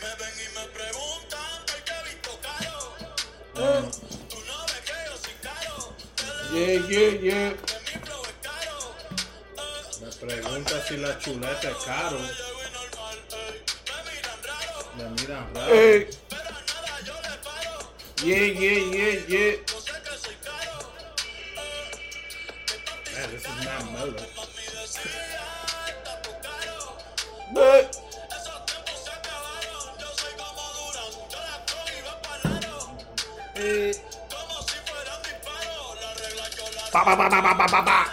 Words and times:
Me 0.00 0.10
ven 0.18 0.34
y 0.38 0.46
me 0.58 0.64
preguntan 0.68 1.66
por 1.66 1.80
qué 1.84 1.96
visto 2.08 2.32
caro. 2.42 2.78
Uh, 3.54 3.90
Tú 4.28 4.38
no 4.46 4.56
ves 4.66 4.80
que 4.86 4.96
yo 5.06 5.14
soy 5.24 5.36
caro. 5.42 5.76
yeah, 6.52 6.76
yeah, 6.88 7.12
yeah. 7.20 7.52
Me 10.00 10.08
pregunta 10.26 10.74
si 10.86 10.96
la 10.96 11.18
chuleta 11.18 11.70
es 11.70 11.76
caro. 11.84 12.18
Me 12.18 12.26
miran 14.10 14.38
raro. 14.44 14.78
Me 14.96 15.04
miran 15.10 15.54
raro. 15.54 15.74
Hey, 15.74 16.08
Pero 16.28 16.40
a 16.40 16.52
nada 16.52 17.00
yo 17.04 17.14
le 17.14 17.36
paro. 17.44 17.78
yeah, 18.24 18.46
yeah, 18.46 18.78
yeah, 18.92 19.26
yeah. 19.28 19.54
Ba, 37.00 37.16
ba, 37.16 37.80
ba. 37.80 38.04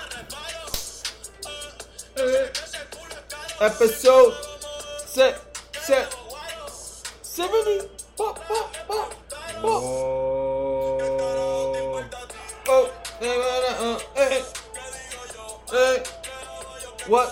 Episode 3.60 4.34
set, 5.06 5.36
set, 5.74 6.16
70. 7.22 7.90
Ba, 8.18 8.32
ba, 8.32 8.60
ba, 8.88 9.10
ba. 9.60 9.68
Oh. 9.68 10.98
Oh, 12.70 12.92
eh, 13.20 13.28
eh, 13.28 13.98
eh, 14.16 14.44
eh. 15.74 16.04
What? 17.08 17.28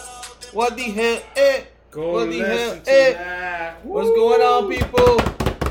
What 0.51 0.75
the 0.75 0.83
hell? 0.91 1.21
Eh? 1.37 1.61
Go 1.89 2.11
What 2.11 2.29
the 2.31 2.39
hell? 2.39 2.81
Eh? 2.85 3.73
What's 3.83 4.09
going 4.09 4.41
on, 4.41 4.69
people? 4.69 5.21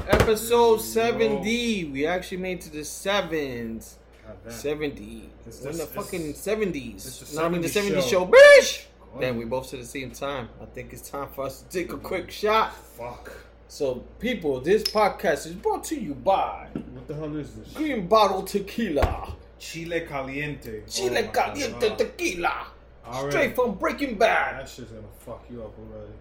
Episode 0.09 0.81
70. 0.81 1.85
We 1.93 2.07
actually 2.07 2.39
made 2.39 2.63
to 2.63 2.71
the 2.71 2.85
sevens. 2.85 3.99
God 4.45 4.51
damn. 4.51 4.59
70. 4.61 5.31
It's 5.47 5.61
We're 5.63 5.71
in 5.71 5.77
the- 5.79 5.87
fucking 5.87 6.35
70s. 6.35 6.95
it's 7.07 7.33
the 7.33 7.41
no, 7.41 7.47
I 7.47 7.49
mean 7.49 7.63
the 7.63 7.69
70s 7.69 7.93
70s 7.93 8.03
show, 8.03 8.09
show. 8.11 8.27
bitch! 8.27 8.85
Oh. 9.15 9.21
Then 9.21 9.37
we 9.39 9.45
both 9.45 9.67
said 9.67 9.81
the 9.81 9.85
same 9.87 10.11
time. 10.11 10.49
I 10.61 10.67
think 10.67 10.93
it's 10.93 11.09
time 11.09 11.29
for 11.35 11.45
us 11.47 11.63
to 11.63 11.69
take 11.69 11.93
a 11.93 11.97
quick 11.99 12.31
shot. 12.31 12.75
Fuck. 12.75 13.33
So, 13.69 14.05
people, 14.19 14.61
this 14.61 14.83
podcast 14.85 15.47
is 15.47 15.55
brought 15.55 15.85
to 15.85 16.01
you 16.01 16.15
by 16.15 16.69
What 16.93 17.09
the 17.09 17.15
hell 17.15 17.35
is 17.37 17.55
this? 17.55 17.73
Green 17.73 18.07
Bottle 18.07 18.43
Tequila. 18.43 19.35
Chile 19.59 20.01
caliente. 20.03 20.81
Oh 20.83 20.89
Chile 20.89 21.25
Oh 21.27 21.29
Caliente 21.33 21.89
God. 21.89 21.99
Tequila. 21.99 22.67
Already. 23.07 23.31
Straight 23.31 23.55
from 23.57 23.75
Breaking 23.75 24.17
Bad. 24.19 24.61
That 24.61 24.69
shit's 24.69 24.91
gonna 24.91 25.07
fuck 25.25 25.45
you 25.51 25.63
up 25.63 25.73
already. 25.79 26.13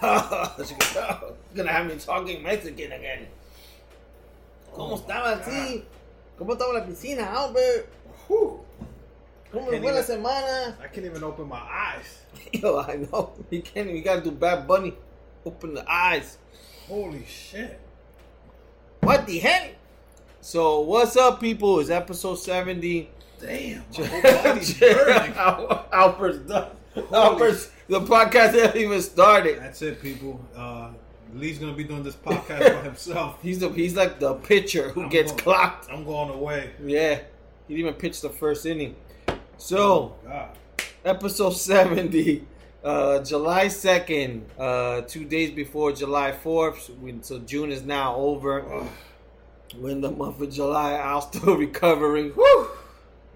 gonna 1.54 1.72
have 1.72 1.86
me 1.86 1.94
talking 1.96 2.42
Mexican 2.42 2.92
again. 2.92 3.26
¿Cómo 4.74 4.96
estaba 4.96 5.32
así? 5.32 5.84
¿Cómo 6.36 6.52
estaba 6.52 6.72
la 6.72 6.84
piscina, 6.84 7.32
Albert? 7.32 7.86
Whew. 8.28 8.60
¿Cómo 9.52 9.66
fue 9.66 9.92
la 9.92 10.02
semana? 10.02 10.76
I 10.82 10.88
can't 10.88 11.06
even 11.06 11.22
open 11.22 11.46
my 11.48 11.60
eyes. 11.60 12.22
Yo, 12.52 12.80
I 12.80 12.96
know. 12.96 13.32
You 13.50 13.62
can't. 13.62 13.88
You 13.88 14.02
gotta 14.02 14.20
do 14.20 14.32
Bad 14.32 14.66
Bunny. 14.66 14.94
Open 15.46 15.74
the 15.74 15.84
eyes. 15.88 16.38
Holy 16.88 17.24
shit. 17.24 17.78
What 19.00 19.26
the 19.26 19.38
hell? 19.38 19.70
So, 20.40 20.80
what's 20.80 21.16
up, 21.16 21.40
people? 21.40 21.78
It's 21.78 21.90
episode 21.90 22.34
70. 22.36 23.08
Damn. 23.40 23.84
My 23.96 24.06
whole 24.06 24.22
body's 24.42 24.74
burning. 24.80 25.34
Al- 25.34 25.86
Albert's 25.92 26.38
done. 26.38 26.70
Albert's, 27.12 27.70
the 27.88 28.00
podcast 28.00 28.54
hasn't 28.54 28.76
even 28.76 29.00
started. 29.00 29.60
That's 29.60 29.82
it, 29.82 30.02
people. 30.02 30.40
Uh, 30.56 30.90
Lee's 31.34 31.58
gonna 31.58 31.72
be 31.72 31.84
doing 31.84 32.02
this 32.02 32.14
podcast 32.24 32.60
by 32.76 32.82
himself. 32.82 33.38
He's 33.42 33.58
the 33.58 33.68
he's 33.70 33.94
like 33.96 34.18
the 34.20 34.34
pitcher 34.34 34.90
who 34.90 35.02
I'm 35.04 35.08
gets 35.08 35.32
going- 35.32 35.42
clocked. 35.44 35.88
I'm 35.90 36.04
going 36.04 36.30
away. 36.30 36.70
Yeah, 36.84 37.16
he 37.68 37.74
didn't 37.74 37.88
even 37.88 37.94
pitch 37.94 38.20
the 38.20 38.30
first 38.30 38.64
inning. 38.66 38.94
So, 39.56 40.16
God. 40.26 40.48
episode 41.04 41.50
70, 41.50 42.44
uh, 42.82 43.20
July 43.20 43.66
2nd, 43.66 44.42
uh, 44.58 45.02
two 45.02 45.24
days 45.24 45.50
before 45.52 45.92
July 45.92 46.32
4th. 46.32 47.24
So 47.24 47.38
June 47.40 47.70
is 47.70 47.82
now 47.82 48.16
over. 48.16 48.62
Ugh. 48.80 48.86
We're 49.78 49.90
in 49.90 50.00
the 50.00 50.10
month 50.10 50.40
of 50.40 50.50
July. 50.52 50.94
I'm 50.94 51.20
still 51.22 51.56
recovering. 51.66 52.32
Woo! 52.36 52.68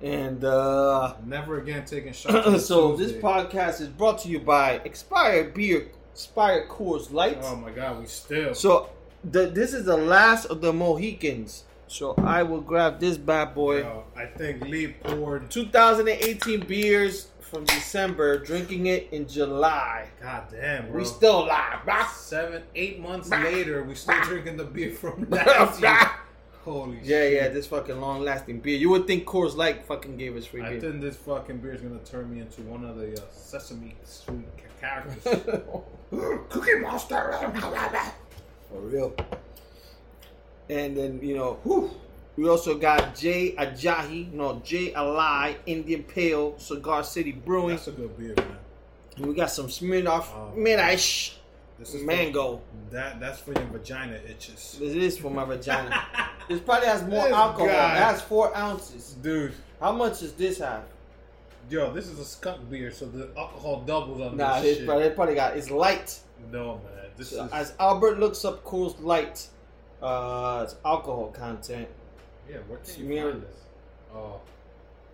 And 0.02 0.44
uh, 0.44 1.14
Never 1.26 1.58
again 1.60 1.84
taking 1.84 2.12
shots. 2.12 2.64
so 2.66 2.94
this 2.96 3.10
podcast 3.12 3.80
is 3.80 3.88
brought 3.88 4.18
to 4.20 4.28
you 4.28 4.38
by 4.38 4.80
Expired 4.84 5.54
Beer, 5.54 5.88
Expired 6.18 6.68
Coors 6.68 7.12
Light. 7.12 7.38
Oh 7.42 7.54
my 7.54 7.70
God, 7.70 8.00
we 8.00 8.06
still. 8.06 8.52
So 8.52 8.90
the, 9.22 9.46
this 9.46 9.72
is 9.72 9.84
the 9.84 9.96
last 9.96 10.46
of 10.46 10.60
the 10.60 10.72
Mohicans. 10.72 11.62
So 11.86 12.16
I 12.18 12.42
will 12.42 12.60
grab 12.60 12.98
this 12.98 13.16
bad 13.16 13.54
boy. 13.54 13.82
Yo, 13.82 14.02
I 14.16 14.26
think 14.26 14.62
Lee 14.62 14.88
poured. 14.88 15.48
2018 15.48 16.66
beers 16.66 17.28
from 17.40 17.62
December, 17.66 18.36
drinking 18.38 18.86
it 18.86 19.08
in 19.12 19.28
July. 19.28 20.08
God 20.20 20.48
damn, 20.50 20.90
bro. 20.90 20.98
We 20.98 21.04
still 21.04 21.44
alive, 21.44 21.86
bruh. 21.86 22.10
seven, 22.10 22.64
eight 22.74 22.98
months 22.98 23.30
later, 23.30 23.84
we 23.84 23.94
still 23.94 24.20
drinking 24.22 24.56
the 24.56 24.64
beer 24.64 24.90
from 24.90 25.24
last 25.30 25.80
year. 25.80 26.10
Holy 26.72 26.96
Yeah, 27.02 27.20
shit. 27.22 27.32
yeah, 27.32 27.48
this 27.48 27.66
fucking 27.66 28.00
long 28.00 28.22
lasting 28.22 28.60
beer. 28.60 28.76
You 28.76 28.90
would 28.90 29.06
think 29.06 29.24
Coors 29.26 29.56
Light 29.56 29.84
fucking 29.86 30.16
gave 30.16 30.36
us 30.36 30.46
free 30.46 30.62
I 30.62 30.70
beer. 30.70 30.80
think 30.80 31.00
this 31.00 31.16
fucking 31.16 31.58
beer 31.58 31.74
is 31.74 31.80
gonna 31.80 31.98
turn 32.00 32.30
me 32.32 32.40
into 32.40 32.62
one 32.62 32.84
of 32.84 32.96
the 32.96 33.14
uh, 33.14 33.24
Sesame 33.32 33.94
Street 34.04 34.46
characters. 34.80 35.22
Cookie 36.50 36.78
Monster. 36.80 37.32
For 38.70 38.80
real. 38.80 39.14
And 40.70 40.96
then, 40.96 41.20
you 41.22 41.34
know, 41.34 41.54
whew, 41.64 41.90
we 42.36 42.48
also 42.48 42.76
got 42.76 43.14
J 43.14 43.52
Ajahi, 43.56 44.32
no, 44.32 44.60
Jai 44.64 44.92
Alai, 44.94 45.56
Indian 45.66 46.02
Pale, 46.02 46.58
Cigar 46.58 47.02
City 47.02 47.32
Brewing. 47.32 47.70
That's 47.76 47.88
a 47.88 47.92
good 47.92 48.16
beer, 48.18 48.34
man. 48.36 48.56
And 49.16 49.26
we 49.26 49.34
got 49.34 49.50
some 49.50 49.66
Smirnoff 49.68 50.26
Oh. 50.34 50.52
Minish 50.56 51.37
This 51.78 51.94
is 51.94 52.02
Mango. 52.02 52.56
For, 52.56 52.94
that 52.94 53.20
that's 53.20 53.38
for 53.40 53.52
your 53.52 53.64
vagina 53.66 54.18
itches, 54.28 54.76
This 54.80 54.94
is 54.94 55.18
for 55.18 55.30
my 55.30 55.44
vagina. 55.44 56.02
this 56.48 56.60
probably 56.60 56.88
has 56.88 57.02
more 57.04 57.24
This 57.24 57.32
alcohol. 57.32 57.66
guy. 57.68 57.96
It 57.96 58.02
has 58.02 58.22
four 58.22 58.56
ounces. 58.56 59.14
dude. 59.22 59.52
How 59.80 59.92
much 59.92 60.20
does 60.20 60.32
this 60.32 60.58
have? 60.58 60.82
Yo, 61.70 61.92
this 61.92 62.06
is 62.08 62.18
a 62.18 62.24
skunk 62.24 62.68
beer, 62.70 62.90
so 62.90 63.06
the 63.06 63.28
alcohol 63.36 63.82
doubles 63.82 64.20
on 64.22 64.36
Nah, 64.36 64.60
this 64.60 64.84
probably, 64.84 65.04
it 65.04 65.14
probably 65.14 65.34
got 65.34 65.56
it's 65.56 65.70
light. 65.70 66.18
No, 66.50 66.76
man, 66.84 67.10
this 67.16 67.30
So 67.30 67.44
is 67.44 67.52
as 67.52 67.74
Albert 67.78 68.18
looks 68.18 68.44
up 68.44 68.64
Coors 68.64 69.00
Light, 69.02 69.46
uh, 70.02 70.62
it's 70.64 70.76
alcohol 70.84 71.28
content. 71.28 71.86
yeah. 72.50 72.56
Where 72.66 72.78
can 72.78 72.86
Smear- 72.86 73.24
you 73.26 73.30
find 73.32 73.42
this? 73.42 73.56
Oh, 74.14 74.40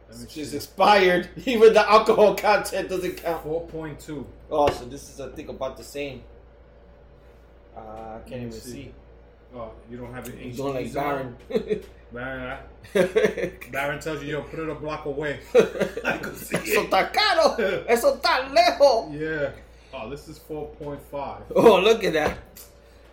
let 0.08 0.18
me 0.18 0.24
It's 0.24 0.34
just 0.34 0.50
see. 0.52 0.56
expired. 0.56 1.28
Even 1.44 1.74
the 1.74 1.90
alcohol 1.90 2.36
content 2.36 2.88
doesn't 2.88 3.16
count. 3.16 3.42
Four 3.42 3.66
point 3.66 3.98
two. 3.98 4.24
Oh, 4.50 4.70
so 4.70 4.84
this 4.84 5.10
is 5.12 5.20
I 5.20 5.28
think 5.30 5.48
about 5.48 5.76
the 5.76 5.82
same. 5.84 6.22
Uh, 7.76 7.80
I 7.80 8.28
can't 8.28 8.42
even 8.42 8.52
see. 8.52 8.70
see. 8.70 8.94
Oh, 9.56 9.70
you 9.90 9.96
don't 9.96 10.12
have 10.12 10.26
He's 10.26 10.58
HDs 10.58 10.94
like 10.94 11.04
on? 11.04 11.36
Baron. 11.52 11.80
Baron, 12.12 12.58
Baron 13.72 14.00
tells 14.00 14.22
you, 14.22 14.32
yo, 14.32 14.42
put 14.42 14.58
it 14.60 14.68
a 14.68 14.74
block 14.74 15.04
away. 15.06 15.40
I 16.04 16.18
can 16.18 16.34
see 16.34 16.56
Eso 16.56 16.82
it. 16.82 16.90
está 16.90 17.12
caro. 17.12 17.54
Eso 17.88 18.16
está 18.16 18.48
lejos. 18.52 19.12
Yeah. 19.18 19.50
Oh, 19.92 20.10
this 20.10 20.28
is 20.28 20.38
four 20.38 20.66
point 20.80 21.00
five. 21.10 21.42
Oh, 21.54 21.78
look 21.80 22.02
at 22.04 22.12
that. 22.14 22.38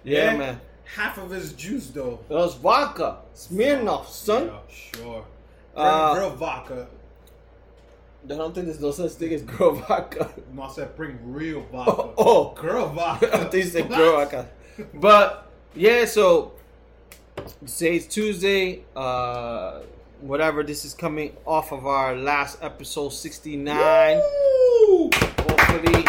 Yeah, 0.04 0.32
Yeah. 0.32 0.38
man. 0.38 0.62
Half 0.96 1.20
of 1.20 1.30
his 1.30 1.54
juice 1.54 1.88
though. 1.88 2.20
It 2.30 2.34
was 2.34 2.56
vodka. 2.56 3.20
Smirnoff, 3.36 4.08
son. 4.08 4.48
Yeah, 4.48 4.60
sure. 4.70 5.26
Uh, 5.76 6.16
real 6.18 6.32
vodka. 6.32 6.88
I 8.26 8.28
don't 8.28 8.54
think 8.54 8.68
there's 8.68 8.80
no 8.80 8.92
such 8.92 9.12
thing 9.14 9.34
as 9.34 9.42
girl 9.42 9.74
vodka. 9.74 10.30
No, 10.54 10.64
I 10.64 10.70
said 10.70 10.96
bring 10.96 11.18
real 11.24 11.62
vodka. 11.72 11.92
Oh, 11.92 12.14
oh. 12.18 12.54
girl 12.62 12.90
vodka. 12.90 13.34
I 13.34 13.38
think 13.46 13.66
you 13.66 13.70
said 13.72 13.90
girl 13.90 14.18
vodka. 14.18 14.48
But 14.94 15.50
yeah, 15.76 16.06
so 16.06 16.54
today's 17.66 18.08
Tuesday. 18.08 18.84
Uh, 18.96 19.80
whatever. 20.22 20.64
This 20.64 20.86
is 20.86 20.94
coming 20.94 21.36
off 21.46 21.72
of 21.72 21.88
our 21.88 22.16
last 22.16 22.60
episode, 22.62 23.10
sixty 23.10 23.58
nine. 23.58 24.22
Hopefully, 24.22 26.06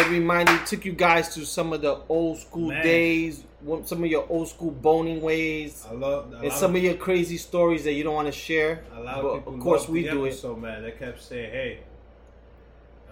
it 0.00 0.10
reminded 0.10 0.66
took 0.66 0.84
you 0.84 0.92
guys 0.92 1.34
to 1.34 1.44
some 1.46 1.72
of 1.72 1.80
the 1.82 2.00
old 2.08 2.38
school 2.38 2.68
Man. 2.68 2.82
days, 2.82 3.44
some 3.84 4.02
of 4.04 4.10
your 4.10 4.26
old 4.28 4.48
school 4.48 4.70
boning 4.70 5.20
ways, 5.20 5.84
I 5.88 5.92
love. 5.94 6.32
A 6.32 6.36
and 6.38 6.52
some 6.52 6.70
of, 6.72 6.76
of 6.76 6.82
your 6.82 6.94
crazy 6.94 7.36
stories 7.36 7.84
that 7.84 7.92
you 7.92 8.02
don't 8.04 8.14
want 8.14 8.26
to 8.28 8.32
share. 8.32 8.82
a 8.94 9.00
lot 9.00 9.22
but 9.22 9.28
of 9.28 9.38
people. 9.38 9.54
of 9.54 9.60
course, 9.60 9.88
we 9.88 10.02
do 10.02 10.24
it. 10.24 10.28
episode, 10.28 10.60
man. 10.60 10.82
They 10.82 10.92
kept 10.92 11.22
saying, 11.22 11.50
"Hey." 11.52 11.78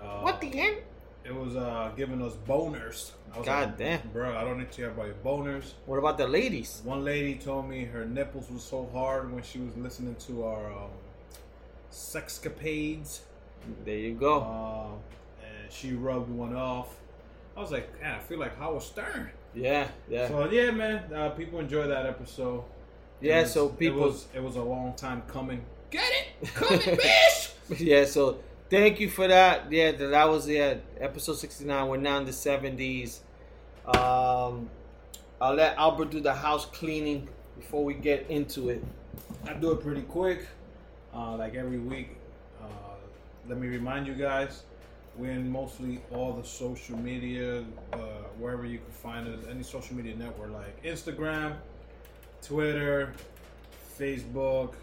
Uh, 0.00 0.20
What 0.20 0.40
the 0.40 0.52
end?" 0.58 0.76
It 1.24 1.34
was 1.34 1.56
uh, 1.56 1.90
giving 1.96 2.22
us 2.22 2.32
boners. 2.46 3.10
I 3.34 3.38
was 3.38 3.46
God 3.46 3.66
like, 3.68 3.76
damn. 3.78 4.08
bro! 4.14 4.34
I 4.34 4.42
don't 4.44 4.58
need 4.58 4.70
to 4.72 4.76
hear 4.78 4.88
about 4.90 5.06
your 5.06 5.16
boners. 5.22 5.72
What 5.84 5.98
about 5.98 6.16
the 6.16 6.26
ladies? 6.26 6.80
One 6.84 7.04
lady 7.04 7.34
told 7.34 7.68
me 7.68 7.84
her 7.84 8.06
nipples 8.06 8.50
were 8.50 8.58
so 8.58 8.88
hard 8.94 9.30
when 9.34 9.42
she 9.42 9.58
was 9.58 9.76
listening 9.76 10.16
to 10.26 10.44
our 10.44 10.72
um, 10.72 10.90
sexcapades, 11.92 13.20
There 13.84 13.96
you 13.98 14.14
go. 14.14 14.40
uh, 14.40 14.86
and 15.68 15.72
she 15.74 15.92
rubbed 15.92 16.30
one 16.30 16.54
off. 16.56 16.88
I 17.56 17.60
was 17.60 17.70
like, 17.72 18.00
man, 18.00 18.14
I 18.14 18.18
feel 18.20 18.38
like 18.38 18.56
Howard 18.58 18.82
Stern. 18.82 19.30
Yeah, 19.54 19.88
yeah, 20.08 20.28
So 20.28 20.48
yeah, 20.50 20.70
man, 20.70 21.12
uh, 21.12 21.30
people 21.30 21.58
enjoy 21.58 21.86
that 21.88 22.06
episode. 22.06 22.64
yeah. 23.20 23.40
Was- 23.42 23.52
So 23.52 23.68
people, 23.68 24.00
it 24.02 24.06
was 24.06 24.26
it 24.34 24.42
was 24.42 24.56
a 24.56 24.62
long 24.62 24.94
time 24.94 25.22
coming. 25.26 25.64
Get 25.90 26.04
it, 26.42 26.54
coming, 26.54 26.78
bitch. 26.80 27.52
yeah. 27.78 28.04
So 28.04 28.38
thank 28.70 29.00
you 29.00 29.08
for 29.10 29.26
that. 29.26 29.72
Yeah, 29.72 29.92
that 29.92 30.06
that 30.08 30.28
was 30.28 30.48
yeah 30.48 30.74
episode 31.00 31.34
sixty 31.38 31.64
nine. 31.64 31.88
We're 31.88 31.96
now 31.96 32.18
in 32.18 32.26
the 32.26 32.32
seventies. 32.32 33.22
Um, 33.86 34.68
I'll 35.40 35.54
let 35.54 35.76
Albert 35.78 36.10
do 36.10 36.20
the 36.20 36.34
house 36.34 36.66
cleaning 36.66 37.28
before 37.56 37.84
we 37.84 37.94
get 37.94 38.26
into 38.28 38.68
it. 38.68 38.84
I 39.46 39.54
do 39.54 39.72
it 39.72 39.80
pretty 39.80 40.02
quick, 40.02 40.46
uh, 41.14 41.36
like 41.36 41.54
every 41.54 41.78
week. 41.78 42.16
Uh, 42.62 42.66
let 43.48 43.58
me 43.58 43.66
remind 43.68 44.06
you 44.06 44.14
guys, 44.14 44.62
we're 45.18 45.32
in 45.32 45.50
mostly 45.50 46.00
all 46.12 46.32
the 46.32 46.44
social 46.44 46.96
media, 46.96 47.64
uh, 47.92 47.96
wherever 48.38 48.64
you 48.64 48.78
can 48.78 48.92
find 48.92 49.26
us, 49.26 49.44
any 49.50 49.64
social 49.64 49.96
media 49.96 50.14
network 50.14 50.52
like 50.52 50.82
Instagram, 50.84 51.56
Twitter, 52.40 53.12
Facebook. 53.98 54.74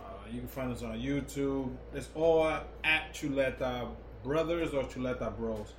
Uh, 0.00 0.12
you 0.32 0.38
can 0.38 0.48
find 0.48 0.72
us 0.72 0.82
on 0.82 0.98
YouTube. 1.00 1.70
It's 1.92 2.08
all 2.14 2.46
at 2.46 3.12
Chuleta 3.12 3.88
Brothers 4.22 4.72
or 4.74 4.84
Chuleta 4.84 5.36
Bros. 5.36 5.72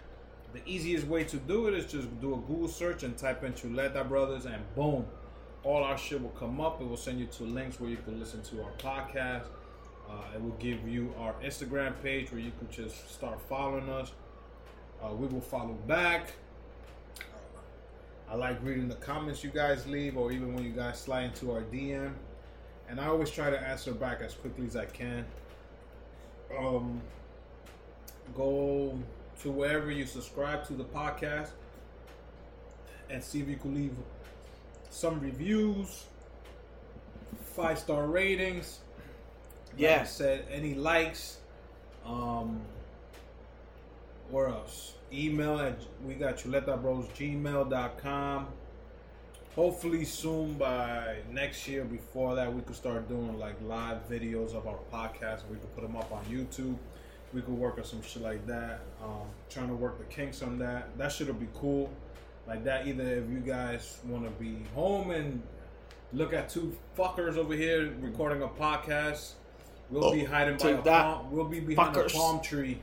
The 0.52 0.62
easiest 0.66 1.08
way 1.08 1.24
to 1.24 1.38
do 1.38 1.68
it 1.68 1.74
is 1.74 1.90
just 1.90 2.08
do 2.20 2.34
a 2.34 2.38
Google 2.38 2.68
search 2.68 3.04
and 3.04 3.18
type 3.18 3.44
in 3.46 3.54
Chuleta 3.54 4.08
Brothers, 4.08 4.46
and 4.46 4.62
boom, 4.76 5.06
all 5.64 5.84
our 5.84 5.98
shit 5.98 6.22
will 6.22 6.30
come 6.32 6.60
up. 6.60 6.82
It 6.82 6.88
will 6.88 6.98
send 6.98 7.20
you 7.20 7.28
to 7.28 7.44
links 7.44 7.80
where 7.80 7.90
you 7.90 7.98
can 7.98 8.20
listen 8.20 8.42
to 8.44 8.64
our 8.64 8.72
podcast. 8.78 9.46
Uh, 10.10 10.14
it 10.36 10.42
will 10.42 10.56
give 10.60 10.88
you 10.88 11.14
our 11.20 11.34
Instagram 11.44 11.94
page 12.02 12.32
where 12.32 12.42
you 12.42 12.52
can 12.58 12.70
just 12.72 13.14
start 13.14 13.40
following 13.48 13.90
us. 13.90 14.12
Uh, 15.04 15.14
we 15.14 15.28
will 15.28 15.42
follow 15.42 15.74
back. 15.88 16.32
I 18.30 18.36
like 18.36 18.64
reading 18.64 18.88
the 18.88 18.96
comments 18.96 19.44
you 19.44 19.50
guys 19.50 19.88
leave, 19.88 20.18
or 20.18 20.32
even 20.32 20.54
when 20.54 20.64
you 20.64 20.72
guys 20.72 21.00
slide 21.00 21.26
into 21.26 21.52
our 21.52 21.62
DM. 21.62 22.14
And 22.88 23.00
I 23.00 23.08
always 23.08 23.30
try 23.30 23.50
to 23.50 23.60
answer 23.60 23.94
back 23.94 24.22
as 24.22 24.34
quickly 24.34 24.66
as 24.66 24.76
I 24.76 24.86
can. 24.86 25.26
Um, 26.58 27.02
go 28.36 28.98
to 29.42 29.52
wherever 29.52 29.92
you 29.92 30.06
subscribe 30.06 30.66
to 30.68 30.74
the 30.74 30.84
podcast 30.84 31.52
and 33.10 33.24
see 33.24 33.42
if 33.42 33.48
you 33.48 33.58
can 33.58 33.76
leave 33.76 33.96
some 34.90 35.20
reviews, 35.20 36.06
five 37.56 37.78
star 37.78 38.08
ratings. 38.08 38.80
Like 39.80 39.88
I 39.90 39.94
Yeah. 39.96 40.04
said 40.04 40.46
any 40.52 40.74
likes. 40.76 41.38
Um, 42.06 42.62
where 44.30 44.48
else? 44.48 44.96
Email 45.12 45.60
at 45.60 45.78
we 46.06 46.14
got 46.16 46.38
chuletabros 46.38 47.12
Hopefully 49.56 50.06
soon 50.06 50.54
by 50.54 51.18
next 51.32 51.68
year. 51.68 51.84
Before 51.84 52.36
that, 52.36 52.54
we 52.54 52.62
could 52.62 52.76
start 52.76 53.08
doing 53.10 53.38
like 53.40 53.56
live 53.62 54.08
videos 54.10 54.54
of 54.54 54.68
our 54.68 54.78
podcast. 54.94 55.48
We 55.50 55.58
could 55.58 55.74
put 55.76 55.82
them 55.82 55.96
up 55.96 56.12
on 56.12 56.24
YouTube. 56.26 56.78
We 57.34 57.42
could 57.42 57.56
work 57.56 57.78
on 57.78 57.84
some 57.84 58.02
shit 58.02 58.22
like 58.22 58.46
that. 58.48 58.82
Um, 59.04 59.28
trying 59.50 59.68
to 59.70 59.76
work 59.76 59.98
the 59.98 60.06
kinks 60.06 60.42
on 60.42 60.60
that. 60.60 60.98
That 60.98 61.12
shit'll 61.12 61.34
be 61.34 61.48
cool. 61.56 61.90
Like 62.48 62.64
that. 62.66 62.88
Either 62.88 63.04
if 63.04 63.30
you 63.30 63.40
guys 63.40 64.00
want 64.06 64.24
to 64.26 64.32
be 64.44 64.58
home 64.76 65.12
and 65.12 65.42
look 66.14 66.34
at 66.34 66.50
two 66.50 66.76
fuckers 66.98 67.36
over 67.38 67.54
here 67.54 67.92
recording 68.02 68.42
a 68.44 68.48
podcast, 68.48 69.34
we'll 69.90 70.12
be 70.12 70.24
hiding 70.24 70.58
by 70.58 70.70
a 70.70 70.82
that, 70.84 71.04
palm. 71.04 71.32
We'll 71.32 71.46
be 71.46 71.60
behind 71.60 71.96
fuckers. 71.96 72.14
a 72.14 72.18
palm 72.18 72.42
tree 72.42 72.80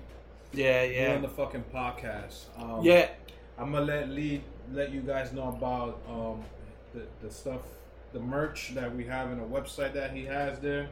Yeah, 0.52 0.82
doing 0.82 0.94
yeah, 0.94 1.18
the 1.18 1.28
fucking 1.28 1.64
podcast. 1.72 2.44
Um, 2.58 2.82
yeah. 2.82 3.10
I'm 3.58 3.72
gonna 3.72 3.84
let 3.84 4.08
Lee 4.10 4.42
let 4.72 4.92
you 4.92 5.00
guys 5.00 5.32
know 5.32 5.48
about 5.48 6.00
um, 6.08 6.42
the 6.94 7.02
the 7.26 7.32
stuff, 7.32 7.60
the 8.12 8.20
merch 8.20 8.72
that 8.74 8.94
we 8.94 9.04
have 9.04 9.30
in 9.30 9.38
a 9.38 9.44
website 9.44 9.94
that 9.94 10.12
he 10.12 10.24
has 10.26 10.58
there, 10.58 10.88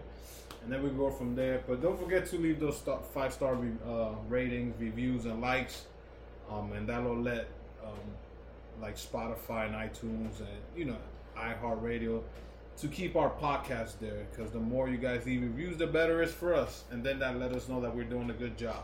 and 0.62 0.72
then 0.72 0.82
we 0.82 0.90
go 0.90 1.10
from 1.10 1.34
there. 1.34 1.62
But 1.66 1.82
don't 1.82 1.98
forget 2.00 2.26
to 2.26 2.38
leave 2.38 2.60
those 2.60 2.80
five 3.12 3.32
star 3.32 3.54
re, 3.54 3.70
uh, 3.86 4.10
ratings, 4.28 4.74
reviews, 4.80 5.26
and 5.26 5.40
likes, 5.42 5.84
um, 6.50 6.72
and 6.72 6.88
that'll 6.88 7.20
let 7.20 7.48
um, 7.84 7.92
like 8.80 8.96
Spotify 8.96 9.66
and 9.66 9.74
iTunes 9.74 10.40
and 10.40 10.58
you 10.76 10.86
know 10.86 10.96
iHeartRadio 11.36 12.22
to 12.78 12.88
keep 12.88 13.16
our 13.16 13.30
podcast 13.30 13.98
there 14.00 14.26
because 14.30 14.50
the 14.50 14.58
more 14.58 14.88
you 14.88 14.96
guys 14.96 15.24
leave 15.26 15.42
reviews, 15.42 15.76
the 15.76 15.86
better 15.86 16.22
it's 16.22 16.32
for 16.32 16.54
us, 16.54 16.84
and 16.90 17.04
then 17.04 17.18
that 17.20 17.38
let 17.38 17.52
us 17.52 17.68
know 17.68 17.80
that 17.80 17.94
we're 17.94 18.04
doing 18.04 18.30
a 18.30 18.34
good 18.34 18.58
job. 18.58 18.82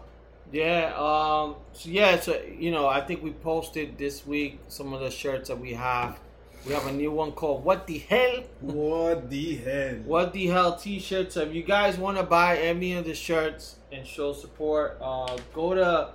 Yeah, 0.52 0.92
um, 0.96 1.56
so 1.72 1.88
yeah, 1.88 2.18
so 2.20 2.40
you 2.58 2.70
know, 2.70 2.88
I 2.88 3.00
think 3.00 3.22
we 3.22 3.32
posted 3.32 3.98
this 3.98 4.26
week 4.26 4.58
some 4.68 4.92
of 4.92 5.00
the 5.00 5.10
shirts 5.10 5.48
that 5.48 5.58
we 5.58 5.74
have. 5.74 6.18
We 6.66 6.74
have 6.74 6.86
a 6.86 6.92
new 6.92 7.10
one 7.10 7.32
called 7.32 7.64
"What 7.64 7.86
the 7.86 7.98
Hell." 7.98 8.42
What 8.60 9.30
the 9.30 9.56
hell? 9.56 9.94
What 10.04 10.32
the 10.32 10.46
hell 10.46 10.76
T-shirts? 10.76 11.34
So 11.34 11.42
if 11.42 11.54
you 11.54 11.62
guys 11.62 11.96
want 11.96 12.18
to 12.18 12.22
buy 12.22 12.58
any 12.58 12.94
of 12.94 13.04
the 13.06 13.14
shirts 13.14 13.76
and 13.92 14.06
show 14.06 14.32
support, 14.32 14.98
uh, 15.00 15.38
go 15.54 15.74
to 15.74 16.10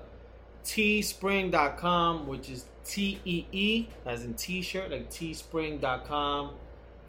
teespring.com, 0.63 2.27
which 2.27 2.49
is 2.49 2.65
T 2.83 3.19
E 3.25 3.45
E 3.51 3.87
as 4.05 4.23
in 4.23 4.33
T-shirt, 4.35 4.91
like 4.91 5.09
teespring.com 5.09 6.51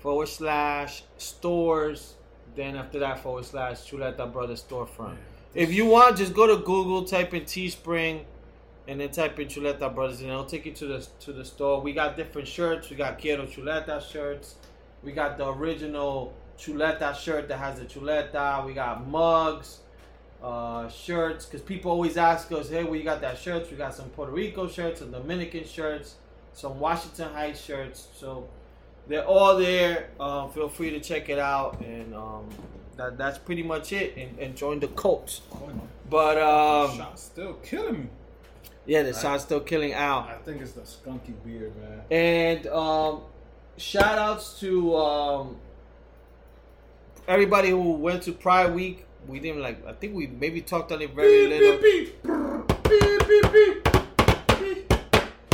forward 0.07 0.29
slash 0.29 1.03
stores. 1.19 2.15
Then 2.55 2.77
after 2.77 3.01
that 3.01 3.19
forward 3.25 3.45
slash 3.45 3.91
Chuleta 3.91 4.33
Brothers 4.33 4.63
storefront. 4.63 5.17
If 5.53 5.73
you 5.73 5.85
want, 5.85 6.17
just 6.17 6.33
go 6.33 6.47
to 6.47 6.63
Google, 6.63 7.03
type 7.03 7.35
in 7.35 7.43
Teespring, 7.43 8.23
and 8.87 9.01
then 9.01 9.11
type 9.11 9.37
in 9.41 9.49
Chuleta 9.49 9.93
Brothers, 9.93 10.21
and 10.21 10.31
it'll 10.31 10.45
take 10.45 10.65
you 10.65 10.71
to 10.75 10.87
the 10.87 11.07
to 11.19 11.33
the 11.33 11.45
store. 11.45 11.81
We 11.81 11.93
got 11.93 12.17
different 12.17 12.47
shirts. 12.47 12.89
We 12.89 12.95
got 12.95 13.21
Quiero 13.21 13.47
Chuleta 13.47 14.01
shirts. 14.01 14.55
We 15.03 15.11
got 15.11 15.39
the 15.39 15.49
original 15.49 16.33
Chuleta 16.57 17.13
shirt 17.17 17.49
that 17.49 17.59
has 17.59 17.81
the 17.81 17.87
Chuleta. 17.87 18.65
We 18.65 18.75
got 18.75 19.09
mugs, 19.09 19.81
uh, 20.41 20.89
shirts. 20.89 21.47
Because 21.47 21.63
people 21.63 21.91
always 21.91 22.17
ask 22.17 22.53
us, 22.53 22.71
hey, 22.71 22.85
where 22.85 22.95
you 22.95 23.03
got 23.03 23.21
that 23.23 23.39
shirts? 23.39 23.73
We 23.73 23.77
got 23.77 23.93
some 23.93 24.09
Puerto 24.11 24.31
Rico 24.31 24.69
shirts, 24.69 25.01
some 25.01 25.11
Dominican 25.11 25.65
shirts, 25.65 26.15
some 26.53 26.79
Washington 26.79 27.33
Heights 27.33 27.61
shirts. 27.61 28.07
So 28.15 28.49
they're 29.09 29.25
all 29.25 29.57
there. 29.57 30.11
Um, 30.19 30.51
feel 30.51 30.69
free 30.69 30.91
to 30.91 31.01
check 31.01 31.29
it 31.29 31.39
out, 31.39 31.81
and 31.81 32.15
um, 32.15 32.49
that 32.97 33.17
that's 33.19 33.39
pretty 33.39 33.63
much 33.63 33.93
it. 33.93 34.17
And, 34.17 34.39
and 34.39 34.57
join 34.57 34.81
the 34.81 34.89
cult. 34.89 35.41
But 36.09 36.39
um, 36.39 36.97
Shot 36.97 37.19
still 37.19 37.55
killing 37.55 38.01
me. 38.03 38.09
yeah, 38.87 39.03
the 39.03 39.13
shot's 39.13 39.43
still 39.45 39.61
killing 39.61 39.93
Al. 39.93 40.21
I 40.21 40.37
think 40.45 40.61
it's 40.63 40.73
the 40.73 40.83
skunky 40.83 41.35
beard, 41.45 41.73
man. 41.77 42.01
And 42.11 42.67
um, 42.69 43.23
shout 43.77 44.19
outs 44.19 44.61
to 44.61 44.97
um, 44.97 45.57
everybody 47.27 47.71
who 47.71 47.93
went 47.93 48.23
to 48.25 48.33
Pride 48.33 48.75
Week. 48.75 49.05
We 49.27 49.41
didn't 49.41 49.61
like. 49.63 49.85
I 49.87 49.93
think 49.93 50.15
we 50.15 50.29
maybe 50.29 50.61
talked 50.61 50.93
on 50.93 51.03
it 51.03 51.13
very 51.13 51.49
little. 51.49 51.81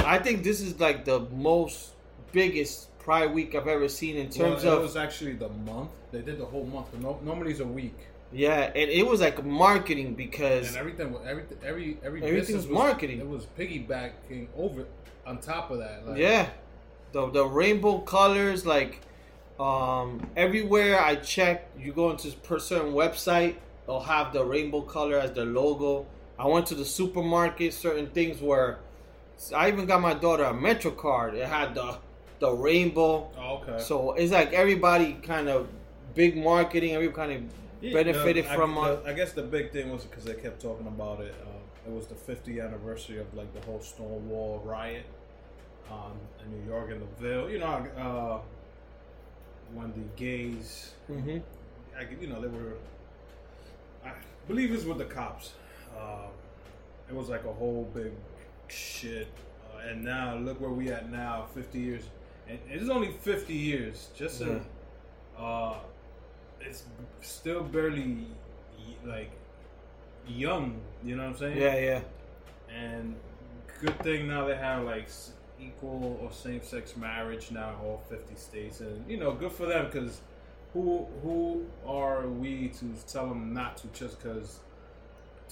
I 0.05 0.19
think 0.19 0.43
this 0.45 0.61
is 0.61 0.79
like 0.79 1.07
the 1.07 1.21
most 1.21 1.93
biggest 2.33 2.89
Pride 3.05 3.33
Week 3.33 3.55
I've 3.55 3.69
ever 3.69 3.89
seen 3.89 4.17
in 4.17 4.31
terms 4.31 4.65
well, 4.65 4.75
of 4.75 4.81
it 4.81 4.83
was 4.83 4.97
actually 4.97 5.33
the 5.35 5.49
month. 5.49 5.91
They 6.13 6.21
did 6.21 6.39
the 6.39 6.45
whole 6.45 6.65
month. 6.65 6.87
No, 6.95 7.19
normally 7.23 7.53
it's 7.53 7.61
a 7.61 7.67
week, 7.67 7.97
yeah, 8.33 8.71
and 8.75 8.91
it 8.91 9.07
was 9.07 9.21
like 9.21 9.45
marketing 9.45 10.15
because 10.15 10.69
and 10.69 10.77
everything, 10.77 11.13
was- 11.13 11.23
every 11.27 11.45
every 11.65 11.99
every 12.03 12.23
Everything 12.23 12.57
was 12.57 12.69
marketing. 12.69 13.21
It 13.21 13.29
was 13.29 13.47
piggybacking 13.59 14.49
over 14.57 14.87
on 15.27 15.39
top 15.39 15.71
of 15.71 15.79
that. 15.79 16.07
Like, 16.07 16.19
Yeah, 16.19 16.49
the 17.13 17.29
the 17.31 17.45
rainbow 17.45 17.99
colors, 17.99 18.65
like 18.65 19.01
um, 19.61 20.27
everywhere 20.37 21.01
I 21.01 21.17
check, 21.17 21.69
you 21.79 21.93
go 21.93 22.11
into 22.11 22.31
per 22.39 22.59
certain 22.59 22.93
website, 22.93 23.57
they'll 23.87 24.01
have 24.01 24.33
the 24.33 24.45
rainbow 24.45 24.83
color 24.83 25.19
as 25.19 25.33
their 25.33 25.45
logo. 25.45 26.07
I 26.39 26.47
went 26.47 26.67
to 26.69 26.75
the 26.75 26.85
supermarket, 26.85 27.75
certain 27.75 28.09
things 28.09 28.41
where 28.41 28.79
I 29.55 29.69
even 29.69 29.87
got 29.87 30.01
my 30.01 30.15
daughter 30.15 30.45
a 30.45 30.55
Metro 30.55 30.91
card. 30.91 31.35
It 31.35 31.47
had 31.47 31.75
the 31.75 31.99
the 32.43 32.53
rainbow. 32.53 33.31
Oh, 33.39 33.63
okay. 33.63 33.83
So 33.83 34.13
it's 34.13 34.33
like 34.33 34.53
everybody 34.53 35.15
kind 35.15 35.49
of 35.49 35.69
big 36.15 36.37
marketing. 36.37 36.93
Every 36.95 37.09
kind 37.09 37.33
of 37.33 37.43
Yeah, 37.81 37.95
benefited 37.95 38.45
the- 38.45 38.51
I, 38.51 38.57
from. 38.57 38.75
the- 38.75 38.81
uh, 38.81 39.03
I 39.07 39.13
guess 39.15 39.33
the 39.33 39.43
big 39.43 39.71
thing 39.73 39.91
was 39.91 40.05
because 40.05 40.25
they 40.25 40.35
kept 40.35 40.61
talking 40.61 40.89
about 40.89 41.21
it. 41.21 41.35
Uh, 41.41 41.89
it 41.89 41.93
was 41.93 42.07
the 42.09 42.15
50th 42.17 42.61
anniversary 42.61 43.19
of 43.19 43.33
like 43.33 43.53
the 43.55 43.61
whole 43.61 43.81
Stonewall 43.81 44.61
riot 44.65 45.07
um, 45.91 46.19
in 46.45 46.51
New 46.59 46.69
York 46.69 46.91
and 46.91 47.01
the 47.01 47.23
Ville. 47.23 47.49
You 47.49 47.61
know, 47.61 47.87
uh, 48.07 48.41
when 49.73 49.93
the 49.93 50.07
gays, 50.17 50.93
mm-hmm. 51.11 51.39
I, 51.99 52.07
you 52.21 52.27
know, 52.27 52.41
they 52.41 52.49
were. 52.49 52.75
I 54.05 54.11
believe 54.49 54.73
it's 54.73 54.85
with 54.85 54.99
the 54.99 55.05
cops. 55.05 55.53
Um, 55.97 56.31
it 57.09 57.15
was 57.15 57.29
like 57.29 57.45
a 57.45 57.53
whole 57.53 57.89
big 57.95 58.13
shit. 58.67 59.29
Uh, 59.73 59.89
and 59.89 60.03
now 60.03 60.37
look 60.37 60.61
where 60.61 60.71
we 60.71 60.91
at 60.91 61.11
now, 61.11 61.47
50 61.55 61.79
years. 61.79 62.03
And 62.71 62.81
it's 62.81 62.91
only 62.91 63.13
50 63.13 63.53
years. 63.55 64.09
Just 64.17 64.41
Yeah. 64.41 64.61
a, 65.39 65.43
uh, 65.43 65.79
it's 66.61 66.85
still 67.21 67.63
barely 67.63 68.27
like 69.05 69.31
young. 70.27 70.81
You 71.03 71.17
know 71.17 71.25
what 71.25 71.31
I'm 71.31 71.37
saying? 71.37 71.59
Yeah, 71.59 71.79
yeah. 71.79 72.01
And 72.75 73.17
good 73.81 73.99
thing 74.01 74.29
now 74.29 74.47
they 74.47 74.57
have 74.57 74.85
like 74.85 75.09
equal 75.61 76.19
or 76.23 76.31
same 76.33 76.63
sex 76.63 76.97
marriage 76.97 77.51
now 77.51 77.71
in 77.71 77.75
all 77.87 78.03
50 78.09 78.35
states, 78.37 78.81
and 78.81 79.09
you 79.11 79.17
know, 79.17 79.33
good 79.33 79.53
for 79.53 79.67
them 79.67 79.87
because 79.87 80.21
who 80.73 81.07
who 81.23 81.67
are 81.87 82.29
we 82.29 82.69
to 82.69 82.87
tell 83.07 83.29
them 83.29 83.53
not 83.53 83.77
to 83.79 83.89
just 83.89 84.23
because 84.23 84.61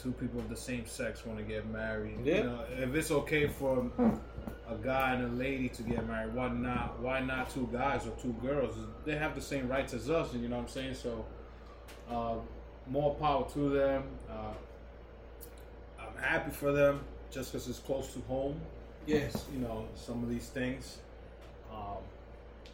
two 0.01 0.13
people 0.13 0.41
of 0.41 0.49
the 0.49 0.57
same 0.57 0.87
sex 0.87 1.25
want 1.27 1.39
to 1.39 1.45
get 1.45 1.69
married? 1.69 2.19
Yeah. 2.25 2.37
You 2.37 2.43
know, 2.45 2.65
if 2.79 2.95
it's 2.95 3.11
okay 3.11 3.47
for 3.47 3.91
a 4.69 4.75
guy 4.83 5.15
and 5.15 5.25
a 5.25 5.37
lady 5.37 5.69
to 5.69 5.83
get 5.83 6.07
married, 6.07 6.35
why 6.35 6.49
not? 6.49 7.01
Why 7.01 7.21
not 7.21 7.51
two 7.51 7.69
guys 7.73 8.07
or 8.07 8.11
two 8.21 8.35
girls? 8.43 8.75
They 9.05 9.17
have 9.17 9.35
the 9.35 9.41
same 9.41 9.69
rights 9.69 9.95
as 9.95 10.09
us, 10.11 10.33
and 10.33 10.43
you 10.43 10.49
know 10.49 10.57
what 10.57 10.63
I'm 10.63 10.69
saying. 10.69 10.95
So, 10.95 11.25
uh, 12.11 12.37
more 12.89 13.15
power 13.17 13.47
to 13.53 13.69
them. 13.71 14.05
Uh, 14.29 14.55
I'm 16.01 16.23
happy 16.23 16.51
for 16.51 16.73
them 16.73 17.01
just 17.31 17.53
because 17.53 17.69
it's 17.69 17.79
close 17.79 18.13
to 18.15 18.21
home. 18.21 18.61
Yes. 19.07 19.47
You 19.53 19.61
know 19.61 19.87
some 19.95 20.23
of 20.23 20.31
these 20.31 20.49
things, 20.49 20.99
um, 21.73 21.99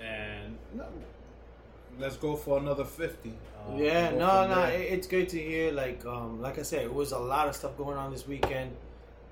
and 0.00 0.56
no, 0.74 0.86
let's 1.98 2.16
go 2.16 2.36
for 2.36 2.58
another 2.58 2.84
fifty. 2.84 3.34
Uh, 3.68 3.76
Yeah, 3.76 4.10
no, 4.10 4.46
no, 4.48 4.54
there. 4.66 4.72
it, 4.80 4.92
it's 4.92 5.06
great 5.06 5.28
to 5.30 5.38
hear. 5.38 5.72
Like, 5.72 6.04
um, 6.06 6.40
like 6.40 6.58
I 6.58 6.62
said, 6.62 6.84
it 6.84 6.92
was 6.94 7.12
a 7.12 7.18
lot 7.18 7.48
of 7.48 7.56
stuff 7.56 7.76
going 7.76 7.96
on 7.96 8.12
this 8.12 8.26
weekend. 8.26 8.76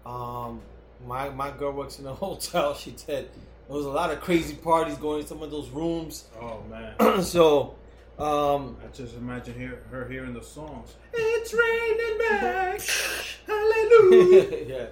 Um, 0.07 0.61
my 1.07 1.29
my 1.31 1.51
girl 1.51 1.73
works 1.73 1.99
in 1.99 2.07
a 2.07 2.15
hotel. 2.25 2.75
She 2.75 2.95
said 2.97 3.29
there 3.69 3.77
was 3.77 3.87
a 3.87 3.91
lot 3.91 4.11
of 4.11 4.21
crazy 4.21 4.55
parties 4.55 4.97
going 4.97 5.21
in 5.23 5.27
some 5.27 5.43
of 5.43 5.51
those 5.51 5.69
rooms. 5.71 6.25
oh 6.41 6.63
man, 6.71 7.23
so, 7.23 7.75
um, 8.19 8.77
I 8.83 8.95
just 8.95 9.15
imagine 9.17 9.55
hear, 9.59 9.83
her 9.91 10.09
hearing 10.09 10.35
the 10.35 10.43
songs. 10.43 10.95
It's 11.13 11.53
raining 11.55 12.19
back, 12.19 12.81
hallelujah. 13.47 14.67
yeah. 14.69 14.87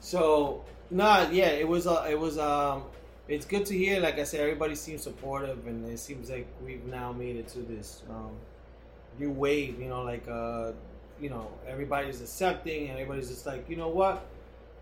So, 0.00 0.64
nah, 0.90 1.28
yeah, 1.30 1.48
it 1.48 1.66
was. 1.68 1.86
a, 1.86 2.06
it 2.10 2.18
was. 2.18 2.38
Um, 2.38 2.84
it's 3.28 3.44
good 3.46 3.66
to 3.66 3.74
hear. 3.76 4.00
Like 4.00 4.18
I 4.18 4.24
said, 4.24 4.40
everybody 4.40 4.74
seems 4.74 5.02
supportive, 5.02 5.66
and 5.66 5.86
it 5.88 5.98
seems 5.98 6.30
like 6.30 6.46
we've 6.64 6.84
now 6.86 7.12
made 7.12 7.36
it 7.36 7.48
to 7.48 7.58
this 7.60 8.02
um, 8.08 8.30
new 9.18 9.30
wave. 9.30 9.80
You 9.80 9.88
know, 9.88 10.02
like 10.02 10.26
uh, 10.28 10.72
you 11.20 11.30
know, 11.30 11.50
everybody's 11.66 12.20
accepting, 12.20 12.88
and 12.88 12.98
everybody's 12.98 13.28
just 13.28 13.46
like, 13.46 13.68
you 13.68 13.76
know 13.76 13.88
what, 13.88 14.26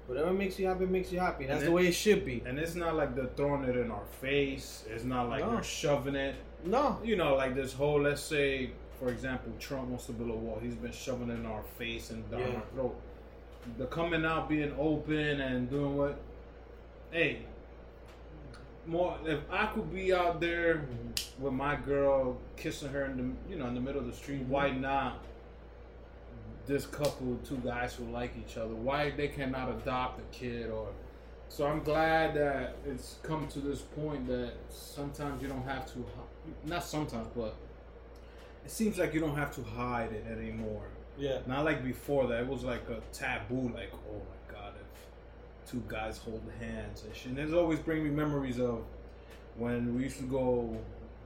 whatever 0.06 0.32
makes 0.32 0.58
you 0.58 0.66
happy 0.66 0.86
makes 0.86 1.10
you 1.12 1.18
happy. 1.18 1.46
That's 1.46 1.60
And 1.60 1.68
the 1.68 1.72
way 1.72 1.86
it 1.88 1.92
should 1.94 2.24
be. 2.24 2.42
And 2.46 2.58
it's 2.58 2.74
not 2.74 2.94
like 2.94 3.14
they're 3.16 3.30
throwing 3.36 3.64
it 3.64 3.76
in 3.76 3.90
our 3.90 4.04
face. 4.20 4.84
It's 4.88 5.04
not 5.04 5.28
like 5.28 5.44
No. 5.44 5.52
they're 5.52 5.62
shoving 5.62 6.14
it. 6.14 6.34
No, 6.64 6.98
You 7.04 7.16
know, 7.16 7.34
like 7.36 7.54
this 7.54 7.72
whole, 7.72 8.00
let's 8.02 8.20
say, 8.22 8.70
for 8.98 9.08
example, 9.10 9.52
Trump 9.60 9.88
wants 9.88 10.06
to 10.06 10.12
build 10.12 10.30
a 10.30 10.34
wall. 10.34 10.58
He's 10.60 10.74
been 10.74 10.90
shoving 10.92 11.30
it 11.30 11.34
in 11.34 11.46
our 11.46 11.62
face 11.78 12.10
and 12.10 12.28
down 12.30 12.40
Yeah. 12.40 12.46
our 12.56 12.62
throat. 12.74 12.96
The 13.78 13.86
coming 13.86 14.24
out, 14.24 14.48
being 14.48 14.74
open 14.78 15.40
and 15.40 15.68
doing 15.70 15.96
what? 15.96 16.18
Hey, 17.10 17.40
more. 18.86 19.18
If 19.24 19.40
I 19.50 19.66
could 19.66 19.92
be 19.92 20.12
out 20.12 20.40
there 20.40 20.86
with 21.38 21.52
my 21.52 21.76
girl, 21.76 22.38
kissing 22.56 22.88
her 22.90 23.04
in 23.06 23.16
the, 23.16 23.52
you 23.52 23.58
know, 23.58 23.66
in 23.66 23.74
the 23.74 23.80
middle 23.80 24.00
of 24.00 24.06
the 24.06 24.12
street, 24.12 24.42
mm-hmm. 24.42 24.50
why 24.50 24.70
not? 24.70 25.24
This 26.66 26.84
couple, 26.84 27.38
two 27.44 27.58
guys 27.58 27.94
who 27.94 28.04
like 28.06 28.32
each 28.36 28.56
other, 28.56 28.74
why 28.74 29.10
they 29.10 29.28
cannot 29.28 29.70
adopt 29.70 30.18
a 30.18 30.36
kid 30.36 30.68
or 30.68 30.88
so 31.48 31.66
I'm 31.66 31.82
glad 31.82 32.34
that 32.34 32.76
it's 32.86 33.16
come 33.22 33.46
to 33.48 33.60
this 33.60 33.80
point 33.80 34.26
that 34.26 34.52
sometimes 34.68 35.42
you 35.42 35.48
don't 35.48 35.64
have 35.64 35.86
to, 35.92 36.04
not 36.64 36.84
sometimes, 36.84 37.28
but 37.34 37.54
it 38.64 38.70
seems 38.70 38.98
like 38.98 39.14
you 39.14 39.20
don't 39.20 39.36
have 39.36 39.54
to 39.54 39.62
hide 39.62 40.12
it 40.12 40.26
anymore. 40.30 40.82
yeah, 41.16 41.38
Not 41.46 41.64
like 41.64 41.84
before 41.84 42.26
that 42.28 42.40
it 42.40 42.46
was 42.46 42.64
like 42.64 42.88
a 42.88 43.00
taboo, 43.12 43.70
like 43.74 43.92
oh 43.94 44.18
my 44.18 44.18
god, 44.18 44.35
if 44.35 44.35
two 45.66 45.82
guys 45.88 46.18
hold 46.18 46.42
hands 46.60 47.04
and 47.04 47.14
shit. 47.14 47.26
And 47.32 47.38
it's 47.38 47.52
always 47.52 47.78
bring 47.78 48.04
me 48.04 48.10
memories 48.10 48.58
of 48.60 48.82
when 49.56 49.94
we 49.96 50.04
used 50.04 50.18
to 50.18 50.24
go 50.24 50.76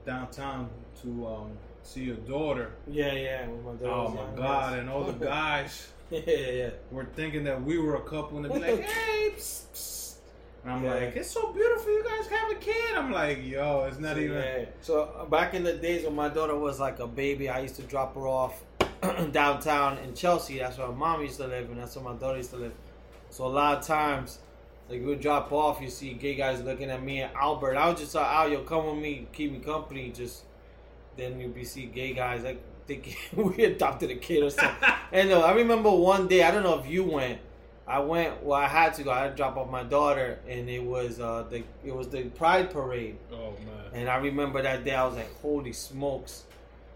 downtown 0.05 0.69
to 1.01 1.27
um, 1.27 1.51
see 1.83 2.03
your 2.05 2.15
daughter. 2.17 2.71
yeah, 2.87 3.13
yeah. 3.13 3.45
my 3.45 3.87
Oh 3.87 4.09
my 4.09 4.37
god, 4.37 4.79
and 4.79 4.89
all 4.89 5.03
the 5.03 5.13
guys 5.25 5.89
yeah, 6.09 6.19
yeah, 6.27 6.69
were 6.91 7.05
thinking 7.15 7.43
that 7.45 7.61
we 7.63 7.77
were 7.77 7.95
a 7.95 8.01
couple, 8.01 8.37
and 8.37 8.45
they'd 8.45 8.53
be 8.53 8.59
like, 8.59 8.81
"Hey." 8.89 9.31
Psst, 9.37 9.65
psst. 9.73 10.15
And 10.63 10.73
I'm 10.73 10.83
Yeah. 10.83 10.93
like, 10.93 11.15
it's 11.15 11.31
so 11.31 11.51
beautiful. 11.53 11.91
You 11.91 12.03
guys 12.03 12.27
have 12.27 12.51
a 12.51 12.55
kid. 12.55 12.95
I'm 12.95 13.11
like, 13.11 13.43
yo, 13.43 13.85
it's 13.85 13.97
not 13.99 14.17
even. 14.17 14.37
Yeah. 14.37 14.65
So 14.81 15.03
uh, 15.03 15.25
back 15.25 15.53
in 15.55 15.63
the 15.63 15.73
days 15.73 16.03
when 16.05 16.15
my 16.15 16.29
daughter 16.29 16.55
was 16.55 16.79
like 16.79 16.99
a 16.99 17.07
baby, 17.07 17.49
I 17.49 17.59
used 17.61 17.75
to 17.77 17.81
drop 17.83 18.13
her 18.15 18.27
off 18.27 18.61
downtown 19.31 19.97
in 19.99 20.13
Chelsea. 20.13 20.59
That's 20.59 20.77
where 20.77 20.87
my 20.89 20.93
mom 20.93 21.21
used 21.21 21.37
to 21.37 21.47
live, 21.47 21.69
and 21.71 21.79
that's 21.79 21.95
where 21.95 22.05
my 22.05 22.19
daughter 22.19 22.37
used 22.37 22.51
to 22.51 22.57
live. 22.57 22.73
So 23.31 23.45
a 23.45 23.47
lot 23.47 23.79
of 23.79 23.87
times, 23.87 24.39
like 24.89 24.99
we 24.99 25.05
would 25.07 25.21
drop 25.21 25.51
off, 25.51 25.81
you 25.81 25.89
see 25.89 26.13
gay 26.13 26.35
guys 26.35 26.61
looking 26.61 26.91
at 26.91 27.01
me 27.01 27.21
and 27.21 27.33
Albert. 27.35 27.77
I 27.77 27.89
was 27.89 27.99
just 27.99 28.13
like, 28.13 28.27
"Al, 28.27 28.49
yo, 28.49 28.61
come 28.61 28.85
with 28.85 28.97
me, 28.97 29.27
keep 29.33 29.51
me 29.51 29.59
company." 29.59 30.11
Just 30.11 30.43
then 31.17 31.39
you'd 31.39 31.55
be 31.55 31.63
see 31.63 31.85
gay 31.85 32.13
guys 32.13 32.43
like 32.43 32.61
thinking 32.87 33.15
we 33.57 33.63
adopted 33.63 34.11
a 34.11 34.15
kid 34.15 34.43
or 34.43 34.49
something. 34.49 34.89
and 35.11 35.29
no, 35.29 35.41
I 35.41 35.53
remember 35.53 35.89
one 35.89 36.27
day. 36.27 36.43
I 36.43 36.51
don't 36.51 36.63
know 36.63 36.77
if 36.77 36.87
you 36.87 37.03
went. 37.03 37.39
I 37.87 37.99
went. 37.99 38.43
Well, 38.43 38.59
I 38.59 38.67
had 38.67 38.93
to 38.95 39.03
go. 39.03 39.11
I 39.11 39.23
had 39.23 39.29
to 39.31 39.35
drop 39.35 39.57
off 39.57 39.69
my 39.69 39.83
daughter, 39.83 40.39
and 40.47 40.69
it 40.69 40.83
was 40.83 41.19
uh 41.19 41.45
the 41.49 41.63
it 41.83 41.95
was 41.95 42.09
the 42.09 42.23
Pride 42.23 42.69
parade. 42.69 43.17
Oh 43.31 43.51
man. 43.65 43.81
And 43.93 44.09
I 44.09 44.17
remember 44.17 44.61
that 44.61 44.83
day, 44.83 44.95
I 44.95 45.05
was 45.05 45.15
like, 45.15 45.33
holy 45.41 45.73
smokes. 45.73 46.43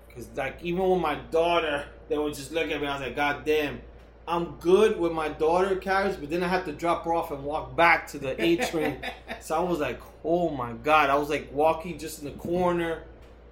Because, 0.07 0.29
like, 0.35 0.63
even 0.63 0.89
with 0.89 1.01
my 1.01 1.15
daughter, 1.29 1.85
they 2.07 2.17
would 2.17 2.33
just 2.33 2.51
look 2.53 2.71
at 2.71 2.79
me. 2.79 2.87
I 2.87 2.97
was 2.97 3.01
like, 3.05 3.15
God 3.17 3.43
damn, 3.43 3.81
I'm 4.27 4.55
good 4.59 4.99
with 4.99 5.11
my 5.11 5.29
daughter 5.29 5.75
carriage, 5.75 6.17
but 6.19 6.29
then 6.31 6.41
I 6.41 6.47
had 6.47 6.65
to 6.65 6.71
drop 6.71 7.05
her 7.05 7.13
off 7.13 7.29
and 7.31 7.43
walk 7.43 7.75
back 7.75 8.07
to 8.07 8.17
the 8.19 8.41
A 8.43 8.55
train. 8.57 8.97
so 9.39 9.55
I 9.55 9.59
was 9.59 9.79
like, 9.79 9.99
oh 10.23 10.49
my 10.49 10.73
God. 10.73 11.09
I 11.11 11.15
was 11.15 11.29
like 11.29 11.49
walking 11.53 11.99
just 11.99 12.19
in 12.19 12.25
the 12.25 12.31
corner, 12.31 13.03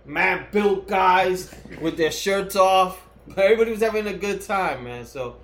man 0.05 0.47
built 0.51 0.87
guys 0.87 1.53
with 1.79 1.95
their 1.97 2.11
shirts 2.11 2.55
off. 2.55 3.01
But 3.27 3.37
everybody 3.39 3.71
was 3.71 3.81
having 3.81 4.07
a 4.07 4.13
good 4.17 4.41
time, 4.41 4.83
man. 4.83 5.05
So, 5.05 5.37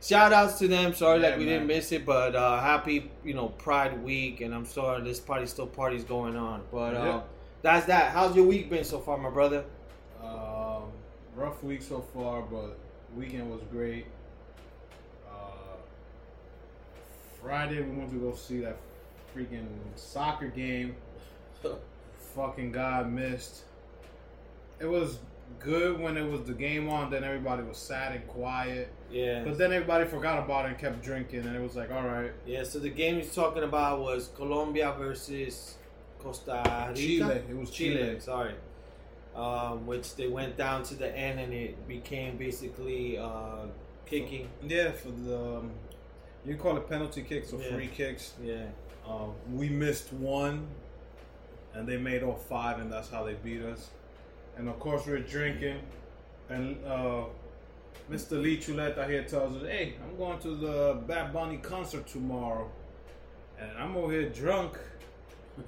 shout 0.00 0.32
outs 0.32 0.58
to 0.58 0.66
them. 0.68 0.92
Sorry 0.94 1.20
Yeah, 1.20 1.28
like 1.28 1.38
we 1.38 1.44
man. 1.44 1.52
didn't 1.54 1.66
miss 1.68 1.92
it, 1.92 2.04
but 2.06 2.34
uh, 2.34 2.60
happy, 2.60 3.10
you 3.24 3.34
know, 3.34 3.48
Pride 3.48 4.02
Week. 4.02 4.40
And 4.40 4.54
I'm 4.54 4.64
sorry 4.66 5.02
this 5.04 5.20
party 5.20 5.46
still 5.46 5.66
party's 5.66 6.02
going 6.04 6.34
on. 6.34 6.62
But 6.72 6.96
uh, 6.96 7.04
Yeah. 7.04 7.20
that's 7.60 7.86
that. 7.86 8.10
How's 8.12 8.34
your 8.34 8.46
week 8.46 8.70
been 8.70 8.84
so 8.84 8.98
far, 8.98 9.18
my 9.18 9.30
brother? 9.30 9.64
Um, 10.20 10.84
rough 11.36 11.62
week 11.62 11.82
so 11.82 12.00
far, 12.14 12.42
but 12.42 12.78
weekend 13.14 13.50
was 13.50 13.60
great. 13.70 14.06
Friday 17.42 17.82
we 17.82 17.96
went 17.96 18.10
to 18.10 18.16
go 18.16 18.34
see 18.34 18.60
that 18.60 18.76
freaking 19.34 19.66
soccer 19.96 20.48
game. 20.48 20.96
Fucking 22.34 22.72
God 22.72 23.10
missed. 23.10 23.62
It 24.80 24.86
was 24.86 25.18
good 25.58 26.00
when 26.00 26.16
it 26.16 26.22
was 26.28 26.42
the 26.44 26.54
game 26.54 26.88
on. 26.88 27.10
Then 27.10 27.24
everybody 27.24 27.62
was 27.62 27.76
sad 27.78 28.14
and 28.14 28.26
quiet. 28.26 28.90
Yeah. 29.10 29.44
But 29.44 29.58
then 29.58 29.72
everybody 29.72 30.06
forgot 30.06 30.42
about 30.42 30.64
it 30.64 30.68
and 30.68 30.78
kept 30.78 31.02
drinking, 31.02 31.40
and 31.40 31.54
it 31.54 31.60
was 31.60 31.76
like, 31.76 31.92
all 31.92 32.06
right, 32.06 32.32
Yeah, 32.46 32.64
so 32.64 32.78
the 32.78 32.88
game 32.88 33.16
he's 33.16 33.34
talking 33.34 33.62
about 33.62 34.00
was 34.00 34.30
Colombia 34.34 34.94
versus 34.98 35.76
Costa 36.18 36.62
Rica. 36.88 36.94
Chile. 37.00 37.42
It 37.50 37.56
was 37.56 37.70
Chile, 37.70 37.96
Chile. 37.96 38.20
sorry. 38.20 38.54
Um, 39.34 39.86
which 39.86 40.14
they 40.16 40.28
went 40.28 40.56
down 40.58 40.82
to 40.84 40.94
the 40.94 41.14
end 41.16 41.40
and 41.40 41.52
it 41.54 41.88
became 41.88 42.36
basically 42.36 43.18
uh, 43.18 43.66
kicking. 44.06 44.48
Yeah, 44.66 44.92
for 44.92 45.10
the 45.10 45.38
um, 45.58 45.70
you 46.44 46.56
call 46.56 46.76
it 46.76 46.88
penalty 46.88 47.22
kicks 47.22 47.52
or 47.52 47.60
Yeah. 47.60 47.74
free 47.74 47.86
kicks. 47.88 48.34
Yeah. 48.42 48.64
Um, 49.06 49.32
we 49.52 49.68
missed 49.68 50.12
one, 50.12 50.66
and 51.74 51.88
they 51.88 51.96
made 51.96 52.22
all 52.22 52.36
five, 52.36 52.78
and 52.78 52.92
that's 52.92 53.08
how 53.10 53.24
they 53.24 53.34
beat 53.34 53.62
us. 53.62 53.90
And 54.56 54.68
of 54.68 54.78
course, 54.78 55.06
we 55.06 55.12
are 55.14 55.18
drinking, 55.18 55.80
and 56.48 56.76
uh, 56.86 57.24
Mr. 58.10 58.40
Lee 58.40 58.58
Chuleta 58.58 59.08
here 59.08 59.24
tells 59.24 59.56
us, 59.56 59.62
"Hey, 59.68 59.94
I'm 60.02 60.16
going 60.16 60.38
to 60.40 60.54
the 60.56 61.02
Bad 61.06 61.32
Bunny 61.32 61.56
concert 61.58 62.06
tomorrow," 62.06 62.70
and 63.58 63.70
I'm 63.78 63.96
over 63.96 64.12
here 64.12 64.28
drunk, 64.28 64.78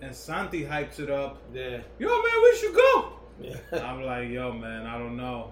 and 0.01 0.15
Santi 0.15 0.65
hypes 0.65 0.99
it 1.01 1.11
up. 1.11 1.41
Yeah. 1.53 1.81
Yo, 1.99 2.09
man, 2.09 2.43
we 2.43 2.57
should 2.57 2.75
go. 2.75 3.13
Yeah. 3.41 3.57
I'm 3.73 4.03
like, 4.03 4.29
yo, 4.29 4.53
man, 4.53 4.87
I 4.87 4.97
don't 4.99 5.17
know. 5.17 5.51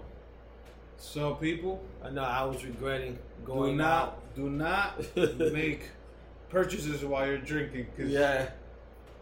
So, 0.97 1.35
people, 1.35 1.83
I 2.03 2.09
know 2.09 2.23
I 2.23 2.43
was 2.45 2.63
regretting 2.65 3.17
going. 3.45 3.71
do 3.71 3.77
not, 3.77 4.35
do 4.35 4.49
not 4.49 5.01
make 5.15 5.89
purchases 6.49 7.03
while 7.03 7.27
you're 7.27 7.37
drinking, 7.39 7.87
because 7.95 8.11
Yeah. 8.11 8.49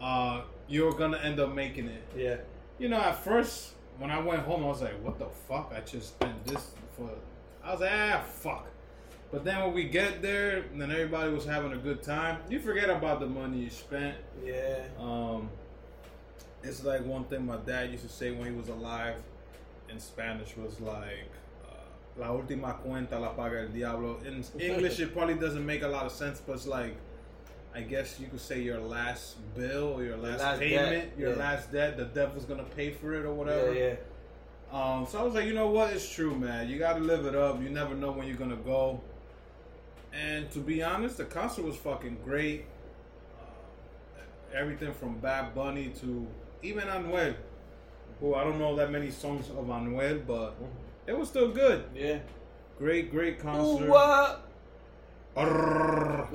uh, 0.00 0.42
you're 0.68 0.92
gonna 0.92 1.18
end 1.18 1.40
up 1.40 1.52
making 1.54 1.88
it. 1.88 2.02
Yeah. 2.16 2.36
You 2.78 2.88
know, 2.88 2.98
at 2.98 3.22
first 3.24 3.72
when 3.98 4.10
I 4.10 4.18
went 4.20 4.42
home, 4.42 4.64
I 4.64 4.68
was 4.68 4.80
like, 4.82 5.00
"What 5.02 5.18
the 5.18 5.26
fuck? 5.48 5.72
I 5.76 5.80
just 5.80 6.08
spent 6.08 6.44
this 6.46 6.70
for." 6.96 7.10
I 7.62 7.72
was 7.72 7.80
like, 7.80 7.90
"Ah, 7.92 8.22
fuck." 8.26 8.66
But 9.30 9.44
then 9.44 9.60
when 9.62 9.72
we 9.74 9.84
get 9.84 10.22
there, 10.22 10.58
and 10.72 10.80
then 10.80 10.90
everybody 10.90 11.30
was 11.32 11.44
having 11.44 11.72
a 11.72 11.76
good 11.76 12.02
time, 12.02 12.38
you 12.48 12.58
forget 12.60 12.90
about 12.90 13.20
the 13.20 13.26
money 13.26 13.58
you 13.58 13.70
spent. 13.70 14.16
Yeah. 14.44 14.84
Um, 14.98 15.48
it's 16.62 16.84
like 16.84 17.04
one 17.04 17.24
thing 17.24 17.46
my 17.46 17.56
dad 17.56 17.90
used 17.90 18.04
to 18.04 18.08
say 18.10 18.30
when 18.30 18.50
he 18.50 18.56
was 18.56 18.68
alive 18.68 19.16
in 19.88 19.98
Spanish 19.98 20.56
was 20.56 20.80
like, 20.80 21.30
"La 22.18 22.28
última 22.28 22.78
cuenta 22.82 23.18
la 23.18 23.34
paga 23.34 23.60
el 23.60 23.68
diablo." 23.68 24.18
In 24.24 24.44
English, 24.60 25.00
it 25.00 25.12
probably 25.12 25.34
doesn't 25.34 25.64
make 25.64 25.82
a 25.82 25.88
lot 25.88 26.06
of 26.06 26.12
sense, 26.12 26.40
but 26.40 26.54
it's 26.54 26.66
like 26.66 26.94
I 27.74 27.80
guess 27.80 28.20
you 28.20 28.26
could 28.26 28.40
say 28.40 28.60
your 28.60 28.78
last 28.78 29.36
bill 29.54 29.94
or 29.94 30.04
your 30.04 30.18
last, 30.18 30.40
last 30.40 30.58
payment, 30.60 30.90
debt, 30.90 31.12
your 31.18 31.30
yeah. 31.30 31.36
last 31.38 31.72
debt. 31.72 31.96
The 31.96 32.04
devil's 32.04 32.44
gonna 32.44 32.64
pay 32.64 32.90
for 32.90 33.14
it 33.14 33.24
or 33.24 33.32
whatever. 33.32 33.72
Yeah, 33.72 33.94
yeah. 33.94 33.96
Um, 34.72 35.06
so 35.06 35.18
I 35.18 35.22
was 35.22 35.34
like, 35.34 35.46
you 35.46 35.54
know 35.54 35.68
what? 35.68 35.92
It's 35.92 36.08
true, 36.10 36.34
man. 36.34 36.68
You 36.68 36.78
got 36.78 36.94
to 36.94 37.00
live 37.00 37.26
it 37.26 37.34
up. 37.34 37.62
You 37.62 37.68
never 37.68 37.94
know 37.94 38.10
when 38.12 38.26
you're 38.26 38.36
gonna 38.36 38.56
go. 38.56 39.00
And 40.12 40.50
to 40.52 40.58
be 40.58 40.82
honest, 40.82 41.16
the 41.16 41.24
concert 41.24 41.64
was 41.64 41.76
fucking 41.76 42.18
great. 42.24 42.66
Uh, 43.38 44.20
everything 44.54 44.92
from 44.92 45.18
Bad 45.18 45.54
Bunny 45.54 45.88
to 46.00 46.26
even 46.62 46.88
Anuel, 46.88 47.34
who 48.20 48.34
I 48.34 48.44
don't 48.44 48.58
know 48.58 48.76
that 48.76 48.90
many 48.90 49.10
songs 49.10 49.48
of 49.48 49.66
Anuel, 49.66 50.26
but 50.26 50.54
it 51.06 51.18
was 51.18 51.28
still 51.28 51.52
good. 51.52 51.84
Yeah. 51.94 52.18
Great, 52.78 53.10
great 53.10 53.38
concert. 53.38 53.88
what? 53.88 54.48
Real. 55.36 56.28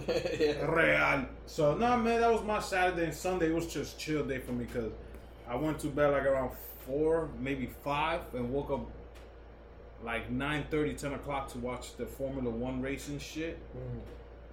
So 1.45 1.75
nah, 1.75 1.97
man, 1.97 2.21
that 2.21 2.31
was 2.31 2.43
my 2.43 2.59
Saturday 2.59 3.05
and 3.05 3.13
Sunday. 3.13 3.49
It 3.49 3.53
was 3.53 3.71
just 3.71 3.99
chill 3.99 4.25
day 4.25 4.39
for 4.39 4.53
me 4.53 4.65
because 4.65 4.91
I 5.47 5.55
went 5.55 5.79
to 5.79 5.87
bed 5.87 6.11
like 6.11 6.25
around 6.25 6.51
four, 6.85 7.29
maybe 7.39 7.69
five, 7.83 8.21
and 8.33 8.51
woke 8.51 8.71
up 8.71 8.89
like 10.03 10.29
9 10.29 10.65
10 10.71 11.13
o'clock 11.13 11.51
to 11.51 11.57
watch 11.59 11.95
the 11.97 12.05
Formula 12.05 12.49
One 12.49 12.81
racing 12.81 13.19
shit. 13.19 13.59
Mhm. 13.75 13.99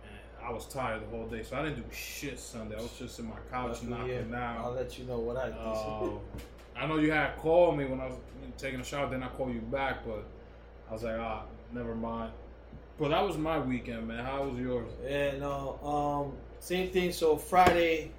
And 0.04 0.46
I 0.46 0.52
was 0.52 0.66
tired 0.66 1.02
the 1.02 1.06
whole 1.06 1.26
day, 1.26 1.42
so 1.42 1.56
I 1.56 1.62
didn't 1.62 1.76
do 1.76 1.94
shit 1.94 2.38
Sunday. 2.38 2.76
I 2.76 2.82
was 2.82 2.98
just 2.98 3.18
in 3.18 3.26
my 3.26 3.36
couch 3.50 3.82
knocking 3.82 4.30
yeah. 4.30 4.62
I'll 4.62 4.72
let 4.72 4.98
you 4.98 5.04
know 5.04 5.18
what 5.18 5.36
I 5.36 5.46
did. 5.46 5.56
Uh, 5.58 6.08
I 6.76 6.86
know 6.86 6.96
you 6.98 7.12
had 7.12 7.36
called 7.36 7.78
me 7.78 7.84
when 7.84 8.00
I 8.00 8.06
was 8.06 8.16
taking 8.58 8.80
a 8.80 8.84
shower, 8.84 9.08
then 9.08 9.22
I 9.22 9.28
called 9.28 9.54
you 9.54 9.60
back, 9.60 10.04
but 10.04 10.24
I 10.88 10.92
was 10.92 11.02
like, 11.02 11.16
ah, 11.18 11.42
never 11.72 11.94
mind. 11.94 12.32
But 12.98 13.08
that 13.08 13.26
was 13.26 13.36
my 13.36 13.58
weekend, 13.58 14.06
man. 14.08 14.24
How 14.24 14.44
was 14.44 14.58
yours? 14.58 14.90
Yeah, 15.04 15.36
no. 15.38 15.78
Um, 15.82 16.32
same 16.60 16.90
thing. 16.90 17.12
So 17.12 17.36
Friday, 17.36 18.10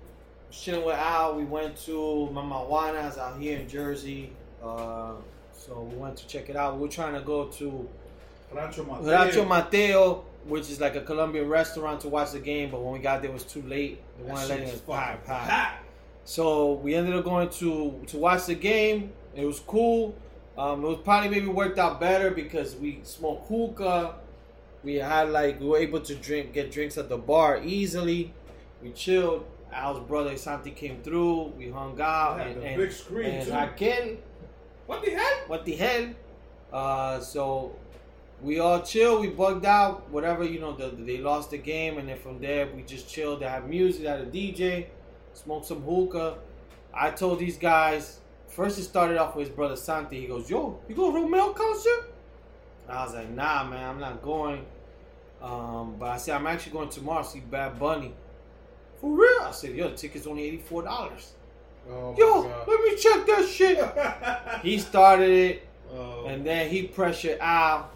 chilling 0.52 0.86
with 0.86 0.96
Al. 0.96 1.36
We 1.36 1.46
went 1.46 1.78
to 1.86 2.30
Mama 2.32 2.60
Juana's 2.66 3.18
out 3.18 3.40
here 3.40 3.60
in 3.60 3.70
Jersey. 3.70 4.32
Uh, 4.62 5.14
so 5.54 5.82
we 5.82 5.96
went 5.96 6.18
to 6.18 6.28
check 6.28 6.50
it 6.50 6.56
out. 6.56 6.78
We 6.78 6.88
are 6.88 6.92
trying 6.92 7.14
to 7.14 7.22
go 7.22 7.46
to 7.46 7.88
Rancho 8.52 8.84
Mateo. 8.84 9.10
Rancho 9.12 9.46
Mateo, 9.46 10.26
which 10.46 10.70
is 10.70 10.82
like 10.82 10.96
a 10.96 11.02
Colombian 11.02 11.48
restaurant 11.48 12.02
to 12.02 12.10
watch 12.10 12.32
the 12.32 12.40
game. 12.40 12.70
But 12.72 12.82
when 12.82 12.94
we 12.94 13.00
got 13.00 13.22
there, 13.22 13.32
it 13.32 13.34
was 13.34 13.44
too 13.44 13.62
late. 13.62 14.02
They 14.18 14.26
That 14.26 14.34
weren't 14.34 14.50
letting 14.50 14.66
was 14.66 14.74
us 14.76 14.82
fucking 14.82 14.96
pack, 14.96 15.26
pack. 15.26 15.48
packed. 15.48 15.85
So 16.26 16.74
we 16.74 16.96
ended 16.96 17.16
up 17.16 17.24
going 17.24 17.50
to 17.50 18.02
to 18.08 18.18
watch 18.18 18.48
the 18.48 18.56
game. 18.56 19.14
It 19.36 19.46
was 19.46 19.60
cool. 19.60 20.16
Um, 20.58 20.84
it 20.84 20.88
was 20.88 20.98
probably 21.04 21.30
maybe 21.30 21.48
worked 21.48 21.78
out 21.80 22.00
better 22.00 22.32
because 22.32 22.76
we 22.76 23.00
smoked 23.04 23.48
hookah. 23.48 24.16
We 24.84 24.96
had 24.96 25.30
like 25.30 25.60
we 25.60 25.68
were 25.68 25.78
able 25.78 26.02
to 26.02 26.16
drink 26.16 26.54
get 26.54 26.72
drinks 26.72 26.98
at 26.98 27.10
the 27.10 27.18
bar 27.18 27.62
easily. 27.64 28.34
We 28.82 28.92
chilled. 28.92 29.46
Al's 29.72 30.00
brother 30.08 30.38
Santi 30.38 30.72
came 30.72 31.02
through. 31.04 31.54
We 31.58 31.70
hung 31.70 32.00
out 32.02 32.38
Yeah, 32.38 32.44
and, 32.46 32.62
the 32.62 32.66
and, 32.66 32.78
big 32.78 32.92
screen, 32.92 33.30
and 33.32 33.46
too. 33.48 33.54
Raquel, 33.54 34.18
What 34.86 35.04
the 35.04 35.12
hell? 35.12 35.38
what 35.48 35.66
the 35.66 35.76
hell? 35.76 36.10
Uh, 36.72 37.20
so 37.20 37.76
we 38.42 38.60
all 38.60 38.82
chill. 38.82 39.20
We 39.20 39.28
bugged 39.30 39.66
out. 39.66 40.10
Whatever 40.10 40.46
you 40.46 40.60
know, 40.62 40.74
the, 40.74 40.88
they 40.90 41.18
lost 41.18 41.52
the 41.52 41.58
game, 41.58 41.98
and 41.98 42.08
then 42.08 42.18
from 42.18 42.40
there 42.40 42.68
we 42.74 42.84
just 42.84 43.10
chilled. 43.10 43.42
They 43.42 43.48
had 43.48 43.68
music, 43.70 44.04
they 44.04 44.08
had 44.10 44.22
a 44.22 44.26
DJ, 44.28 44.86
smoked 45.36 45.66
some 45.68 45.82
hookah. 45.82 46.38
I 46.94 47.12
told 47.12 47.40
these 47.40 47.58
guys. 47.58 48.20
First, 48.48 48.80
it 48.80 48.84
started 48.84 49.18
off 49.18 49.36
with 49.36 49.48
his 49.48 49.56
brother 49.56 49.76
Santi. 49.76 50.22
He 50.22 50.28
goes, 50.28 50.50
"Yo, 50.50 50.80
you 50.88 50.96
go 50.96 51.12
to 51.12 51.18
Romeo 51.20 51.52
concert?" 51.54 52.14
And 52.88 52.98
I 52.98 53.04
was 53.06 53.14
like, 53.14 53.30
"Nah, 53.30 53.64
man, 53.66 53.90
I'm 53.90 54.00
not 54.00 54.22
going." 54.22 54.66
Um, 55.42 55.96
but 56.00 56.10
I 56.10 56.18
said, 56.18 56.36
"I'm 56.36 56.48
actually 56.48 56.72
going 56.72 56.90
tomorrow 56.90 57.24
to 57.24 57.28
see 57.30 57.40
Bad 57.42 57.78
Bunny." 57.80 58.14
For 59.02 59.12
real? 59.12 59.42
I 59.42 59.52
said, 59.52 59.76
"Yo, 59.76 59.90
the 59.90 59.96
ticket's 59.98 60.26
only 60.26 60.44
eighty 60.44 60.58
four 60.58 60.84
dollars." 60.84 61.34
Oh 61.90 62.16
Yo, 62.18 62.42
let 62.68 62.82
me 62.84 62.96
check 62.98 63.26
that 63.28 63.48
shit. 63.48 64.64
he 64.64 64.78
started 64.80 65.30
it. 65.30 65.68
Oh. 65.94 66.26
And 66.26 66.46
then 66.46 66.70
he 66.70 66.84
pressured 66.84 67.38
Al. 67.40 67.90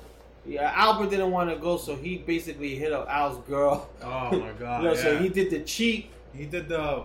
Yeah, 0.46 0.72
Albert 0.76 1.10
didn't 1.10 1.32
want 1.32 1.50
to 1.50 1.56
go, 1.58 1.78
so 1.78 1.96
he 1.96 2.18
basically 2.18 2.76
hit 2.76 2.92
up 2.94 3.08
Al's 3.10 3.38
girl. 3.48 3.90
oh 4.04 4.32
my 4.38 4.52
god. 4.60 4.84
You 4.84 4.90
know, 4.90 4.94
yeah. 4.94 5.02
So 5.02 5.18
he 5.18 5.30
did 5.30 5.50
the 5.52 5.62
cheat. 5.62 6.10
He 6.34 6.46
did 6.46 6.68
the. 6.70 7.04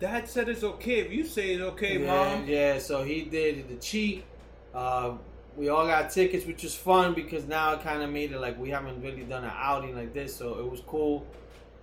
Dad 0.00 0.28
said 0.28 0.48
it's 0.48 0.62
okay. 0.62 1.00
If 1.00 1.12
you 1.12 1.24
say 1.24 1.54
it's 1.54 1.62
okay, 1.62 1.98
yeah, 1.98 2.06
mom. 2.06 2.46
yeah, 2.46 2.78
so 2.78 3.02
he 3.02 3.22
did 3.22 3.68
the 3.68 3.76
cheat. 3.76 4.24
Uh, 4.74 5.14
we 5.56 5.68
all 5.68 5.86
got 5.86 6.10
tickets, 6.10 6.46
which 6.46 6.62
was 6.62 6.74
fun 6.74 7.14
because 7.14 7.46
now 7.46 7.72
it 7.72 7.80
kind 7.82 8.02
of 8.02 8.10
made 8.10 8.30
it 8.30 8.38
like 8.38 8.58
we 8.58 8.70
haven't 8.70 9.02
really 9.02 9.24
done 9.24 9.42
an 9.42 9.52
outing 9.54 9.96
like 9.96 10.14
this, 10.14 10.34
so 10.34 10.58
it 10.60 10.70
was 10.70 10.80
cool. 10.86 11.26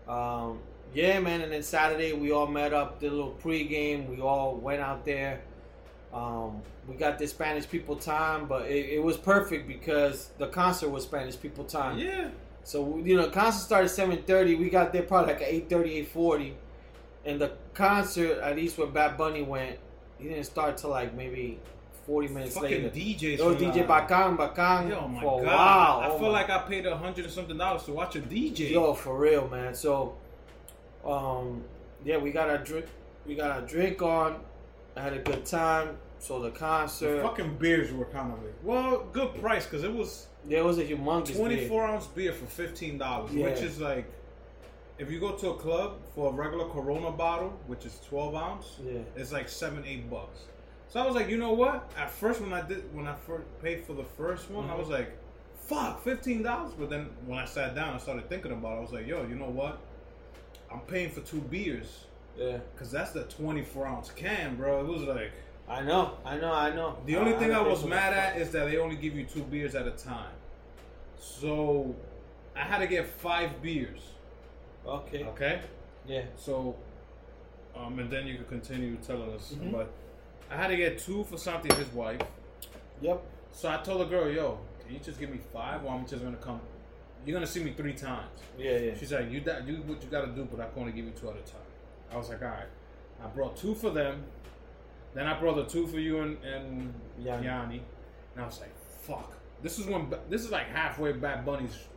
Um, 0.07 0.59
yeah, 0.93 1.19
man. 1.19 1.41
And 1.41 1.51
then 1.51 1.61
Saturday 1.61 2.13
we 2.13 2.31
all 2.31 2.47
met 2.47 2.73
up, 2.73 3.01
did 3.01 3.11
a 3.11 3.15
little 3.15 3.37
pregame. 3.43 4.07
We 4.07 4.21
all 4.21 4.55
went 4.55 4.81
out 4.81 5.03
there. 5.03 5.41
Um, 6.13 6.61
we 6.87 6.95
got 6.95 7.19
the 7.19 7.27
Spanish 7.27 7.67
people 7.67 7.97
time, 7.97 8.45
but 8.47 8.67
it, 8.67 8.91
it 8.91 9.03
was 9.03 9.17
perfect 9.17 9.67
because 9.67 10.29
the 10.37 10.47
concert 10.47 10.89
was 10.89 11.03
Spanish 11.03 11.37
people 11.37 11.65
time. 11.65 11.97
Yeah. 11.97 12.29
So 12.63 12.97
you 13.03 13.17
know, 13.17 13.29
concert 13.29 13.65
started 13.65 13.89
seven 13.89 14.23
thirty. 14.23 14.55
We 14.55 14.69
got 14.69 14.93
there 14.93 15.03
probably 15.03 15.33
like 15.33 15.41
at 15.41 15.49
8.30, 15.69 16.07
8.40. 16.13 16.53
and 17.25 17.39
the 17.41 17.51
concert, 17.73 18.39
at 18.39 18.55
least 18.55 18.77
where 18.77 18.87
Bad 18.87 19.17
Bunny 19.17 19.41
went, 19.41 19.77
he 20.19 20.29
didn't 20.29 20.43
start 20.45 20.77
till 20.77 20.91
like 20.91 21.13
maybe 21.15 21.59
forty 22.05 22.27
minutes 22.27 22.53
Fucking 22.55 22.83
later. 22.83 22.89
DJs. 22.89 23.39
Oh, 23.39 23.55
DJ 23.55 23.87
that. 23.87 24.09
Bakan, 24.09 24.37
Bakan 24.37 24.89
Yo, 24.89 25.07
my 25.07 25.21
for 25.21 25.43
god. 25.43 26.03
I 26.03 26.07
Oh 26.09 26.17
feel 26.19 26.27
my- 26.27 26.33
like 26.41 26.49
I 26.49 26.59
paid 26.59 26.85
a 26.85 26.95
hundred 26.95 27.25
and 27.25 27.33
something 27.33 27.57
dollars 27.57 27.83
to 27.83 27.91
watch 27.93 28.15
a 28.15 28.19
DJ. 28.19 28.71
Yo, 28.71 28.93
for 28.93 29.17
real, 29.17 29.47
man. 29.49 29.73
So, 29.73 30.15
um, 31.05 31.63
yeah, 32.03 32.17
we 32.17 32.31
got 32.31 32.49
our 32.49 32.57
drink, 32.59 32.85
we 33.25 33.35
got 33.35 33.51
our 33.51 33.61
drink 33.61 34.01
on. 34.01 34.39
I 34.95 35.01
had 35.01 35.13
a 35.13 35.19
good 35.19 35.45
time. 35.45 35.97
So 36.19 36.39
the 36.39 36.49
the 36.49 36.55
concert, 36.57 37.21
fucking 37.21 37.57
beers 37.57 37.91
were 37.91 38.05
kind 38.05 38.31
of 38.33 38.41
like, 38.41 38.53
well, 38.63 39.05
good 39.11 39.39
price 39.41 39.65
because 39.65 39.83
it 39.83 39.93
was 39.93 40.27
Yeah, 40.47 40.59
it 40.59 40.63
was 40.65 40.77
a 40.79 40.85
humongous 40.85 41.35
24 41.35 41.83
ounce 41.85 42.07
beer 42.07 42.31
for 42.33 42.45
fifteen 42.45 42.97
dollars, 42.97 43.33
Yeah. 43.33 43.45
which 43.45 43.61
is 43.61 43.79
like, 43.81 44.05
if 44.97 45.11
you 45.11 45.19
go 45.19 45.33
to 45.33 45.49
a 45.51 45.55
club 45.55 45.97
for 46.13 46.29
a 46.29 46.33
regular 46.33 46.65
Corona 46.69 47.11
bottle, 47.11 47.49
which 47.67 47.85
is 47.85 47.99
12 48.07 48.35
ounce, 48.35 48.77
Yeah. 48.83 48.99
it's 49.15 49.31
like 49.31 49.49
seven, 49.49 49.83
eight 49.85 50.09
bucks. 50.09 50.45
So 50.87 51.01
I 51.01 51.05
was 51.05 51.15
like, 51.15 51.27
you 51.29 51.37
know 51.37 51.51
what? 51.53 51.91
At 51.97 52.09
first, 52.11 52.39
when 52.41 52.53
I 52.53 52.61
did, 52.61 52.93
when 52.95 53.07
I 53.07 53.15
first 53.15 53.45
paid 53.61 53.83
for 53.83 53.93
the 53.93 54.03
first 54.03 54.49
one, 54.49 54.69
I 54.69 54.73
Mhm. 54.73 54.79
was 54.79 54.87
like, 54.89 55.11
fuck, 55.59 56.01
fifteen 56.03 56.43
dollars. 56.43 56.73
But 56.77 56.89
then 56.89 57.09
when 57.25 57.39
I 57.39 57.45
sat 57.45 57.75
down, 57.75 57.95
I 57.95 57.97
started 57.97 58.29
thinking 58.29 58.51
about 58.51 58.73
it. 58.73 58.77
I 58.77 58.81
was 58.81 58.91
like, 58.93 59.07
yo, 59.07 59.23
you 59.23 59.35
know 59.35 59.49
what? 59.49 59.79
I'm 60.71 60.81
paying 60.81 61.09
for 61.09 61.21
two 61.21 61.41
beers 61.41 62.05
Yeah, 62.37 62.57
because 62.73 62.91
that's 62.91 63.11
the 63.11 63.23
24 63.23 63.87
ounce 63.87 64.11
can, 64.11 64.55
bro. 64.57 64.81
It 64.81 64.87
was 64.87 65.03
like. 65.03 65.31
I 65.67 65.81
know, 65.81 66.17
I 66.25 66.37
know, 66.37 66.51
I 66.53 66.75
know. 66.75 66.97
The 67.05 67.15
only 67.15 67.33
thing 67.33 67.51
I 67.53 67.63
to 67.63 67.69
was 67.69 67.83
mad 67.85 68.13
at 68.13 68.37
is 68.37 68.51
that 68.51 68.65
they 68.65 68.77
only 68.77 68.95
give 68.97 69.15
you 69.15 69.25
two 69.25 69.41
beers 69.43 69.73
at 69.73 69.87
a 69.87 69.91
time. 69.91 70.33
So 71.17 71.95
I 72.55 72.59
had 72.59 72.79
to 72.79 72.87
get 72.87 73.07
five 73.07 73.61
beers. 73.61 74.01
Okay. 74.87 75.23
Okay. 75.23 75.61
Yeah. 76.07 76.23
So, 76.37 76.75
um, 77.75 77.97
and 77.99 78.09
then 78.09 78.27
you 78.27 78.37
could 78.37 78.49
continue 78.49 78.95
telling 78.97 79.31
us. 79.33 79.53
Mhm. 79.53 79.71
But 79.71 79.89
I 80.49 80.55
had 80.57 80.67
to 80.67 80.77
get 80.77 80.99
two 80.99 81.23
for 81.23 81.37
Santi 81.37 81.69
and 81.69 81.77
his 81.77 81.91
wife. 81.93 82.21
Yep. 83.01 83.21
So 83.51 83.69
I 83.69 83.77
told 83.77 84.01
the 84.01 84.05
girl, 84.05 84.29
"Yo, 84.29 84.59
can 84.83 84.93
you 84.93 84.99
just 84.99 85.19
give 85.19 85.29
me 85.29 85.39
five, 85.51 85.83
or 85.83 85.91
I'm 85.91 86.05
just 86.05 86.23
gonna 86.23 86.37
come? 86.37 86.61
You're 87.25 87.33
gonna 87.33 87.47
see 87.47 87.63
me 87.63 87.73
three 87.73 87.93
times." 87.93 88.29
Yeah, 88.57 88.77
yeah. 88.77 88.93
She's 88.95 89.11
like, 89.11 89.29
"You 89.31 89.41
da- 89.41 89.61
do 89.61 89.77
what 89.83 90.03
you 90.03 90.09
gotta 90.09 90.27
do, 90.27 90.45
but 90.45 90.59
I 90.59 90.67
can 90.69 90.79
only 90.81 90.91
give 90.91 91.05
you 91.05 91.11
two 91.11 91.29
at 91.29 91.35
a 91.35 91.41
time." 91.41 91.61
I 92.11 92.17
was 92.17 92.29
like, 92.29 92.41
"All 92.43 92.49
right." 92.49 92.67
I 93.23 93.27
brought 93.27 93.55
two 93.57 93.73
for 93.75 93.89
them. 93.89 94.23
Then 95.13 95.25
I 95.27 95.39
brought 95.39 95.55
the 95.55 95.65
two 95.65 95.87
for 95.87 95.97
you 95.99 96.19
and, 96.19 96.37
and 96.43 96.93
Yanni. 97.17 97.45
Yanni. 97.45 97.81
And 98.35 98.43
I 98.43 98.45
was 98.45 98.59
like, 98.59 98.75
"Fuck!" 99.01 99.31
This 99.63 99.79
is 99.79 99.87
when 99.87 100.13
this 100.29 100.43
is 100.43 100.51
like 100.51 100.67
halfway 100.67 101.13
Bad 101.13 101.45
Bunny's 101.45 101.87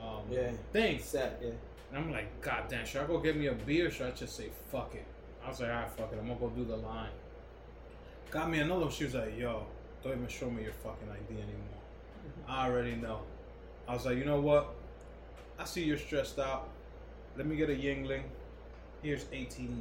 um, 0.00 0.22
Yeah. 0.30 0.52
thing. 0.72 0.98
Set. 1.00 1.40
Yeah. 1.42 1.50
And 1.90 1.98
I'm 1.98 2.12
like, 2.12 2.40
God 2.40 2.64
damn, 2.68 2.84
should 2.84 3.02
I 3.02 3.06
go 3.06 3.18
get 3.18 3.36
me 3.36 3.46
a 3.46 3.52
beer? 3.52 3.88
Or 3.88 3.90
should 3.90 4.06
I 4.06 4.10
just 4.10 4.36
say 4.36 4.50
fuck 4.70 4.94
it? 4.94 5.06
I 5.44 5.48
was 5.48 5.60
like, 5.60 5.70
alright, 5.70 5.90
fuck 5.90 6.12
it. 6.12 6.18
I'm 6.20 6.26
gonna 6.28 6.40
go 6.40 6.50
do 6.50 6.64
the 6.64 6.76
line. 6.76 7.10
Got 8.30 8.50
me 8.50 8.58
another 8.58 8.82
one. 8.82 8.90
She 8.90 9.04
was 9.04 9.14
like, 9.14 9.38
yo, 9.38 9.66
don't 10.02 10.12
even 10.12 10.28
show 10.28 10.50
me 10.50 10.62
your 10.62 10.72
fucking 10.72 11.08
ID 11.08 11.34
anymore. 11.34 11.78
I 12.46 12.66
already 12.66 12.94
know. 12.94 13.20
I 13.86 13.94
was 13.94 14.04
like, 14.04 14.18
you 14.18 14.24
know 14.24 14.40
what? 14.40 14.74
I 15.58 15.64
see 15.64 15.82
you're 15.82 15.96
stressed 15.96 16.38
out. 16.38 16.68
Let 17.36 17.46
me 17.46 17.56
get 17.56 17.70
a 17.70 17.74
Yuengling. 17.74 18.22
Here's 19.02 19.24
$18. 19.24 19.80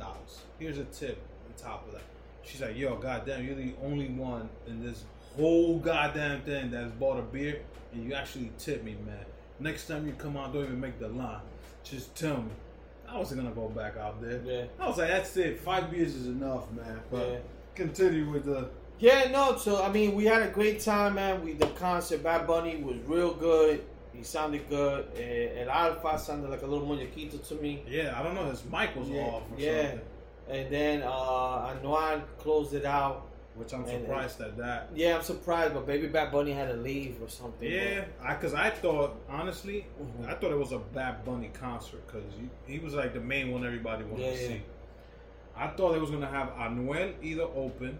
Here's 0.59 0.77
a 0.77 0.85
tip 0.85 1.19
on 1.45 1.53
top 1.61 1.87
of 1.87 1.93
that. 1.93 2.03
She's 2.43 2.61
like, 2.61 2.77
yo, 2.77 2.95
goddamn, 2.95 3.45
you're 3.45 3.55
the 3.55 3.73
only 3.83 4.07
one 4.07 4.49
in 4.67 4.81
this 4.81 5.03
whole 5.35 5.79
goddamn 5.79 6.41
thing 6.41 6.71
that's 6.71 6.91
bought 6.91 7.19
a 7.19 7.21
beer 7.21 7.59
and 7.93 8.03
you 8.05 8.13
actually 8.13 8.51
tip 8.57 8.83
me, 8.83 8.95
man. 9.05 9.25
Next 9.59 9.87
time 9.87 10.07
you 10.07 10.13
come 10.13 10.37
out, 10.37 10.53
don't 10.53 10.63
even 10.63 10.79
make 10.79 10.99
the 10.99 11.09
line. 11.09 11.41
Just 11.89 12.15
tell 12.15 12.37
me. 12.37 12.51
I 13.09 13.17
wasn't 13.17 13.41
gonna 13.41 13.55
go 13.55 13.69
back 13.69 13.95
out 13.97 14.21
there. 14.21 14.41
Yeah. 14.43 14.65
I 14.79 14.87
was 14.87 14.97
like, 14.97 15.07
that's 15.09 15.35
it. 15.37 15.59
Five 15.61 15.89
beers 15.89 16.13
is 16.15 16.27
enough, 16.27 16.69
man. 16.71 16.99
But 17.09 17.27
Yeah. 17.29 17.37
continue 17.75 18.29
with 18.29 18.45
the. 18.45 18.69
Yeah, 18.99 19.29
no. 19.31 19.55
So 19.57 19.81
I 19.83 19.89
mean, 19.91 20.15
we 20.15 20.25
had 20.25 20.41
a 20.41 20.49
great 20.49 20.79
time, 20.81 21.15
man. 21.15 21.43
We 21.43 21.53
the 21.53 21.67
concert, 21.67 22.23
Bad 22.23 22.45
Bunny 22.47 22.81
was 22.83 22.97
real 23.05 23.33
good. 23.33 23.83
He 24.13 24.23
sounded 24.23 24.67
good. 24.67 25.07
Eh, 25.15 25.61
El 25.61 25.69
Alfa 25.69 26.17
sounded 26.17 26.49
like 26.49 26.63
a 26.63 26.65
little 26.65 26.87
muñequito 26.87 27.47
to 27.49 27.55
me. 27.55 27.83
Yeah, 27.87 28.19
I 28.19 28.23
don't 28.23 28.33
know. 28.35 28.49
His 28.49 28.63
mic 28.65 28.95
was 28.95 29.07
Yeah, 29.09 29.21
off 29.21 29.43
or 29.51 29.59
yeah. 29.59 29.81
something. 29.83 30.01
And 30.49 30.71
then 30.73 31.03
uh, 31.03 31.73
Anuel 31.75 32.21
closed 32.39 32.73
it 32.73 32.85
out. 32.85 33.26
Which 33.57 33.73
I'm 33.73 33.81
And- 33.85 33.89
surprised 34.03 34.39
at 34.41 34.55
that. 34.57 34.89
Yeah, 34.93 35.15
I'm 35.17 35.23
surprised, 35.23 35.73
but 35.73 35.87
Baby 35.87 36.07
Bad 36.07 36.31
Bunny 36.31 36.51
had 36.51 36.67
to 36.69 36.75
leave 36.77 37.21
or 37.21 37.27
something. 37.27 37.69
Yeah, 37.69 38.05
I 38.21 38.35
because 38.35 38.53
I 38.53 38.69
thought 38.69 39.15
honestly, 39.29 39.87
Mhm. 39.99 40.27
I 40.29 40.35
thought 40.35 40.51
it 40.51 40.57
was 40.59 40.71
a 40.71 40.77
Bad 40.79 41.25
Bunny 41.25 41.49
concert 41.53 42.05
because 42.05 42.23
he, 42.65 42.73
he 42.73 42.79
was 42.79 42.93
like 42.93 43.13
the 43.13 43.19
main 43.19 43.51
one 43.51 43.65
everybody 43.65 44.03
wanted 44.03 44.25
Yeah, 44.25 44.31
to 44.33 44.41
yeah. 44.41 44.47
see. 44.49 44.61
I 45.55 45.67
thought 45.69 45.93
they 45.93 45.99
was 45.99 46.11
gonna 46.11 46.27
have 46.27 46.49
Anuel 46.49 47.13
either 47.23 47.43
open 47.55 47.97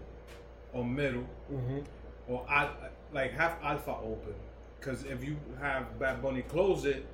or 0.72 0.84
middle 0.84 1.24
hmm 1.48 1.80
or 2.28 2.44
Al, 2.48 2.70
like 3.12 3.32
have 3.32 3.56
Alfa 3.62 3.96
open. 3.96 4.34
Because 4.78 5.02
if 5.04 5.24
you 5.24 5.36
have 5.60 5.98
Bad 5.98 6.22
Bunny 6.22 6.42
close 6.42 6.84
it, 6.84 7.04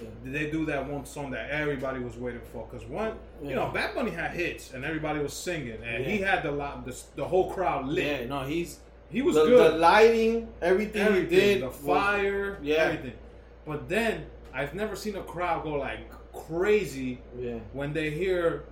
Yeah. 0.00 0.08
they 0.24 0.50
do 0.50 0.64
that 0.66 0.88
one 0.88 1.04
song 1.04 1.30
that 1.32 1.50
everybody 1.50 2.00
was 2.00 2.16
waiting 2.16 2.40
for. 2.52 2.66
Because 2.70 2.86
one, 2.86 3.14
you 3.42 3.54
know, 3.54 3.68
Bad 3.70 3.94
Bunny 3.94 4.10
had 4.10 4.30
hits 4.32 4.72
and 4.72 4.84
everybody 4.84 5.18
was 5.20 5.32
singing, 5.32 5.78
and 5.84 6.04
he 6.04 6.18
had 6.18 6.42
the 6.42 6.50
lot, 6.52 6.84
the, 6.86 6.96
the 7.16 7.24
whole 7.24 7.52
crowd 7.52 7.86
lit. 7.86 8.22
Yeah, 8.22 8.26
no, 8.26 8.42
he's 8.44 8.78
He 9.10 9.22
was 9.22 9.34
the, 9.34 9.44
good. 9.44 9.74
the 9.74 9.78
lighting, 9.78 10.48
everything, 10.62 11.02
everything, 11.02 11.30
he 11.30 11.36
did, 11.54 11.62
the 11.62 11.66
was- 11.66 11.76
fire, 11.76 12.58
yeah. 12.62 12.76
everything. 12.76 13.12
But 13.66 13.88
then 13.88 14.26
I've 14.54 14.74
never 14.74 14.96
seen 14.96 15.16
a 15.16 15.22
crowd 15.22 15.62
go 15.64 15.74
like 15.74 16.00
crazy 16.32 17.20
yeah, 17.38 17.58
when 17.72 17.92
they 17.92 18.10
hear 18.10 18.64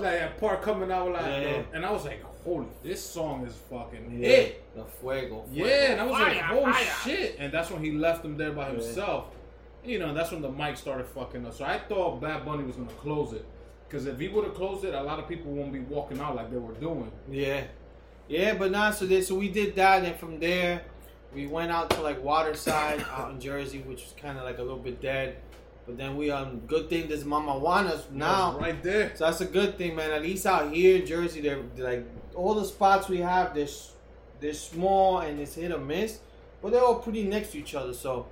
like 0.00 0.20
a 0.22 0.32
part 0.38 0.62
coming 0.62 0.90
out 0.90 1.12
like, 1.12 1.22
Yeah, 1.26 1.40
yeah. 1.40 1.62
and 1.74 1.84
I 1.84 1.90
was 1.90 2.04
like, 2.04 2.22
holy, 2.44 2.66
this 2.82 3.04
song 3.04 3.46
is 3.46 3.54
fucking 3.68 4.18
yeah. 4.20 4.28
it. 4.28 4.74
The 4.74 4.84
fuego, 4.84 5.44
fuego. 5.52 5.68
Yeah, 5.68 5.92
and 5.92 6.00
I 6.00 6.04
was 6.04 6.12
like, 6.12 6.40
Fire, 6.40 6.48
oh 6.52 6.72
fire. 6.72 6.84
shit, 7.04 7.36
and 7.38 7.52
that's 7.52 7.70
when 7.70 7.82
he 7.82 7.90
left 7.92 8.22
them 8.22 8.36
there 8.36 8.52
by 8.52 8.68
Yeah. 8.68 8.74
himself. 8.74 9.26
You 9.84 9.98
know, 9.98 10.12
that's 10.12 10.30
when 10.30 10.42
the 10.42 10.50
mic 10.50 10.76
started 10.76 11.06
fucking 11.06 11.46
up. 11.46 11.54
So 11.54 11.64
I 11.64 11.78
thought 11.78 12.20
Bad 12.20 12.44
Bunny 12.44 12.64
was 12.64 12.76
gonna 12.76 12.90
close 12.92 13.32
it. 13.32 13.44
Because 13.88 14.06
if 14.06 14.20
he 14.20 14.28
would 14.28 14.44
have 14.44 14.54
closed 14.54 14.84
it, 14.84 14.94
a 14.94 15.02
lot 15.02 15.18
of 15.18 15.26
people 15.28 15.50
won't 15.50 15.72
be 15.72 15.80
walking 15.80 16.20
out 16.20 16.36
like 16.36 16.50
they 16.50 16.58
were 16.58 16.74
doing. 16.74 17.10
Yeah, 17.28 17.64
yeah, 18.28 18.54
but 18.54 18.70
not 18.70 18.94
So 18.94 19.06
then, 19.06 19.22
so 19.22 19.34
we 19.34 19.48
did 19.48 19.74
that, 19.74 20.04
and 20.04 20.14
from 20.14 20.38
there, 20.38 20.82
we 21.34 21.48
went 21.48 21.72
out 21.72 21.90
to 21.90 22.00
like 22.00 22.22
Waterside 22.22 23.04
out 23.12 23.32
in 23.32 23.40
Jersey, 23.40 23.80
which 23.80 24.02
was 24.02 24.14
kind 24.16 24.38
of 24.38 24.44
like 24.44 24.58
a 24.58 24.62
little 24.62 24.78
bit 24.78 25.00
dead. 25.00 25.38
But 25.86 25.96
then 25.98 26.16
we 26.16 26.30
um, 26.30 26.60
good 26.68 26.88
thing 26.88 27.08
there's 27.08 27.24
Mama 27.24 27.58
Juana's 27.58 28.04
now. 28.12 28.56
right 28.60 28.80
there. 28.80 29.10
So 29.16 29.24
that's 29.24 29.40
a 29.40 29.46
good 29.46 29.76
thing, 29.76 29.96
man. 29.96 30.12
At 30.12 30.22
least 30.22 30.46
out 30.46 30.72
here 30.72 31.00
in 31.00 31.06
Jersey, 31.06 31.40
they're, 31.40 31.62
they're 31.74 31.84
like 31.84 32.06
all 32.36 32.54
the 32.54 32.64
spots 32.64 33.08
we 33.08 33.18
have. 33.18 33.54
They're 33.54 33.66
they're 34.40 34.54
small 34.54 35.18
and 35.18 35.40
it's 35.40 35.56
hit 35.56 35.72
or 35.72 35.78
miss, 35.78 36.20
but 36.62 36.70
they're 36.70 36.84
all 36.84 37.00
pretty 37.00 37.24
next 37.24 37.52
to 37.52 37.58
each 37.58 37.74
other. 37.74 37.92
So 37.92 38.26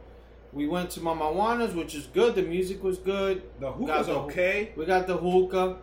we 0.53 0.67
went 0.67 0.91
to 0.91 1.01
Mama 1.01 1.31
Juana's, 1.33 1.75
which 1.75 1.95
is 1.95 2.07
good. 2.07 2.35
The 2.35 2.43
music 2.43 2.83
was 2.83 2.99
good. 2.99 3.43
The 3.61 3.71
hookah's 3.73 4.07
the- 4.07 4.15
okay. 4.15 4.73
We 4.77 4.87
got 4.87 5.07
the 5.07 5.17
hookah, 5.17 5.77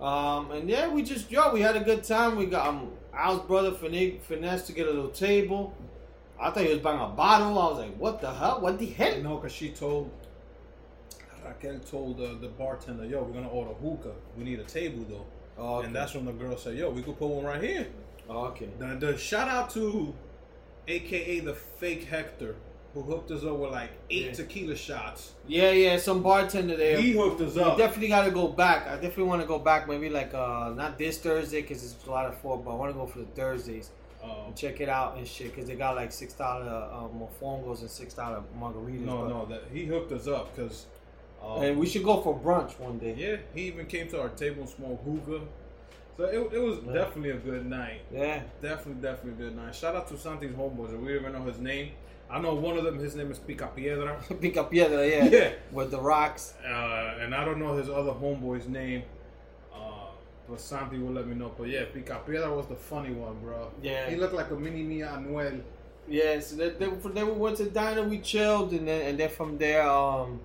um, 0.00 0.50
and 0.50 0.68
yeah, 0.68 0.88
we 0.88 1.02
just 1.02 1.30
yo, 1.30 1.52
we 1.52 1.60
had 1.60 1.76
a 1.76 1.80
good 1.80 2.04
time. 2.04 2.36
We 2.36 2.46
got 2.46 2.66
um, 2.68 2.90
Al's 3.14 3.40
brother 3.46 3.72
Fine- 3.72 4.20
finesse 4.20 4.66
to 4.66 4.72
get 4.72 4.86
a 4.86 4.90
little 4.90 5.10
table. 5.10 5.74
I 6.40 6.50
thought 6.50 6.64
he 6.64 6.70
was 6.70 6.80
buying 6.80 7.00
a 7.00 7.08
bottle. 7.08 7.58
I 7.58 7.68
was 7.70 7.78
like, 7.78 7.96
what 7.96 8.20
the 8.20 8.32
hell? 8.32 8.60
What 8.60 8.78
the 8.78 8.86
hell? 8.86 9.18
No, 9.22 9.36
because 9.36 9.52
she 9.52 9.70
told 9.70 10.10
Raquel 11.44 11.78
told 11.80 12.20
uh, 12.20 12.34
the 12.40 12.48
bartender, 12.48 13.04
"Yo, 13.04 13.22
we're 13.22 13.32
gonna 13.34 13.48
order 13.48 13.72
hookah. 13.74 14.14
We 14.36 14.44
need 14.44 14.60
a 14.60 14.64
table 14.64 15.04
though." 15.08 15.26
Oh, 15.58 15.76
okay. 15.76 15.86
And 15.86 15.94
that's 15.94 16.14
when 16.14 16.24
the 16.24 16.32
girl 16.32 16.56
said, 16.56 16.76
"Yo, 16.76 16.90
we 16.90 17.02
could 17.02 17.18
put 17.18 17.28
one 17.28 17.44
right 17.44 17.62
here." 17.62 17.86
Oh, 18.28 18.46
okay. 18.46 18.68
The, 18.78 18.86
the 18.98 19.18
shout 19.18 19.48
out 19.48 19.70
to, 19.70 20.14
AKA 20.88 21.40
the 21.40 21.54
fake 21.54 22.04
Hector, 22.04 22.56
who 22.94 23.02
hooked 23.02 23.30
us 23.30 23.42
up 23.44 23.56
with 23.56 23.70
like 23.70 23.90
eight 24.10 24.26
Yeah. 24.26 24.32
tequila 24.32 24.76
shots. 24.76 25.32
Yeah, 25.48 25.70
yeah. 25.70 25.96
Some 25.96 26.22
bartender 26.22 26.76
there. 26.76 27.00
He 27.00 27.12
hooked 27.12 27.40
us 27.40 27.54
We 27.54 27.62
up. 27.62 27.78
definitely 27.78 28.08
got 28.08 28.24
to 28.26 28.30
go 28.30 28.48
back. 28.48 28.86
I 28.86 28.94
definitely 28.94 29.24
want 29.24 29.40
to 29.42 29.48
go 29.48 29.58
back. 29.58 29.88
Maybe 29.88 30.08
like 30.10 30.34
uh, 30.34 30.72
not 30.76 30.98
this 30.98 31.18
Thursday 31.18 31.62
because 31.62 31.82
it's 31.84 32.06
a 32.06 32.10
lot 32.10 32.26
of 32.26 32.36
four, 32.38 32.58
but 32.58 32.70
I 32.72 32.74
want 32.74 32.92
to 32.92 32.98
go 32.98 33.06
for 33.06 33.20
the 33.20 33.24
Thursdays 33.26 33.90
and 34.46 34.54
check 34.54 34.80
it 34.80 34.88
out 34.88 35.16
and 35.16 35.26
shit 35.26 35.50
because 35.52 35.66
they 35.68 35.74
got 35.74 35.96
like 35.96 36.12
six 36.12 36.32
dollar 36.34 36.64
uh, 36.92 37.08
mofongos 37.18 37.80
and 37.80 37.90
six 37.90 38.14
dollar 38.14 38.42
margaritas. 38.58 39.00
no, 39.00 39.26
no, 39.26 39.46
that 39.46 39.62
he 39.72 39.84
hooked 39.84 40.12
us 40.12 40.26
up 40.28 40.54
because. 40.54 40.86
Um, 41.44 41.60
And 41.62 41.76
we 41.78 41.86
should 41.86 42.04
go 42.04 42.20
for 42.20 42.38
brunch 42.38 42.78
one 42.78 42.98
day. 42.98 43.14
yeah, 43.18 43.36
he 43.52 43.62
even 43.62 43.86
came 43.86 44.06
to 44.10 44.20
our 44.20 44.28
table 44.28 44.60
and 44.60 44.68
smoked 44.68 45.04
hookah. 45.04 45.44
So 46.16 46.24
it, 46.24 46.52
it 46.52 46.58
was 46.62 46.78
Yeah. 46.86 46.92
definitely 46.92 47.30
a 47.30 47.36
good 47.38 47.66
night. 47.66 48.02
Yeah. 48.12 48.42
Definitely, 48.60 49.02
definitely 49.02 49.44
a 49.44 49.48
good 49.48 49.56
night. 49.56 49.74
Shout 49.74 49.96
out 49.96 50.06
to 50.08 50.16
Santi's 50.18 50.52
homeboys. 50.52 50.90
We 51.00 51.08
don't 51.14 51.20
even 51.22 51.32
know 51.32 51.42
his 51.44 51.58
name. 51.58 51.90
I 52.32 52.40
know 52.40 52.54
one 52.54 52.78
of 52.78 52.84
them. 52.84 52.98
His 52.98 53.14
name 53.14 53.30
is 53.30 53.38
Pica 53.38 53.68
Piedra. 53.76 54.16
Pica 54.40 54.64
piedra, 54.64 55.06
yeah. 55.06 55.24
Yeah. 55.26 55.52
With 55.70 55.90
the 55.90 56.00
rocks. 56.00 56.54
Uh, 56.64 57.18
and 57.20 57.34
I 57.34 57.44
don't 57.44 57.58
know 57.58 57.76
his 57.76 57.90
other 57.90 58.12
homeboy's 58.12 58.66
name. 58.66 59.02
Uh, 59.72 60.06
but 60.48 60.58
Santi 60.58 60.98
will 60.98 61.12
let 61.12 61.26
me 61.26 61.34
know. 61.34 61.52
But 61.56 61.68
yeah, 61.68 61.84
Pica 61.92 62.20
Piedra 62.26 62.50
was 62.50 62.66
the 62.66 62.74
funny 62.74 63.12
one, 63.12 63.38
bro. 63.40 63.70
Yeah. 63.82 64.08
He 64.08 64.16
looked 64.16 64.34
like 64.34 64.50
a 64.50 64.54
mini 64.54 64.82
Mia 64.82 65.08
Anuel. 65.08 65.60
Yeah, 66.08 66.40
so 66.40 66.70
from 67.00 67.14
then 67.14 67.26
we 67.26 67.32
went 67.32 67.58
to 67.58 67.70
diner, 67.70 68.02
we 68.02 68.18
chilled, 68.18 68.72
and 68.72 68.88
then 68.88 69.06
and 69.06 69.20
then 69.20 69.30
from 69.30 69.56
there, 69.56 69.88
um, 69.88 70.40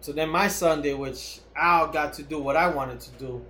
so 0.00 0.12
then 0.12 0.28
my 0.28 0.48
Sunday, 0.48 0.92
which 0.92 1.40
I 1.56 1.90
got 1.90 2.12
to 2.14 2.22
do 2.22 2.38
what 2.38 2.56
I 2.56 2.68
wanted 2.68 3.00
to 3.00 3.10
do. 3.12 3.44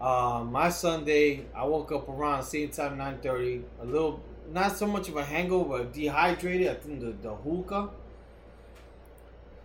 Um, 0.00 0.52
my 0.52 0.68
Sunday, 0.68 1.46
I 1.56 1.64
woke 1.64 1.92
up 1.92 2.08
around 2.08 2.42
same 2.42 2.68
time, 2.68 2.98
nine 2.98 3.18
thirty, 3.22 3.62
a 3.80 3.86
little, 3.86 4.22
not 4.52 4.76
so 4.76 4.86
much 4.86 5.08
of 5.08 5.16
a 5.16 5.24
hangover, 5.24 5.84
dehydrated. 5.84 6.68
I 6.68 6.74
think 6.74 7.00
the 7.00 7.12
the 7.28 7.34
hookah, 7.34 7.90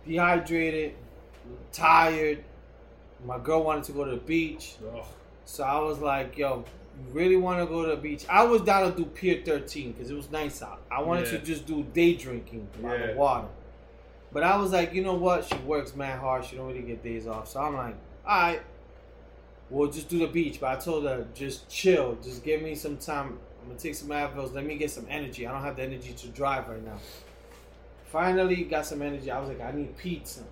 dehydrated, 0.06 0.94
tired. 1.72 2.44
My 3.24 3.38
girl 3.38 3.62
wanted 3.64 3.84
to 3.84 3.92
go 3.92 4.04
to 4.04 4.12
the 4.12 4.16
beach. 4.16 4.76
Ugh. 4.94 5.04
So 5.44 5.64
I 5.64 5.78
was 5.80 5.98
like, 5.98 6.38
yo, 6.38 6.64
you 6.98 7.12
really 7.12 7.36
want 7.36 7.60
to 7.60 7.66
go 7.66 7.82
to 7.84 7.90
the 7.90 7.96
beach? 7.96 8.24
I 8.28 8.44
was 8.44 8.62
down 8.62 8.90
to 8.90 8.96
do 8.96 9.04
Pier 9.04 9.42
13 9.44 9.92
because 9.92 10.10
it 10.10 10.14
was 10.14 10.30
nice 10.30 10.62
out. 10.62 10.80
I 10.90 11.02
wanted 11.02 11.26
Yeah. 11.26 11.38
to 11.38 11.44
just 11.44 11.66
do 11.66 11.82
day 11.82 12.14
drinking 12.14 12.68
by 12.80 12.96
the 12.96 13.14
water. 13.14 13.48
But 14.32 14.44
I 14.44 14.56
was 14.56 14.72
like, 14.72 14.94
you 14.94 15.02
know 15.02 15.14
what? 15.14 15.44
She 15.44 15.56
works 15.58 15.94
mad 15.96 16.20
hard. 16.20 16.44
She 16.44 16.56
don't 16.56 16.68
really 16.68 16.82
get 16.82 17.02
days 17.02 17.26
off. 17.26 17.48
So 17.48 17.60
I'm 17.60 17.74
like, 17.74 17.96
all 18.24 18.40
right, 18.42 18.62
we'll 19.70 19.90
just 19.90 20.08
do 20.08 20.20
the 20.20 20.28
beach. 20.28 20.60
But 20.60 20.78
I 20.78 20.80
told 20.80 21.04
her, 21.04 21.26
just 21.34 21.68
chill. 21.68 22.16
Just 22.22 22.44
give 22.44 22.62
me 22.62 22.74
some 22.76 22.96
time. 22.96 23.38
I'm 23.62 23.76
to 23.76 23.82
take 23.82 23.94
some 23.94 24.08
Advils. 24.08 24.52
Let 24.54 24.64
me 24.64 24.76
get 24.76 24.90
some 24.90 25.06
energy. 25.08 25.46
I 25.46 25.52
don't 25.52 25.62
have 25.62 25.76
the 25.76 25.82
energy 25.82 26.12
to 26.12 26.26
drive 26.28 26.68
right 26.68 26.84
now. 26.84 26.98
Finally, 28.06 28.64
got 28.64 28.86
some 28.86 29.02
energy. 29.02 29.30
I 29.30 29.38
was 29.40 29.48
like, 29.48 29.60
I 29.60 29.70
need 29.72 29.96
pizza. 29.96 30.42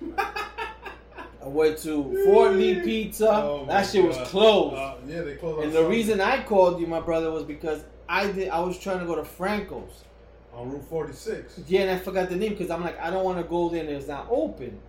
I 0.18 1.46
went 1.46 1.78
to 1.78 2.24
Fort 2.24 2.54
Lee 2.54 2.80
Pizza. 2.80 3.28
Oh 3.30 3.64
that 3.68 3.86
shit 3.86 4.04
was 4.04 4.16
God. 4.16 4.26
closed. 4.26 4.76
Uh, 4.76 4.94
yeah, 5.06 5.20
they 5.22 5.36
closed. 5.36 5.62
and 5.64 5.72
the 5.72 5.76
Sunday. 5.78 5.90
reason 5.96 6.20
I 6.20 6.42
called 6.42 6.80
you, 6.80 6.86
my 6.86 7.00
brother, 7.00 7.30
was 7.30 7.44
because 7.44 7.84
I 8.08 8.30
did. 8.32 8.48
I 8.48 8.58
was 8.60 8.78
trying 8.78 8.98
to 9.00 9.04
go 9.06 9.14
to 9.14 9.24
Franco's. 9.24 10.04
on 10.52 10.70
Route 10.72 10.84
46. 10.88 11.60
Yeah, 11.68 11.82
and 11.82 11.90
I 11.92 11.98
forgot 11.98 12.28
the 12.28 12.36
name 12.36 12.50
because 12.52 12.70
I'm 12.70 12.82
like, 12.82 12.98
I 13.00 13.10
don't 13.10 13.24
want 13.24 13.38
to 13.38 13.44
go 13.44 13.68
there 13.68 13.80
and 13.80 13.88
it's 13.90 14.08
not 14.08 14.26
open. 14.30 14.80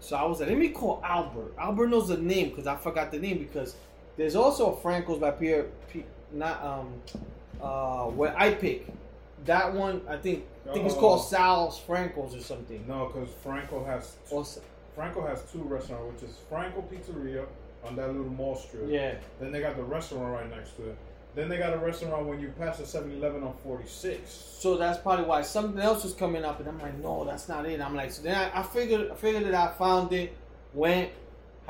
So 0.00 0.16
I 0.16 0.24
was 0.24 0.40
like, 0.40 0.48
let 0.48 0.58
me 0.58 0.70
call 0.70 1.02
Albert. 1.04 1.54
Albert 1.58 1.88
knows 1.88 2.08
the 2.08 2.16
name 2.16 2.50
because 2.50 2.66
I 2.66 2.76
forgot 2.76 3.10
the 3.10 3.18
name 3.18 3.38
because 3.38 3.74
there's 4.16 4.36
also 4.36 4.72
a 4.72 4.80
Franco's 4.80 5.18
by 5.18 5.32
Pierre, 5.32 5.66
P, 5.92 6.04
not 6.32 6.62
um, 6.64 6.94
uh, 7.60 8.04
where 8.06 8.34
I 8.36 8.54
pick. 8.54 8.86
That 9.44 9.72
one, 9.72 10.02
I 10.08 10.16
think, 10.16 10.44
I 10.68 10.72
think 10.74 10.86
it's 10.86 10.94
Oh. 10.94 11.00
called 11.00 11.24
Sal's 11.24 11.78
Franco's 11.78 12.34
or 12.34 12.40
something. 12.40 12.84
No, 12.86 13.06
because 13.06 13.28
Franco 13.42 13.84
has 13.84 14.16
s- 14.30 14.60
Franco 14.94 15.24
has 15.26 15.42
two 15.52 15.62
restaurants, 15.62 16.20
which 16.22 16.30
is 16.30 16.36
Franco 16.50 16.82
Pizzeria 16.82 17.46
on 17.84 17.94
that 17.96 18.08
little 18.08 18.24
mall 18.24 18.56
strip. 18.56 18.84
yeah, 18.88 19.14
Then 19.40 19.52
they 19.52 19.60
got 19.60 19.76
the 19.76 19.82
restaurant 19.84 20.32
right 20.32 20.50
next 20.50 20.76
to 20.76 20.90
it. 20.90 20.96
Then 21.36 21.48
they 21.48 21.56
got 21.58 21.72
a 21.72 21.78
restaurant 21.78 22.26
when 22.26 22.40
you 22.40 22.48
pass 22.58 22.78
the 22.78 22.84
7-Eleven 22.84 23.44
on 23.44 23.54
46. 23.62 24.28
So 24.28 24.76
that's 24.76 24.98
probably 24.98 25.24
why 25.26 25.42
something 25.42 25.80
else 25.80 26.02
was 26.02 26.14
coming 26.14 26.44
up, 26.44 26.58
and 26.58 26.68
I'm 26.68 26.80
like, 26.80 26.98
no, 26.98 27.24
that's 27.24 27.48
not 27.48 27.64
it. 27.66 27.80
I'm 27.80 27.94
like, 27.94 28.10
so 28.10 28.22
then 28.22 28.34
I, 28.34 28.58
I 28.58 28.62
figured, 28.64 29.10
I 29.10 29.14
figured 29.14 29.44
it 29.44 29.54
out, 29.54 29.78
found 29.78 30.12
it, 30.12 30.34
went, 30.74 31.10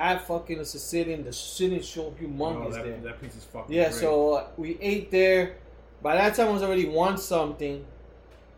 had 0.06 0.22
fucking 0.22 0.58
a 0.61 0.64
Sicilian. 0.64 1.24
The 1.24 1.32
Sicilian 1.32 1.82
show 1.82 2.14
humongous 2.20 2.66
Oh, 2.66 2.70
that, 2.72 2.84
there. 2.84 2.96
that 3.02 3.20
pizza's 3.20 3.44
fucking 3.44 3.74
yeah, 3.74 3.88
great. 3.90 3.94
so 4.00 4.32
uh, 4.34 4.46
we 4.56 4.78
ate 4.80 5.11
there. 5.11 5.56
By 6.02 6.14
that 6.16 6.34
time, 6.34 6.48
I 6.48 6.50
was 6.52 6.62
already 6.62 6.88
won 6.88 7.18
something. 7.18 7.84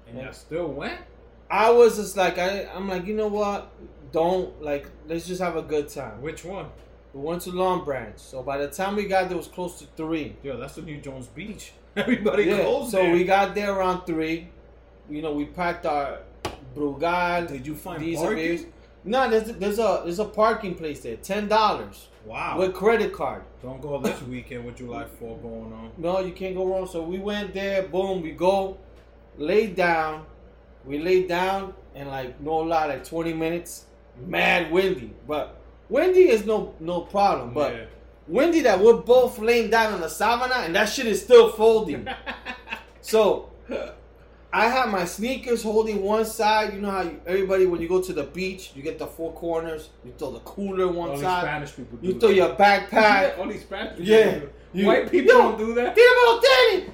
and 0.09 0.18
y'all 0.20 0.33
still 0.33 0.68
went? 0.68 1.00
I 1.50 1.70
was 1.70 1.96
just 1.96 2.16
like, 2.16 2.38
I, 2.38 2.66
I'm 2.74 2.88
like, 2.88 3.07
you 3.07 3.14
know 3.14 3.29
what? 3.29 3.70
Don't 4.12 4.61
like, 4.62 4.87
let's 5.09 5.26
just 5.26 5.40
have 5.40 5.57
a 5.57 5.62
good 5.62 5.88
time. 5.88 6.20
Which 6.22 6.44
one? 6.44 6.66
We 7.14 7.20
went 7.22 7.42
to 7.42 7.50
Long 7.50 7.85
Branch, 7.85 8.16
so 8.18 8.42
by 8.42 8.59
the 8.59 8.68
time 8.68 8.94
we 8.94 9.05
got 9.07 9.24
there, 9.24 9.35
it 9.35 9.37
was 9.38 9.48
close 9.48 9.79
to 9.81 9.87
three. 9.96 10.37
Yeah, 10.44 10.55
that's 10.57 10.74
the 10.76 10.83
new 10.83 10.98
Jones 11.00 11.26
Beach. 11.26 11.72
Everybody 11.96 12.44
Yeah, 12.44 12.62
so 12.85 12.98
there. 12.98 13.12
we 13.12 13.24
got 13.24 13.55
there 13.55 13.72
around 13.72 14.05
three. 14.07 14.48
You 15.09 15.22
know, 15.22 15.33
we 15.33 15.46
packed 15.46 15.87
our 15.87 16.20
Brugal. 16.76 17.48
Did 17.48 17.66
you 17.66 17.74
find 17.74 18.00
These 18.00 18.18
are 18.20 18.26
parking? 18.26 18.37
beers. 18.44 18.66
No, 19.04 19.28
there's 19.30 19.52
there's 19.52 19.78
a 19.78 20.02
there's 20.04 20.18
a 20.18 20.24
parking 20.26 20.74
place 20.74 21.00
there, 21.00 21.16
ten 21.16 21.48
dollars 21.48 22.08
Wow. 22.26 22.58
with 22.58 22.74
credit 22.74 23.12
card. 23.14 23.42
Don't 23.62 23.80
go 23.80 23.98
this 23.98 24.20
weekend 24.22 24.66
with 24.66 24.76
July 24.76 25.06
4 25.18 25.38
going 25.38 25.72
on. 25.72 25.90
No, 25.96 26.20
you 26.20 26.32
can't 26.32 26.54
go 26.54 26.66
wrong. 26.66 26.86
So 26.86 27.02
we 27.02 27.18
went 27.18 27.54
there, 27.54 27.84
boom, 27.84 28.20
we 28.20 28.32
go, 28.32 28.76
lay 29.38 29.68
down, 29.68 30.26
We 30.84 30.98
lay 30.98 31.26
down 31.26 31.72
and 31.94 32.08
like 32.10 32.38
no 32.40 32.56
lie, 32.58 32.86
like 32.86 33.04
20 33.04 33.32
minutes, 33.32 33.86
mad 34.26 34.70
windy. 34.70 35.12
But 35.26 35.56
windy 35.88 36.28
is 36.28 36.44
no 36.44 36.74
no 36.80 37.00
problem. 37.02 37.54
But 37.54 37.72
Yeah. 37.74 37.84
windy 38.28 38.60
that 38.62 38.80
we're 38.80 39.00
both 39.00 39.38
laying 39.38 39.70
down 39.70 39.94
on 39.94 40.00
the 40.02 40.08
savannah 40.10 40.62
and 40.66 40.74
that 40.74 40.90
shit 40.90 41.06
is 41.06 41.22
still 41.22 41.50
folding. 41.52 42.06
so 43.00 43.48
I 44.52 44.66
have 44.68 44.88
my 44.90 45.04
sneakers 45.04 45.62
holding 45.62 46.02
one 46.02 46.24
side. 46.24 46.74
You 46.74 46.80
know 46.80 46.90
how 46.90 47.02
you, 47.02 47.20
everybody 47.26 47.66
when 47.66 47.80
you 47.80 47.88
go 47.88 48.00
to 48.02 48.12
the 48.12 48.24
beach, 48.24 48.72
you 48.74 48.82
get 48.82 48.98
the 48.98 49.06
four 49.06 49.32
corners. 49.32 49.90
You 50.04 50.12
throw 50.18 50.32
the 50.32 50.40
cooler 50.40 50.88
one 50.88 51.10
Only 51.10 51.22
side. 51.22 51.42
Spanish 51.42 51.76
people 51.76 51.98
do 51.98 52.06
You 52.08 52.12
that. 52.14 52.20
throw 52.20 52.30
your 52.30 52.54
backpack. 52.56 53.38
Only 53.38 53.58
Spanish 53.58 53.90
people 53.98 54.04
Yeah. 54.06 54.40
You- 54.72 54.86
White 54.86 55.10
people 55.10 55.32
Yo, 55.34 55.38
don't 55.42 55.58
do 55.58 55.74
that. 55.74 55.96
Dímelo, 55.96 56.42
Danny. 56.42 56.84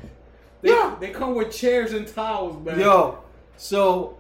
They, 0.63 0.69
Yeah. 0.71 0.97
they 1.01 1.11
come 1.11 1.35
with 1.35 1.51
chairs 1.51 1.93
and 1.93 2.07
towels, 2.07 2.65
man. 2.65 2.79
Yo, 2.81 3.19
so 3.57 4.17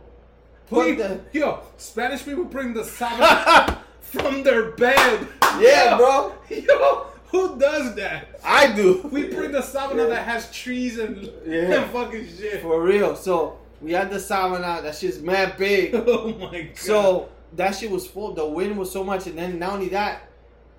put 0.68 0.96
the 0.98 1.20
yo, 1.32 1.60
Spanish 1.76 2.24
people 2.24 2.44
bring 2.44 2.72
the 2.74 2.82
sabana 2.98 3.78
from 4.00 4.42
their 4.44 4.72
bed. 4.72 5.26
Yeah, 5.60 5.92
Yo, 5.92 5.96
bro. 5.98 6.32
Yo, 6.50 7.06
who 7.30 7.58
does 7.58 7.94
that? 7.96 8.40
I 8.44 8.72
do. 8.72 9.08
We 9.12 9.28
bring 9.28 9.52
the 9.52 9.60
sabana 9.60 10.08
that 10.08 10.24
has 10.26 10.50
trees 10.52 10.98
and, 10.98 11.30
Yeah. 11.46 11.82
and 11.82 11.90
fucking 11.90 12.26
shit. 12.36 12.62
for 12.62 12.82
real. 12.82 13.16
So 13.16 13.58
we 13.80 13.92
had 13.92 14.10
the 14.10 14.20
savannah. 14.20 14.82
That 14.82 14.94
shit's 14.96 15.18
mad 15.20 15.56
big. 15.56 15.94
Oh 16.06 16.32
my 16.32 16.62
god. 16.62 16.76
So 16.76 17.28
that 17.54 17.72
shit 17.76 17.90
was 17.90 18.06
full. 18.06 18.32
The 18.34 18.46
wind 18.46 18.78
was 18.78 18.90
so 18.90 19.02
much, 19.04 19.26
and 19.26 19.36
then 19.38 19.58
not 19.58 19.74
only 19.74 19.88
that, 19.90 20.28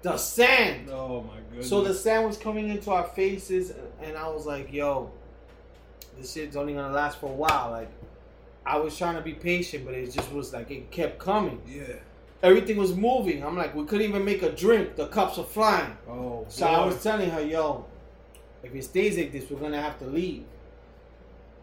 the 0.02 0.18
sand. 0.18 0.90
Oh 0.92 1.22
my 1.24 1.38
goodness. 1.50 1.70
So 1.70 1.82
the 1.82 1.94
sand 1.94 2.26
was 2.28 2.38
coming 2.38 2.70
into 2.70 2.92
our 2.92 3.04
faces, 3.06 3.74
and 4.02 4.16
I 4.18 4.28
was 4.30 4.46
like, 4.46 4.72
"Yo, 4.72 5.12
this 6.18 6.34
shit's 6.34 6.56
only 6.56 6.74
gonna 6.74 6.94
last 6.94 7.20
for 7.20 7.28
a 7.30 7.34
while." 7.36 7.72
Like, 7.72 7.90
I 8.66 8.78
was 8.78 8.98
trying 8.98 9.16
to 9.16 9.22
be 9.22 9.34
patient, 9.34 9.86
but 9.86 9.94
it 9.96 10.12
just 10.12 10.32
was 10.32 10.54
like 10.54 10.70
it 10.72 10.92
kept 10.92 11.20
coming. 11.20 11.62
Yeah. 11.68 11.96
Everything 12.44 12.78
was 12.78 12.96
moving. 12.96 13.44
I'm 13.44 13.58
like, 13.58 13.74
we 13.74 13.84
couldn't 13.86 14.08
even 14.08 14.24
make 14.24 14.44
a 14.44 14.52
drink. 14.52 14.96
The 14.96 15.08
cups 15.08 15.38
are 15.38 15.44
flying. 15.44 15.98
Oh. 16.08 16.46
So 16.50 16.68
I 16.68 16.86
was 16.86 17.02
telling 17.02 17.30
her, 17.32 17.42
"Yo, 17.42 17.86
if 18.64 18.74
it 18.76 18.84
stays 18.84 19.18
like 19.18 19.32
this, 19.32 19.50
we're 19.50 19.60
gonna 19.60 19.82
have 19.82 19.98
to 20.00 20.06
leave." 20.06 20.44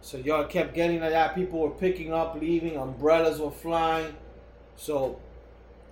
So 0.00 0.18
y'all 0.18 0.44
kept 0.44 0.74
getting 0.74 1.00
like 1.00 1.10
that. 1.10 1.34
People 1.34 1.60
were 1.60 1.70
picking 1.70 2.12
up, 2.12 2.38
leaving. 2.40 2.76
Umbrellas 2.76 3.38
were 3.38 3.50
flying. 3.50 4.14
So 4.76 5.18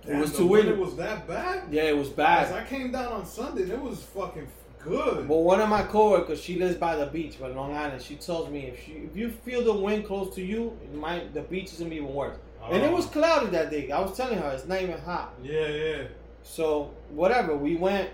it 0.07 0.17
was 0.17 0.35
too 0.35 0.47
windy. 0.47 0.73
was 0.73 0.95
that 0.97 1.27
bad? 1.27 1.63
Yeah, 1.71 1.83
it 1.83 1.97
was 1.97 2.09
As 2.09 2.13
bad. 2.13 2.53
I 2.53 2.67
came 2.67 2.91
down 2.91 3.11
on 3.11 3.25
Sunday, 3.25 3.63
it 3.63 3.81
was 3.81 4.03
fucking 4.03 4.47
good. 4.83 5.27
But 5.27 5.37
one 5.37 5.61
of 5.61 5.69
my 5.69 5.83
coworkers, 5.83 6.41
she 6.41 6.59
lives 6.59 6.75
by 6.75 6.95
the 6.95 7.05
beach, 7.05 7.39
by 7.39 7.47
Long 7.47 7.73
Island. 7.73 8.01
She 8.01 8.15
tells 8.15 8.49
me 8.49 8.65
if 8.65 8.83
she, 8.85 8.91
if 8.91 9.15
you 9.15 9.29
feel 9.29 9.63
the 9.63 9.73
wind 9.73 10.05
close 10.05 10.35
to 10.35 10.43
you, 10.43 10.77
it 10.83 10.93
might 10.93 11.33
the 11.33 11.41
beach 11.41 11.71
is 11.71 11.79
gonna 11.79 11.89
be 11.89 11.97
even 11.97 12.13
worse. 12.13 12.37
And 12.71 12.83
it 12.83 12.91
was 12.91 13.05
cloudy 13.07 13.47
that 13.47 13.69
day. 13.69 13.91
I 13.91 13.99
was 13.99 14.15
telling 14.15 14.37
her 14.37 14.51
it's 14.51 14.65
not 14.65 14.81
even 14.81 14.99
hot. 14.99 15.33
Yeah, 15.41 15.67
yeah. 15.67 16.03
So 16.43 16.91
whatever, 17.09 17.55
we 17.55 17.75
went. 17.75 18.09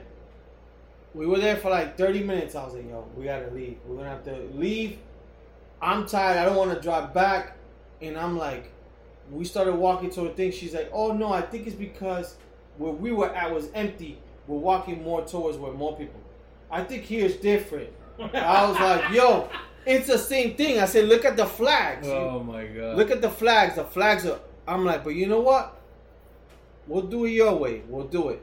We 1.14 1.26
were 1.26 1.40
there 1.40 1.56
for 1.56 1.70
like 1.70 1.98
thirty 1.98 2.24
minutes. 2.24 2.56
I 2.56 2.64
was 2.64 2.76
like, 2.76 2.88
"Yo, 2.88 3.06
we 3.16 3.26
gotta 3.26 3.50
leave. 3.52 3.78
We're 3.86 3.98
gonna 3.98 4.10
have 4.10 4.24
to 4.26 4.38
leave." 4.54 4.98
I'm 5.82 6.06
tired. 6.06 6.38
I 6.38 6.46
don't 6.46 6.56
want 6.56 6.74
to 6.74 6.82
drive 6.82 7.14
back, 7.14 7.58
and 8.02 8.18
I'm 8.18 8.38
like, 8.38 8.72
we 9.32 9.46
started 9.46 9.76
walking 9.76 10.10
to 10.12 10.24
a 10.24 10.30
thing. 10.30 10.52
She's 10.52 10.74
like, 10.74 10.90
"Oh 10.94 11.14
no, 11.14 11.32
I 11.32 11.42
think 11.42 11.68
it's 11.68 11.76
because 11.76 12.36
where 12.78 12.92
we 12.92 13.12
were 13.12 13.34
at 13.34 13.54
was 13.54 13.70
empty. 13.74 14.20
We're 14.48 14.58
walking 14.58 15.04
more 15.04 15.26
towards 15.26 15.58
where 15.58 15.72
more 15.74 15.96
people. 15.96 16.20
I 16.70 16.84
think 16.84 17.04
here's 17.04 17.36
different." 17.38 17.90
I 18.20 18.68
was 18.68 18.80
like, 18.80 19.12
"Yo, 19.12 19.50
it's 19.86 20.08
the 20.08 20.18
same 20.18 20.56
thing." 20.56 20.80
I 20.80 20.86
said, 20.86 21.06
"Look 21.06 21.26
at 21.26 21.38
the 21.38 21.46
flags. 21.46 22.08
Oh 22.08 22.44
my 22.44 22.65
god. 22.65 22.98
Look 22.98 23.12
at 23.12 23.22
the 23.22 23.30
flags. 23.30 23.76
The 23.76 23.86
flags 23.86 24.26
are." 24.26 24.39
I'm 24.68 24.86
like, 24.86 25.04
"But 25.04 25.15
you 25.15 25.28
know 25.28 25.42
what? 25.42 25.80
We'll 26.88 27.04
do 27.04 27.26
it 27.26 27.32
your 27.32 27.56
way. 27.56 27.84
We'll 27.88 28.08
do 28.08 28.30
it." 28.30 28.42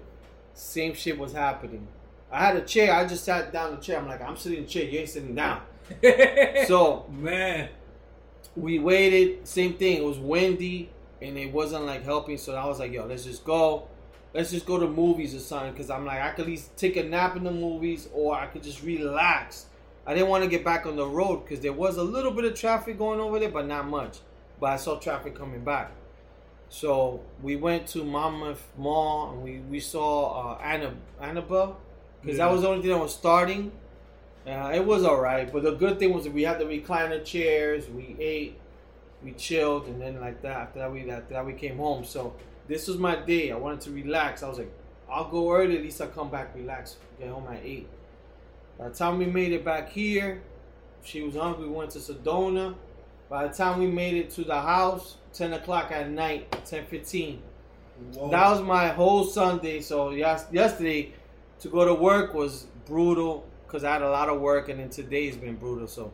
Same 0.55 0.94
shit 0.94 1.18
was 1.18 1.33
happening. 1.33 1.87
I 2.31 2.46
had 2.46 2.57
a 2.57 2.62
chair. 2.62 2.92
I 2.94 3.07
just 3.07 3.25
sat 3.25 3.53
down 3.53 3.70
in 3.70 3.77
the 3.77 3.83
chair. 3.83 3.99
I'm 3.99 4.09
like, 4.09 4.20
I'm 4.20 4.37
sitting 4.37 4.59
in 4.59 4.64
the 4.64 4.70
chair. 4.70 4.85
You 4.85 5.01
ain't 5.01 5.09
sitting 5.09 5.35
down. 5.35 5.61
So 6.66 7.07
man. 7.11 7.68
we 8.57 8.79
waited. 8.79 9.46
Same 9.46 9.75
thing. 9.75 9.99
It 9.99 10.05
was 10.05 10.18
windy 10.18 10.90
and 11.22 11.37
it 11.38 11.53
wasn't 11.53 11.85
like 11.85 12.05
helping. 12.05 12.38
So 12.38 12.55
I 12.55 12.66
was 12.66 12.79
like, 12.79 12.92
yo, 12.92 13.07
let's 13.07 13.25
just 13.25 13.44
go. 13.44 13.88
Let's 14.35 14.51
just 14.51 14.66
go 14.66 14.79
to 14.79 14.87
movies 14.87 15.35
or 15.35 15.38
something. 15.38 15.75
Cause 15.75 15.88
I'm 15.90 16.05
like, 16.05 16.20
I 16.20 16.31
could 16.31 16.42
at 16.42 16.49
least 16.49 16.77
take 16.77 16.96
a 16.96 17.05
nap 17.05 17.37
in 17.37 17.44
the 17.44 17.51
movies 17.51 18.09
or 18.12 18.35
I 18.35 18.46
could 18.46 18.62
just 18.62 18.83
relax. 18.83 19.66
I 20.07 20.14
didn't 20.14 20.29
want 20.29 20.45
to 20.45 20.51
get 20.51 20.64
back 20.64 20.87
on 20.87 20.97
the 20.97 21.07
road 21.07 21.45
because 21.45 21.61
there 21.61 21.73
was 21.73 21.97
a 21.97 22.03
little 22.03 22.31
bit 22.31 22.45
of 22.45 22.55
traffic 22.55 22.97
going 22.99 23.19
over 23.21 23.38
there, 23.38 23.51
but 23.51 23.66
not 23.66 23.88
much. 23.88 24.19
But 24.61 24.71
I 24.71 24.77
saw 24.77 24.99
traffic 24.99 25.35
coming 25.35 25.64
back. 25.64 25.90
So 26.69 27.21
we 27.42 27.57
went 27.57 27.87
to 27.88 28.05
Monmouth 28.05 28.64
Mall 28.77 29.31
and 29.33 29.42
we, 29.42 29.59
we 29.61 29.81
saw 29.81 30.55
uh, 30.55 30.59
Anna, 30.62 30.95
Annabelle 31.21 31.79
because 32.23 32.38
Yeah. 32.38 32.47
that 32.47 32.53
was 32.53 32.62
the 32.62 32.69
only 32.69 32.83
thing 32.83 32.90
that 32.90 32.99
was 32.99 33.14
starting. 33.14 33.73
Uh, 34.47 34.71
it 34.75 34.85
was 34.85 35.03
all 35.05 35.21
right, 35.21 35.53
but 35.53 35.62
the 35.64 35.73
good 35.73 35.99
thing 35.99 36.12
was 36.14 36.25
that 36.25 36.33
we 36.33 36.42
had 36.45 36.59
the 36.61 36.64
recliner 36.64 37.25
chairs. 37.25 37.88
We 37.88 38.16
ate, 38.21 38.57
we 39.25 39.33
chilled, 39.33 39.87
and 39.88 40.01
then 40.01 40.21
like 40.21 40.40
that 40.42 40.57
after 40.57 40.79
that 40.81 40.92
we 40.92 41.11
after 41.11 41.35
that 41.35 41.45
we 41.45 41.53
came 41.53 41.79
home. 41.79 42.05
So 42.05 42.33
this 42.69 42.87
was 42.87 42.97
my 42.97 43.16
day. 43.16 43.51
I 43.51 43.57
wanted 43.57 43.81
to 43.83 43.90
relax. 43.90 44.45
I 44.45 44.49
was 44.49 44.59
like, 44.59 44.73
I'll 45.11 45.29
go 45.29 45.51
early. 45.53 45.77
At 45.77 45.83
least 45.83 46.01
I'll 46.01 46.09
come 46.09 46.31
back, 46.31 46.55
relax, 46.55 46.97
get 47.19 47.29
home 47.29 47.47
at 47.53 47.61
eight. 47.64 47.88
By 48.79 48.89
the 48.89 48.95
time 48.95 49.19
we 49.19 49.27
made 49.27 49.53
it 49.53 49.65
back 49.65 49.91
here, 49.91 50.43
she 51.03 51.23
was 51.23 51.35
hungry. 51.35 51.69
We 51.69 51.75
went 51.75 51.91
to 51.93 51.99
Sedona. 51.99 52.75
By 53.29 53.47
the 53.47 53.55
time 53.55 53.81
we 53.81 53.87
made 53.87 54.15
it 54.15 54.31
to 54.31 54.45
the 54.45 54.61
house, 54.61 55.17
ten 55.33 55.53
o'clock 55.53 55.91
at 55.91 56.11
night, 56.11 56.51
ten 56.65 56.85
fifteen. 56.87 57.43
Whoa. 58.15 58.31
That 58.31 58.51
was 58.51 58.61
my 58.61 58.89
whole 58.89 59.25
Sunday. 59.25 59.81
So 59.81 60.11
yes, 60.11 60.47
yesterday 60.53 61.12
to 61.61 61.69
go 61.69 61.85
to 61.85 61.95
work 61.95 62.35
was 62.35 62.67
brutal 62.85 63.47
because 63.67 63.83
I 63.85 63.95
had 63.95 64.03
a 64.03 64.11
lot 64.11 64.29
of 64.29 64.41
work, 64.41 64.69
and 64.69 64.79
then 64.79 64.91
today's 64.91 65.37
been 65.37 65.57
brutal. 65.57 65.89
So 65.89 66.12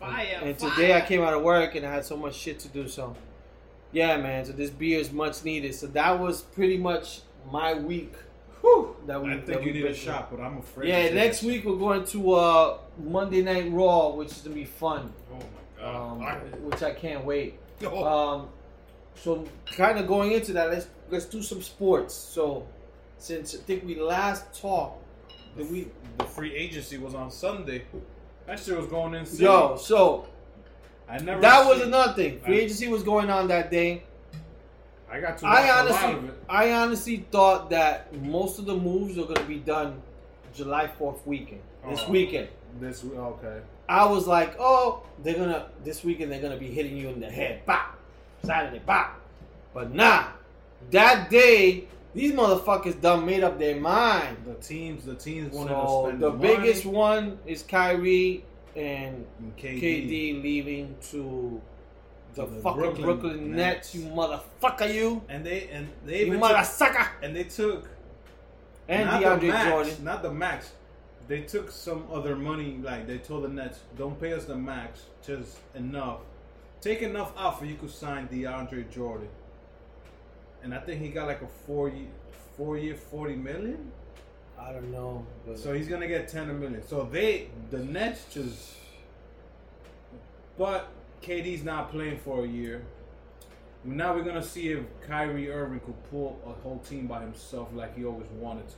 fire. 0.00 0.40
and 0.42 0.58
today 0.58 0.94
I 0.94 1.00
came 1.00 1.22
out 1.22 1.34
of 1.34 1.42
work 1.42 1.74
and 1.74 1.86
I 1.86 1.94
had 1.94 2.04
so 2.04 2.16
much 2.16 2.34
shit 2.34 2.58
to 2.60 2.68
do. 2.68 2.88
So 2.88 3.16
yeah, 3.92 4.16
man. 4.16 4.44
So 4.44 4.52
this 4.52 4.70
beer 4.70 4.98
is 4.98 5.12
much 5.12 5.44
needed. 5.44 5.74
So 5.74 5.86
that 5.88 6.18
was 6.18 6.42
pretty 6.42 6.78
much 6.78 7.20
my 7.50 7.74
week. 7.74 8.14
Whew. 8.62 8.96
That 9.06 9.22
we- 9.22 9.30
I 9.32 9.36
that 9.36 9.46
think 9.46 9.60
we 9.60 9.66
you 9.66 9.72
need 9.74 9.80
a 9.80 9.84
been 9.86 9.94
through. 9.94 10.04
shot, 10.04 10.30
but 10.30 10.40
I'm 10.42 10.58
afraid. 10.58 10.88
Yeah, 10.88 11.08
to 11.08 11.14
next 11.14 11.42
week 11.42 11.64
we're 11.64 11.76
going 11.76 12.04
to 12.06 12.32
uh, 12.32 12.78
Monday 13.02 13.42
Night 13.42 13.70
Raw, 13.70 14.10
which 14.10 14.28
is 14.32 14.38
gonna 14.38 14.54
be 14.54 14.64
fun. 14.64 15.12
Oh 15.30 15.36
my 15.36 15.82
god. 15.82 16.12
Um, 16.12 16.22
I- 16.22 16.34
which 16.58 16.82
I 16.82 16.92
can't 16.92 17.24
wait. 17.24 17.58
Oh. 17.84 18.04
Um, 18.04 18.48
so 19.16 19.44
kind 19.76 19.98
of 19.98 20.06
going 20.06 20.32
into 20.32 20.52
that, 20.54 20.70
let's 20.70 20.86
let's 21.10 21.24
do 21.26 21.42
some 21.42 21.60
sports. 21.60 22.14
So 22.14 22.66
since 23.18 23.54
I 23.54 23.58
think 23.58 23.84
we 23.84 23.96
last 24.00 24.58
talked, 24.58 25.04
did 25.56 25.70
we? 25.70 25.88
the 26.18 26.24
free 26.24 26.54
agency 26.54 26.98
was 26.98 27.14
on 27.14 27.30
Sunday. 27.30 27.82
That 28.46 28.58
shit 28.60 28.76
was 28.76 28.86
going 28.86 29.14
insane. 29.14 29.46
Yo, 29.46 29.76
so 29.76 30.28
I 31.08 31.18
never. 31.18 31.40
that 31.40 31.66
was 31.66 31.78
seen- 31.78 31.88
another 31.88 32.12
thing. 32.12 32.40
Free 32.40 32.58
I- 32.60 32.62
agency 32.64 32.86
was 32.88 33.02
going 33.02 33.28
on 33.30 33.48
that 33.48 33.70
day. 33.70 34.04
I 35.12 35.20
got 35.20 35.36
to 35.38 35.46
I 35.46 35.60
a 35.62 35.66
lot 35.68 35.86
of 35.90 35.92
honestly, 36.02 36.28
it. 36.28 36.34
I 36.48 36.72
honestly 36.72 37.26
thought 37.30 37.70
that 37.70 38.12
most 38.22 38.58
of 38.58 38.64
the 38.64 38.74
moves 38.76 39.18
are 39.18 39.24
gonna 39.26 39.46
be 39.46 39.58
done 39.58 40.00
July 40.54 40.88
Fourth 40.98 41.26
weekend. 41.26 41.60
This 41.88 42.00
Oh. 42.06 42.10
weekend. 42.10 42.48
This 42.80 43.04
okay. 43.04 43.60
I 43.88 44.06
was 44.06 44.26
like, 44.26 44.54
oh, 44.58 45.02
they're 45.22 45.34
gonna 45.34 45.66
this 45.84 46.02
weekend 46.02 46.32
they're 46.32 46.40
gonna 46.40 46.56
be 46.56 46.68
hitting 46.70 46.96
you 46.96 47.08
in 47.10 47.20
the 47.20 47.30
head, 47.30 47.66
bop, 47.66 47.98
Saturday, 48.42 48.80
bop. 48.86 49.20
But 49.74 49.92
nah, 49.94 50.24
that 50.90 51.28
day 51.28 51.84
these 52.14 52.32
motherfuckers 52.32 52.98
done 53.00 53.26
made 53.26 53.42
up 53.44 53.58
their 53.58 53.76
mind. 53.76 54.36
The 54.46 54.54
teams, 54.54 55.04
the 55.04 55.14
teams 55.14 55.52
wanted 55.54 55.70
So 55.70 55.82
to 56.02 56.06
spend 56.08 56.22
the 56.22 56.30
money. 56.30 56.56
biggest 56.56 56.86
one 56.86 57.38
is 57.46 57.62
Kyrie 57.62 58.44
and 58.76 59.26
And 59.40 59.56
KD. 59.58 59.80
KD 60.08 60.42
leaving 60.42 60.96
to 61.10 61.60
the 62.34 62.46
the 62.46 62.60
fucking 62.62 62.80
Brooklyn, 62.80 63.02
Brooklyn 63.02 63.56
Nets. 63.56 63.94
Nets. 63.94 63.94
You 63.94 64.10
motherfucker, 64.10 64.94
you, 64.94 65.22
and 65.28 65.44
they 65.44 65.68
and 65.68 65.88
they 66.04 66.20
you 66.20 66.26
even 66.26 66.40
mother 66.40 66.64
took, 66.78 66.96
and 67.22 67.36
they 67.36 67.44
took 67.44 67.88
and 68.88 69.06
not 69.06 69.20
the 69.20 69.26
DeAndre 69.26 69.48
max, 69.48 69.68
Jordan. 69.70 70.04
not 70.04 70.22
the 70.22 70.32
max. 70.32 70.72
They 71.28 71.42
took 71.42 71.70
some 71.70 72.06
other 72.12 72.36
money. 72.36 72.78
Like 72.82 73.06
they 73.06 73.18
told 73.18 73.44
the 73.44 73.48
Nets, 73.48 73.80
don't 73.96 74.20
pay 74.20 74.32
us 74.32 74.44
the 74.44 74.56
max, 74.56 75.02
just 75.24 75.58
enough. 75.74 76.20
Take 76.80 77.02
enough 77.02 77.32
out 77.36 77.58
for 77.58 77.64
you 77.64 77.76
could 77.76 77.90
sign 77.90 78.28
DeAndre 78.28 78.90
Jordan. 78.90 79.28
And 80.62 80.74
I 80.74 80.78
think 80.78 81.00
he 81.00 81.08
got 81.08 81.26
like 81.26 81.42
a 81.42 81.46
four 81.46 81.88
year, 81.88 82.08
four 82.56 82.76
year, 82.76 82.94
forty 82.94 83.36
million. 83.36 83.92
I 84.58 84.72
don't 84.72 84.92
know. 84.92 85.26
So 85.56 85.72
he's 85.72 85.88
gonna 85.88 86.08
get 86.08 86.28
ten 86.28 86.58
million. 86.58 86.86
So 86.86 87.08
they, 87.10 87.48
the 87.70 87.78
Nets, 87.78 88.24
just. 88.32 88.74
But 90.58 90.88
KD's 91.22 91.64
not 91.64 91.90
playing 91.90 92.18
for 92.18 92.44
a 92.44 92.48
year. 92.48 92.84
Now 93.84 94.14
we're 94.14 94.22
gonna 94.22 94.42
see 94.42 94.68
if 94.68 94.80
Kyrie 95.06 95.50
Irving 95.50 95.80
could 95.80 96.10
pull 96.10 96.40
a 96.46 96.52
whole 96.62 96.78
team 96.78 97.06
by 97.06 97.20
himself 97.20 97.68
like 97.74 97.96
he 97.96 98.04
always 98.04 98.28
wanted 98.38 98.68
to. 98.68 98.74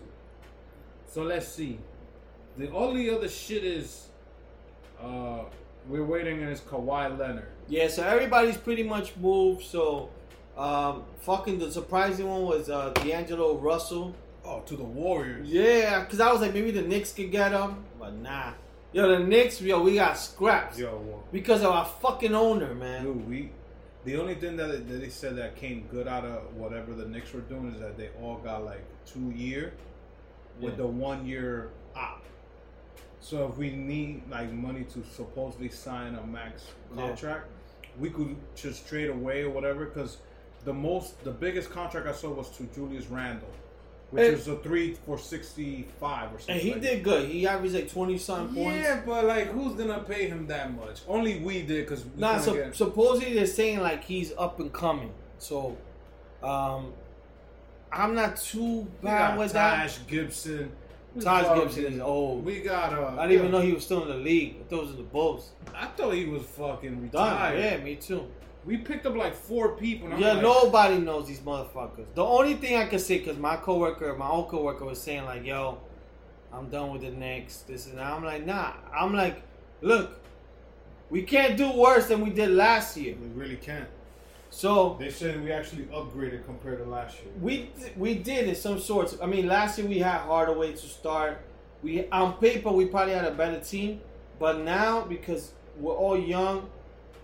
So 1.10 1.22
let's 1.22 1.48
see. 1.48 1.78
The 2.56 2.70
only 2.70 3.10
other 3.10 3.28
shit 3.28 3.64
is, 3.64 4.08
uh, 5.00 5.40
we're 5.88 6.04
waiting 6.04 6.42
on 6.42 6.48
is 6.48 6.60
Kawhi 6.60 7.18
Leonard. 7.18 7.48
Yeah, 7.68 7.88
so 7.88 8.02
everybody's 8.02 8.56
pretty 8.56 8.82
much 8.82 9.16
moved. 9.16 9.64
So, 9.64 10.10
um, 10.56 11.04
fucking 11.20 11.58
the 11.58 11.70
surprising 11.70 12.28
one 12.28 12.44
was 12.44 12.70
uh, 12.70 12.90
D'Angelo 12.90 13.56
Russell. 13.56 14.14
Oh, 14.44 14.60
to 14.66 14.76
the 14.76 14.84
Warriors. 14.84 15.48
Yeah, 15.48 16.00
because 16.00 16.20
I 16.20 16.30
was 16.30 16.42
like, 16.42 16.52
maybe 16.52 16.70
the 16.70 16.82
Knicks 16.82 17.12
could 17.12 17.30
get 17.30 17.52
him, 17.52 17.84
but 17.98 18.14
nah. 18.14 18.52
Yo, 18.94 19.08
the 19.08 19.18
Knicks, 19.18 19.60
yo, 19.60 19.82
we 19.82 19.96
got 19.96 20.16
scraps 20.16 20.78
Yo, 20.78 20.96
well, 21.04 21.24
because 21.32 21.62
of 21.62 21.72
our 21.72 21.84
fucking 21.84 22.32
owner, 22.34 22.74
man. 22.74 23.02
dude, 23.02 23.28
we. 23.28 23.50
The 24.04 24.16
only 24.20 24.36
thing 24.36 24.56
that, 24.58 24.68
that 24.68 25.00
they 25.00 25.08
said 25.08 25.34
that 25.36 25.56
came 25.56 25.88
good 25.90 26.06
out 26.06 26.24
of 26.24 26.54
whatever 26.54 26.94
the 26.94 27.04
Knicks 27.06 27.32
were 27.32 27.40
doing 27.40 27.72
is 27.74 27.80
that 27.80 27.96
they 27.98 28.10
all 28.22 28.36
got 28.36 28.64
like 28.64 28.84
two 29.04 29.30
year 29.32 29.72
with 30.60 30.74
Yeah. 30.74 30.76
the 30.78 30.86
one 30.86 31.26
year 31.26 31.70
op. 31.96 32.22
So 33.20 33.48
if 33.48 33.56
we 33.56 33.70
need 33.70 34.22
like 34.30 34.52
money 34.52 34.84
to 34.92 35.02
supposedly 35.10 35.70
sign 35.70 36.14
a 36.14 36.24
max 36.24 36.66
Yeah. 36.94 37.08
contract, 37.08 37.46
we 37.98 38.10
could 38.10 38.36
just 38.54 38.86
trade 38.86 39.08
away 39.10 39.42
or 39.42 39.50
whatever. 39.50 39.86
Because 39.86 40.18
the 40.64 40.72
most, 40.74 41.24
the 41.24 41.32
biggest 41.32 41.70
contract 41.70 42.06
I 42.06 42.12
saw 42.12 42.28
was 42.30 42.50
to 42.58 42.62
Julius 42.74 43.06
Randle, 43.06 43.48
which 44.10 44.24
And- 44.28 44.34
is 44.38 44.46
a 44.48 44.56
three 44.56 44.94
for 45.06 45.18
sixty 45.18 45.88
five 45.98 46.32
or 46.32 46.38
something. 46.38 46.54
And 46.54 46.62
he 46.62 46.72
like 46.72 46.82
did 46.82 47.02
good. 47.02 47.28
He 47.28 47.46
averaged 47.46 47.74
like 47.74 47.90
20 47.90 48.18
something 48.18 48.54
points. 48.64 48.84
Yeah, 48.86 49.00
but 49.04 49.24
like, 49.24 49.48
who's 49.48 49.74
gonna 49.74 50.00
pay 50.00 50.28
him 50.28 50.46
that 50.48 50.74
much? 50.74 51.00
Only 51.08 51.40
we 51.40 51.62
did 51.62 51.86
because 51.86 52.04
Nah, 52.16 52.38
so, 52.38 52.70
supposedly 52.72 53.34
they're 53.34 53.46
saying 53.46 53.80
like 53.80 54.04
he's 54.04 54.32
up 54.38 54.60
and 54.60 54.72
coming. 54.72 55.12
So, 55.38 55.76
um, 56.42 56.92
I'm 57.92 58.14
not 58.14 58.36
too 58.36 58.86
bad 59.02 59.38
with 59.38 59.52
that. 59.52 59.76
Taj 59.88 59.98
Gibson. 60.08 60.72
We 61.14 61.20
Taj 61.22 61.58
Gibson 61.60 61.84
is 61.94 62.00
old. 62.00 62.44
We 62.44 62.60
got. 62.60 62.92
Uh, 62.92 63.14
I 63.18 63.28
didn't 63.28 63.38
even 63.40 63.52
know 63.52 63.60
he 63.60 63.72
was 63.72 63.84
still 63.84 64.02
in 64.02 64.08
the 64.08 64.16
league. 64.16 64.56
I 64.60 64.64
thought 64.68 64.76
it 64.78 64.80
was 64.82 64.90
in 64.90 64.96
the 64.96 65.02
Bulls. 65.04 65.50
I 65.74 65.86
thought 65.86 66.12
he 66.14 66.24
was 66.26 66.42
fucking 66.42 67.08
Done. 67.08 67.32
retired. 67.32 67.60
Yeah, 67.60 67.76
me 67.84 67.94
too. 67.96 68.26
We 68.66 68.78
picked 68.78 69.04
up 69.06 69.14
like 69.14 69.34
four 69.34 69.76
people. 69.76 70.10
And 70.10 70.20
Yeah, 70.20 70.32
like, 70.34 70.42
nobody 70.42 70.98
knows 70.98 71.26
these 71.26 71.40
motherfuckers. 71.40 72.06
The 72.14 72.24
only 72.24 72.54
thing 72.54 72.76
I 72.76 72.86
can 72.86 72.98
say, 72.98 73.18
because 73.18 73.36
my 73.38 73.56
coworker, 73.56 74.14
my 74.14 74.28
old 74.28 74.48
coworker, 74.48 74.84
was 74.84 75.00
saying 75.00 75.24
like, 75.24 75.44
"Yo, 75.44 75.78
I'm 76.52 76.70
done 76.70 76.90
with 76.92 77.02
the 77.02 77.10
Knicks." 77.10 77.58
This 77.68 77.86
and 77.86 77.98
that. 77.98 78.06
I'm 78.12 78.24
like, 78.24 78.46
nah. 78.46 78.72
I'm 78.96 79.14
like, 79.14 79.42
look, 79.82 80.18
we 81.10 81.22
can't 81.22 81.56
do 81.56 81.70
worse 81.72 82.06
than 82.08 82.20
we 82.22 82.30
did 82.30 82.50
last 82.50 82.96
year. 82.96 83.14
We 83.20 83.28
really 83.28 83.56
can't. 83.56 83.88
So 84.50 84.96
They 85.00 85.10
said 85.10 85.42
we 85.42 85.50
actually 85.50 85.84
upgraded 85.86 86.44
compared 86.46 86.78
to 86.78 86.84
last 86.84 87.18
year. 87.20 87.32
we 87.40 87.70
we 87.96 88.14
did 88.14 88.48
in 88.48 88.54
some 88.54 88.78
sorts. 88.78 89.16
I 89.20 89.26
mean, 89.26 89.48
last 89.48 89.78
year 89.78 89.88
we 89.88 89.98
had 89.98 90.20
Hardaway 90.20 90.72
to 90.72 90.86
start. 90.86 91.40
We 91.82 92.08
on 92.10 92.34
paper 92.34 92.70
we 92.70 92.86
probably 92.86 93.14
had 93.14 93.24
a 93.24 93.32
better 93.32 93.58
team, 93.60 94.00
but 94.38 94.60
now 94.60 95.02
because 95.02 95.52
we're 95.76 95.92
all 95.94 96.16
young, 96.16 96.68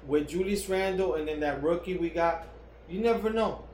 with 0.07 0.29
Julius 0.29 0.69
Randle 0.69 1.15
and 1.15 1.27
then 1.29 1.41
that 1.41 1.63
rookie 1.63 1.97
we 1.97 2.11
got, 2.11 2.47
you 2.89 3.01
never 3.01 3.31
know. 3.31 3.65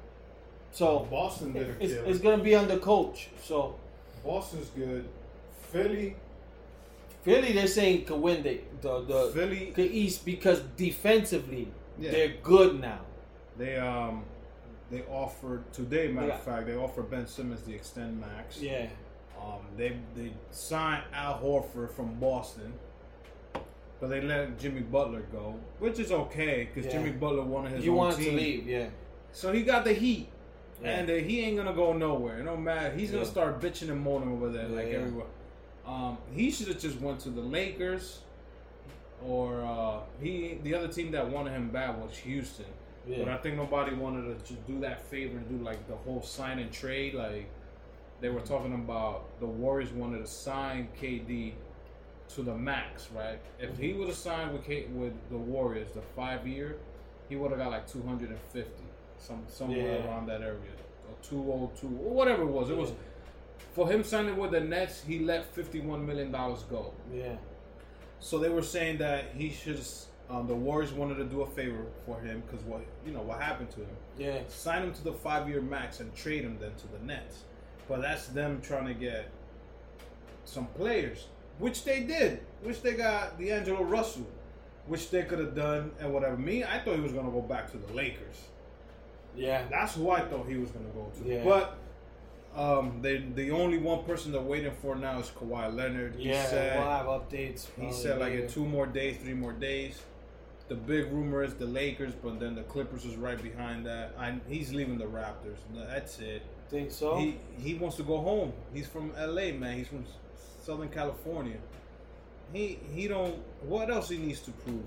So 0.73 1.07
Boston 1.11 1.53
did 1.53 1.69
a 1.69 1.83
it's, 1.85 1.95
kill. 1.95 2.05
it's 2.07 2.19
gonna 2.19 2.43
be 2.43 2.55
under 2.55 2.79
coach. 2.79 3.29
So 3.43 3.77
Boston's 4.25 4.69
good. 4.71 5.09
Philly, 5.71 6.17
Philly, 7.23 7.53
they're 7.53 7.67
saying 7.67 8.05
could 8.05 8.21
win 8.21 8.43
the 8.43 8.61
the 8.83 9.01
the, 9.03 9.31
Philly, 9.35 9.73
the 9.75 9.85
East 9.85 10.25
because 10.25 10.61
defensively 10.77 11.69
Yeah. 11.99 12.11
they're 12.11 12.35
good 12.43 12.81
now. 12.81 13.01
they 13.57 13.77
um, 13.79 14.25
they 14.91 15.03
offered 15.11 15.73
today. 15.73 16.09
Matter 16.09 16.33
of 16.33 16.43
fact, 16.43 16.67
they 16.67 16.77
offered 16.77 17.11
Ben 17.11 17.27
Simmons 17.27 17.63
the 17.63 17.75
extend 17.75 18.21
max. 18.21 18.61
Yeah, 18.61 18.87
Um, 19.41 19.61
they 19.77 19.97
they 20.15 20.33
signed 20.51 21.05
Al 21.13 21.39
Horford 21.41 21.91
from 21.91 22.15
Boston, 22.21 22.73
but 24.01 24.09
they 24.11 24.21
let 24.21 24.59
Jimmy 24.59 24.81
Butler 24.81 25.23
go, 25.33 25.55
which 25.79 25.99
is 25.99 26.13
okay 26.13 26.65
because 26.73 26.87
Yeah. 26.87 26.99
Jimmy 26.99 27.13
Butler 27.13 27.43
wanted 27.45 27.73
his 27.73 27.85
you 27.85 27.93
own 27.93 27.97
wanted 27.99 28.19
team. 28.19 28.31
to 28.31 28.37
leave. 28.37 28.67
Yeah, 28.69 28.89
So 29.33 29.53
he 29.53 29.63
got 29.63 29.85
the 29.85 29.93
heat, 29.93 30.29
Yeah. 30.83 30.99
and 30.99 31.11
uh, 31.11 31.15
he 31.15 31.41
ain't 31.41 31.57
gonna 31.57 31.73
go 31.75 31.93
nowhere. 31.93 32.43
No 32.43 32.57
matter, 32.57 32.95
he's 32.95 33.11
gonna 33.11 33.25
Yeah. 33.25 33.31
start 33.31 33.61
bitching 33.61 33.91
and 33.91 34.01
moaning 34.01 34.33
over 34.33 34.51
there 34.51 34.69
like 34.69 34.89
everywhere. 34.89 35.27
Um, 35.87 36.19
he 36.35 36.51
should 36.51 36.69
have 36.69 36.79
just 36.81 37.01
went 37.01 37.21
to 37.21 37.31
the 37.31 37.41
Lakers, 37.41 38.21
or 39.25 39.63
uh, 39.63 40.01
he 40.21 40.59
the 40.63 40.75
other 40.75 40.89
team 40.89 41.11
that 41.13 41.29
wanted 41.31 41.51
him 41.53 41.71
bad 41.71 42.01
was 42.03 42.17
Houston. 42.19 42.67
But 43.09 43.29
I 43.29 43.37
think 43.37 43.57
nobody 43.57 43.95
wanted 43.95 44.45
to 44.47 44.53
do 44.67 44.81
that 44.81 45.01
favor 45.01 45.37
and 45.39 45.49
do 45.49 45.65
like 45.65 45.87
the 45.87 45.95
whole 45.95 46.23
sign 46.23 46.59
and 46.59 46.73
trade. 46.73 47.15
Like 47.15 47.49
they 48.21 48.29
were 48.31 48.41
talking 48.41 48.75
about 48.75 49.39
the 49.39 49.47
Warriors 49.47 49.93
wanted 49.93 50.19
to 50.19 50.27
sign 50.27 50.89
KD 51.01 51.53
to 52.35 52.43
the 52.43 52.55
max, 52.55 53.09
right? 53.15 53.39
If 53.59 53.79
he 53.79 53.93
would 53.93 54.09
have 54.09 54.17
signed 54.17 54.53
with 54.53 54.65
K- 54.65 54.87
with 54.93 55.13
the 55.31 55.37
Warriors 55.37 55.93
the 55.93 56.03
five 56.03 56.47
year, 56.47 56.77
he 57.29 57.37
would 57.37 57.51
have 57.51 57.61
got 57.61 57.71
like 57.71 57.87
two 57.91 58.03
hundred 58.03 58.31
and 58.31 58.41
fifty, 58.53 58.85
some 59.19 59.43
somewhere 59.49 59.99
Yeah. 60.01 60.07
around 60.07 60.27
that 60.27 60.43
area, 60.43 60.75
or 61.09 61.15
two 61.23 61.41
oh 61.53 61.71
two 61.81 61.87
or 62.05 62.15
whatever 62.15 62.43
it 62.43 62.47
was. 62.51 62.71
It 62.71 62.77
was 62.77 62.93
for 63.75 63.89
him 63.89 64.03
signing 64.03 64.37
with 64.37 64.51
the 64.53 64.61
Nets. 64.61 65.03
He 65.05 65.21
let 65.21 65.47
fifty 65.55 65.81
one 65.81 66.07
million 66.07 66.31
dollars 66.33 66.63
go. 66.65 66.93
yeah. 67.13 67.37
So 68.19 68.39
they 68.39 68.49
were 68.49 68.63
saying 68.63 68.99
that 68.99 69.27
he 69.35 69.51
should. 69.51 69.81
Um, 70.29 70.49
the 70.49 70.55
Warriors 70.57 70.93
wanted 70.93 71.17
to 71.19 71.25
do 71.25 71.43
a 71.43 71.47
favor 71.47 71.87
for 72.05 72.19
him 72.21 72.43
because 72.45 72.65
what 72.65 72.81
you 73.07 73.13
know 73.13 73.21
what 73.23 73.41
happened 73.41 73.71
to 73.73 73.81
him. 73.81 73.97
Yeah, 74.19 74.39
Sign 74.49 74.83
him 74.83 74.93
to 74.95 75.05
the 75.05 75.13
five 75.13 75.49
year 75.49 75.61
max 75.61 76.01
and 76.01 76.13
trade 76.17 76.43
him 76.43 76.57
then 76.61 76.75
to 76.75 76.89
the 76.89 76.99
Nets. 77.07 77.45
But 77.87 78.01
that's 78.03 78.27
them 78.29 78.61
trying 78.63 78.87
to 78.87 78.95
get 78.95 79.31
some 80.45 80.67
players, 80.69 81.27
which 81.59 81.85
they 81.85 82.01
did. 82.01 82.41
Which 82.63 82.83
they 82.83 82.95
got 82.95 83.39
D'Angelo 83.39 83.83
Russell, 83.85 84.27
which 84.87 85.11
they 85.11 85.23
could 85.23 85.39
have 85.39 85.55
done 85.55 85.93
and 86.01 86.13
whatever. 86.13 86.37
Me, 86.37 86.65
I 86.65 86.81
thought 86.81 86.97
he 86.97 87.01
was 87.01 87.13
gonna 87.13 87.31
go 87.31 87.43
back 87.43 87.71
to 87.73 87.77
the 87.79 87.93
Lakers. 87.93 88.37
yeah. 89.37 89.65
That's 89.71 89.95
who 89.95 90.11
I 90.11 90.21
thought 90.23 90.47
he 90.49 90.57
was 90.57 90.71
gonna 90.71 90.89
go 90.95 91.11
to. 91.23 91.29
Yeah. 91.29 91.45
But 91.45 91.77
um, 92.57 93.01
they 93.03 93.19
the 93.19 93.51
only 93.51 93.79
one 93.79 94.05
person 94.05 94.33
they're 94.33 94.41
waiting 94.41 94.73
for 94.83 94.97
now 94.97 95.19
is 95.21 95.29
Kawhi 95.29 95.75
Leonard. 95.75 96.17
He 96.17 96.31
Yeah, 96.31 96.45
said, 96.47 96.79
we'll 96.79 96.89
have 96.91 97.07
updates. 97.07 97.67
he 97.79 97.93
said 97.93 98.19
like 98.19 98.33
in 98.33 98.49
two 98.49 98.65
more 98.65 98.87
days, 98.87 99.19
three 99.19 99.35
more 99.35 99.53
days. 99.53 100.01
The 100.69 100.75
big 100.75 101.13
rumor 101.13 101.45
is 101.45 101.55
the 101.55 101.67
Lakers, 101.67 102.13
but 102.21 102.41
then 102.41 102.57
the 102.57 102.63
Clippers 102.65 103.05
is 103.05 103.15
right 103.15 103.41
behind 103.41 103.87
that. 103.87 104.15
I, 104.19 104.35
he's 104.49 104.73
leaving 104.73 104.99
the 104.99 105.05
Raptors. 105.05 105.59
That's 105.73 106.19
it. 106.19 106.43
Think 106.71 106.91
so? 106.91 107.19
He 107.19 107.37
he 107.59 107.75
wants 107.75 107.97
to 107.99 108.03
go 108.03 108.19
home. 108.21 108.53
He's 108.75 108.89
from 108.89 109.13
LA, 109.17 109.53
man. 109.53 109.77
He's 109.79 109.87
from 109.87 110.05
Southern 110.67 110.89
California. 110.89 111.59
He 112.53 112.79
he 112.93 113.07
don't. 113.09 113.37
What 113.63 113.89
else 113.91 114.09
he 114.09 114.19
needs 114.19 114.41
to 114.41 114.51
prove? 114.51 114.83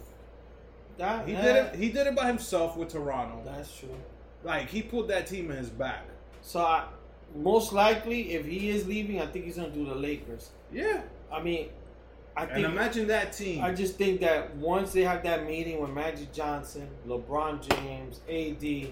that, 0.98 1.26
He 1.26 1.34
that- 1.34 1.42
did 1.42 1.56
it. 1.56 1.76
He 1.76 1.90
did 1.92 2.08
it 2.08 2.16
by 2.16 2.28
himself 2.28 2.76
with 2.76 2.90
Toronto. 2.90 3.42
That's 3.46 3.74
true. 3.78 3.96
Like 4.44 4.68
he 4.70 4.82
put 4.82 5.08
that 5.08 5.28
team 5.28 5.50
in 5.52 5.56
his 5.58 5.70
back. 5.70 6.04
So 6.42 6.60
I, 6.60 6.88
most 7.36 7.72
likely, 7.72 8.34
if 8.34 8.46
he 8.46 8.70
is 8.70 8.86
leaving, 8.88 9.22
I 9.22 9.26
think 9.28 9.46
he's 9.46 9.56
gonna 9.56 9.70
do 9.70 9.86
the 9.86 9.96
Lakers. 9.96 10.50
Yeah. 10.72 11.02
I 11.32 11.42
mean, 11.42 11.70
I 12.36 12.44
And 12.44 12.52
think 12.54 12.66
imagine 12.68 13.08
that 13.08 13.32
team. 13.34 13.64
I 13.64 13.74
just 13.74 13.96
think 13.96 14.20
that 14.22 14.54
once 14.58 14.92
they 14.92 15.04
have 15.04 15.24
that 15.24 15.46
meeting 15.46 15.80
with 15.82 15.92
Magic 15.92 16.34
Johnson, 16.34 16.90
LeBron 17.08 17.62
James, 17.62 18.20
AD, 18.28 18.92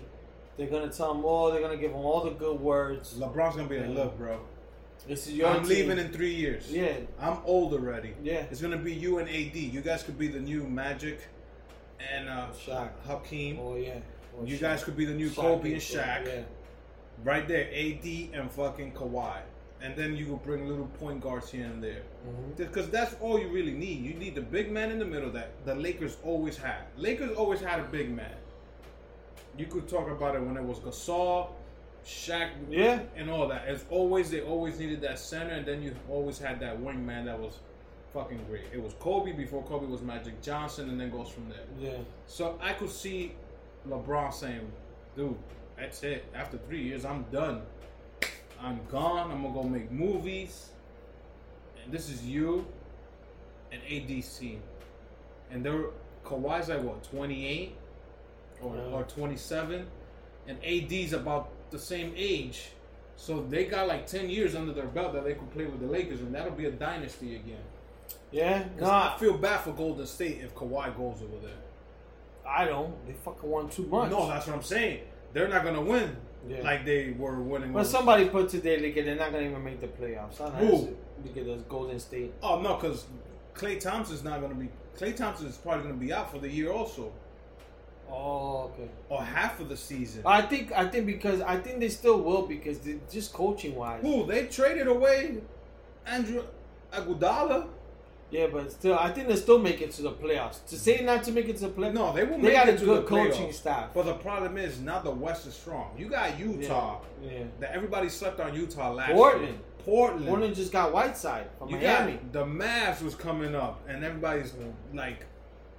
they're 0.58 0.68
gonna 0.68 0.90
tell 0.92 1.14
him 1.14 1.26
all. 1.26 1.52
They're 1.52 1.62
gonna 1.62 1.78
give 1.78 1.92
him 1.92 1.98
all 2.06 2.22
the 2.24 2.32
good 2.32 2.60
words. 2.60 3.16
LeBron's 3.16 3.56
gonna 3.58 3.68
be 3.70 3.76
Yeah. 3.78 3.88
look, 3.90 4.18
bro. 4.18 4.40
This 5.08 5.28
is 5.28 5.34
your 5.34 5.48
I'm 5.48 5.60
team. 5.62 5.70
leaving 5.70 5.98
in 6.00 6.10
three 6.12 6.34
years. 6.34 6.72
Yeah, 6.72 6.98
I'm 7.20 7.38
old 7.46 7.74
already. 7.74 8.14
yeah. 8.24 8.46
It's 8.52 8.62
gonna 8.62 8.78
be 8.78 8.94
you 8.94 9.20
and 9.20 9.30
AD. 9.30 9.56
You 9.56 9.82
guys 9.82 10.04
could 10.04 10.18
be 10.18 10.28
the 10.28 10.40
new 10.40 10.64
Magic 10.64 11.20
and 12.14 12.28
uh, 12.30 12.48
Shaq. 12.66 12.90
Hakeem. 13.06 13.58
Oh 13.60 13.76
yeah. 13.76 14.00
Or 14.38 14.46
You 14.46 14.58
Shaq. 14.58 14.62
guys 14.62 14.84
could 14.84 14.98
be 14.98 15.06
the 15.06 15.14
new 15.14 15.30
Shaq 15.30 15.36
Kobe 15.36 15.74
and 15.74 15.82
Shaq. 15.82 16.26
Yeah. 16.26 16.42
Right 17.24 17.48
there, 17.48 17.68
AD 17.74 18.06
and 18.34 18.52
fucking 18.52 18.92
Kawhi. 18.94 19.38
And 19.82 19.96
then 19.96 20.16
you 20.18 20.26
could 20.26 20.44
bring 20.44 20.68
little 20.68 20.88
point 21.00 21.22
guards 21.22 21.52
here 21.52 21.66
and 21.66 21.82
there. 21.84 22.02
Because 22.58 22.90
that's 22.90 23.16
all 23.22 23.40
you 23.40 23.48
really 23.50 23.72
need. 23.74 24.04
You 24.04 24.14
need 24.16 24.34
the 24.36 24.42
big 24.42 24.72
man 24.72 24.90
in 24.92 24.98
the 25.00 25.06
middle 25.06 25.30
that 25.32 25.52
the 25.66 25.76
Lakers 25.76 26.18
always 26.24 26.58
had. 26.58 26.82
Lakers 26.98 27.36
always 27.38 27.60
had 27.62 27.80
a 27.80 27.84
big 27.84 28.10
man. 28.10 28.36
You 29.58 29.68
could 29.68 29.88
talk 29.88 30.10
about 30.10 30.36
it 30.36 30.42
when 30.42 30.58
it 30.58 30.64
was 30.64 30.80
Gasol, 30.80 31.50
Shaq, 32.08 32.52
Yeah. 32.70 33.02
and 33.18 33.30
all 33.30 33.48
that. 33.50 33.66
As 33.68 33.84
always 33.90 34.32
they 34.32 34.42
always 34.42 34.80
needed 34.80 35.02
that 35.02 35.20
center, 35.20 35.54
and 35.54 35.66
then 35.66 35.84
you 35.84 35.94
always 36.10 36.40
had 36.40 36.60
that 36.62 36.80
wingman 36.80 37.26
that 37.26 37.38
was 37.38 37.60
fucking 38.14 38.46
great. 38.50 38.64
It 38.74 38.82
was 38.82 38.94
Kobe 39.00 39.34
before 39.34 39.62
Kobe 39.64 39.86
was 39.88 40.02
Magic 40.02 40.42
Johnson, 40.42 40.90
and 40.90 41.00
then 41.00 41.12
goes 41.12 41.28
from 41.30 41.50
there. 41.50 41.66
Yeah. 41.78 41.98
So 42.26 42.58
I 42.62 42.72
could 42.74 42.90
see 42.90 43.36
LeBron 43.88 44.34
saying, 44.34 44.72
"Dude, 45.18 45.36
that's 45.78 46.02
it. 46.04 46.24
After 46.34 46.58
three 46.58 46.82
years, 46.82 47.04
I'm 47.04 47.24
done. 47.24 47.64
I'm 48.60 48.80
gone. 48.90 49.30
I'm 49.30 49.42
gonna 49.44 49.54
go 49.54 49.64
make 49.64 49.92
movies, 49.92 50.70
and 51.84 51.92
this 51.92 52.10
is 52.10 52.26
you 52.26 52.66
and 53.72 53.82
ADC. 53.84 54.60
And 55.52 55.64
they're 55.64 55.88
Kawhi's 56.24 56.70
like 56.70 56.82
what, 56.84 57.04
28 57.04 57.76
or, 58.62 58.76
Yeah. 58.76 58.82
or 58.94 59.04
27, 59.04 59.88
and 60.48 60.58
AD's 60.64 61.14
about 61.14 61.50
the 61.72 61.80
same 61.80 62.14
age. 62.16 62.70
So 63.16 63.42
they 63.50 63.66
got 63.66 63.88
like 63.88 64.06
10 64.06 64.30
years 64.30 64.56
under 64.56 64.74
their 64.74 64.86
belt 64.86 65.14
that 65.14 65.24
they 65.24 65.34
could 65.34 65.50
play 65.52 65.66
with 65.66 65.80
the 65.80 65.88
Lakers, 65.88 66.20
and 66.22 66.34
that'll 66.36 66.52
be 66.52 66.66
a 66.66 66.72
dynasty 66.72 67.36
again. 67.36 67.64
Yeah, 68.32 68.66
no, 68.80 68.86
I 68.90 69.16
feel 69.20 69.38
bad 69.38 69.62
for 69.62 69.72
Golden 69.72 70.06
State 70.06 70.40
if 70.44 70.54
Kawhi 70.54 70.96
goes 70.96 71.22
over 71.24 71.42
there. 71.42 71.56
I 72.48 72.66
don't. 72.66 72.94
They 73.08 73.14
fucking 73.14 73.50
won 73.50 73.70
too 73.70 73.86
much. 73.88 74.12
No, 74.12 74.28
that's 74.28 74.48
what 74.48 74.56
I'm 74.56 74.62
saying. 74.64 75.02
They're 75.34 75.48
not 75.48 75.64
gonna 75.64 75.82
win 75.82 76.16
Yeah. 76.48 76.62
like 76.62 76.86
they 76.86 77.12
were 77.18 77.42
winning. 77.42 77.74
But 77.74 77.86
somebody 77.88 78.30
put 78.30 78.50
today 78.50 78.80
like 78.80 78.96
they're 78.96 79.16
not 79.16 79.32
gonna 79.32 79.46
even 79.48 79.64
make 79.64 79.82
the 79.82 79.88
playoffs. 79.88 80.38
Who? 80.60 80.96
Because 81.24 81.48
it's 81.48 81.64
Golden 81.64 82.00
State. 82.00 82.34
Oh 82.44 82.62
no, 82.62 82.76
because 82.76 83.06
Klay 83.54 83.80
Thompson's 83.80 84.24
not 84.24 84.42
gonna 84.42 84.56
be. 84.56 84.70
Klay 84.98 85.16
Thompson 85.16 85.48
is 85.48 85.58
probably 85.58 85.84
gonna 85.84 85.96
be 85.96 86.14
out 86.14 86.32
for 86.32 86.40
the 86.40 86.50
year 86.50 86.72
also, 86.72 87.12
Oh, 88.12 88.72
okay. 88.74 88.90
or 89.10 89.22
half 89.24 89.60
of 89.60 89.70
the 89.70 89.78
season. 89.78 90.22
I 90.26 90.42
think 90.42 90.72
I 90.72 90.88
think 90.88 91.06
because 91.06 91.42
I 91.42 91.58
think 91.58 91.80
they 91.80 91.90
still 91.90 92.22
will 92.22 92.48
because 92.48 92.80
they, 92.80 93.00
just 93.12 93.34
coaching 93.34 93.76
wise. 93.76 94.02
Who 94.02 94.26
they 94.26 94.48
traded 94.48 94.88
away 94.88 95.38
Andrew 96.06 96.44
Iguodala? 96.94 97.68
Yeah, 98.30 98.48
but 98.52 98.70
still, 98.72 98.98
I 99.00 99.12
think 99.12 99.30
they 99.30 99.38
still 99.38 99.58
make 99.60 99.82
it 99.82 99.92
to 99.94 100.02
the 100.02 100.12
playoffs. 100.12 100.66
To 100.68 100.78
say 100.78 101.02
not 101.02 101.24
to 101.24 101.32
make 101.32 101.48
it 101.48 101.56
to 101.58 101.68
the 101.68 101.70
playoffs, 101.70 101.94
No, 101.94 102.12
they 102.14 102.26
will 102.26 102.38
they 102.38 102.44
make 102.50 102.54
got 102.54 102.68
it 102.68 102.82
a 102.82 102.86
good 102.86 103.04
the 103.04 103.08
coaching 103.08 103.54
staff. 103.54 103.94
But 103.94 104.04
the 104.06 104.16
problem 104.16 104.58
is 104.58 104.82
now 104.82 105.00
the 105.00 105.12
West 105.12 105.48
is 105.48 105.54
strong. 105.54 105.92
You 105.98 106.10
got 106.10 106.38
Utah. 106.38 107.00
Yeah. 107.24 107.44
That 107.62 107.72
everybody 107.74 108.10
slept 108.10 108.42
on 108.42 108.54
Utah 108.54 108.92
last 108.92 109.14
Portland. 109.14 109.46
year. 109.48 109.56
Portland. 109.86 110.28
Portland 110.28 110.56
just 110.56 110.74
got 110.74 110.92
Whiteside 110.92 111.48
from 111.58 111.70
You 111.70 111.78
Miami. 111.78 112.14
got 112.14 112.34
the 112.34 112.44
Mavs 112.44 113.02
was 113.02 113.16
coming 113.16 113.56
up, 113.56 113.82
and 113.88 114.04
everybody's 114.04 114.54
like 114.94 115.26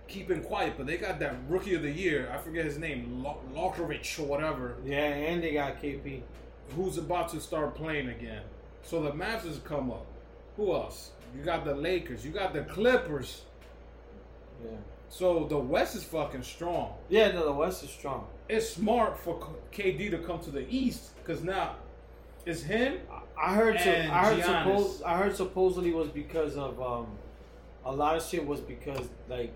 keeping 0.08 0.42
quiet, 0.42 0.74
but 0.76 0.86
they 0.86 0.96
got 0.96 1.18
that 1.20 1.34
rookie 1.48 1.74
of 1.74 1.82
the 1.82 1.90
year. 1.90 2.30
I 2.34 2.38
forget 2.38 2.64
his 2.64 2.78
name, 2.78 3.22
Lo- 3.22 3.38
or 3.54 4.24
whatever, 4.26 4.76
Yeah, 4.84 4.96
and 4.98 5.42
they 5.42 5.52
got 5.52 5.80
KP. 5.80 6.22
who's 6.74 6.98
about 6.98 7.28
to 7.30 7.40
start 7.40 7.74
playing 7.74 8.08
again. 8.08 8.42
So 8.82 9.02
the 9.02 9.10
Mavs 9.12 9.42
has 9.46 9.58
come 9.64 9.90
up. 9.90 10.06
Who 10.56 10.72
else? 10.74 11.10
You 11.36 11.42
got 11.42 11.64
the 11.64 11.74
Lakers. 11.74 12.24
You 12.24 12.30
got 12.30 12.52
the 12.52 12.62
Clippers. 12.62 13.42
Yeah. 14.64 14.70
So 15.10 15.44
the 15.48 15.58
West 15.58 15.94
is 15.94 16.04
fucking 16.04 16.42
strong. 16.42 16.94
Yeah, 17.08 17.32
no, 17.32 17.44
the 17.44 17.52
West 17.52 17.82
is 17.84 17.90
strong. 17.90 18.26
It's 18.48 18.68
smart 18.68 19.18
for 19.18 19.38
KD 19.72 20.10
to 20.10 20.18
come 20.18 20.40
to 20.40 20.50
the 20.50 20.66
East 20.68 21.16
because 21.18 21.42
now 21.42 21.76
it's 22.44 22.62
him. 22.62 22.98
I 23.40 23.54
heard. 23.54 23.78
So, 23.78 23.90
And 23.90 24.10
I 24.12 24.24
heard. 24.24 24.40
Giannis. 24.42 24.64
Suppose, 24.64 25.02
I 25.02 25.16
heard 25.18 25.36
supposedly 25.36 25.92
was 25.92 26.08
because 26.08 26.56
of 26.56 26.80
um, 26.82 27.06
a 27.84 27.92
lot 27.92 28.16
of 28.16 28.22
shit 28.24 28.44
was 28.46 28.60
because 28.60 29.06
like 29.28 29.54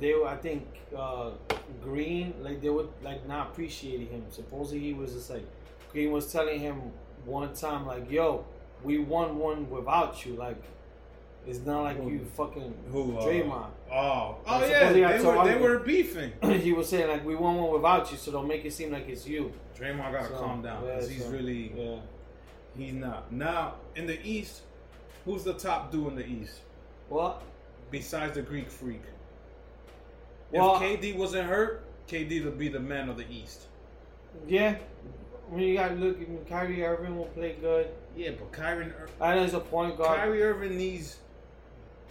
they. 0.00 0.14
were- 0.14 0.26
I 0.26 0.36
think 0.36 0.66
uh, 0.96 1.30
Green 1.82 2.34
like 2.40 2.60
they 2.60 2.68
would 2.70 2.88
like 3.02 3.26
not 3.26 3.48
appreciating 3.50 4.08
him. 4.08 4.24
Supposedly 4.30 4.80
he 4.80 4.92
was 4.94 5.12
just 5.14 5.30
like 5.30 5.44
Green 5.92 6.12
was 6.12 6.30
telling 6.32 6.60
him 6.60 6.80
one 7.24 7.52
time 7.54 7.86
like, 7.86 8.10
"Yo, 8.10 8.44
we 8.82 8.98
won 8.98 9.38
one 9.38 9.68
without 9.70 10.24
you. 10.26 10.34
Like 10.34 10.62
it's 11.46 11.58
not 11.66 11.82
like 11.82 11.96
you 11.98 12.24
fucking 12.36 12.74
Who? 12.90 13.16
Uh, 13.18 13.22
Draymond." 13.22 13.70
Oh, 13.90 14.36
oh 14.46 14.58
Like, 14.58 14.70
yeah, 14.70 14.92
they 14.92 15.24
were, 15.24 15.44
they 15.44 15.56
were 15.56 15.78
beefing. 15.80 16.32
he 16.60 16.72
was 16.72 16.88
saying 16.88 17.08
like 17.08 17.24
we 17.24 17.34
won 17.34 17.56
one 17.56 17.72
without 17.72 18.10
you, 18.10 18.16
so 18.16 18.32
don't 18.32 18.48
make 18.48 18.64
it 18.64 18.72
seem 18.72 18.90
like 18.92 19.08
it's 19.08 19.26
you. 19.26 19.52
Draymond 19.78 20.12
gotta 20.12 20.28
So, 20.28 20.34
calm 20.38 20.62
down 20.62 20.84
because 20.84 21.08
yeah, 21.08 21.14
he's 21.16 21.24
so, 21.24 21.30
really 21.30 21.72
yeah. 21.76 21.96
he's 22.76 22.92
not. 22.94 23.32
Now 23.32 23.74
in 23.96 24.06
the 24.06 24.18
East, 24.26 24.62
who's 25.24 25.44
the 25.44 25.54
top 25.54 25.90
dude 25.90 26.08
in 26.08 26.14
the 26.16 26.26
East 26.26 26.60
Well, 27.08 27.42
besides 27.90 28.34
the 28.34 28.42
Greek 28.42 28.70
Freak? 28.70 29.02
Well- 30.52 30.76
if 30.76 31.00
KD 31.00 31.16
wasn't 31.16 31.48
hurt, 31.48 31.82
KD 32.08 32.44
would 32.44 32.58
be 32.58 32.68
the 32.68 32.80
man 32.80 33.08
of 33.08 33.16
the 33.16 33.24
East. 33.30 33.66
yeah. 34.46 34.76
When 35.48 35.62
you 35.64 35.74
got 35.76 35.88
to 35.88 35.94
look, 35.96 36.16
I 36.16 36.20
mean, 36.20 36.44
Kyrie 36.48 36.82
Irving 36.82 37.14
will 37.18 37.26
play 37.26 37.56
good. 37.60 37.88
Yeah, 38.16 38.30
but 38.38 38.52
Kyrie, 38.52 38.86
Ir- 38.86 39.08
I 39.20 39.34
know 39.34 39.42
he's 39.42 39.52
a 39.52 39.60
point 39.60 39.98
guard. 39.98 40.16
Kyrie 40.18 40.42
Irving 40.42 40.78
needs 40.78 41.18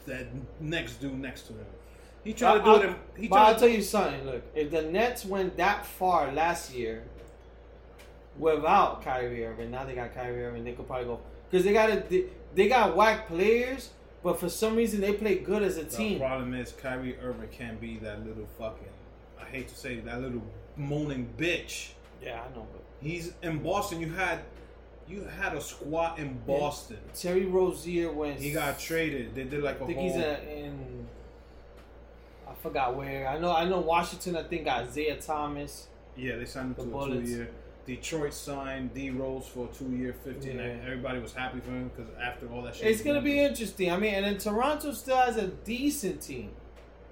that 0.05 0.27
next 0.59 0.97
dude 1.01 1.19
next 1.19 1.43
to 1.47 1.53
him. 1.53 1.65
He 2.23 2.33
tried 2.33 2.55
to 2.59 2.61
I- 2.61 2.63
do 2.65 2.69
I'll- 2.69 2.81
it. 2.81 2.85
In, 2.89 2.95
he 3.17 3.27
but 3.27 3.35
I'll 3.37 3.51
tried 3.53 3.59
tell 3.59 3.67
you 3.69 3.81
something. 3.81 4.25
Look, 4.27 4.43
if 4.53 4.69
the 4.69 4.83
Nets 4.83 5.25
went 5.25 5.57
that 5.57 5.87
far 5.87 6.31
last 6.31 6.71
year 6.75 7.03
without 8.37 9.01
Kyrie 9.03 9.43
Irving, 9.45 9.71
now 9.71 9.85
they 9.85 9.95
got 9.95 10.13
Kyrie 10.13 10.43
Irving. 10.45 10.63
They 10.63 10.73
could 10.73 10.87
probably 10.87 11.05
go 11.05 11.19
because 11.49 11.65
they 11.65 11.73
got 11.73 11.89
a, 11.89 11.95
they, 12.09 12.25
they 12.53 12.67
got 12.67 12.95
whack 12.95 13.27
players, 13.27 13.89
but 14.23 14.39
for 14.39 14.49
some 14.49 14.75
reason 14.75 15.01
they 15.01 15.13
play 15.13 15.35
good 15.35 15.63
as 15.63 15.77
a 15.77 15.83
the 15.83 15.89
team. 15.89 16.19
problem 16.19 16.53
is 16.53 16.71
Kyrie 16.73 17.17
Irving 17.19 17.49
can't 17.49 17.79
be 17.79 17.97
that 17.99 18.25
little 18.25 18.47
fucking. 18.57 18.87
I 19.41 19.45
hate 19.45 19.67
to 19.69 19.75
say 19.75 19.99
that 20.01 20.21
little 20.21 20.43
moaning 20.77 21.33
bitch. 21.37 21.89
Yeah, 22.23 22.41
I 22.41 22.55
know. 22.55 22.67
But 22.71 22.81
He's 23.01 23.33
in 23.41 23.59
Boston. 23.63 23.99
You 24.01 24.09
had 24.11 24.39
you 25.07 25.23
had 25.23 25.53
a 25.55 25.61
squat 25.61 26.19
in 26.19 26.39
Boston. 26.47 26.97
Terry 27.13 27.45
Rozier 27.45 28.11
went. 28.11 28.39
He 28.39 28.51
got 28.51 28.79
traded. 28.79 29.33
They 29.35 29.43
did 29.43 29.61
like 29.63 29.79
a 29.81 29.83
I 29.83 29.87
think 29.87 29.97
whole. 29.99 30.07
he's 30.07 30.17
a, 30.17 30.57
in. 30.57 31.07
I 32.47 32.53
forgot 32.61 32.95
where. 32.95 33.27
I 33.27 33.37
know. 33.39 33.51
I 33.55 33.65
know 33.67 33.79
Washington. 33.79 34.35
I 34.37 34.43
think 34.43 34.65
got 34.65 34.83
Isaiah 34.83 35.19
Thomas. 35.19 35.87
yeah, 36.15 36.35
they 36.35 36.45
signed 36.45 36.67
him 36.67 36.73
the 36.75 36.83
to 36.83 36.89
a 36.89 36.91
Bullets. 36.91 37.29
two 37.29 37.35
year. 37.35 37.49
Detroit 37.85 38.33
signed 38.33 38.93
D 38.93 39.09
Rose 39.09 39.47
for 39.47 39.67
a 39.71 39.75
two 39.75 39.89
year, 39.95 40.13
fifteen. 40.23 40.57
Yeah. 40.57 40.75
Everybody 40.85 41.19
was 41.19 41.33
happy 41.33 41.59
for 41.59 41.71
him 41.71 41.89
because 41.95 42.11
after 42.21 42.47
all 42.51 42.61
that 42.63 42.75
shit, 42.75 42.87
It's 42.87 43.01
gonna 43.01 43.21
be 43.21 43.39
interesting. 43.39 43.91
I 43.91 43.97
mean, 43.97 44.13
and 44.13 44.25
then 44.25 44.37
Toronto 44.37 44.91
still 44.93 45.17
has 45.17 45.37
a 45.37 45.47
decent 45.47 46.21
team. 46.21 46.51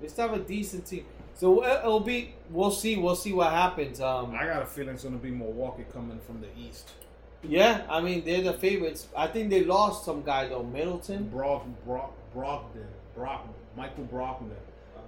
They 0.01 0.07
still 0.07 0.29
have 0.29 0.37
a 0.39 0.43
decent 0.43 0.85
team. 0.85 1.05
So 1.33 1.63
it- 1.63 1.79
it'll 1.79 1.99
be. 2.01 2.35
We'll 2.51 2.71
see. 2.71 2.97
We'll 2.97 3.15
see 3.15 3.33
what 3.33 3.51
happens. 3.51 3.99
Um, 3.99 4.35
I 4.39 4.45
got 4.45 4.61
a 4.61 4.65
feeling 4.65 4.93
it's 4.95 5.03
gonna 5.03 5.17
be 5.17 5.31
Milwaukee 5.31 5.85
coming 5.91 6.19
from 6.19 6.41
the 6.41 6.47
East. 6.57 6.91
yeah. 7.41 7.85
I 7.89 8.01
mean, 8.01 8.23
they're 8.25 8.41
the 8.43 8.53
favorites. 8.53 9.07
I 9.15 9.27
think 9.27 9.49
they 9.49 9.63
lost 9.63 10.05
some 10.05 10.21
guy 10.23 10.47
though, 10.49 10.63
Middleton. 10.63 11.29
Brock, 11.29 11.65
Brock, 11.85 12.13
Brogdon, 12.35 12.85
Brock, 13.15 13.47
Michael 13.75 14.03
Brockman. 14.05 14.51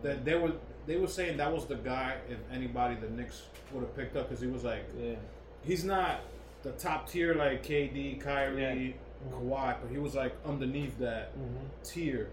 That 0.02 0.26
they 0.26 0.36
were 0.36 0.54
they 0.88 0.98
were 0.98 1.08
saying 1.08 1.38
that 1.38 1.54
was 1.54 1.66
the 1.68 1.76
guy. 1.76 2.16
If 2.30 2.40
anybody, 2.52 2.96
the 2.96 3.10
Knicks 3.10 3.44
would 3.72 3.82
have 3.82 3.96
picked 3.96 4.16
up 4.18 4.28
because 4.30 4.42
he 4.42 4.48
was 4.48 4.64
like 4.64 4.84
Yeah. 5.00 5.16
He's 5.64 5.84
not 5.84 6.22
the 6.64 6.72
top 6.74 7.10
tier 7.10 7.34
like 7.36 7.64
KD, 7.66 8.20
Kyrie, 8.20 8.96
Kawhi, 9.32 9.76
but 9.82 9.92
he 9.92 9.98
was 9.98 10.16
like 10.16 10.34
underneath 10.46 10.98
that 11.00 11.32
hmm 11.36 11.66
tier. 11.84 12.30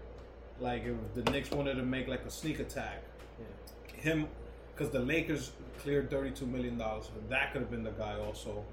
Like 0.59 0.83
if 0.85 0.95
the 1.23 1.31
Knicks 1.31 1.51
wanted 1.51 1.75
to 1.75 1.83
make 1.83 2.07
like 2.07 2.25
a 2.25 2.31
sneak 2.31 2.59
attack, 2.59 3.01
Yeah. 3.39 4.01
him 4.01 4.27
because 4.75 4.91
the 4.91 4.99
Lakers 4.99 5.51
cleared 5.81 6.09
thirty 6.09 6.31
two 6.31 6.45
million 6.45 6.77
dollars, 6.77 7.09
that 7.29 7.51
could 7.53 7.61
have 7.61 7.71
been 7.71 7.83
the 7.83 7.91
guy 7.91 8.15
also. 8.19 8.63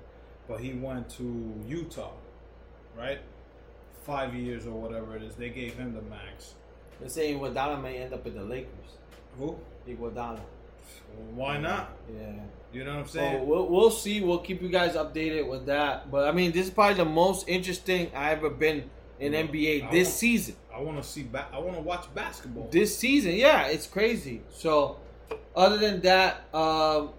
But 0.48 0.60
he 0.60 0.72
went 0.74 1.08
to 1.10 1.54
Utah, 1.66 2.12
right? 2.96 3.20
Five 4.04 4.34
years 4.34 4.66
or 4.66 4.72
whatever 4.80 5.16
it 5.16 5.22
is. 5.22 5.34
They 5.34 5.48
gave 5.50 5.74
him 5.74 5.94
the 5.94 6.02
max. 6.02 6.54
They're 7.00 7.08
saying 7.08 7.38
Iguodala 7.40 7.82
may 7.82 7.98
end 7.98 8.14
up 8.14 8.24
in 8.26 8.34
the 8.36 8.44
Lakers. 8.44 8.90
Who? 9.38 9.56
Iguodala. 9.88 10.40
Why 11.34 11.58
not? 11.58 11.90
Yeah. 12.16 12.32
You 12.76 12.84
know 12.84 12.90
what 12.90 12.98
I'm 13.00 13.06
So 13.06 13.12
saying? 13.18 13.46
we'll, 13.48 13.66
we'll 13.68 13.90
see. 13.90 14.20
We'll 14.20 14.38
keep 14.40 14.60
you 14.60 14.68
guys 14.68 14.96
updated 14.96 15.48
with 15.48 15.64
that. 15.66 16.10
But 16.10 16.28
I 16.28 16.32
mean, 16.32 16.52
this 16.52 16.66
is 16.66 16.70
probably 16.70 16.96
the 16.98 17.06
most 17.06 17.48
interesting 17.48 18.10
I 18.14 18.32
ever 18.32 18.50
been 18.50 18.90
in 19.18 19.32
Yeah. 19.32 19.44
NBA 19.44 19.88
I 19.88 19.90
this 19.90 20.08
want- 20.08 20.18
season. 20.18 20.56
I 20.74 20.80
want 20.80 21.02
to 21.02 21.08
see. 21.08 21.22
Ba- 21.22 21.46
I 21.54 21.58
want 21.58 21.74
to 21.76 21.80
watch 21.80 22.04
basketball. 22.14 22.68
This 22.70 22.98
season, 22.98 23.32
yeah, 23.32 23.68
it's 23.68 23.86
crazy. 23.86 24.42
So, 24.52 24.98
other 25.56 25.78
than 25.78 26.02
that, 26.02 26.52
um, 26.54 27.14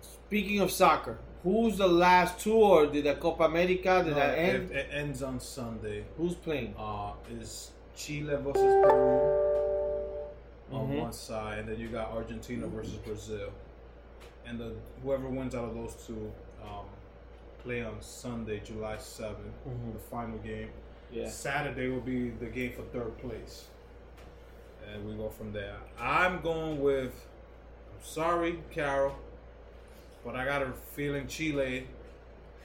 speaking 0.00 0.60
of 0.60 0.70
soccer, 0.70 1.18
who's 1.42 1.76
the 1.76 1.86
last 1.88 2.38
two, 2.40 2.54
or 2.54 2.86
did 2.86 3.04
the 3.04 3.14
Copa 3.16 3.42
America 3.44 4.02
did 4.02 4.14
No, 4.14 4.14
that 4.14 4.38
it, 4.38 4.54
end? 4.54 4.70
it 4.70 4.88
ends 4.92 5.22
on 5.22 5.40
Sunday. 5.40 6.04
Who's 6.16 6.34
playing? 6.34 6.74
Uh, 6.78 7.12
is 7.30 7.72
Chile 7.94 8.34
versus 8.36 8.62
Peru 8.82 9.20
on 10.72 10.88
Mhm. 10.88 11.00
one 11.02 11.12
side, 11.12 11.58
and 11.58 11.68
then 11.68 11.78
you 11.78 11.88
got 11.88 12.12
Argentina 12.12 12.66
versus 12.66 12.94
Brazil, 12.94 13.50
and 14.46 14.58
the 14.58 14.72
whoever 15.02 15.28
wins 15.28 15.54
out 15.54 15.64
of 15.64 15.74
those 15.74 15.94
two 16.06 16.32
um, 16.62 16.86
play 17.62 17.82
on 17.82 17.96
Sunday, 18.00 18.60
July 18.64 18.96
7th, 18.96 19.36
Mhm. 19.68 19.92
the 19.92 19.98
final 19.98 20.38
game. 20.38 20.70
Yeah. 21.10 21.28
Saturday 21.28 21.88
will 21.88 22.00
be 22.00 22.30
the 22.30 22.46
game 22.46 22.72
for 22.72 22.82
third 22.82 23.16
place, 23.18 23.66
and 24.90 25.06
we 25.06 25.14
go 25.14 25.28
from 25.28 25.52
there. 25.52 25.76
I'm 25.98 26.40
going 26.40 26.80
with. 26.80 27.12
I'm 27.92 28.02
sorry, 28.02 28.58
Carol, 28.70 29.14
but 30.24 30.34
I 30.36 30.44
got 30.44 30.62
a 30.62 30.72
feeling 30.72 31.26
Chile. 31.26 31.86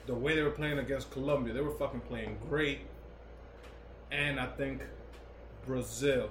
The 0.06 0.14
way 0.14 0.34
they 0.34 0.42
were 0.42 0.50
playing 0.50 0.78
against 0.78 1.10
Colombia, 1.10 1.52
they 1.52 1.60
were 1.60 1.74
fucking 1.74 2.00
playing 2.00 2.38
great, 2.48 2.80
and 4.10 4.40
I 4.40 4.46
think 4.46 4.80
Brazil. 5.66 6.30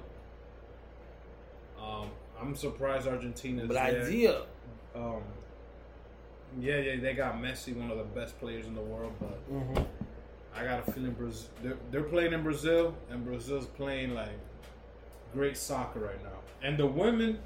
Um, 1.79 2.09
I'm 2.39 2.55
surprised 2.55 3.07
Argentina's 3.07 3.69
there. 3.69 3.91
Brazil. 3.93 4.45
Um, 4.95 5.21
yeah, 6.59 6.77
yeah, 6.77 6.95
they 6.99 7.13
got 7.13 7.35
Messi, 7.41 7.75
one 7.75 7.91
of 7.91 7.97
the 7.97 8.03
best 8.03 8.39
players 8.39 8.65
in 8.65 8.75
the 8.75 8.81
world, 8.81 9.13
but 9.19 9.39
hmm 9.49 9.81
I 10.55 10.63
got 10.63 10.87
a 10.87 10.91
feeling 10.91 11.11
Brazil. 11.11 11.49
They're, 11.61 11.77
they're 11.91 12.03
playing 12.03 12.33
in 12.33 12.41
Brazil, 12.41 12.95
and 13.11 13.23
Brazil's 13.23 13.67
playing 13.67 14.15
like 14.15 14.31
great 15.33 15.55
soccer 15.55 15.99
right 15.99 16.23
now. 16.23 16.39
And 16.63 16.77
the 16.77 16.87
women 16.87 17.37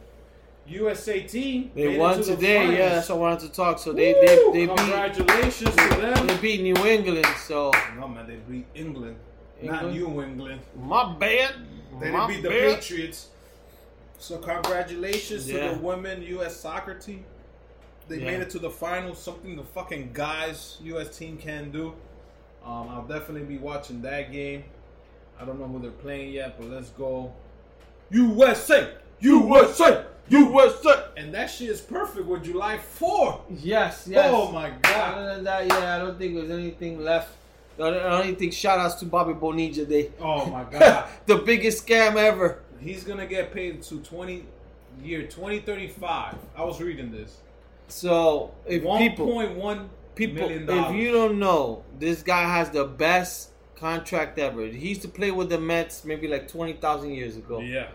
USA 0.68 1.22
team 1.22 1.72
they 1.76 1.98
won 1.98 2.18
to 2.20 2.24
the 2.24 2.36
today. 2.36 2.78
Yeah, 2.78 2.90
that's 2.96 3.10
what 3.10 3.16
I 3.16 3.20
wanted 3.20 3.40
to 3.48 3.52
talk. 3.52 3.80
So 3.80 3.92
they 3.92 4.14
Woo! 4.14 4.22
they 4.54 4.66
they 4.66 4.66
beat 4.68 4.78
Congratulations 4.78 5.76
to 5.76 5.88
them. 6.00 6.28
they 6.28 6.38
beat 6.38 6.62
New 6.62 6.86
England. 6.86 7.26
So 7.40 7.72
No 8.00 8.08
man, 8.08 8.28
they 8.28 8.38
beat 8.50 8.68
England. 8.76 9.18
Not 9.62 9.92
New 9.92 10.22
England. 10.24 10.62
My 10.80 11.14
bad. 11.14 11.56
They 12.00 12.12
My 12.12 12.28
beat 12.28 12.44
the 12.44 12.50
bad. 12.50 12.76
Patriots. 12.80 13.28
So 14.20 14.38
congratulations 14.38 15.50
Yeah. 15.52 15.70
to 15.72 15.76
the 15.76 15.82
women 15.82 16.22
U.S. 16.24 16.56
soccer 16.56 16.94
team. 16.94 17.26
They 18.12 18.20
Yeah. 18.20 18.32
made 18.32 18.42
it 18.42 18.50
to 18.52 18.60
the 18.60 18.70
finals. 18.70 19.18
Something 19.22 19.56
the 19.56 19.64
fucking 19.64 20.12
guys 20.14 20.78
U.S. 20.84 21.18
team 21.18 21.38
can 21.38 21.72
do. 21.72 21.94
Um, 22.66 22.90
I'll 22.90 23.08
definitely 23.08 23.48
be 23.48 23.58
watching 23.58 24.02
that 24.04 24.32
game. 24.32 24.66
I 25.40 25.46
don't 25.46 25.60
know 25.60 25.66
who 25.68 25.80
they're 25.80 25.92
playing 25.92 26.34
yet, 26.34 26.60
but 26.60 26.70
let's 26.70 26.90
go. 26.90 27.34
USA, 28.12 28.94
USA, 29.22 30.06
USA, 30.30 31.06
and 31.18 31.34
that 31.34 31.48
shit 31.50 31.70
is 31.70 31.82
perfect 31.82 32.26
with 32.28 32.44
July 32.44 32.78
4th. 33.00 33.40
Yes, 33.62 34.08
yes. 34.10 34.30
Oh 34.32 34.52
my 34.52 34.72
god. 34.82 35.18
Other 35.18 35.36
than 35.36 35.44
that, 35.46 35.68
yeah, 35.68 35.96
I 35.96 36.00
don't 36.00 36.18
think 36.20 36.36
there's 36.36 36.52
anything 36.52 37.02
left. 37.04 37.30
I 37.76 37.90
don't, 37.90 37.96
I 37.96 38.10
don't 38.10 38.24
even 38.26 38.36
think 38.36 38.54
shout 38.54 38.80
outs 38.80 38.96
to 38.96 39.06
Bobby 39.06 39.34
Bonilla 39.34 39.86
Day. 39.86 40.12
Oh 40.20 40.46
my 40.48 40.64
god. 40.72 41.08
the 41.26 41.38
biggest 41.38 41.88
scam 41.88 42.16
ever. 42.18 42.60
He's 42.80 43.04
gonna 43.04 43.26
get 43.26 43.54
paid 43.54 43.82
to 43.84 44.00
20 44.00 44.44
year 45.02 45.24
2035. 45.24 46.36
I 46.56 46.64
was 46.64 46.82
reading 46.82 47.12
this. 47.12 47.38
So 47.92 48.52
if 48.66 48.82
people 48.82 49.28
1.1 49.28 49.90
people 50.16 50.50
if 50.50 50.96
you 50.96 51.12
don't 51.12 51.40
know, 51.40 51.84
this 52.00 52.24
guy 52.24 52.44
has 52.44 52.70
the 52.70 52.86
best 52.86 53.50
contract 53.76 54.38
ever. 54.40 54.66
He 54.68 54.90
used 54.90 55.02
to 55.02 55.08
play 55.08 55.32
with 55.32 55.50
the 55.50 55.60
Mets 55.60 56.06
maybe 56.06 56.28
like 56.28 56.48
twenty 56.48 56.74
thousand 56.74 57.12
years 57.12 57.36
ago. 57.38 57.60
Yeah. 57.60 57.88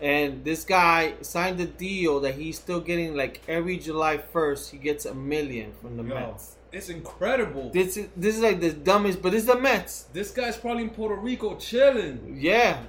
And 0.00 0.44
this 0.44 0.64
guy 0.64 1.14
signed 1.20 1.60
a 1.60 1.66
deal 1.66 2.20
that 2.20 2.34
he's 2.34 2.56
still 2.58 2.80
getting 2.80 3.14
like 3.16 3.40
every 3.48 3.76
July 3.76 4.16
first 4.18 4.70
he 4.70 4.78
gets 4.78 5.04
a 5.04 5.14
million 5.14 5.72
from 5.80 5.96
the 5.96 6.02
Yo, 6.04 6.14
Mets. 6.14 6.56
it's 6.72 6.88
incredible. 6.88 7.70
This 7.70 7.96
is 7.96 8.08
this 8.16 8.36
is 8.36 8.42
like 8.42 8.60
the 8.60 8.72
dumbest, 8.72 9.20
but 9.20 9.34
it's 9.34 9.46
the 9.46 9.58
Mets. 9.58 10.04
This 10.12 10.30
guy's 10.30 10.56
probably 10.56 10.84
in 10.84 10.90
Puerto 10.90 11.16
Rico 11.16 11.56
chilling. 11.56 12.38
Yeah, 12.40 12.82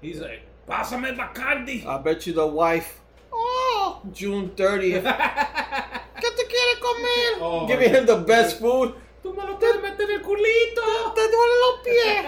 He's 0.00 0.20
like, 0.20 0.42
Pásame 0.68 1.14
Bacardi. 1.16 1.84
I 1.84 1.98
bet 1.98 2.26
you 2.26 2.32
the 2.32 2.46
wife. 2.46 3.00
Oh, 3.32 3.69
June 4.12 4.50
thirtieth. 4.56 5.04
¿Qué 6.20 6.30
te 6.36 6.44
quiere 6.46 6.80
comer? 6.80 7.38
Oh, 7.40 7.66
Giving 7.66 7.92
my 7.92 7.98
him 7.98 8.06
the 8.06 8.16
best 8.16 8.58
food. 8.60 8.94
Tú 9.22 9.34
me 9.34 9.42
lo 9.44 9.56
puedes 9.58 9.82
meter 9.82 10.10
el 10.10 10.20
culito. 10.20 11.14
Te 11.14 11.28
duelen 11.28 11.60
los 11.60 11.80
pies. 11.84 12.26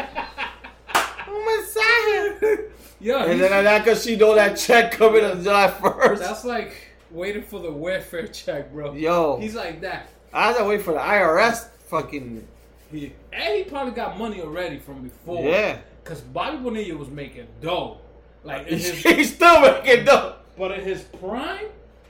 Un 1.29 1.45
mensaje. 1.47 2.71
Yo, 3.01 3.19
And 3.19 3.41
then 3.41 3.65
that 3.65 3.85
cause 3.85 4.05
she 4.05 4.17
know 4.17 4.35
that 4.37 4.57
check 4.57 4.93
coming 4.93 5.25
on 5.25 5.43
July 5.43 5.69
first. 5.69 6.23
that's 6.23 6.45
like 6.45 6.73
waiting 7.11 7.43
for 7.43 7.59
the 7.61 7.71
welfare 7.71 8.29
check, 8.29 8.73
bro. 8.73 8.93
Yo, 8.95 9.39
He's 9.41 9.55
like 9.57 9.81
that. 9.81 10.09
I 10.33 10.49
had 10.49 10.59
to 10.59 10.65
wait 10.65 10.83
for 10.83 10.93
the 10.93 11.01
IRS 11.01 11.69
fucking 11.89 12.47
He, 12.93 13.13
and 13.33 13.55
he 13.57 13.65
probably 13.65 13.93
got 13.93 14.17
money 14.19 14.41
already 14.41 14.79
from 14.79 15.03
before. 15.03 15.43
yeah. 15.45 15.79
Cause 16.05 16.21
Bobby 16.21 16.59
Bonilla 16.59 16.97
was 16.97 17.09
making 17.11 17.47
dough. 17.61 17.99
Like 18.45 18.67
his, 18.69 18.89
He's 19.03 19.35
still 19.35 19.61
making 19.61 20.05
dough. 20.05 20.37
But 20.57 20.71
in 20.73 20.81
his 20.85 21.03
prime, 21.03 21.67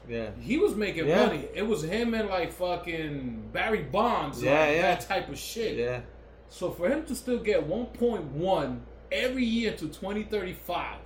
Yeah. 0.09 0.31
he 0.41 0.59
was 0.59 0.75
making 0.75 1.07
Yeah. 1.09 1.27
money. 1.27 1.49
It 1.55 1.63
was 1.67 1.83
him 1.83 2.15
and 2.15 2.29
like 2.29 2.53
fucking 2.53 3.51
Barry 3.53 3.83
Bonds, 3.83 4.43
Yeah, 4.43 4.61
like 4.61 4.77
yeah. 4.77 4.83
that 4.83 5.01
type 5.03 5.29
of 5.29 5.39
shit. 5.39 5.77
Yeah. 5.77 6.01
So 6.49 6.71
for 6.71 6.89
him 6.89 7.05
to 7.07 7.15
still 7.15 7.39
get 7.39 7.67
1.1 7.67 8.81
every 9.11 9.45
year 9.45 9.73
to 9.73 9.89
2035, 9.89 10.97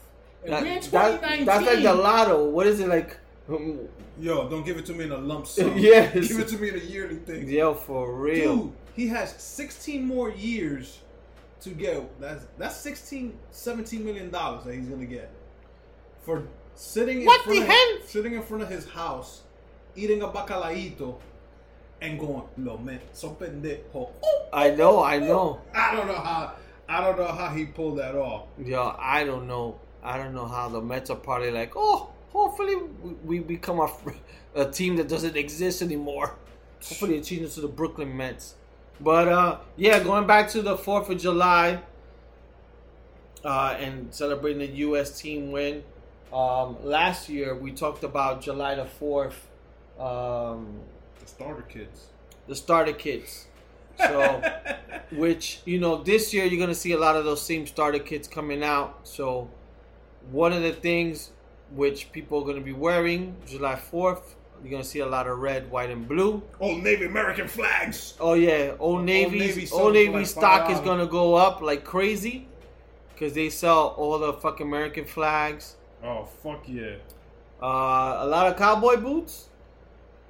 and 0.45 0.53
That- 0.53 0.63
we're 0.63 0.69
in 0.69 0.75
that- 0.75 0.83
2019. 0.85 1.45
that's 1.47 1.67
like 1.67 1.83
the 1.83 1.95
lotto. 1.95 2.49
What 2.49 2.67
is 2.67 2.81
it 2.81 2.89
like? 2.89 3.17
um, 3.49 3.81
Yo, 4.19 4.49
don't 4.49 4.65
give 4.65 4.79
it 4.79 4.87
to 4.87 4.93
me 4.95 5.05
in 5.05 5.13
a 5.13 5.19
lump 5.19 5.47
sum. 5.55 5.77
Yes. 5.77 6.29
Give 6.29 6.41
it 6.41 6.49
to 6.49 6.57
me 6.59 6.71
in 6.71 6.75
a 6.77 6.79
yearly 6.79 7.17
thing. 7.17 7.47
Yo, 7.49 7.75
for 7.75 8.13
real. 8.15 8.57
Dude, 8.57 8.73
he 8.95 9.09
has 9.09 9.31
16 9.41 10.05
more 10.07 10.31
years 10.31 11.01
to 11.61 11.69
get. 11.71 12.19
That's 12.19 12.47
that's 12.59 12.77
16, 12.77 13.35
17 13.51 14.03
million 14.05 14.31
dollars 14.31 14.65
that 14.65 14.75
he's 14.75 14.87
gonna 14.89 15.05
get 15.05 15.31
for 16.23 16.45
sitting 16.77 17.21
in 17.21 17.27
What 17.27 17.43
front 17.43 17.59
the 17.59 17.63
of, 17.65 17.69
hell? 17.71 17.97
sitting 18.07 18.35
in 18.35 18.43
front 18.43 18.63
of 18.63 18.69
his 18.71 18.87
house, 18.89 19.43
eating 19.97 20.23
a 20.23 20.29
bacalaito, 20.29 21.17
and 22.01 22.19
going, 22.21 22.43
"Lo 22.59 22.77
men, 22.79 23.01
son 23.13 23.35
pendejo." 23.37 24.11
I 24.53 24.71
know, 24.71 25.03
I 25.03 25.19
know. 25.19 25.61
I 25.75 25.95
don't 25.97 26.07
know 26.07 26.15
how. 26.15 26.53
I 26.89 27.01
don't 27.01 27.19
know 27.19 27.27
how 27.27 27.49
he 27.49 27.65
pulled 27.67 27.99
that 27.99 28.15
off. 28.15 28.45
Yeah, 28.63 28.95
I 28.99 29.25
don't 29.25 29.49
know. 29.49 29.81
I 30.05 30.19
don't 30.19 30.35
know 30.35 30.47
how 30.47 30.69
the 30.69 30.81
Mets 30.81 31.11
are 31.11 31.17
probably 31.17 31.51
like, 31.51 31.73
oh, 31.75 32.11
hopefully 32.31 32.77
we, 32.77 33.13
we 33.25 33.39
become 33.41 33.81
a, 33.81 33.91
a 34.55 34.71
team 34.71 34.95
that 34.97 35.09
doesn't 35.09 35.37
exist 35.37 35.83
anymore. 35.83 36.37
Hopefully 36.89 37.17
it 37.17 37.25
changes 37.25 37.55
to 37.57 37.61
the 37.61 37.67
Brooklyn 37.69 38.17
Mets. 38.17 38.55
But 39.01 39.27
uh, 39.29 39.59
yeah, 39.77 39.99
going 40.03 40.27
back 40.29 40.49
to 40.51 40.63
the 40.63 40.77
Fourth 40.77 41.11
of 41.11 41.19
July, 41.19 41.81
uh, 43.45 43.77
and 43.81 44.13
celebrating 44.15 44.59
the 44.61 44.77
U.S. 44.79 45.19
team 45.21 45.51
win. 45.53 45.83
Um, 46.33 46.77
last 46.85 47.29
year 47.29 47.55
we 47.55 47.73
talked 47.73 48.05
about 48.05 48.41
July 48.43 48.75
the 48.75 48.85
Fourth, 48.85 49.47
um, 49.99 50.81
The 51.21 51.27
starter 51.27 51.63
kids. 51.63 52.07
the 52.49 52.55
starter 52.57 52.93
kits. 52.93 53.47
So, 53.99 54.43
which 55.13 55.61
you 55.65 55.79
know, 55.79 56.03
this 56.03 56.35
year 56.35 56.45
you're 56.45 56.61
gonna 56.61 56.75
see 56.75 56.93
a 56.93 56.99
lot 56.99 57.17
of 57.17 57.25
those 57.25 57.41
same 57.43 57.67
starter 57.67 57.99
kits 58.01 58.29
coming 58.29 58.63
out. 58.63 59.01
So, 59.05 59.49
one 60.31 60.53
of 60.53 60.63
the 60.63 60.73
things 60.73 61.31
which 61.75 62.13
people 62.13 62.43
are 62.43 62.47
gonna 62.47 62.61
be 62.61 62.73
wearing 62.73 63.37
July 63.47 63.77
4th, 63.77 64.35
you're 64.63 64.71
gonna 64.71 64.85
see 64.85 65.01
a 65.01 65.07
lot 65.07 65.27
of 65.27 65.39
red, 65.39 65.71
white, 65.71 65.91
and 65.91 66.07
blue. 66.09 66.43
Old 66.61 66.83
Navy 66.83 67.07
American 67.07 67.49
flags. 67.49 68.15
Oh 68.21 68.35
yeah, 68.35 68.75
Old 68.79 69.05
Navy 69.05 69.69
Old 69.73 69.95
Navy 69.95 70.13
like 70.13 70.27
stock 70.27 70.71
is 70.71 70.81
gonna 70.81 71.07
go 71.07 71.35
up 71.35 71.63
like 71.63 71.85
crazy 71.85 72.49
because 73.13 73.33
they 73.33 73.49
sell 73.49 73.95
all 73.97 74.19
the 74.19 74.33
fucking 74.35 74.67
American 74.67 75.05
flags. 75.05 75.77
Oh 76.07 76.25
fuck 76.43 76.63
yeah! 76.69 76.97
Uh, 77.63 78.19
a 78.21 78.27
lot 78.27 78.47
of 78.47 78.57
cowboy 78.57 78.97
boots. 78.97 79.49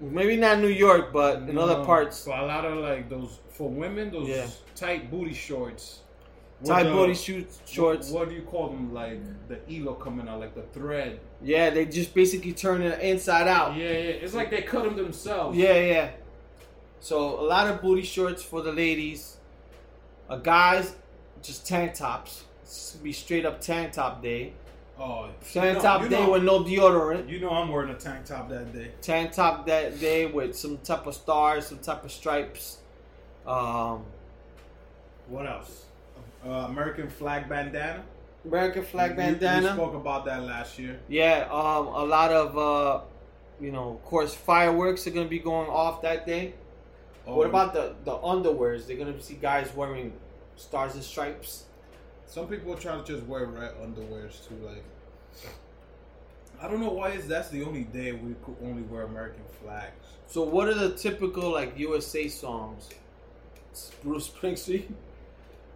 Maybe 0.01 0.37
not 0.37 0.59
New 0.59 0.69
York, 0.69 1.13
but 1.13 1.49
in 1.49 1.57
other 1.59 1.85
parts. 1.85 2.17
So 2.19 2.31
a 2.33 2.45
lot 2.47 2.65
of 2.65 2.79
like 2.79 3.09
those 3.09 3.39
for 3.51 3.69
women, 3.69 4.11
those 4.11 4.29
Yeah. 4.29 4.47
tight 4.75 5.11
booty 5.11 5.33
shorts. 5.33 6.01
Tight 6.65 6.85
the- 6.85 6.93
booty 6.93 7.15
shoot 7.15 7.47
shorts. 7.67 8.11
What, 8.11 8.21
what 8.21 8.29
do 8.31 8.35
you 8.35 8.43
call 8.43 8.69
them? 8.69 8.93
Like 8.95 9.21
the 9.49 9.59
elo 9.75 9.95
coming 9.95 10.29
out, 10.29 10.41
like 10.41 10.55
the 10.55 10.63
thread. 10.79 11.21
Yeah, 11.43 11.71
they 11.71 11.85
just 11.87 12.15
basically 12.15 12.53
turn 12.53 12.83
it 12.83 13.01
inside 13.01 13.49
out. 13.49 13.77
Yeah, 13.77 13.85
yeah. 13.91 14.23
It's 14.25 14.35
like 14.35 14.51
they 14.51 14.63
cut 14.63 14.85
them 14.85 14.97
themselves. 14.97 15.57
Yeah, 15.57 15.75
yeah. 15.79 16.11
So 17.01 17.41
a 17.41 17.45
lot 17.47 17.69
of 17.69 17.83
booty 17.83 18.03
shorts 18.03 18.43
for 18.43 18.63
the 18.63 18.73
ladies. 18.73 19.37
Uh, 20.29 20.37
guys, 20.37 20.95
just 21.43 21.67
tank 21.67 21.95
tops. 21.95 22.45
It's 22.63 22.97
be 22.97 23.13
straight 23.13 23.45
up 23.47 23.61
tank 23.61 23.93
top 23.93 24.23
day. 24.23 24.53
Oh, 24.99 25.29
Tank 25.53 25.77
know- 25.77 25.83
top 25.83 26.03
you 26.03 26.09
day 26.09 26.25
know- 26.25 26.33
with 26.33 26.43
no 26.45 26.61
deodorant. 26.65 27.29
You 27.29 27.41
know 27.41 27.51
I'm 27.51 27.69
wearing 27.71 27.91
a 27.91 27.95
tank 27.95 28.25
top 28.25 28.49
that 28.49 28.73
day. 28.73 28.93
Tank 29.03 29.33
top 29.33 29.67
that 29.67 30.01
day 30.01 30.27
with 30.27 30.57
some 30.57 30.79
type 30.79 31.07
of 31.07 31.15
stars, 31.15 31.67
some 31.67 31.79
type 31.79 32.03
of 32.05 32.11
stripes. 32.13 32.79
Um, 33.47 34.05
What 35.29 35.47
else? 35.47 35.85
Uh, 36.45 36.51
American 36.69 37.09
flag 37.11 37.49
bandana. 37.49 38.05
American 38.45 38.85
flag 38.85 39.11
We- 39.13 39.17
bandana. 39.17 39.69
We 39.69 39.73
spoke 39.75 39.95
about 39.95 40.25
that 40.27 40.43
last 40.45 40.79
year. 40.79 40.99
Yeah, 41.09 41.49
um, 41.51 41.89
a 41.89 42.05
lot 42.05 42.31
of 42.33 42.57
uh, 42.57 43.01
you 43.61 43.73
know, 43.73 43.91
of 43.91 44.05
course, 44.05 44.35
fireworks 44.35 45.07
are 45.07 45.11
gonna 45.11 45.27
be 45.29 45.39
going 45.41 45.69
off 45.69 46.03
that 46.03 46.27
day. 46.27 46.55
What 47.25 47.47
Oh, 47.47 47.49
about 47.51 47.75
the 47.75 47.95
the 48.05 48.17
underwears? 48.19 48.87
They're 48.87 48.97
gonna 48.97 49.21
see 49.21 49.35
guys 49.35 49.75
wearing 49.75 50.13
stars 50.57 50.95
and 50.95 51.03
stripes. 51.03 51.65
Some 52.27 52.49
people 52.49 52.75
try 52.75 52.97
to 52.97 53.05
just 53.05 53.25
wear 53.27 53.47
red 53.47 53.73
underwears 53.83 54.47
too. 54.47 54.57
Like, 54.65 54.83
I 56.61 56.69
don't 56.69 56.81
know 56.81 56.91
why 56.91 57.11
is 57.11 57.27
that's 57.29 57.49
the 57.51 57.63
only 57.65 57.85
day 57.85 58.13
we 58.13 58.35
could 58.45 58.57
only 58.63 58.83
wear 58.83 59.03
American 59.03 59.43
flags. 59.63 59.93
So, 60.27 60.43
what 60.43 60.69
are 60.69 60.75
the 60.75 60.91
typical 60.93 61.51
like 61.53 61.79
USA 61.79 62.29
songs? 62.29 62.89
It's 63.71 63.91
Bruce 64.03 64.29
Springsteen. 64.29 64.93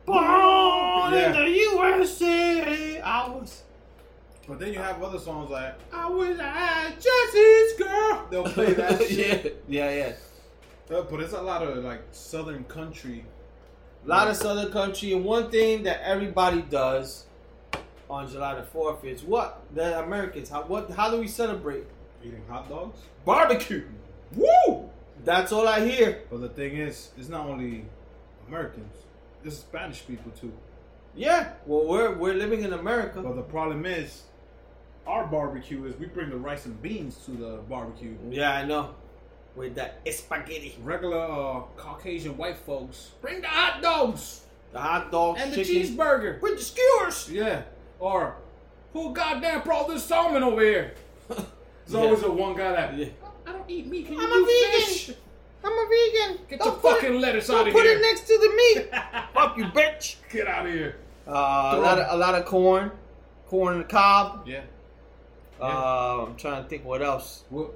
Born 0.06 1.12
Yeah. 1.12 1.26
in 1.26 1.44
the 1.44 1.50
USA, 1.50 3.00
I 3.00 3.28
was. 3.28 3.62
But 4.48 4.58
then 4.58 4.72
you 4.72 4.78
have 4.80 5.02
other 5.02 5.18
songs 5.18 5.50
like 5.50 5.74
I 5.92 6.08
wish 6.10 6.38
I 6.38 6.48
had 6.48 6.94
Jesse's 7.00 7.72
girl. 7.78 8.26
They'll 8.30 8.44
play 8.44 8.72
that 8.74 9.00
shit. 9.08 9.62
yeah, 9.68 9.90
yeah, 9.90 10.14
yeah. 10.90 10.96
Uh, 10.96 11.02
But 11.02 11.20
it's 11.20 11.34
a 11.34 11.42
lot 11.42 11.62
of 11.62 11.84
like 11.84 12.00
southern 12.10 12.64
country. 12.64 13.24
A 14.04 14.08
lot 14.08 14.28
of 14.28 14.36
Southern 14.36 14.72
country, 14.72 15.12
and 15.12 15.24
one 15.24 15.50
thing 15.50 15.82
that 15.82 16.00
everybody 16.02 16.62
does 16.62 17.26
on 18.08 18.28
July 18.28 18.54
the 18.54 18.62
Fourth 18.62 19.04
is 19.04 19.22
what 19.22 19.62
the 19.74 20.00
Americans. 20.00 20.48
How 20.48 20.62
what? 20.62 20.90
How 20.90 21.10
do 21.10 21.18
we 21.18 21.28
celebrate? 21.28 21.84
Eating 22.24 22.42
hot 22.48 22.68
dogs. 22.68 22.98
Barbecue. 23.24 23.84
Woo! 24.34 24.90
That's 25.24 25.52
all 25.52 25.68
I 25.68 25.86
hear. 25.86 26.22
But 26.30 26.40
the 26.40 26.48
thing 26.48 26.76
is, 26.76 27.10
it's 27.18 27.28
not 27.28 27.46
only 27.46 27.84
Americans. 28.48 28.94
It's 29.44 29.58
Spanish 29.58 30.06
people 30.06 30.30
too. 30.32 30.52
Yeah. 31.14 31.52
Well, 31.66 31.86
we're 31.86 32.14
we're 32.14 32.34
living 32.34 32.62
in 32.62 32.72
America. 32.72 33.20
But 33.22 33.36
the 33.36 33.42
problem 33.42 33.84
is, 33.84 34.22
our 35.06 35.26
barbecue 35.26 35.84
is 35.84 35.94
we 35.98 36.06
bring 36.06 36.30
the 36.30 36.36
rice 36.36 36.64
and 36.64 36.80
beans 36.80 37.16
to 37.26 37.32
the 37.32 37.58
barbecue. 37.68 38.16
Yeah, 38.30 38.52
I 38.52 38.64
know. 38.64 38.94
With 39.56 39.74
that 39.74 40.00
spaghetti. 40.12 40.76
Regular 40.82 41.18
uh, 41.18 41.60
Caucasian 41.76 42.36
white 42.36 42.56
folks 42.58 43.10
bring 43.20 43.40
the 43.40 43.48
hot 43.48 43.82
dogs. 43.82 44.42
The 44.72 44.78
hot 44.78 45.10
dogs 45.10 45.40
and 45.42 45.52
the 45.52 45.62
cheeseburger. 45.62 46.40
with 46.40 46.56
the 46.58 46.62
skewers. 46.64 47.28
Yeah. 47.30 47.62
Or 47.98 48.36
who 48.92 49.12
goddamn 49.12 49.62
brought 49.62 49.88
this 49.88 50.04
salmon 50.04 50.42
over 50.42 50.62
here? 50.62 50.94
There's 51.28 51.40
Yeah. 51.88 51.98
always 52.00 52.22
a 52.22 52.30
one 52.30 52.56
guy 52.56 52.70
that 52.72 52.96
Yeah. 52.96 53.06
I 53.46 53.52
don't 53.52 53.68
eat 53.68 53.86
meat. 53.88 54.06
Can 54.06 54.14
you 54.14 54.20
I'm 54.22 54.28
do 54.28 54.44
a 54.44 54.46
vegan. 54.46 54.80
fish? 54.80 55.10
I'm 55.64 55.72
a 55.72 55.86
vegan. 55.88 56.38
Get 56.48 56.58
Don't 56.60 56.68
your 56.82 56.92
fucking 56.94 57.14
it, 57.16 57.20
lettuce 57.20 57.50
out 57.50 57.66
of 57.66 57.72
put 57.74 57.82
here. 57.82 57.94
Put 57.94 58.00
it 58.00 58.02
next 58.02 58.20
to 58.28 58.38
the 58.38 58.48
meat. 58.56 58.90
Fuck 59.34 59.58
you, 59.58 59.64
bitch. 59.64 60.16
Get 60.30 60.46
out 60.46 60.66
of 60.66 60.72
here. 60.72 60.96
Uh, 61.26 61.32
a 61.32 61.78
lot 61.78 61.98
of 61.98 62.06
a 62.14 62.16
lot 62.16 62.34
of 62.34 62.44
corn, 62.46 62.90
corn 63.48 63.76
and 63.76 63.88
cob. 63.88 64.46
Yeah. 64.46 64.62
Uh, 65.60 66.24
I'm 66.26 66.36
trying 66.36 66.62
to 66.62 66.68
think 66.68 66.84
what 66.84 67.02
else. 67.02 67.44
Well, 67.50 67.72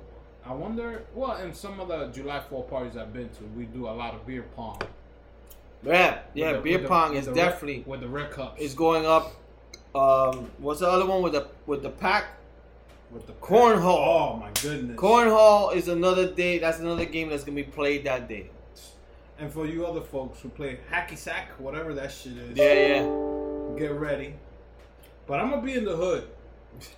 I 0.46 0.52
wonder. 0.52 1.04
Well, 1.14 1.36
in 1.38 1.54
some 1.54 1.80
of 1.80 1.88
the 1.88 2.06
July 2.08 2.40
4 2.40 2.64
parties 2.64 2.96
I've 2.96 3.12
been 3.12 3.28
to, 3.30 3.44
we 3.56 3.64
do 3.64 3.88
a 3.88 3.90
lot 3.90 4.14
of 4.14 4.26
beer 4.26 4.44
pong. 4.54 4.80
Yeah, 5.82 6.18
yeah. 6.34 6.52
The- 6.54 6.58
beer 6.60 6.72
with 6.74 6.82
the- 6.82 6.88
pong 6.88 7.10
with 7.10 7.18
is 7.20 7.26
red- 7.28 7.36
definitely 7.36 7.84
with 7.86 8.00
the 8.00 8.08
red 8.08 8.30
cups. 8.30 8.60
is 8.60 8.74
going 8.74 9.06
up. 9.06 9.32
Um, 9.94 10.50
what's 10.58 10.80
the 10.80 10.88
other 10.88 11.06
one 11.06 11.22
with 11.22 11.32
the 11.32 11.46
with 11.66 11.82
the 11.82 11.90
pack? 11.90 12.26
with 13.10 13.26
the 13.28 13.32
Cornhole. 13.34 13.84
Oh 13.84 14.36
my 14.38 14.50
goodness. 14.60 14.96
Cornhole 14.98 15.72
is 15.76 15.86
another 15.86 16.32
day. 16.32 16.58
That's 16.58 16.80
another 16.80 17.04
game 17.04 17.28
that's 17.28 17.44
gonna 17.44 17.54
be 17.54 17.62
played 17.62 18.02
that 18.06 18.26
day. 18.28 18.50
And 19.38 19.52
for 19.52 19.66
you 19.66 19.86
other 19.86 20.00
folks 20.00 20.40
who 20.40 20.48
play 20.48 20.80
hacky 20.90 21.16
sack, 21.16 21.50
whatever 21.58 21.94
that 21.94 22.10
shit 22.10 22.32
is, 22.36 22.56
Yeah, 22.58 22.72
yeah. 22.72 23.78
get 23.78 23.92
ready. 23.92 24.34
But 25.28 25.38
I'm 25.38 25.50
gonna 25.50 25.62
be 25.62 25.74
in 25.74 25.84
the 25.84 25.94
hood, 25.94 26.26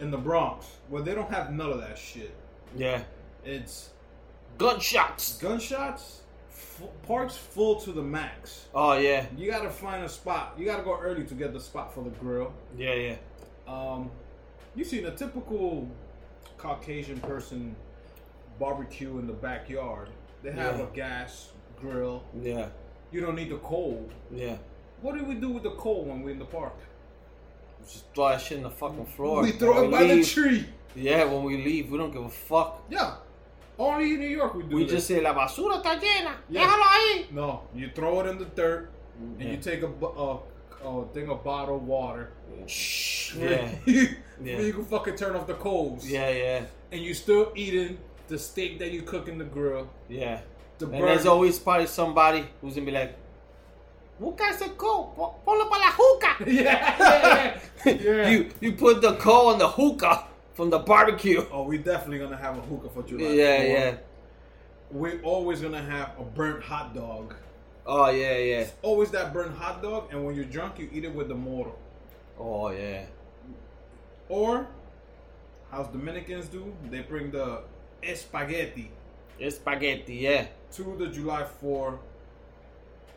in 0.00 0.10
the 0.10 0.16
Bronx, 0.16 0.66
where 0.88 1.02
they 1.02 1.14
don't 1.14 1.30
have 1.30 1.52
none 1.52 1.70
of 1.70 1.80
that 1.82 1.98
shit. 1.98 2.30
Yeah. 2.74 3.02
It's 3.46 3.90
Gunshots. 4.58 5.38
gunshots, 5.38 6.20
f- 6.50 6.82
parks 7.06 7.36
full 7.36 7.76
to 7.80 7.92
the 7.92 8.02
max. 8.02 8.66
Oh 8.74 8.94
yeah. 8.98 9.26
You 9.36 9.50
gotta 9.50 9.70
find 9.70 10.02
a 10.04 10.08
spot. 10.08 10.54
You 10.58 10.64
gotta 10.66 10.82
go 10.82 10.98
early 10.98 11.24
to 11.24 11.34
get 11.34 11.52
the 11.52 11.60
spot 11.60 11.94
for 11.94 12.02
the 12.02 12.10
grill. 12.10 12.52
Yeah, 12.76 12.94
yeah. 12.94 13.16
Um, 13.68 14.10
you 14.74 14.84
seen 14.84 15.06
a 15.06 15.10
typical 15.14 15.88
Caucasian 16.58 17.20
person 17.20 17.76
barbecue 18.58 19.18
in 19.18 19.26
the 19.26 19.32
backyard. 19.32 20.08
They 20.42 20.52
have 20.52 20.78
Yeah. 20.78 20.84
a 20.84 20.86
gas 20.88 21.50
grill. 21.80 22.22
Yeah. 22.40 22.68
You 23.12 23.20
don't 23.20 23.36
need 23.36 23.50
the 23.50 23.58
coal. 23.58 24.08
Yeah. 24.32 24.56
What 25.02 25.16
do 25.16 25.24
we 25.24 25.34
do 25.34 25.50
with 25.50 25.62
the 25.62 25.70
coal 25.72 26.04
when 26.04 26.22
we're 26.22 26.30
in 26.30 26.38
the 26.38 26.44
park? 26.46 26.74
Just 27.86 28.12
throw 28.14 28.30
that 28.30 28.40
shit 28.40 28.56
in 28.58 28.64
the 28.64 28.70
fucking 28.70 29.06
floor. 29.06 29.42
we 29.42 29.52
throw 29.52 29.74
When 29.74 29.84
it 29.84 29.90
by 29.90 30.04
the 30.14 30.24
tree. 30.24 30.66
Yeah, 30.94 31.24
when 31.24 31.44
we 31.44 31.62
leave, 31.62 31.90
we 31.90 31.98
don't 31.98 32.10
give 32.10 32.24
a 32.24 32.30
fuck. 32.30 32.82
Yeah. 32.88 33.16
Only 33.78 34.14
in 34.14 34.20
New 34.20 34.28
York 34.28 34.54
we 34.54 34.62
do 34.62 34.76
We 34.76 34.86
just 34.86 35.06
say 35.06 35.20
la 35.20 35.34
basura 35.34 35.82
está 35.82 35.98
llena. 36.00 36.32
Yeah. 36.48 36.62
Déjalo 36.66 36.82
ahí. 36.84 37.30
No, 37.32 37.62
you 37.74 37.90
throw 37.94 38.20
it 38.20 38.26
in 38.26 38.38
the 38.38 38.46
dirt 38.46 38.90
and 39.20 39.40
Yeah. 39.40 39.50
you 39.52 39.56
take 39.58 39.82
a, 39.82 39.86
a, 39.86 40.38
thing 40.38 40.40
a 40.84 41.04
thing 41.12 41.28
of 41.30 41.44
bottled 41.44 41.86
water. 41.86 42.30
Shh. 42.66 43.34
Yeah. 43.36 43.68
you, 43.86 44.08
Yeah. 44.42 44.60
you 44.60 44.72
can 44.72 44.84
fucking 44.84 45.16
turn 45.16 45.36
off 45.36 45.46
the 45.46 45.54
coals. 45.54 46.06
Yeah, 46.08 46.30
yeah, 46.30 46.60
And 46.92 47.00
you 47.02 47.12
still 47.14 47.52
eating 47.54 47.98
the 48.28 48.38
steak 48.38 48.78
that 48.78 48.92
you 48.92 49.02
cook 49.02 49.28
in 49.28 49.38
the 49.38 49.44
grill. 49.44 49.88
yeah. 50.08 50.40
The 50.78 50.84
And 50.86 50.92
burger. 50.94 51.06
there's 51.06 51.26
always 51.26 51.58
probably 51.58 51.86
somebody 51.86 52.44
who's 52.60 52.74
gonna 52.74 52.86
be 52.86 52.92
like, 52.92 53.14
Busca 54.20 54.48
ese 54.50 54.68
coal, 54.78 55.12
po- 55.14 55.34
ponlo 55.46 55.68
para 55.68 55.80
la 55.80 55.90
hookah. 55.92 56.36
yeah, 56.50 56.96
yeah, 56.98 57.60
yeah. 57.84 57.92
yeah. 57.92 58.28
You 58.30 58.48
you 58.62 58.72
put 58.72 59.02
the 59.02 59.14
coal 59.16 59.48
on 59.52 59.58
the 59.58 59.68
hookah 59.68 60.24
from 60.56 60.70
the 60.70 60.78
barbecue. 60.78 61.44
Oh, 61.52 61.64
we 61.64 61.76
definitely 61.78 62.18
gonna 62.18 62.36
have 62.36 62.56
a 62.56 62.62
hookah 62.62 62.88
for 62.88 63.02
July. 63.02 63.34
Yeah, 63.34 63.58
4th. 63.58 63.68
yeah. 63.68 63.96
We're 64.90 65.20
always 65.22 65.60
gonna 65.60 65.82
have 65.82 66.12
a 66.18 66.24
burnt 66.24 66.64
hot 66.64 66.94
dog. 66.94 67.34
Oh 67.84 68.08
yeah, 68.10 68.36
yeah. 68.38 68.66
Always 68.82 69.10
that 69.10 69.32
burnt 69.34 69.54
hot 69.56 69.82
dog, 69.82 70.08
and 70.10 70.24
when 70.24 70.34
you're 70.34 70.44
drunk, 70.46 70.78
you 70.78 70.88
eat 70.92 71.04
it 71.04 71.14
with 71.14 71.28
the 71.28 71.34
moro. 71.34 71.74
Oh 72.38 72.70
yeah. 72.70 73.04
Or, 74.28 74.66
how's 75.70 75.88
Dominicans 75.88 76.48
do? 76.48 76.74
They 76.90 77.00
bring 77.00 77.30
the 77.30 77.60
spaghetti 78.14 78.90
It's 79.38 79.56
spaghetti, 79.56 80.14
yeah. 80.16 80.46
to 80.72 80.96
the 80.98 81.06
July 81.08 81.44
4 81.60 81.98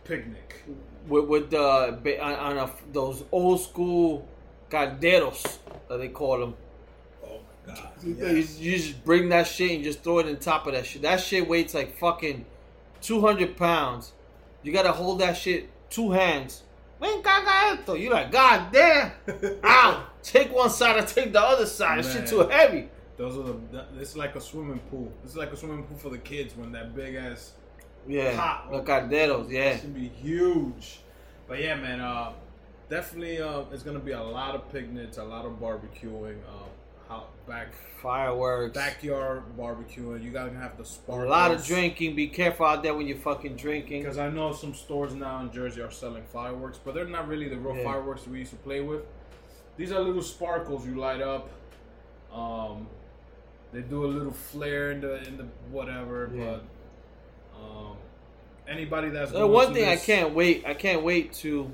picnic. 0.04 0.64
With 1.08 1.26
with 1.26 1.50
the 1.50 2.20
on, 2.22 2.34
on 2.34 2.58
a, 2.58 2.72
those 2.92 3.24
old 3.32 3.62
school 3.62 4.28
calderos 4.70 5.58
that 5.88 5.98
they 5.98 6.10
call 6.10 6.40
them. 6.40 6.54
God. 7.76 7.90
You, 8.04 8.36
you 8.60 8.78
just 8.78 9.04
bring 9.04 9.30
that 9.30 9.48
shit 9.48 9.72
and 9.72 9.84
just 9.84 10.04
throw 10.04 10.20
it 10.20 10.28
on 10.28 10.38
top 10.38 10.68
of 10.68 10.74
that 10.74 10.86
shit. 10.86 11.02
That 11.02 11.20
shit 11.20 11.48
weighs 11.48 11.74
like 11.74 11.98
fucking 11.98 12.46
200 13.02 13.58
pounds. 13.58 14.14
You 14.64 14.74
gotta 14.74 14.92
hold 14.92 15.20
that 15.20 15.38
shit 15.38 15.70
two 15.90 16.12
hands. 16.12 16.64
Ven, 17.00 17.22
caga 17.24 17.78
esto. 17.78 17.94
You 17.94 18.10
like, 18.10 18.32
God 18.32 18.72
damn. 18.72 19.12
Ow. 19.64 20.06
Take 20.22 20.54
one 20.54 20.70
side 20.70 21.02
or 21.02 21.06
take 21.06 21.32
the 21.32 21.42
other 21.42 21.66
side. 21.66 22.04
That 22.04 22.12
shit 22.12 22.28
too 22.28 22.48
heavy. 22.48 22.90
Those 23.18 23.38
are 23.38 23.44
the. 23.44 23.86
It's 24.00 24.16
like 24.16 24.36
a 24.36 24.42
swimming 24.42 24.80
pool. 24.92 25.12
It's 25.24 25.36
like 25.36 25.52
a 25.52 25.58
swimming 25.58 25.84
pool 25.84 25.98
for 25.98 26.10
the 26.10 26.18
kids 26.18 26.56
when 26.56 26.72
that 26.74 26.96
big 26.96 27.16
ass. 27.16 27.54
Yeah. 28.08 28.34
Hot. 28.36 28.72
The 28.72 28.80
calderos, 28.80 29.50
yeah. 29.50 29.72
It's 29.72 29.84
gonna 29.84 29.94
be 29.94 30.10
huge. 30.10 31.00
But 31.48 31.62
yeah, 31.62 31.76
man. 31.76 32.00
Uh, 32.00 32.34
definitely. 32.90 33.42
Uh, 33.42 33.64
it's 33.72 33.84
gonna 33.84 34.00
be 34.00 34.12
a 34.12 34.22
lot 34.22 34.56
of 34.56 34.72
picnics, 34.72 35.18
a 35.18 35.24
lot 35.24 35.46
of 35.46 35.54
barbecuing. 35.54 36.38
Um, 36.48 36.69
back 37.50 37.74
Fireworks. 38.02 38.74
backyard 38.76 39.44
barbecuing. 39.58 40.24
You 40.24 40.32
gotta 40.32 40.52
have 40.54 40.78
the 40.78 40.88
a 41.10 41.16
lot 41.26 41.52
of 41.52 41.66
drinking. 41.66 42.16
Be 42.16 42.28
careful 42.28 42.66
out 42.66 42.82
there 42.84 42.94
when 42.94 43.08
you're 43.08 43.18
fucking 43.18 43.58
drinking. 43.58 44.04
Because 44.04 44.18
I 44.18 44.30
know 44.30 44.54
some 44.54 44.74
stores 44.74 45.14
now 45.16 45.42
in 45.42 45.52
Jersey 45.52 45.82
are 45.82 45.92
selling 45.92 46.24
fireworks, 46.24 46.80
but 46.84 46.94
they're 46.94 47.06
not 47.06 47.28
really 47.28 47.50
the 47.50 47.58
real 47.58 47.76
Yeah. 47.76 47.84
fireworks 47.84 48.26
we 48.28 48.40
used 48.40 48.52
to 48.52 48.58
play 48.58 48.80
with. 48.80 49.02
These 49.76 49.92
are 49.92 50.00
little 50.00 50.22
sparkles 50.22 50.86
you 50.86 50.96
light 50.96 51.22
up. 51.22 51.50
Um, 52.34 52.88
they 53.74 53.82
do 53.82 54.06
a 54.06 54.08
little 54.08 54.32
flare 54.32 54.92
in 54.92 55.02
the 55.02 55.28
in 55.28 55.38
the 55.38 55.48
whatever, 55.72 56.30
Yeah. 56.34 56.60
but 57.56 57.60
um, 57.60 57.98
anybody 58.68 59.10
that's 59.10 59.34
Uh, 59.34 59.46
one 59.48 59.74
thing 59.74 59.90
I 59.90 59.98
can't 59.98 60.34
wait, 60.34 60.64
I 60.66 60.74
can't 60.74 61.04
wait 61.04 61.34
to, 61.44 61.70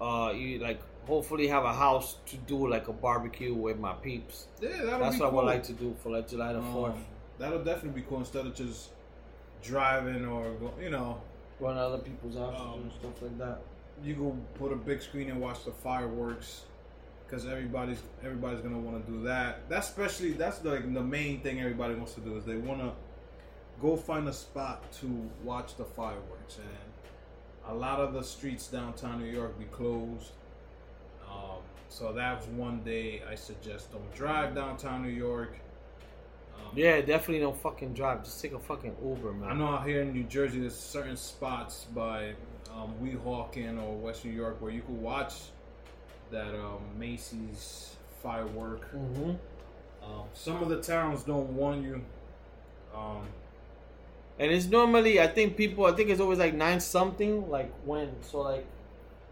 uh, 0.00 0.32
you 0.34 0.58
like 0.58 0.80
hopefully 1.06 1.46
have 1.48 1.64
a 1.64 1.72
house 1.72 2.16
to 2.26 2.36
do 2.36 2.68
like 2.68 2.88
a 2.88 2.92
barbecue 2.92 3.54
with 3.54 3.78
my 3.78 3.92
peeps. 3.94 4.46
Yeah, 4.60 4.70
that'll 4.84 5.00
That's 5.00 5.16
be 5.16 5.22
what 5.22 5.30
cool. 5.30 5.40
I 5.40 5.42
would 5.44 5.50
like 5.50 5.62
to 5.64 5.72
do 5.72 5.94
for 6.02 6.10
like 6.10 6.28
July 6.28 6.52
the 6.52 6.60
Um, 6.60 6.72
fourth. 6.72 6.94
that'll 7.38 7.64
definitely 7.64 8.00
be 8.00 8.06
cool 8.08 8.18
instead 8.18 8.46
of 8.46 8.54
just 8.54 8.90
driving 9.62 10.24
or 10.26 10.50
go, 10.54 10.72
you 10.80 10.90
know 10.90 11.20
Run 11.60 11.76
other 11.76 11.98
people's 11.98 12.34
houses 12.36 12.60
um, 12.60 12.80
and 12.82 12.92
stuff 12.92 13.22
like 13.22 13.38
that. 13.38 13.60
you 14.02 14.14
go 14.14 14.36
put 14.54 14.72
a 14.72 14.76
big 14.76 15.00
screen 15.00 15.30
and 15.30 15.40
watch 15.40 15.64
the 15.64 15.70
fireworks 15.70 16.62
because 17.26 17.46
everybody's 17.46 18.02
everybody's 18.24 18.60
gonna 18.60 18.78
want 18.78 19.04
to 19.04 19.12
do 19.12 19.22
that. 19.24 19.68
That's 19.68 19.88
especially 19.88 20.32
that's 20.32 20.64
like 20.64 20.92
the 20.92 21.02
main 21.02 21.40
thing 21.40 21.60
everybody 21.60 21.94
wants 21.94 22.14
to 22.14 22.20
do 22.20 22.36
is 22.36 22.44
they 22.44 22.56
want 22.56 22.80
to 22.80 22.92
go 23.80 23.96
find 23.96 24.28
a 24.28 24.32
spot 24.32 24.90
to 25.00 25.06
watch 25.44 25.76
the 25.76 25.84
fireworks 25.84 26.58
and 26.58 26.68
a 27.68 27.74
lot 27.74 28.00
of 28.00 28.12
the 28.12 28.22
streets 28.22 28.66
downtown 28.68 29.20
New 29.20 29.30
York 29.30 29.56
be 29.58 29.64
closed. 29.66 30.32
So 31.92 32.10
that's 32.10 32.46
one 32.46 32.80
day 32.80 33.22
I 33.30 33.34
suggest 33.34 33.92
don't 33.92 34.14
drive 34.14 34.54
downtown 34.54 35.02
New 35.02 35.10
York. 35.10 35.58
Um, 36.56 36.72
Yeah, 36.74 36.98
definitely 37.02 37.40
don't 37.40 37.60
fucking 37.60 37.92
drive. 37.92 38.24
Just 38.24 38.40
take 38.40 38.54
a 38.54 38.58
fucking 38.58 38.96
Uber, 39.04 39.32
man. 39.34 39.50
I 39.50 39.52
know 39.52 39.66
out 39.66 39.86
here 39.86 40.00
in 40.00 40.14
New 40.14 40.22
Jersey, 40.24 40.60
there's 40.60 40.74
certain 40.74 41.18
spots 41.18 41.84
by 41.94 42.32
um, 42.74 42.94
Weehawken 43.02 43.78
or 43.82 43.94
West 43.94 44.24
New 44.24 44.32
York 44.32 44.56
where 44.62 44.70
you 44.72 44.80
could 44.80 45.02
watch 45.02 45.34
that 46.30 46.54
um, 46.54 46.80
Macy's 46.98 47.94
firework. 48.22 48.90
Mm-hmm. 48.94 49.32
Um, 50.02 50.24
some 50.32 50.62
of 50.62 50.70
the 50.70 50.80
towns 50.80 51.24
don't 51.24 51.50
want 51.50 51.82
you. 51.82 52.02
Um, 52.94 53.26
And 54.38 54.50
it's 54.50 54.64
normally, 54.66 55.20
I 55.20 55.26
think 55.26 55.58
people, 55.58 55.84
I 55.84 55.92
think 55.92 56.08
it's 56.08 56.22
always 56.22 56.38
like 56.38 56.54
nine 56.54 56.80
something. 56.80 57.50
Like 57.50 57.70
when, 57.84 58.10
so 58.22 58.40
like, 58.40 58.64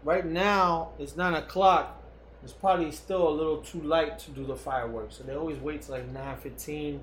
right 0.03 0.25
now 0.25 0.91
it's 0.99 1.17
nine 1.17 1.33
o'clock. 1.33 1.97
It's 2.43 2.53
probably 2.53 2.91
still 2.91 3.27
a 3.27 3.29
little 3.29 3.57
too 3.57 3.81
light 3.81 4.17
to 4.19 4.31
do 4.31 4.45
the 4.45 4.55
fireworks, 4.55 5.17
so 5.17 5.23
they 5.23 5.35
always 5.35 5.59
wait 5.59 5.83
till 5.83 5.95
like 5.95 6.07
nine 6.11 6.37
fifteen. 6.37 7.01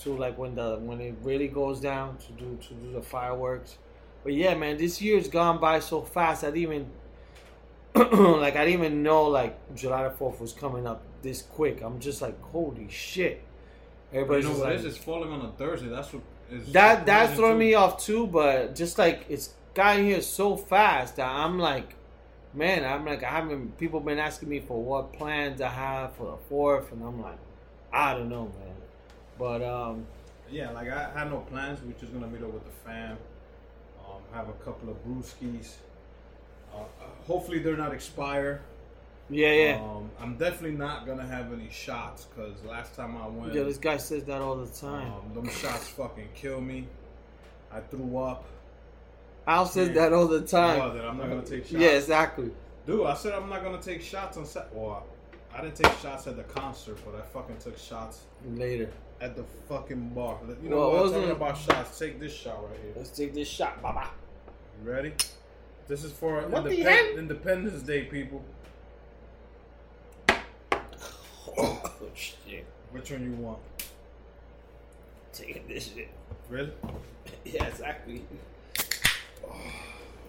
To 0.00 0.16
like 0.16 0.36
when 0.36 0.54
the 0.54 0.78
when 0.80 1.00
it 1.00 1.14
really 1.22 1.46
goes 1.48 1.78
down 1.80 2.16
to 2.18 2.32
do 2.32 2.58
to 2.68 2.74
do 2.74 2.92
the 2.92 3.02
fireworks. 3.02 3.76
But 4.24 4.32
yeah, 4.34 4.54
man, 4.54 4.76
this 4.76 5.00
year's 5.02 5.28
gone 5.28 5.60
by 5.60 5.80
so 5.80 6.02
fast. 6.02 6.44
I 6.44 6.50
didn't 6.50 6.62
even 6.62 6.90
like 8.40 8.56
I 8.56 8.64
didn't 8.64 8.80
even 8.80 9.02
know 9.02 9.24
like 9.24 9.74
July 9.74 10.04
the 10.04 10.10
Fourth 10.10 10.40
was 10.40 10.52
coming 10.52 10.86
up 10.86 11.02
this 11.22 11.42
quick. 11.42 11.82
I'm 11.82 12.00
just 12.00 12.22
like, 12.22 12.40
holy 12.42 12.88
shit! 12.88 13.42
but 14.10 14.18
you 14.18 14.20
Everybody's 14.20 14.44
know 14.44 14.52
what 14.52 14.68
like, 14.68 14.78
is? 14.78 14.84
It's 14.86 14.96
falling 14.96 15.30
on 15.30 15.42
a 15.42 15.52
Thursday. 15.52 15.88
That's 15.88 16.12
what 16.12 16.22
is 16.50 16.72
that 16.72 17.06
that's 17.06 17.34
throwing 17.34 17.54
too. 17.54 17.58
me 17.58 17.74
off 17.74 18.02
too. 18.02 18.26
But 18.26 18.74
just 18.74 18.98
like 18.98 19.26
it's 19.28 19.54
gotten 19.74 20.06
here 20.06 20.20
so 20.22 20.56
fast 20.56 21.16
that 21.16 21.28
I'm 21.28 21.58
like, 21.58 21.94
man, 22.54 22.84
I'm 22.84 23.04
like 23.04 23.22
I 23.22 23.30
haven't. 23.30 23.78
People 23.78 24.00
been 24.00 24.18
asking 24.18 24.48
me 24.48 24.60
for 24.60 24.82
what 24.82 25.12
plans 25.12 25.60
I 25.60 25.68
have 25.68 26.14
for 26.16 26.32
the 26.32 26.36
fourth, 26.48 26.92
and 26.92 27.02
I'm 27.02 27.20
like, 27.20 27.38
I 27.92 28.14
don't 28.14 28.28
know, 28.28 28.44
man. 28.44 28.74
But 29.38 29.62
um, 29.62 30.06
Yeah, 30.50 30.70
like 30.70 30.88
I 30.90 31.10
had 31.14 31.30
no 31.30 31.38
plans. 31.40 31.80
We're 31.84 31.92
just 32.00 32.12
gonna 32.12 32.26
meet 32.26 32.42
up 32.42 32.52
with 32.52 32.64
the 32.64 32.70
fam, 32.84 33.16
um, 34.06 34.20
have 34.32 34.48
a 34.48 34.52
couple 34.64 34.90
of 34.90 34.96
brewskis, 35.06 35.74
Uh, 36.74 36.78
uh, 36.80 36.84
hopefully 37.26 37.58
they're 37.58 37.76
not 37.76 37.92
expire. 37.92 38.62
Yeah, 39.30 39.52
yeah. 39.52 39.80
Um, 39.82 40.10
I'm 40.20 40.36
definitely 40.36 40.76
not 40.76 41.06
gonna 41.06 41.26
have 41.26 41.52
any 41.52 41.70
shots 41.70 42.26
because 42.26 42.62
last 42.64 42.94
time 42.94 43.16
I 43.16 43.26
went, 43.28 43.54
yeah, 43.54 43.62
this 43.62 43.78
guy 43.78 43.96
says 43.96 44.24
that 44.24 44.42
all 44.42 44.56
the 44.56 44.66
time. 44.66 45.10
um, 45.12 45.34
them 45.34 45.48
shots 45.48 45.88
fucking 45.88 46.28
kill 46.34 46.60
me. 46.60 46.86
I 47.72 47.80
threw 47.80 48.18
up. 48.18 48.44
Al 49.46 49.66
says 49.66 49.88
yeah. 49.88 49.94
that 49.94 50.12
all 50.12 50.26
the 50.28 50.40
time. 50.42 50.80
I'm 50.80 51.18
not 51.18 51.28
gonna 51.28 51.42
take 51.42 51.62
shots. 51.64 51.72
Yeah, 51.72 51.88
exactly. 51.90 52.50
Dude, 52.86 53.06
I 53.06 53.14
said 53.14 53.32
I'm 53.34 53.48
not 53.48 53.62
gonna 53.62 53.82
take 53.82 54.00
shots 54.02 54.36
on 54.36 54.44
set. 54.46 54.72
Well, 54.72 55.04
I 55.54 55.60
didn't 55.60 55.76
take 55.76 55.92
shots 55.98 56.26
at 56.26 56.36
the 56.36 56.44
concert, 56.44 56.98
but 57.04 57.14
I 57.14 57.22
fucking 57.22 57.56
took 57.58 57.76
shots 57.78 58.20
Later. 58.54 58.90
at 59.20 59.36
the 59.36 59.44
fucking 59.68 60.10
bar. 60.10 60.38
You 60.62 60.70
know 60.70 60.76
Well, 60.76 60.90
what? 60.92 61.00
wasn't- 61.02 61.20
Talking 61.22 61.36
about 61.36 61.56
shots, 61.58 61.98
take 61.98 62.18
this 62.20 62.32
shot 62.34 62.62
right 62.68 62.78
here. 62.82 62.92
Let's 62.96 63.10
take 63.10 63.34
this 63.34 63.48
shot, 63.48 63.82
baba. 63.82 64.08
You 64.84 64.90
ready? 64.90 65.12
This 65.88 66.04
is 66.04 66.12
for 66.12 66.40
What 66.48 66.64
the 66.64 66.70
Independ- 66.70 66.84
hell? 67.10 67.18
Independence 67.18 67.82
Day, 67.82 68.04
people. 68.04 68.42
Oh, 71.58 71.82
shit. 72.14 72.64
Which 72.92 73.10
one 73.10 73.22
you 73.24 73.32
want? 73.32 73.58
Taking 75.34 75.66
this 75.68 75.92
shit. 75.94 76.08
Really? 76.48 76.72
Yeah, 77.44 77.64
exactly. 77.66 78.22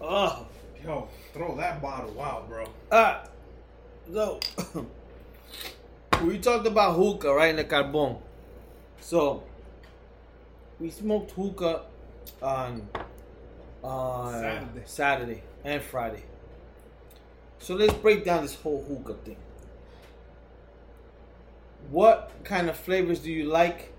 Oh. 0.02 0.48
Yo, 0.84 1.08
throw 1.34 1.56
that 1.58 1.82
bottle 1.82 2.22
out, 2.22 2.50
bro. 2.50 2.66
Ah. 2.92 3.24
So, 4.12 4.40
we 6.24 6.40
talked 6.40 6.68
about 6.68 6.96
hookah, 6.96 7.34
right, 7.34 7.52
in 7.52 7.56
the 7.56 7.64
carbon. 7.64 8.18
So, 9.00 9.44
we 10.80 10.90
smoked 10.90 11.32
hookah 11.32 11.84
on 12.42 12.88
on 13.84 14.34
Saturday. 14.34 14.82
Saturday 14.86 15.44
and 15.64 15.82
Friday. 15.82 16.24
So 17.60 17.76
let's 17.76 17.94
break 17.94 18.26
down 18.26 18.44
this 18.44 18.56
whole 18.56 18.84
hookah 18.84 19.20
thing. 19.24 19.38
What 21.90 22.32
kind 22.44 22.70
of 22.70 22.78
flavors 22.78 23.20
do 23.20 23.32
you 23.32 23.46
like? 23.46 23.94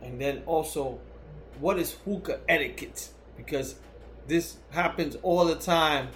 And 0.00 0.20
then 0.20 0.42
also, 0.46 1.00
what 1.58 1.78
is 1.78 1.92
hookah 2.04 2.40
etiquette? 2.48 3.10
Because 3.38 3.76
this 4.26 4.58
happens 4.70 5.16
all 5.22 5.46
the 5.46 5.54
time 5.54 6.08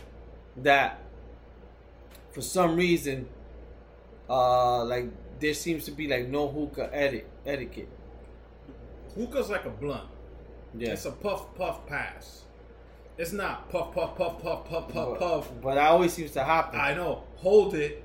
that 0.58 0.98
for 2.32 2.42
some 2.42 2.76
reason, 2.76 3.26
uh, 4.28 4.84
like 4.84 5.06
there 5.40 5.54
seems 5.54 5.84
to 5.86 5.90
be 5.92 6.06
like 6.08 6.28
no 6.28 6.48
hookah 6.48 6.90
eti- 6.92 7.24
etiquette. 7.46 7.88
Hookah's 9.16 9.48
like 9.48 9.64
a 9.64 9.70
blunt. 9.70 10.08
Yeah. 10.76 10.90
It's 10.92 11.06
a 11.06 11.12
puff 11.12 11.54
puff 11.54 11.86
pass. 11.86 12.42
It's 13.18 13.32
not 13.32 13.70
puff 13.70 13.94
puff 13.94 14.16
puff 14.16 14.42
puff 14.42 14.64
puff 14.68 14.88
puff 14.88 15.08
but, 15.10 15.18
puff. 15.18 15.50
but 15.62 15.74
that 15.76 15.86
always 15.88 16.12
seems 16.12 16.32
to 16.32 16.44
happen. 16.44 16.80
I 16.80 16.94
know. 16.94 17.24
Hold 17.36 17.74
it. 17.74 18.04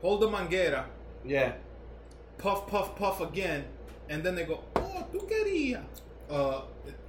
Hold 0.00 0.20
the 0.20 0.28
manguera. 0.28 0.84
yeah. 1.24 1.52
Puff 2.38 2.68
puff 2.68 2.94
puff 2.96 3.20
again, 3.20 3.64
and 4.08 4.22
then 4.22 4.36
they 4.36 4.44
go. 4.44 4.62
Oh, 4.76 5.06
tu 5.10 5.18
quería. 5.26 5.82
Uh, 6.30 6.60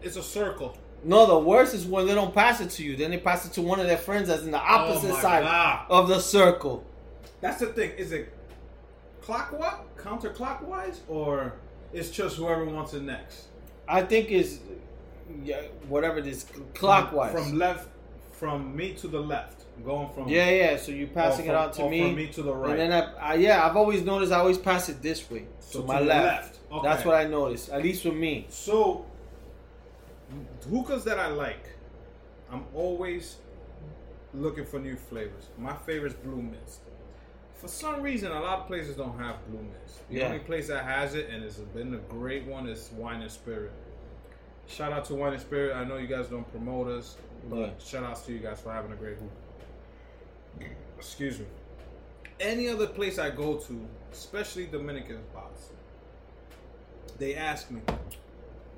it's 0.01 0.15
a 0.17 0.23
circle. 0.23 0.77
No, 1.03 1.25
the 1.25 1.39
worst 1.39 1.73
is 1.73 1.85
when 1.85 2.05
they 2.07 2.13
don't 2.13 2.33
pass 2.33 2.59
it 2.59 2.69
to 2.71 2.83
you. 2.83 2.95
Then 2.97 3.11
they 3.11 3.17
pass 3.17 3.45
it 3.45 3.53
to 3.53 3.61
one 3.61 3.79
of 3.79 3.87
their 3.87 3.97
friends 3.97 4.27
that's 4.27 4.43
in 4.43 4.51
the 4.51 4.59
oh 4.59 4.65
opposite 4.65 5.11
Oh 5.11 5.21
side 5.21 5.43
God. 5.43 5.85
of 5.89 6.07
the 6.09 6.19
circle. 6.19 6.83
That's 7.41 7.59
the 7.59 7.67
thing. 7.67 7.91
Is 7.97 8.11
it 8.11 8.33
clockwise, 9.21 9.75
counterclockwise, 9.97 10.97
or 11.07 11.53
it's 11.93 12.09
just 12.09 12.35
whoever 12.37 12.65
wants 12.65 12.93
it 12.93 13.03
next? 13.03 13.45
I 13.87 14.01
think 14.03 14.29
is 14.29 14.59
yeah, 15.43 15.61
whatever 15.87 16.21
this 16.21 16.45
clockwise. 16.73 17.31
From 17.31 17.57
left, 17.57 17.87
from 18.33 18.75
me 18.75 18.93
to 18.95 19.07
the 19.07 19.19
left, 19.21 19.63
going 19.85 20.09
from 20.13 20.27
yeah, 20.27 20.49
yeah. 20.49 20.77
So 20.77 20.91
you 20.91 21.07
passing 21.07 21.47
or 21.47 21.53
it 21.53 21.55
out 21.55 21.73
to 21.73 21.89
me, 21.89 22.01
from 22.01 22.15
me 22.15 22.27
to 22.27 22.41
the 22.41 22.53
right. 22.53 22.71
and 22.77 22.91
then 22.91 22.91
I, 22.91 23.13
I, 23.19 23.33
yeah, 23.35 23.65
I've 23.65 23.77
always 23.77 24.03
noticed 24.03 24.31
I 24.31 24.39
always 24.39 24.57
pass 24.57 24.89
it 24.89 25.01
this 25.01 25.29
way, 25.31 25.45
So 25.59 25.81
to 25.81 25.87
my 25.87 25.99
to 25.99 26.03
the 26.03 26.09
left. 26.09 26.25
left. 26.25 26.59
Okay. 26.71 26.87
That's 26.87 27.05
what 27.05 27.15
I 27.15 27.23
noticed, 27.25 27.69
at 27.69 27.81
least 27.81 28.03
for 28.03 28.11
me. 28.11 28.45
So, 28.49 29.05
hookahs 30.69 31.03
that 31.05 31.19
I 31.19 31.27
like, 31.27 31.65
I'm 32.51 32.65
always 32.73 33.37
looking 34.33 34.65
for 34.65 34.79
new 34.79 34.95
flavors. 34.95 35.49
My 35.57 35.75
favorite 35.75 36.13
is 36.13 36.17
Blue 36.19 36.41
Mist. 36.41 36.81
For 37.55 37.67
some 37.67 38.01
reason, 38.01 38.31
a 38.31 38.39
lot 38.39 38.59
of 38.59 38.67
places 38.67 38.95
don't 38.95 39.17
have 39.19 39.35
Blue 39.49 39.61
Mist. 39.61 40.07
The 40.09 40.17
Yeah. 40.17 40.25
only 40.27 40.39
place 40.39 40.67
that 40.67 40.83
has 40.85 41.13
it, 41.15 41.29
and 41.29 41.43
it's 41.43 41.57
been 41.57 41.93
a 41.93 41.97
great 41.97 42.45
one, 42.45 42.67
is 42.67 42.89
Wine 42.93 43.21
and 43.21 43.31
Spirit. 43.31 43.71
Shout 44.67 44.93
out 44.93 45.05
to 45.05 45.15
Wine 45.15 45.33
and 45.33 45.41
Spirit. 45.41 45.75
I 45.75 45.83
know 45.83 45.97
you 45.97 46.07
guys 46.07 46.27
don't 46.27 46.49
promote 46.51 46.87
us, 46.87 47.17
but 47.49 47.57
Yeah. 47.59 47.69
shout 47.79 48.03
outs 48.03 48.21
to 48.27 48.31
you 48.31 48.39
guys 48.39 48.61
for 48.61 48.71
having 48.71 48.91
a 48.91 48.95
great 48.95 49.17
hookah. 49.17 50.69
Excuse 50.97 51.39
me. 51.39 51.45
Any 52.39 52.69
other 52.69 52.87
place 52.87 53.19
I 53.19 53.29
go 53.31 53.57
to, 53.57 53.87
especially 54.11 54.67
Dominican 54.67 55.21
spots, 55.31 55.69
they 57.17 57.35
ask 57.35 57.69
me. 57.71 57.81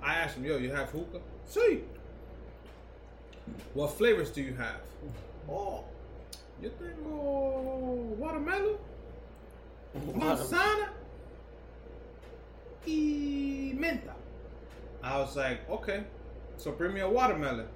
I 0.01 0.15
ask 0.15 0.33
them, 0.35 0.45
yo, 0.45 0.57
you 0.57 0.71
have 0.71 0.89
hookah? 0.89 1.21
See. 1.47 1.83
What 3.73 3.91
flavors 3.97 4.29
do 4.31 4.41
you 4.41 4.53
have? 4.53 4.81
Oh, 5.49 5.83
yo 6.61 6.69
tengo 6.69 7.09
oh, 7.09 8.15
watermelon, 8.17 8.77
manzana, 10.15 10.89
y 12.85 13.73
menta. 13.75 14.13
I 15.03 15.17
was 15.19 15.35
like, 15.35 15.69
okay, 15.69 16.03
so 16.57 16.71
bring 16.71 16.93
me 16.93 17.01
a 17.01 17.09
watermelon. 17.09 17.67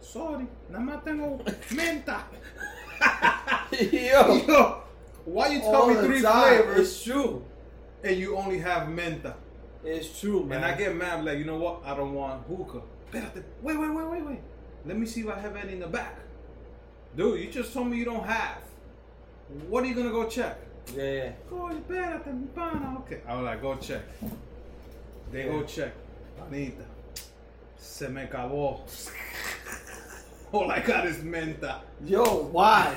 Sorry, 0.00 0.46
nada 0.68 0.84
más 0.84 1.04
tengo 1.04 1.38
menta. 1.70 2.24
Yo, 3.72 4.36
Yo, 4.48 4.82
why 5.24 5.48
you 5.48 5.60
tell 5.60 5.76
all 5.82 5.88
me 5.88 5.94
the 5.94 6.02
three 6.02 6.22
time. 6.22 6.62
flavors 6.64 6.78
It's 6.80 7.04
true. 7.04 7.44
and 8.04 8.16
you 8.16 8.36
only 8.36 8.58
have 8.58 8.88
menta? 8.88 9.34
It's 9.84 10.20
true, 10.20 10.44
man. 10.44 10.58
And 10.58 10.64
I 10.66 10.76
get 10.76 10.94
mad, 10.94 11.24
like, 11.24 11.38
you 11.38 11.44
know 11.44 11.56
what? 11.56 11.82
I 11.84 11.94
don't 11.96 12.14
want 12.14 12.46
hookah. 12.46 12.82
Espérate. 13.12 13.42
Wait, 13.62 13.78
wait, 13.78 13.90
wait, 13.90 14.06
wait, 14.08 14.22
wait. 14.24 14.38
Let 14.86 14.98
me 14.98 15.06
see 15.06 15.20
if 15.20 15.28
I 15.28 15.38
have 15.38 15.54
any 15.56 15.72
in 15.74 15.80
the 15.80 15.86
back. 15.86 16.16
Dude, 17.16 17.40
you 17.40 17.50
just 17.50 17.72
told 17.72 17.88
me 17.88 17.96
you 17.98 18.04
don't 18.04 18.24
have. 18.24 18.62
What 19.68 19.84
are 19.84 19.86
you 19.86 19.94
gonna 19.94 20.10
go 20.10 20.26
check? 20.28 20.58
yeah, 20.96 21.02
yeah. 21.12 21.32
Go, 21.50 21.68
espérate, 21.70 22.26
mi 22.32 22.46
pana. 22.54 22.96
Okay. 23.00 23.20
I 23.28 23.34
was 23.36 23.44
like, 23.44 23.60
go 23.62 23.76
check. 23.76 24.02
They 25.30 25.44
go 25.44 25.60
Yeah. 25.60 25.66
check. 25.66 25.92
Panita. 26.38 26.84
Se 27.76 28.08
me 28.08 28.22
acabó. 28.22 28.80
All 30.52 30.70
I 30.70 30.80
got 30.80 31.06
is 31.06 31.18
menta. 31.18 31.80
Yo, 32.04 32.24
why? 32.50 32.96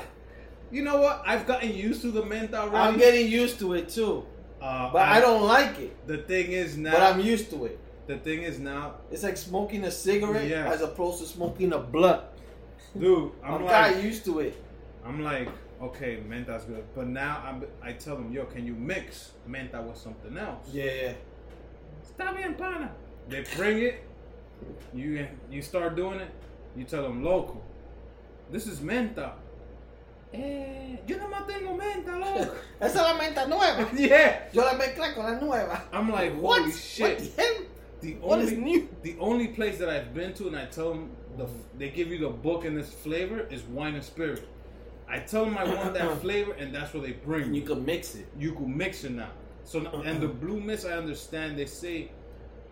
You 0.72 0.84
know 0.84 1.02
what? 1.02 1.24
I've 1.26 1.46
gotten 1.46 1.74
used 1.74 2.02
to 2.02 2.12
the 2.12 2.22
menta 2.24 2.54
already. 2.56 2.78
I'm 2.78 2.98
getting 2.98 3.28
used 3.28 3.60
to 3.60 3.74
it 3.74 3.90
too, 3.90 4.26
uh, 4.62 4.92
but 4.92 5.04
I 5.08 5.20
don't 5.20 5.44
like 5.44 5.80
it. 5.80 6.08
The 6.08 6.18
thing 6.20 6.52
is 6.52 6.78
now. 6.78 6.92
But 6.92 7.02
I'm 7.04 7.20
used 7.20 7.50
to 7.52 7.66
it. 7.66 7.80
The 8.08 8.18
thing 8.18 8.44
is 8.44 8.60
now, 8.60 8.96
It's 9.12 9.24
like 9.24 9.38
smoking 9.38 9.84
a 9.84 9.92
cigarette 9.92 10.52
as 10.52 10.82
opposed 10.82 11.20
to 11.20 11.26
smoking 11.26 11.74
a 11.74 11.80
blunt. 11.80 12.22
dude. 12.98 13.32
I'm, 13.44 13.56
I'm, 13.56 13.66
like, 13.66 14.04
used 14.04 14.26
to 14.26 14.40
it. 14.40 14.56
I'm 15.06 15.22
like, 15.24 15.50
okay, 15.82 16.22
menta's 16.28 16.64
good. 16.66 16.84
But 16.96 17.08
now 17.08 17.44
I'm, 17.46 17.64
I 17.82 17.94
tell 17.94 18.16
them, 18.16 18.32
yo, 18.32 18.46
can 18.46 18.66
you 18.66 18.74
mix 18.74 19.32
menta 19.48 19.84
with 19.86 19.98
something 19.98 20.38
else? 20.38 20.68
Yeah, 20.72 20.84
yeah. 20.86 21.14
Está 22.04 22.34
bien, 22.36 22.56
pana. 22.56 22.92
They 23.28 23.44
bring 23.56 23.80
it. 23.80 24.04
You 24.94 25.28
you 25.52 25.62
start 25.62 25.96
doing 25.96 26.20
it. 26.22 26.30
You 26.78 26.86
tell 26.86 27.04
them, 27.04 27.24
local. 27.24 27.62
this 28.52 28.68
is 28.68 28.80
menta. 28.80 29.32
Eh, 30.34 30.98
yo 31.08 31.18
no 31.18 31.28
tengo 31.48 31.78
menta, 31.78 32.18
loco. 32.20 32.56
Esa 32.82 32.88
es 32.88 32.96
la 32.96 33.14
menta 33.18 33.48
nueva. 33.48 33.90
yeah. 33.98 34.44
Yo 34.54 34.62
la 34.64 34.74
mezclé 34.74 35.14
con 35.14 35.24
la 35.26 35.40
nueva. 35.40 35.82
I'm 35.92 36.12
like, 36.12 36.34
What? 36.36 36.62
holy 36.62 36.72
shit. 36.72 37.20
What 37.20 37.68
the 38.06 38.14
What 38.22 38.40
only 38.40 38.54
is 38.54 38.58
new? 38.58 38.90
the 39.04 39.16
only 39.20 39.48
place 39.50 39.78
that 39.80 39.90
I've 39.90 40.14
been 40.14 40.34
to 40.36 40.48
and 40.48 40.56
I 40.56 40.66
tell 40.66 40.90
them 40.94 41.10
the 41.38 41.48
they 41.78 41.90
give 41.90 42.10
you 42.10 42.20
the 42.20 42.30
book 42.30 42.66
and 42.66 42.78
this 42.78 42.92
flavor 42.94 43.40
is 43.50 43.64
wine 43.64 43.96
and 43.96 44.04
spirit. 44.04 44.44
I 45.08 45.20
tell 45.20 45.46
them 45.46 45.58
I 45.58 45.66
want 45.66 45.94
that 45.94 46.22
flavor 46.26 46.54
and 46.54 46.74
that's 46.74 46.94
what 46.94 47.04
they 47.04 47.12
bring. 47.14 47.54
You 47.54 47.62
can 47.62 47.86
mix 47.86 48.16
it. 48.16 48.28
you 48.38 48.54
can 48.54 48.76
mix 48.76 49.04
it 49.04 49.12
now. 49.12 49.32
So 49.64 49.80
and 49.80 50.22
the 50.22 50.28
uh-uh. 50.28 50.34
blue 50.44 50.60
mist 50.60 50.86
I 50.86 50.94
understand 50.94 51.58
they 51.60 51.66
say 51.66 52.12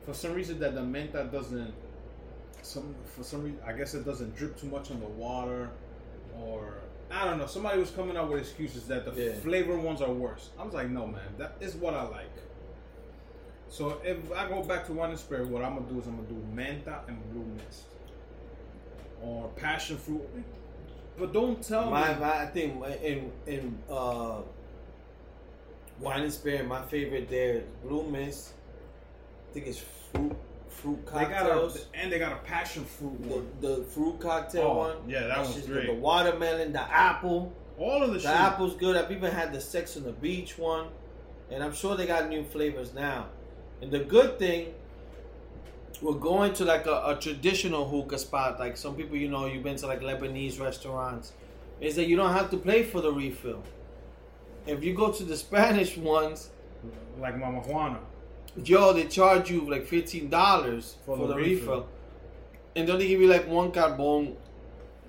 for 0.05 0.13
some 0.13 0.33
reason 0.33 0.59
that 0.59 0.73
the 0.75 0.81
menta 0.81 1.31
doesn't 1.31 1.73
some 2.61 2.95
for 3.05 3.23
some 3.23 3.43
reason 3.43 3.59
I 3.65 3.73
guess 3.73 3.93
it 3.93 4.05
doesn't 4.05 4.35
drip 4.35 4.57
too 4.57 4.67
much 4.67 4.91
on 4.91 4.99
the 4.99 5.07
water 5.07 5.69
or 6.37 6.75
I 7.11 7.25
don't 7.25 7.37
know. 7.37 7.45
Somebody 7.45 7.79
was 7.79 7.91
coming 7.91 8.17
up 8.17 8.29
with 8.29 8.39
excuses 8.39 8.87
that 8.87 9.05
the 9.05 9.11
Yeah. 9.21 9.33
flavor 9.35 9.77
ones 9.77 10.01
are 10.01 10.11
worse. 10.11 10.49
I 10.57 10.63
was 10.63 10.73
like, 10.73 10.89
no 10.89 11.05
man, 11.05 11.29
that 11.37 11.57
is 11.59 11.75
what 11.75 11.93
I 11.93 12.03
like. 12.03 12.31
So 13.69 13.99
if 14.03 14.17
I 14.33 14.47
go 14.47 14.61
back 14.63 14.85
to 14.87 14.93
wine 14.93 15.09
and 15.11 15.19
spirit, 15.19 15.47
what 15.47 15.63
I'm 15.63 15.75
gonna 15.75 15.89
do 15.91 15.99
is 15.99 16.05
I'm 16.07 16.15
gonna 16.17 16.27
do 16.27 16.43
menta 16.55 17.07
and 17.07 17.17
blue 17.31 17.45
mist 17.57 17.83
or 19.21 19.47
passion 19.55 19.97
fruit. 19.97 20.21
But 21.17 21.33
don't 21.33 21.61
tell 21.63 21.89
My, 21.89 22.13
me. 22.13 22.19
my, 22.19 22.37
I 22.43 22.45
think 22.47 22.83
in 23.03 23.31
in 23.47 23.77
uh, 23.89 24.41
wine 25.99 26.23
and 26.23 26.33
spirit, 26.33 26.67
my 26.67 26.81
favorite 26.83 27.29
there 27.29 27.55
is 27.55 27.63
blue 27.83 28.03
mist. 28.09 28.53
I 29.49 29.53
think 29.53 29.67
it's 29.67 29.81
fruit 30.11 30.35
fruit 30.67 31.05
They 31.05 31.11
got 31.11 31.29
cocktails. 31.31 31.85
a 31.93 31.97
and 31.97 32.11
they 32.11 32.19
got 32.19 32.31
a 32.33 32.37
passion 32.37 32.83
fruit 32.85 33.19
one. 33.21 33.47
the, 33.61 33.67
the 33.77 33.83
fruit 33.83 34.19
cocktail 34.19 34.63
Oh, 34.63 34.77
one. 34.77 34.97
yeah, 35.07 35.27
that 35.27 35.37
one's 35.43 35.65
great. 35.65 35.85
The 35.87 35.93
watermelon, 35.93 36.73
the 36.73 36.81
apple. 36.81 37.53
All 37.79 38.03
of 38.03 38.09
the, 38.09 38.15
The 38.15 38.19
shit. 38.21 38.29
apple's 38.31 38.75
good. 38.75 38.95
I've 38.95 39.11
even 39.11 39.31
had 39.31 39.51
the 39.53 39.59
Sex 39.61 39.97
on 39.97 40.03
the 40.03 40.11
Beach 40.11 40.57
one, 40.59 40.87
and 41.49 41.63
I'm 41.63 41.73
sure 41.73 41.95
they 41.95 42.05
got 42.05 42.29
new 42.29 42.43
flavors 42.43 42.93
now. 42.93 43.27
And 43.83 43.91
the 43.91 43.99
good 43.99 44.39
thing, 44.39 44.73
we're 46.01 46.13
going 46.13 46.53
to 46.53 46.63
like 46.63 46.85
a, 46.85 47.03
a 47.05 47.17
traditional 47.19 47.85
hookah 47.87 48.17
spot. 48.17 48.57
Like 48.57 48.77
some 48.77 48.95
people, 48.95 49.17
you 49.17 49.27
know, 49.27 49.45
you've 49.45 49.63
been 49.63 49.75
to 49.75 49.87
like 49.87 49.99
Lebanese 49.99 50.57
restaurants, 50.57 51.33
is 51.81 51.97
that 51.97 52.07
you 52.07 52.15
don't 52.15 52.31
have 52.31 52.49
to 52.51 52.57
pay 52.57 52.83
for 52.83 53.01
the 53.01 53.11
refill. 53.11 53.61
If 54.65 54.85
you 54.85 54.93
go 54.93 55.11
to 55.11 55.23
the 55.25 55.35
Spanish 55.35 55.97
ones, 55.97 56.49
like 57.19 57.37
Mama 57.37 57.59
Juana. 57.59 57.99
yo, 58.63 58.93
they 58.93 59.03
charge 59.07 59.51
you 59.51 59.69
like 59.69 59.85
fifteen 59.85 60.29
dollars 60.29 60.95
For 61.05 61.17
for, 61.17 61.27
the 61.27 61.33
the, 61.33 61.39
refill. 61.39 61.49
refill. 61.49 61.87
and 62.77 62.87
then 62.87 62.99
they 62.99 63.07
give 63.09 63.19
you 63.19 63.27
like 63.27 63.47
one 63.49 63.71
carbon. 63.73 64.37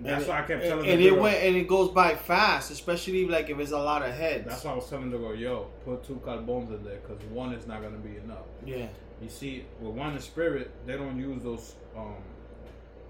That's 0.00 0.24
and 0.24 0.28
why 0.28 0.38
I 0.38 0.42
kept 0.42 0.50
and, 0.62 0.62
telling 0.62 0.90
and 0.90 1.00
the 1.00 1.06
it 1.06 1.18
went 1.20 1.36
and 1.42 1.56
it 1.56 1.68
goes 1.68 1.90
by 1.90 2.14
fast, 2.16 2.70
especially 2.72 3.26
like 3.28 3.48
if 3.48 3.58
it's 3.60 3.70
a 3.72 3.78
lot 3.78 4.02
of 4.02 4.12
heads. 4.12 4.46
That's 4.48 4.64
why 4.64 4.72
I 4.72 4.74
was 4.74 4.88
telling 4.90 5.10
the 5.10 5.18
girl, 5.18 5.34
yo, 5.36 5.68
put 5.84 6.02
two 6.04 6.20
carbons 6.24 6.70
in 6.70 6.82
there 6.84 6.98
because 7.06 7.22
one 7.26 7.52
is 7.52 7.66
not 7.66 7.80
gonna 7.82 7.98
be 7.98 8.16
enough. 8.16 8.46
yeah. 8.64 8.86
You 9.22 9.28
see, 9.30 9.64
with 9.80 9.94
wine 9.94 10.12
and 10.14 10.20
spirit, 10.22 10.72
they 10.86 10.96
don't 10.96 11.16
use 11.18 11.42
those 11.42 11.74
um, 11.96 12.16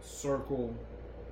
circle 0.03 0.75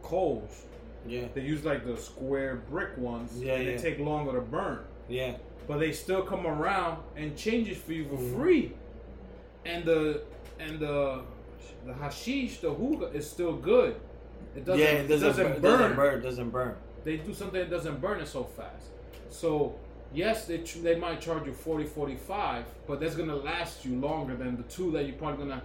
coals. 0.03 0.65
Yeah, 1.07 1.27
They 1.35 1.43
use 1.43 1.65
like 1.65 1.85
the 1.85 1.97
square 1.97 2.63
brick 2.71 2.97
ones, 2.97 3.33
Yeah, 3.37 3.55
and 3.57 3.65
yeah. 3.67 3.77
they 3.77 3.83
take 3.83 3.99
longer 3.99 4.33
to 4.33 4.41
burn. 4.41 4.81
yeah, 5.09 5.35
But 5.67 5.79
they 5.81 5.93
still 5.93 6.23
come 6.23 6.47
around 6.47 7.03
and 7.17 7.37
change 7.37 7.69
it 7.69 7.77
for 7.77 7.93
you 7.93 8.05
for 8.09 8.17
Mhm. 8.17 8.35
free. 8.37 8.73
And 9.67 9.85
the 9.85 10.23
and 10.59 10.79
the 10.81 11.23
the 11.85 11.93
hashish, 11.95 12.61
the 12.61 12.73
hookah 12.73 13.07
is 13.17 13.29
still 13.29 13.55
good. 13.55 13.97
It 14.57 14.65
doesn't, 14.65 14.81
yeah. 14.81 14.87
It 15.03 15.09
doesn't, 15.09 15.29
doesn't 15.29 15.63
burn. 15.63 15.63
burn. 15.63 15.79
Doesn't 15.81 15.97
burn. 15.97 16.23
Doesn't 16.23 16.51
burn. 16.51 16.75
They 17.05 17.17
do 17.17 17.35
something 17.35 17.59
that 17.61 17.71
doesn't 17.71 18.01
burn 18.01 18.21
it 18.21 18.29
so 18.29 18.45
fast. 18.45 18.87
So 19.31 19.75
yes, 20.15 20.47
they 20.47 20.59
ch- 20.59 20.83
they 20.83 20.95
might 20.95 21.21
charge 21.21 21.47
you 21.47 21.53
40 21.53 21.85
45 21.87 22.65
but 22.87 23.01
that's 23.01 23.15
gonna 23.17 23.35
last 23.37 23.85
you 23.85 23.97
longer 23.99 24.37
than 24.37 24.57
the 24.57 24.63
two 24.65 24.91
that 24.93 25.07
you're 25.07 25.17
probably 25.17 25.47
gonna. 25.47 25.63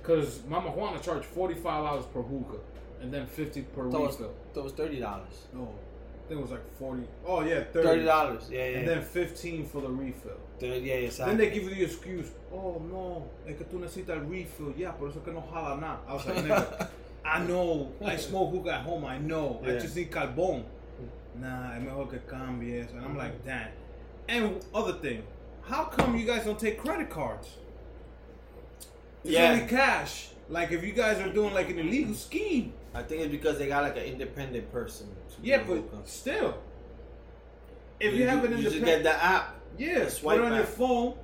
Because 0.00 0.40
Mama 0.48 0.70
Juana 0.70 0.98
charged 1.00 1.26
$45 1.34 2.10
per 2.12 2.22
hookah 2.22 2.58
and 3.02 3.12
then 3.12 3.26
50 3.26 3.62
per 3.62 3.90
That 3.90 4.00
was, 4.00 4.12
refill. 4.12 4.34
that 4.54 4.62
was 4.64 4.72
thirty 4.72 4.98
dollars. 4.98 5.46
No, 5.52 5.62
I 5.62 6.28
think 6.28 6.38
it 6.40 6.42
was 6.42 6.50
like 6.52 6.78
40. 6.78 7.02
Oh, 7.26 7.42
yeah, 7.42 7.64
30. 7.64 7.86
Thirty 7.86 8.04
dollars. 8.04 8.48
Yeah, 8.50 8.66
yeah. 8.68 8.78
And 8.78 8.88
then 8.88 9.02
15 9.02 9.66
for 9.66 9.82
the 9.82 9.88
refill. 9.90 10.38
Thirty- 10.58 10.80
yeah, 10.86 10.94
exactly. 10.94 11.36
Then 11.36 11.44
they 11.44 11.54
give 11.54 11.64
you 11.68 11.74
the 11.74 11.84
excuse, 11.84 12.30
oh 12.52 12.80
no, 12.90 13.28
es 13.46 13.56
que 13.58 13.64
tú 13.66 13.78
necesitas 13.78 14.28
refill. 14.28 14.72
Yeah, 14.76 14.92
por 14.92 15.08
eso 15.08 15.20
que 15.20 15.32
no 15.32 15.42
jala 15.52 15.78
nada. 15.78 15.98
I 16.08 16.14
was 16.14 16.26
like, 16.26 16.36
nigga, 16.38 16.88
I 17.24 17.40
know, 17.44 17.92
I 18.04 18.16
smoke 18.16 18.50
hookah 18.52 18.74
at 18.74 18.80
home, 18.80 19.04
I 19.04 19.18
know. 19.18 19.60
I 19.64 19.72
just 19.72 19.94
need 19.96 20.10
carbón. 20.10 20.64
Nah, 21.38 21.74
es 21.76 21.82
mejor 21.82 22.06
que 22.06 22.18
cambies. 22.26 22.90
And 22.90 23.04
I'm 23.04 23.16
like, 23.16 23.44
damn. 23.44 23.68
And 24.28 24.64
other 24.74 24.94
thing, 24.94 25.22
how 25.62 25.84
come 25.84 26.16
you 26.16 26.26
guys 26.26 26.44
don't 26.44 26.58
take 26.58 26.78
credit 26.78 27.10
cards? 27.10 27.48
It's 29.24 29.34
Yeah. 29.34 29.52
only 29.52 29.66
cash. 29.66 30.30
Like 30.48 30.72
if 30.72 30.82
you 30.82 30.92
guys 30.92 31.20
are 31.20 31.32
doing 31.32 31.54
like 31.54 31.70
an 31.70 31.78
illegal 31.78 32.14
scheme. 32.14 32.72
I 32.92 33.02
think 33.02 33.22
it's 33.22 33.30
because 33.30 33.58
they 33.58 33.68
got 33.68 33.84
like 33.84 33.96
an 33.96 34.02
independent 34.02 34.72
person. 34.72 35.08
Yeah, 35.42 35.58
but 35.58 35.76
hookah. 35.76 36.02
still. 36.06 36.58
If 38.00 38.14
you, 38.14 38.26
have 38.26 38.42
an 38.44 38.56
you 38.56 38.62
just 38.64 38.84
get 38.84 39.02
the 39.02 39.12
app. 39.22 39.54
Yeah, 39.78 40.08
swipe 40.08 40.38
put 40.38 40.46
it 40.46 40.50
on 40.50 40.56
your 40.56 40.66
phone 40.66 41.14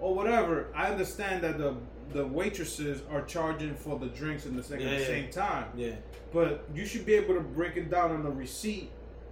or 0.00 0.14
whatever. 0.14 0.68
I 0.74 0.90
understand 0.90 1.42
that 1.42 1.58
the 1.58 1.74
the 2.12 2.26
waitresses 2.26 3.02
are 3.10 3.22
charging 3.22 3.74
for 3.74 3.98
the 3.98 4.06
drinks 4.06 4.44
and 4.46 4.56
the 4.58 4.62
thing 4.62 4.82
at 4.82 4.90
the 4.90 5.00
yeah. 5.00 5.06
same 5.06 5.30
time, 5.30 5.66
Yeah, 5.76 5.92
but 6.32 6.64
you 6.74 6.86
should 6.86 7.06
be 7.06 7.14
able 7.14 7.34
to 7.34 7.40
break 7.40 7.76
it 7.76 7.90
down 7.90 8.10
on 8.12 8.22
the 8.22 8.30
receipt. 8.30 8.90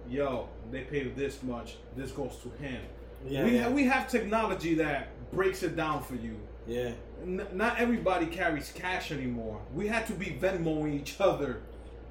Yo, 0.09 0.49
they 0.71 0.81
pay 0.81 1.03
this 1.09 1.41
much. 1.43 1.77
This 1.95 2.11
goes 2.11 2.35
to 2.43 2.49
him. 2.63 2.81
yeah, 3.25 3.45
we 3.45 3.55
yeah. 3.55 3.63
ha- 3.63 3.69
we 3.69 3.83
have 3.85 4.09
technology 4.09 4.75
that 4.75 5.09
breaks 5.31 5.63
it 5.63 5.75
down 5.75 6.03
for 6.03 6.15
you. 6.15 6.35
yeah. 6.67 6.91
N- 7.23 7.47
not 7.53 7.79
everybody 7.79 8.25
carries 8.25 8.69
cash 8.75 9.11
anymore. 9.13 9.61
We 9.73 9.87
had 9.87 10.05
to 10.07 10.13
be 10.13 10.37
Venmoing 10.41 10.93
each 10.93 11.15
other. 11.21 11.61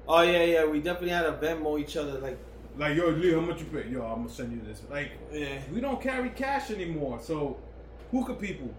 Oh 0.07 0.21
yeah, 0.23 0.43
yeah. 0.43 0.65
We 0.65 0.79
definitely 0.79 1.09
had 1.09 1.23
to 1.23 1.33
Venmo 1.33 1.79
each 1.79 1.95
other. 1.97 2.13
Like, 2.19 2.37
Like, 2.75 2.97
yo, 2.97 3.09
Lee, 3.09 3.31
how 3.33 3.41
much 3.41 3.59
you 3.59 3.65
pay? 3.67 3.87
Yo, 3.89 4.01
I'm 4.03 4.23
gonna 4.23 4.29
send 4.29 4.51
you 4.51 4.61
this. 4.67 4.81
Like, 4.89 5.11
yeah. 5.31 5.59
we 5.71 5.79
don't 5.81 6.01
carry 6.01 6.29
cash 6.31 6.71
anymore. 6.71 7.19
So, 7.21 7.57
hookah 8.11 8.33
people, 8.33 8.73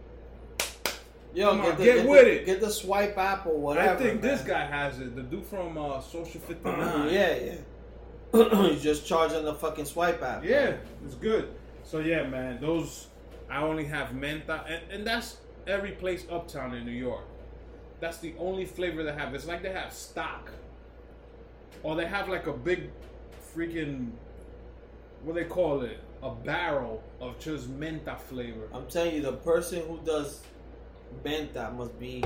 Yo, 1.35 1.51
Come 1.51 1.61
on, 1.63 1.77
the, 1.77 1.85
get 1.85 2.03
the- 2.05 2.09
with 2.09 2.27
it. 2.27 2.47
Get 2.47 2.61
the 2.61 2.71
swipe 2.71 3.19
app 3.19 3.47
or 3.47 3.59
whatever. 3.59 3.91
I 3.91 3.97
think 3.97 4.23
this 4.23 4.43
guy 4.43 4.65
has 4.65 5.01
it. 5.01 5.17
The 5.17 5.23
dude 5.23 5.45
from 5.45 5.77
uh, 5.77 6.01
Social 6.01 6.41
59. 6.47 7.13
yeah, 7.13 7.37
yeah. 7.37 7.55
you 8.71 8.77
just 8.79 9.07
charging 9.07 9.45
the 9.45 9.55
fucking 9.55 9.85
swipe 9.85 10.23
app. 10.23 10.45
Yeah, 10.45 10.77
it's 11.05 11.15
good. 11.15 11.53
So 11.83 11.99
yeah, 11.99 12.23
man, 12.27 12.61
those 12.61 13.09
I 13.51 13.63
only 13.63 13.85
have 13.85 14.09
menta, 14.11 14.65
and, 14.71 14.83
and 14.91 15.07
that's 15.07 15.39
every 15.67 15.93
place 15.93 16.25
uptown 16.31 16.75
in 16.75 16.85
New 16.85 16.93
York. 16.93 17.25
That's 18.01 18.19
the 18.19 18.35
only 18.39 18.65
flavor 18.65 19.03
they 19.03 19.13
have. 19.13 19.35
It's 19.35 19.47
like 19.47 19.63
they 19.63 19.73
have 19.73 19.93
stock, 19.93 20.51
or 21.83 21.95
they 21.97 22.07
have 22.07 22.29
like 22.29 22.47
a 22.47 22.53
big, 22.53 22.91
freaking, 23.55 24.11
what 25.23 25.35
they 25.35 25.45
call 25.45 25.83
it, 25.83 25.99
a 26.23 26.31
barrel 26.31 27.03
of 27.21 27.39
just 27.39 27.71
menta 27.79 28.19
flavor. 28.19 28.69
I'm 28.73 28.87
telling 28.87 29.15
you, 29.17 29.23
the 29.23 29.33
person 29.33 29.83
who 29.87 29.99
does 30.05 30.43
menta 31.25 31.73
must 31.75 31.99
be 31.99 32.23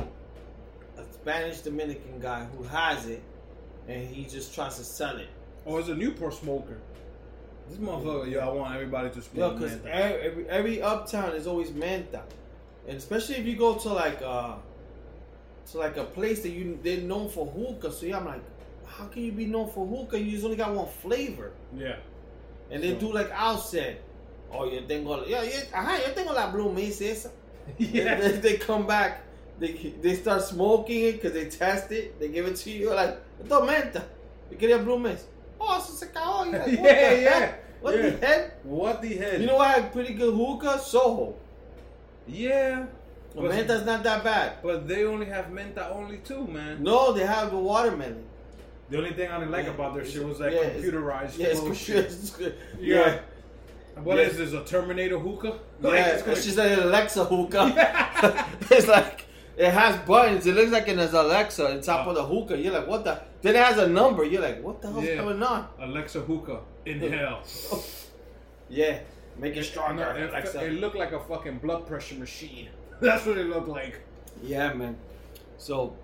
a 0.97 1.05
Spanish 1.12 1.61
Dominican 1.61 2.18
guy 2.20 2.45
who 2.45 2.64
has 2.64 3.07
it, 3.07 3.22
and 3.89 4.07
he 4.09 4.24
just 4.24 4.55
tries 4.55 4.76
to 4.78 4.84
sell 4.84 5.16
it. 5.16 5.28
Or 5.64 5.80
it's 5.80 5.89
a 5.89 5.95
Newport 5.95 6.34
smoker. 6.34 6.78
This 7.68 7.78
motherfucker, 7.78 8.30
yo, 8.30 8.41
I 8.41 8.49
want 8.49 8.74
everybody 8.74 9.11
to 9.11 9.16
Yo, 9.16 9.22
smoke 9.22 9.59
because 9.59 9.76
menta. 9.76 9.86
every, 9.91 10.49
every 10.49 10.82
uptown 10.82 11.32
is 11.34 11.47
always 11.47 11.70
menta, 11.70 12.22
and 12.86 12.97
especially 12.97 13.36
if 13.36 13.47
you 13.47 13.57
go 13.57 13.74
to 13.74 13.89
like 13.93 14.20
uh 14.22 14.55
to 15.72 15.78
like 15.78 15.97
a 15.99 16.05
place 16.05 16.43
that 16.43 16.51
you 16.51 16.78
they're 16.82 17.03
known 17.03 17.28
for 17.28 17.47
hookah. 17.47 17.93
So 17.93 18.07
yeah, 18.07 18.16
I'm 18.18 18.24
like, 18.24 18.41
how 18.86 19.05
can 19.07 19.22
you 19.22 19.32
be 19.32 19.45
known 19.45 19.68
for 19.70 19.86
hookah? 19.86 20.18
You 20.18 20.30
just 20.30 20.45
only 20.45 20.57
got 20.57 20.74
one 20.74 20.89
flavor, 20.89 21.53
Yeah. 21.76 21.97
and 22.70 22.82
they 22.82 22.95
do 22.95 23.12
like 23.12 23.30
Al 23.32 23.59
said. 23.59 23.99
Oh, 24.51 24.64
yo 24.64 24.80
tengo, 24.86 25.26
yo, 25.26 25.43
yo, 25.43 25.51
ajá, 25.74 25.99
yo 26.07 26.14
tengo 26.14 26.32
la 26.32 26.51
blue 26.51 26.72
mesa 26.72 27.05
esa. 27.05 27.30
Yeah. 27.79 28.14
They, 28.21 28.33
they 28.33 28.57
come 28.57 28.87
back, 28.87 29.23
they 29.59 29.73
they 30.03 30.14
start 30.14 30.43
smoking 30.43 31.05
it 31.05 31.12
because 31.12 31.33
they 31.33 31.49
test 31.49 31.91
it. 31.93 32.19
They 32.19 32.29
give 32.29 32.47
it 32.47 32.57
to 32.57 32.71
you 32.71 32.95
like, 32.95 33.19
esto 33.43 33.64
es 33.64 33.71
menta. 33.71 34.03
You 34.51 34.57
quería 34.57 34.83
blue 34.83 34.99
mesa. 34.99 35.25
Oh, 35.61 35.77
eso 35.79 35.93
se 35.93 36.07
acabó. 36.07 36.51
Like, 36.53 36.62
what 36.62 36.69
Yeah, 36.85 37.14
the 37.14 37.21
yeah, 37.23 37.39
heck? 37.39 37.83
What 37.83 37.95
yeah. 37.97 38.03
the 38.11 38.27
heck? 38.27 38.64
What 38.64 39.03
the 39.03 39.16
hell? 39.16 39.41
You 39.41 39.47
know 39.47 39.59
I 39.59 39.69
had 39.73 39.93
pretty 39.93 40.14
good 40.14 40.35
hookah? 40.35 40.79
Soho. 40.81 41.35
Yeah. 42.27 42.87
But- 43.35 43.51
menta's 43.53 43.85
not 43.85 44.03
that 44.05 44.25
bad. 44.25 44.55
But 44.62 44.89
they 44.89 45.05
only 45.05 45.27
have 45.27 45.47
menta 45.47 45.91
only 45.95 46.19
too, 46.19 46.47
man. 46.47 46.83
No, 46.83 47.12
they 47.12 47.27
have 47.27 47.51
the 47.51 47.59
watermelon. 47.59 48.25
The 48.91 48.97
only 48.99 49.12
thing 49.12 49.31
I 49.31 49.39
didn't 49.39 49.53
like 49.53 49.66
Yeah. 49.66 49.73
about 49.75 49.95
their 49.95 50.05
shit 50.05 50.25
was 50.25 50.39
that 50.39 50.53
Yeah, 50.53 50.61
it's- 50.61 50.83
computerized 50.85 51.39
Yeah, 51.39 51.47
it's 51.49 52.31
good. 52.31 52.55
Yeah. 52.81 52.97
Yeah. 52.97 53.19
What 54.05 54.16
Yeah. 54.16 54.24
is 54.24 54.36
this? 54.38 54.53
A 54.53 54.64
Terminator 54.64 55.18
hookah? 55.18 55.59
Yeah, 55.82 55.88
Like, 55.88 56.07
it's 56.07 56.26
it's 56.26 56.44
just 56.44 56.59
an 56.59 56.78
Alexa 56.80 57.24
hookah. 57.24 58.46
it's 58.70 58.86
like 58.88 59.26
it 59.57 59.70
has 59.72 59.96
buttons. 60.07 60.46
It 60.46 60.55
looks 60.55 60.70
like 60.70 60.88
it 60.88 60.99
has 60.99 61.12
Alexa 61.14 61.70
on 61.72 61.80
top 61.80 62.07
of 62.07 62.14
the 62.14 62.22
uh. 62.22 62.26
hookah. 62.26 62.57
You're 62.59 62.72
like, 62.74 62.86
what 62.86 63.05
the? 63.05 63.20
Then 63.42 63.57
it 63.57 63.64
has 63.64 63.78
a 63.78 63.88
number. 63.88 64.24
You're 64.24 64.42
like, 64.42 64.62
what 64.62 64.80
the 64.82 64.90
hell's 64.90 65.05
Yeah. 65.05 65.16
going 65.16 65.42
on? 65.42 65.68
Alexa 65.80 66.20
hookah 66.20 66.61
in 66.86 67.01
hell. 67.12 67.42
Yeah, 68.70 68.99
make 69.38 69.57
it 69.57 69.64
stronger. 69.64 70.05
No, 70.12 70.24
it, 70.24 70.28
Alexa. 70.30 70.62
it 70.66 70.72
looked 70.74 70.96
like 70.96 71.12
a 71.12 71.20
fucking 71.20 71.59
blood 71.59 71.86
pressure 71.86 72.16
machine. 72.16 72.68
That's 73.01 73.24
what 73.24 73.38
it 73.38 73.46
looked 73.46 73.68
like. 73.68 74.01
Yeah, 74.42 74.74
man. 74.74 74.96
So 75.57 75.96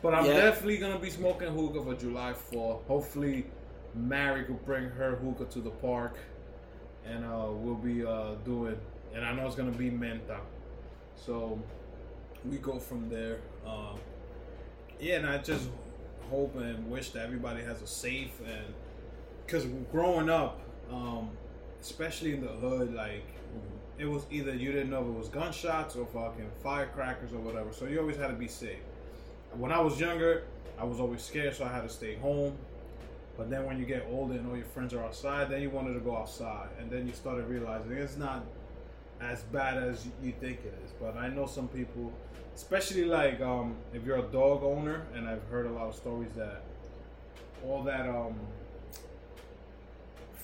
But 0.00 0.14
I'm 0.14 0.26
Yeah. 0.26 0.34
definitely 0.40 0.78
gonna 0.78 0.98
be 0.98 1.10
smoking 1.10 1.48
hookah 1.48 1.82
for 1.84 1.94
July 1.94 2.32
4th. 2.34 2.84
Hopefully, 2.86 3.46
Mary 3.94 4.44
could 4.44 4.64
bring 4.64 4.84
her 4.90 5.16
hookah 5.16 5.44
to 5.46 5.60
the 5.60 5.70
park, 5.70 6.16
and 7.06 7.24
uh, 7.24 7.48
we'll 7.50 7.74
be 7.74 8.04
uh, 8.04 8.34
doing. 8.44 8.76
And 9.14 9.24
I 9.24 9.32
know 9.34 9.46
it's 9.46 9.56
gonna 9.56 9.70
be 9.70 9.90
menta, 9.90 10.38
so 11.16 11.60
we 12.48 12.58
go 12.58 12.78
from 12.78 13.08
there. 13.08 13.38
Uh, 13.66 13.94
yeah, 14.98 15.16
and 15.16 15.26
I 15.26 15.38
just 15.38 15.68
hope 16.30 16.56
and 16.56 16.90
wish 16.90 17.10
that 17.10 17.24
everybody 17.24 17.62
has 17.62 17.82
a 17.82 17.86
safe 17.86 18.40
and 18.40 18.74
because 19.44 19.66
growing 19.90 20.30
up, 20.30 20.60
um, 20.90 21.30
especially 21.80 22.32
in 22.32 22.40
the 22.40 22.48
hood, 22.48 22.94
like 22.94 23.26
it 23.98 24.06
was 24.06 24.24
either 24.30 24.54
you 24.54 24.72
didn't 24.72 24.90
know 24.90 25.02
if 25.02 25.08
it 25.08 25.18
was 25.18 25.28
gunshots 25.28 25.94
or 25.96 26.06
fucking 26.06 26.50
firecrackers 26.62 27.32
or 27.32 27.38
whatever. 27.38 27.72
So 27.72 27.86
you 27.86 28.00
always 28.00 28.16
had 28.16 28.28
to 28.28 28.34
be 28.34 28.48
safe. 28.48 28.78
When 29.52 29.70
I 29.70 29.80
was 29.80 30.00
younger, 30.00 30.44
I 30.78 30.84
was 30.84 31.00
always 31.00 31.22
scared, 31.22 31.54
so 31.54 31.64
I 31.64 31.68
had 31.68 31.82
to 31.82 31.88
stay 31.88 32.14
home. 32.16 32.56
But 33.36 33.48
then 33.50 33.64
when 33.64 33.78
you 33.78 33.86
get 33.86 34.06
older 34.10 34.34
and 34.34 34.48
all 34.48 34.56
your 34.56 34.66
friends 34.66 34.92
are 34.92 35.02
outside, 35.02 35.50
then 35.50 35.62
you 35.62 35.70
wanted 35.70 35.94
to 35.94 36.00
go 36.00 36.16
outside, 36.16 36.68
and 36.78 36.90
then 36.90 37.06
you 37.06 37.12
started 37.14 37.46
realizing 37.46 37.92
it's 37.92 38.16
not 38.16 38.44
as 39.20 39.42
bad 39.44 39.82
as 39.82 40.06
you 40.22 40.32
think 40.40 40.60
it 40.64 40.74
is. 40.84 40.90
But 41.00 41.16
I 41.16 41.28
know 41.28 41.46
some 41.46 41.68
people, 41.68 42.12
especially 42.54 43.04
like 43.04 43.40
um, 43.40 43.76
if 43.94 44.04
you're 44.04 44.18
a 44.18 44.30
dog 44.30 44.62
owner, 44.62 45.06
and 45.14 45.28
I've 45.28 45.44
heard 45.50 45.66
a 45.66 45.70
lot 45.70 45.88
of 45.88 45.94
stories 45.94 46.32
that 46.36 46.62
all 47.64 47.82
that 47.84 48.08
um, 48.08 48.34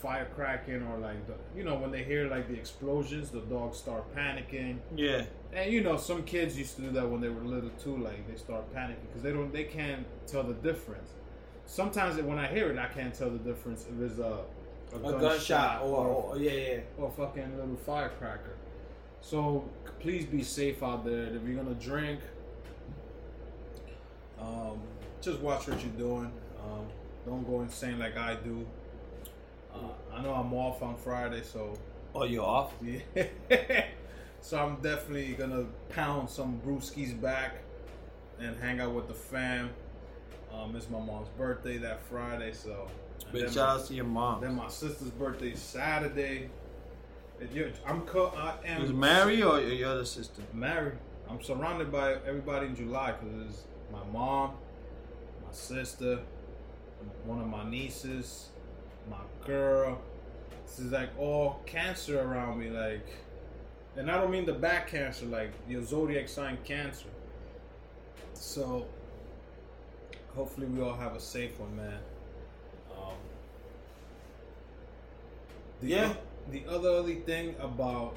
firecracking 0.03 0.89
or 0.89 0.99
like 0.99 1.26
the, 1.26 1.34
you 1.57 1.64
know 1.64 1.74
when 1.74 1.91
they 1.91 2.05
hear 2.05 2.28
like 2.28 2.49
the 2.49 2.55
explosions, 2.55 3.30
the 3.30 3.41
dogs 3.41 3.78
start 3.78 4.14
panicking. 4.14 4.78
Yeah. 4.97 5.24
And 5.53 5.72
you 5.72 5.82
know, 5.82 5.97
some 5.97 6.22
kids 6.22 6.59
used 6.59 6.76
to 6.76 6.82
do 6.82 6.91
that 6.93 7.09
when 7.09 7.20
they 7.20 7.28
were 7.28 7.43
little 7.43 7.70
too. 7.82 7.97
Like 7.97 8.28
they 8.30 8.36
start 8.36 8.72
panicking 8.74 9.07
because 9.09 9.22
they 9.22 9.32
don't, 9.32 9.53
they 9.53 9.64
can't 9.64 10.07
tell 10.26 10.43
the 10.43 10.55
difference. 10.55 11.11
Sometimes 11.68 12.20
when 12.22 12.38
I 12.38 12.46
hear 12.48 12.70
it, 12.70 12.78
I 12.78 12.86
can't 12.86 13.14
tell 13.14 13.28
the 13.30 13.38
difference 13.38 13.84
if 13.86 14.00
it's 14.00 14.18
a 14.18 14.40
A 14.94 14.98
gunshot 15.12 15.82
or, 15.82 16.06
or 16.06 16.38
yeah, 16.38 16.50
yeah. 16.52 16.80
or 16.96 17.10
fucking 17.10 17.56
little 17.58 17.76
firecracker. 17.76 18.56
So 19.20 19.68
please 20.00 20.24
be 20.24 20.42
safe 20.42 20.82
out 20.82 21.04
there. 21.04 21.24
If 21.24 21.42
you're 21.46 21.62
gonna 21.62 21.74
drink, 21.74 22.20
um, 24.40 24.80
just 25.20 25.40
watch 25.40 25.68
what 25.68 25.78
you're 25.82 25.92
doing. 25.92 26.32
Um, 26.64 26.86
don't 27.26 27.46
go 27.46 27.60
insane 27.60 27.98
like 27.98 28.16
I 28.16 28.36
do. 28.36 28.66
Uh, 29.74 29.78
I 30.14 30.22
know 30.22 30.32
I'm 30.32 30.52
off 30.54 30.82
on 30.82 30.96
Friday, 30.96 31.42
so 31.42 31.76
Oh, 32.14 32.24
you're 32.24 32.42
off? 32.44 32.72
yeah. 32.82 33.84
so 34.40 34.58
I'm 34.58 34.76
definitely 34.76 35.34
gonna 35.34 35.66
pound 35.90 36.30
some 36.30 36.60
brewskis 36.64 37.20
back 37.20 37.56
and 38.40 38.56
hang 38.56 38.80
out 38.80 38.94
with 38.94 39.06
the 39.08 39.14
fam. 39.14 39.70
Um, 40.53 40.74
it's 40.76 40.88
my 40.90 40.99
mom's 40.99 41.28
birthday 41.30 41.78
that 41.78 42.01
Friday, 42.03 42.53
so. 42.53 42.88
and 43.24 43.32
Big 43.32 43.51
shout 43.51 43.80
out 43.80 43.86
to 43.86 43.94
your 43.94 44.05
mom. 44.05 44.40
Then 44.40 44.55
my 44.55 44.68
sister's 44.68 45.11
birthday 45.11 45.51
is 45.51 45.61
Saturday. 45.61 46.51
If 47.40 47.55
you're, 47.55 47.70
I'm 47.86 48.03
co- 48.03 48.32
I 48.36 48.55
am 48.66 48.99
Mary 48.99 49.42
or 49.42 49.61
your 49.61 49.90
other 49.90 50.05
sister? 50.05 50.42
married. 50.53 50.99
I'm 51.30 51.42
surrounded 51.42 51.92
by 51.92 52.14
everybody 52.26 52.66
in 52.66 52.74
July 52.74 53.12
because 53.12 53.49
it's 53.49 53.64
my 53.92 54.03
mom, 54.12 54.53
my 55.44 55.53
sister, 55.53 56.20
one 57.24 57.40
of 57.40 57.46
my 57.46 57.68
nieces, 57.68 58.49
my 59.11 59.18
girl. 59.46 60.01
This 60.66 60.80
is 60.80 60.92
like 60.92 61.11
all 61.18 61.61
cancer 61.66 62.20
around 62.20 62.59
me, 62.59 62.70
like, 62.70 63.07
and 63.96 64.11
I 64.11 64.20
don't 64.20 64.30
mean 64.30 64.46
the 64.46 64.53
back 64.53 64.88
cancer, 64.88 65.26
like 65.26 65.53
your 65.68 65.82
zodiac 65.84 66.28
sign 66.28 66.59
cancer. 66.64 67.09
So, 68.34 68.86
hopefully, 70.39 70.68
we 70.68 70.80
all 70.80 70.95
have 70.95 71.14
a 71.16 71.20
safe 71.20 71.59
one, 71.59 71.74
man. 71.76 71.99
Um, 72.97 73.14
the 75.80 75.89
Yeah. 75.89 76.12
o- 76.14 76.51
the 76.53 76.64
other 76.66 77.03
thing 77.30 77.55
about 77.61 78.14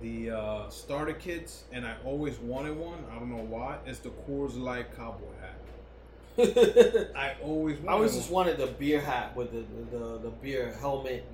the 0.00 0.30
uh, 0.30 0.68
starter 0.68 1.14
kits, 1.14 1.64
and 1.72 1.84
I 1.86 1.94
always 2.04 2.38
wanted 2.38 2.76
one. 2.76 3.04
I 3.10 3.18
don't 3.18 3.30
know 3.30 3.42
why. 3.56 3.78
It's 3.86 3.98
the 4.00 4.10
Coors 4.10 4.58
Light 4.60 4.94
cowboy 4.96 5.34
hat. 5.40 5.58
I 7.16 7.34
always 7.42 7.76
wanted 7.78 7.88
I 7.88 7.92
always 7.92 8.14
just 8.14 8.30
wanted 8.30 8.56
the 8.58 8.68
beer 8.68 9.00
hat 9.00 9.34
with 9.36 9.50
the 9.52 9.64
the, 9.96 10.18
the 10.18 10.30
beer 10.30 10.72
helmet 10.80 11.24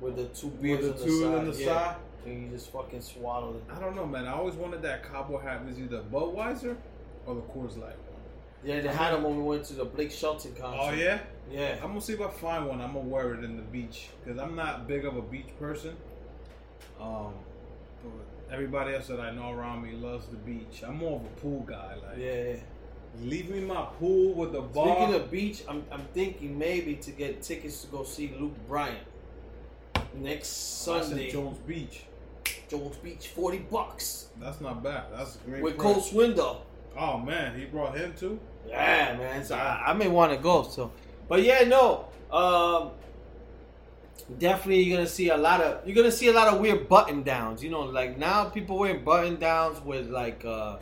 with 0.00 0.16
the 0.16 0.26
two 0.26 0.48
beers 0.48 0.84
With 0.84 0.98
the 0.98 1.04
on 1.04 1.08
the 1.08 1.20
side. 1.20 1.34
on 1.38 1.50
the 1.50 1.58
yeah. 1.58 1.66
side. 1.66 1.96
And 2.26 2.42
you 2.44 2.48
just 2.50 2.70
fucking 2.72 3.00
swallow 3.00 3.54
it. 3.56 3.64
I 3.74 3.80
don't 3.80 3.96
know, 3.96 4.06
man. 4.06 4.26
I 4.26 4.32
always 4.34 4.54
wanted 4.54 4.82
that 4.82 5.04
cowboy 5.10 5.40
hat. 5.40 5.60
It 5.62 5.66
was 5.68 5.78
either 5.78 6.02
Budweiser 6.12 6.76
or 7.26 7.34
the 7.34 7.40
Coors 7.52 7.76
Light. 7.80 7.96
Yeah, 8.64 8.80
they 8.80 8.88
had 8.88 9.12
them 9.12 9.24
when 9.24 9.36
we 9.36 9.42
went 9.42 9.64
to 9.66 9.74
the 9.74 9.84
Blake 9.84 10.12
Shelton 10.12 10.54
concert. 10.54 10.78
Oh 10.80 10.90
yeah. 10.92 11.18
Yeah. 11.50 11.74
I'm 11.82 11.88
gonna 11.88 12.00
see 12.00 12.12
if 12.12 12.20
I 12.20 12.28
find 12.30 12.66
one. 12.68 12.80
I'm 12.80 12.92
gonna 12.94 13.00
wear 13.08 13.34
it 13.34 13.42
in 13.44 13.56
the 13.56 13.62
beach 13.62 14.08
because 14.24 14.38
I'm 14.38 14.54
not 14.54 14.86
big 14.86 15.04
of 15.04 15.16
a 15.16 15.22
beach 15.22 15.48
person. 15.58 15.96
Um, 17.00 17.34
but 18.02 18.52
everybody 18.54 18.94
else 18.94 19.08
that 19.08 19.18
I 19.20 19.32
know 19.32 19.50
around 19.50 19.82
me 19.82 19.92
loves 19.92 20.26
the 20.26 20.36
beach. 20.36 20.82
I'm 20.86 20.96
more 20.98 21.16
of 21.16 21.24
a 21.24 21.40
pool 21.40 21.60
guy. 21.68 21.94
Like, 22.06 22.18
Yeah. 22.18 22.54
leave 23.20 23.50
me 23.50 23.60
my 23.60 23.84
pool 23.98 24.34
with 24.34 24.52
the 24.52 24.60
bar. 24.60 24.96
Speaking 24.96 25.14
of 25.14 25.30
beach, 25.30 25.62
I'm, 25.68 25.84
I'm 25.90 26.04
thinking 26.14 26.56
maybe 26.58 26.94
to 26.96 27.10
get 27.10 27.42
tickets 27.42 27.82
to 27.82 27.88
go 27.88 28.04
see 28.04 28.32
Luke 28.38 28.54
Bryan 28.68 28.96
next 30.14 30.48
Sunday. 30.48 31.30
Jones 31.30 31.58
Beach. 31.66 32.04
Jones 32.68 32.96
Beach, 32.96 33.28
forty 33.28 33.58
bucks 33.58 34.28
That's 34.40 34.60
not 34.60 34.82
bad. 34.82 35.04
That's 35.14 35.36
a 35.36 35.38
great. 35.50 35.62
with 35.62 35.76
price. 35.76 35.94
Cole 35.94 36.02
Swindell. 36.02 36.56
Oh 36.96 37.18
man, 37.18 37.58
he 37.58 37.64
brought 37.66 37.96
him 37.96 38.14
too. 38.18 38.38
Yeah, 38.68 39.16
man. 39.18 39.44
So 39.44 39.54
I, 39.54 39.90
I 39.90 39.92
may 39.92 40.08
want 40.08 40.32
to 40.32 40.38
go. 40.38 40.62
So, 40.62 40.92
but 41.28 41.42
yeah, 41.42 41.64
no. 41.64 42.06
Um, 42.30 42.90
definitely, 44.38 44.82
you're 44.82 44.96
gonna 44.96 45.08
see 45.08 45.28
a 45.28 45.36
lot 45.36 45.60
of 45.60 45.86
you're 45.86 45.96
gonna 45.96 46.10
see 46.10 46.28
a 46.28 46.32
lot 46.32 46.48
of 46.48 46.60
weird 46.60 46.88
button 46.88 47.22
downs. 47.22 47.62
You 47.62 47.70
know, 47.70 47.82
like 47.82 48.18
now 48.18 48.44
people 48.44 48.78
wearing 48.78 49.04
button 49.04 49.38
downs 49.38 49.80
with 49.80 50.08
like 50.08 50.44
uh, 50.44 50.78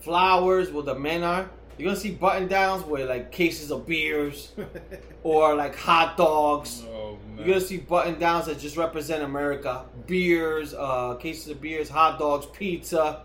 flowers. 0.00 0.70
Where 0.70 0.84
the 0.84 0.94
men 0.94 1.22
are. 1.22 1.50
You're 1.78 1.88
gonna 1.88 2.00
see 2.00 2.10
button 2.10 2.46
downs 2.46 2.84
with 2.84 3.08
like 3.08 3.32
cases 3.32 3.70
of 3.72 3.86
beers 3.86 4.52
or 5.22 5.54
like 5.54 5.74
hot 5.74 6.18
dogs. 6.18 6.84
oh 6.86 7.16
man. 7.26 7.38
You're 7.38 7.54
gonna 7.54 7.60
see 7.60 7.78
button 7.78 8.18
downs 8.18 8.46
that 8.46 8.58
just 8.58 8.76
represent 8.76 9.22
America. 9.22 9.86
Beers, 10.06 10.74
uh, 10.74 11.14
cases 11.14 11.48
of 11.48 11.60
beers, 11.62 11.88
hot 11.88 12.18
dogs, 12.18 12.44
pizza, 12.52 13.22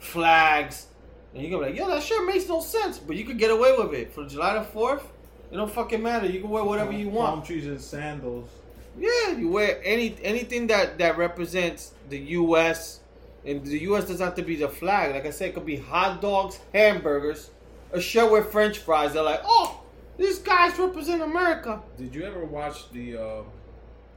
flags. 0.00 0.88
And 1.34 1.42
you're 1.42 1.50
gonna 1.50 1.64
be 1.64 1.70
like, 1.70 1.78
yo, 1.78 1.88
that 1.94 2.02
shirt 2.02 2.26
makes 2.26 2.48
no 2.48 2.60
sense, 2.60 2.98
but 2.98 3.16
you 3.16 3.24
could 3.24 3.38
get 3.38 3.50
away 3.50 3.74
with 3.76 3.92
it. 3.92 4.12
For 4.12 4.24
July 4.24 4.54
the 4.54 4.64
4th, 4.64 5.02
it 5.50 5.56
don't 5.56 5.70
fucking 5.70 6.02
matter. 6.02 6.26
You 6.26 6.40
can 6.40 6.50
wear 6.50 6.64
whatever 6.64 6.92
you 6.92 7.08
want. 7.08 7.26
Palm 7.26 7.38
want. 7.38 7.46
trees 7.46 7.66
and 7.66 7.80
sandals. 7.80 8.48
Yeah, 8.96 9.32
you 9.32 9.48
wear 9.48 9.80
any 9.84 10.14
anything 10.22 10.68
that, 10.68 10.98
that 10.98 11.18
represents 11.18 11.92
the 12.08 12.18
US. 12.18 13.00
And 13.44 13.64
the 13.64 13.80
US 13.80 14.04
doesn't 14.04 14.24
have 14.24 14.36
to 14.36 14.42
be 14.42 14.56
the 14.56 14.68
flag. 14.68 15.12
Like 15.12 15.26
I 15.26 15.30
said, 15.30 15.50
it 15.50 15.54
could 15.54 15.66
be 15.66 15.76
hot 15.76 16.20
dogs, 16.20 16.60
hamburgers, 16.72 17.50
a 17.92 18.00
shirt 18.00 18.30
with 18.30 18.50
French 18.52 18.78
fries. 18.78 19.12
They're 19.12 19.22
like, 19.22 19.42
oh, 19.44 19.80
these 20.16 20.38
guys 20.38 20.78
represent 20.78 21.22
America. 21.22 21.82
Did 21.98 22.14
you 22.14 22.22
ever 22.24 22.44
watch 22.44 22.90
the 22.92 23.16
uh, 23.16 23.42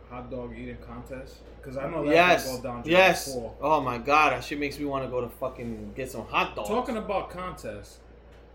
hot 0.10 0.32
dog 0.32 0.54
eating 0.58 0.78
contest? 0.78 1.38
Because 1.58 1.78
I 1.78 1.90
know 1.90 2.04
that 2.06 2.14
Yes. 2.14 2.60
down 2.60 2.84
Yes. 2.86 3.36
4th. 3.36 3.54
Oh 3.62 3.82
my 3.82 3.98
god, 3.98 4.34
that 4.34 4.44
shit 4.44 4.60
makes 4.60 4.80
me 4.80 4.86
want 4.86 5.04
to 5.06 5.10
go 5.10 5.22
to 5.22 5.30
fucking 5.30 5.94
get 5.96 6.10
some 6.12 6.26
hot 6.26 6.56
dogs. 6.56 6.70
Talking 6.70 6.98
about 6.98 7.30
contests, 7.30 8.00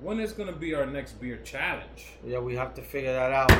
when 0.01 0.19
is 0.21 0.33
gonna 0.33 0.53
be 0.53 0.75
our 0.75 0.87
next 0.87 1.21
beer 1.21 1.39
challenge? 1.45 2.13
Yeah, 2.25 2.39
we 2.39 2.55
have 2.57 2.75
to 2.75 2.83
figure 2.83 3.13
that 3.13 3.33
out. 3.33 3.53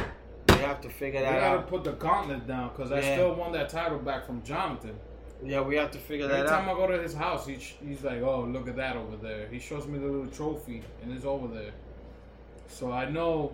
We 0.49 0.55
have 0.57 0.81
to 0.83 0.89
figure 0.89 1.21
that 1.21 1.29
out. 1.29 1.35
We 1.35 1.41
gotta 1.41 1.59
out. 1.61 1.69
put 1.69 1.85
the 1.85 1.93
gauntlet 1.93 2.47
down 2.47 2.71
because 2.71 2.93
I 2.93 3.01
still 3.01 3.35
won 3.35 3.53
that 3.53 3.69
title 3.69 3.99
back 3.99 4.27
from 4.27 4.43
Jonathan. 4.43 4.99
Yeah, 5.45 5.61
we 5.61 5.75
have 5.77 5.91
to 5.91 5.99
figure 5.99 6.27
Every 6.27 6.37
that 6.39 6.47
out. 6.47 6.61
Every 6.61 6.67
time. 6.73 6.77
I 6.77 6.87
go 6.87 6.97
to 6.97 7.03
his 7.03 7.15
house, 7.15 7.47
he, 7.47 7.55
he's 7.55 8.05
like, 8.05 8.23
"Oh, 8.23 8.43
look 8.43 8.69
at 8.69 8.77
that 8.77 8.97
over 8.97 9.17
there." 9.17 9.49
He 9.49 9.59
shows 9.59 9.87
me 9.87 9.99
the 9.99 10.07
little 10.07 10.29
trophy, 10.29 10.83
and 11.03 11.13
it's 11.13 11.25
over 11.25 11.49
there. 11.49 11.73
So 12.69 12.93
I 12.93 13.09
know 13.11 13.53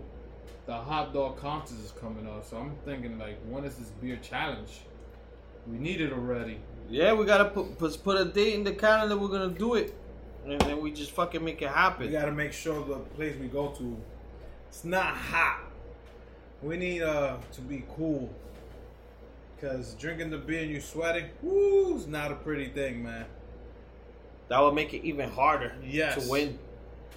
the 0.69 0.75
hot 0.75 1.15
dog 1.15 1.39
contest 1.39 1.83
is 1.83 1.93
coming 1.93 2.27
up. 2.29 2.45
So 2.45 2.59
I'm 2.59 2.75
thinking, 2.85 3.19
like, 3.19 3.39
when 3.49 3.65
is 3.65 3.77
this 3.77 3.89
beer 4.03 4.19
challenge? 4.23 4.83
We 5.67 5.79
need 5.79 6.03
it 6.03 6.13
already. 6.13 6.59
Yeah, 6.91 7.15
we 7.15 7.25
gotta 7.25 7.47
put 7.47 7.79
put, 7.79 8.05
put 8.05 8.21
a 8.21 8.27
date 8.27 8.55
in 8.55 8.65
the 8.65 8.73
calendar. 8.75 9.17
We're 9.17 9.29
gonna 9.29 9.49
do 9.49 9.77
it, 9.77 9.95
and 10.47 10.61
then 10.61 10.83
we 10.83 10.91
just 10.91 11.13
fucking 11.13 11.43
make 11.43 11.63
it 11.63 11.71
happen. 11.71 12.05
We 12.07 12.13
gotta 12.13 12.33
make 12.33 12.53
sure 12.53 12.85
the 12.85 12.99
place 13.17 13.35
we 13.41 13.47
go 13.49 13.69
to, 13.69 13.97
it's 14.69 14.85
not 14.85 15.17
hot. 15.17 15.61
We 16.63 16.77
need 16.77 17.01
uh 17.03 17.39
to 17.53 17.61
be 17.63 17.85
cool. 17.97 18.31
Cause 19.63 19.95
drinking 19.95 20.31
the 20.31 20.39
beer 20.39 20.63
and 20.63 20.71
you 20.71 20.81
sweating, 20.83 21.31
woo, 21.43 21.97
is 21.97 22.07
not 22.07 22.31
a 22.31 22.37
pretty 22.37 22.69
thing, 22.69 23.03
man. 23.03 23.25
That 24.49 24.61
would 24.61 24.75
make 24.75 24.93
it 24.93 25.03
even 25.05 25.31
harder 25.31 25.73
Yes. 25.83 26.23
to 26.27 26.31
win. 26.31 26.59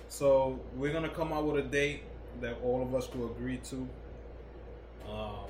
So 0.08 0.60
we're 0.78 0.94
gonna 0.94 1.10
come 1.10 1.34
out 1.34 1.46
with 1.46 1.66
a 1.66 1.68
date 1.68 2.04
that 2.42 2.58
all 2.64 2.82
of 2.82 2.94
us 2.96 3.14
will 3.14 3.32
agree 3.32 3.58
to, 3.58 3.88
um, 5.10 5.46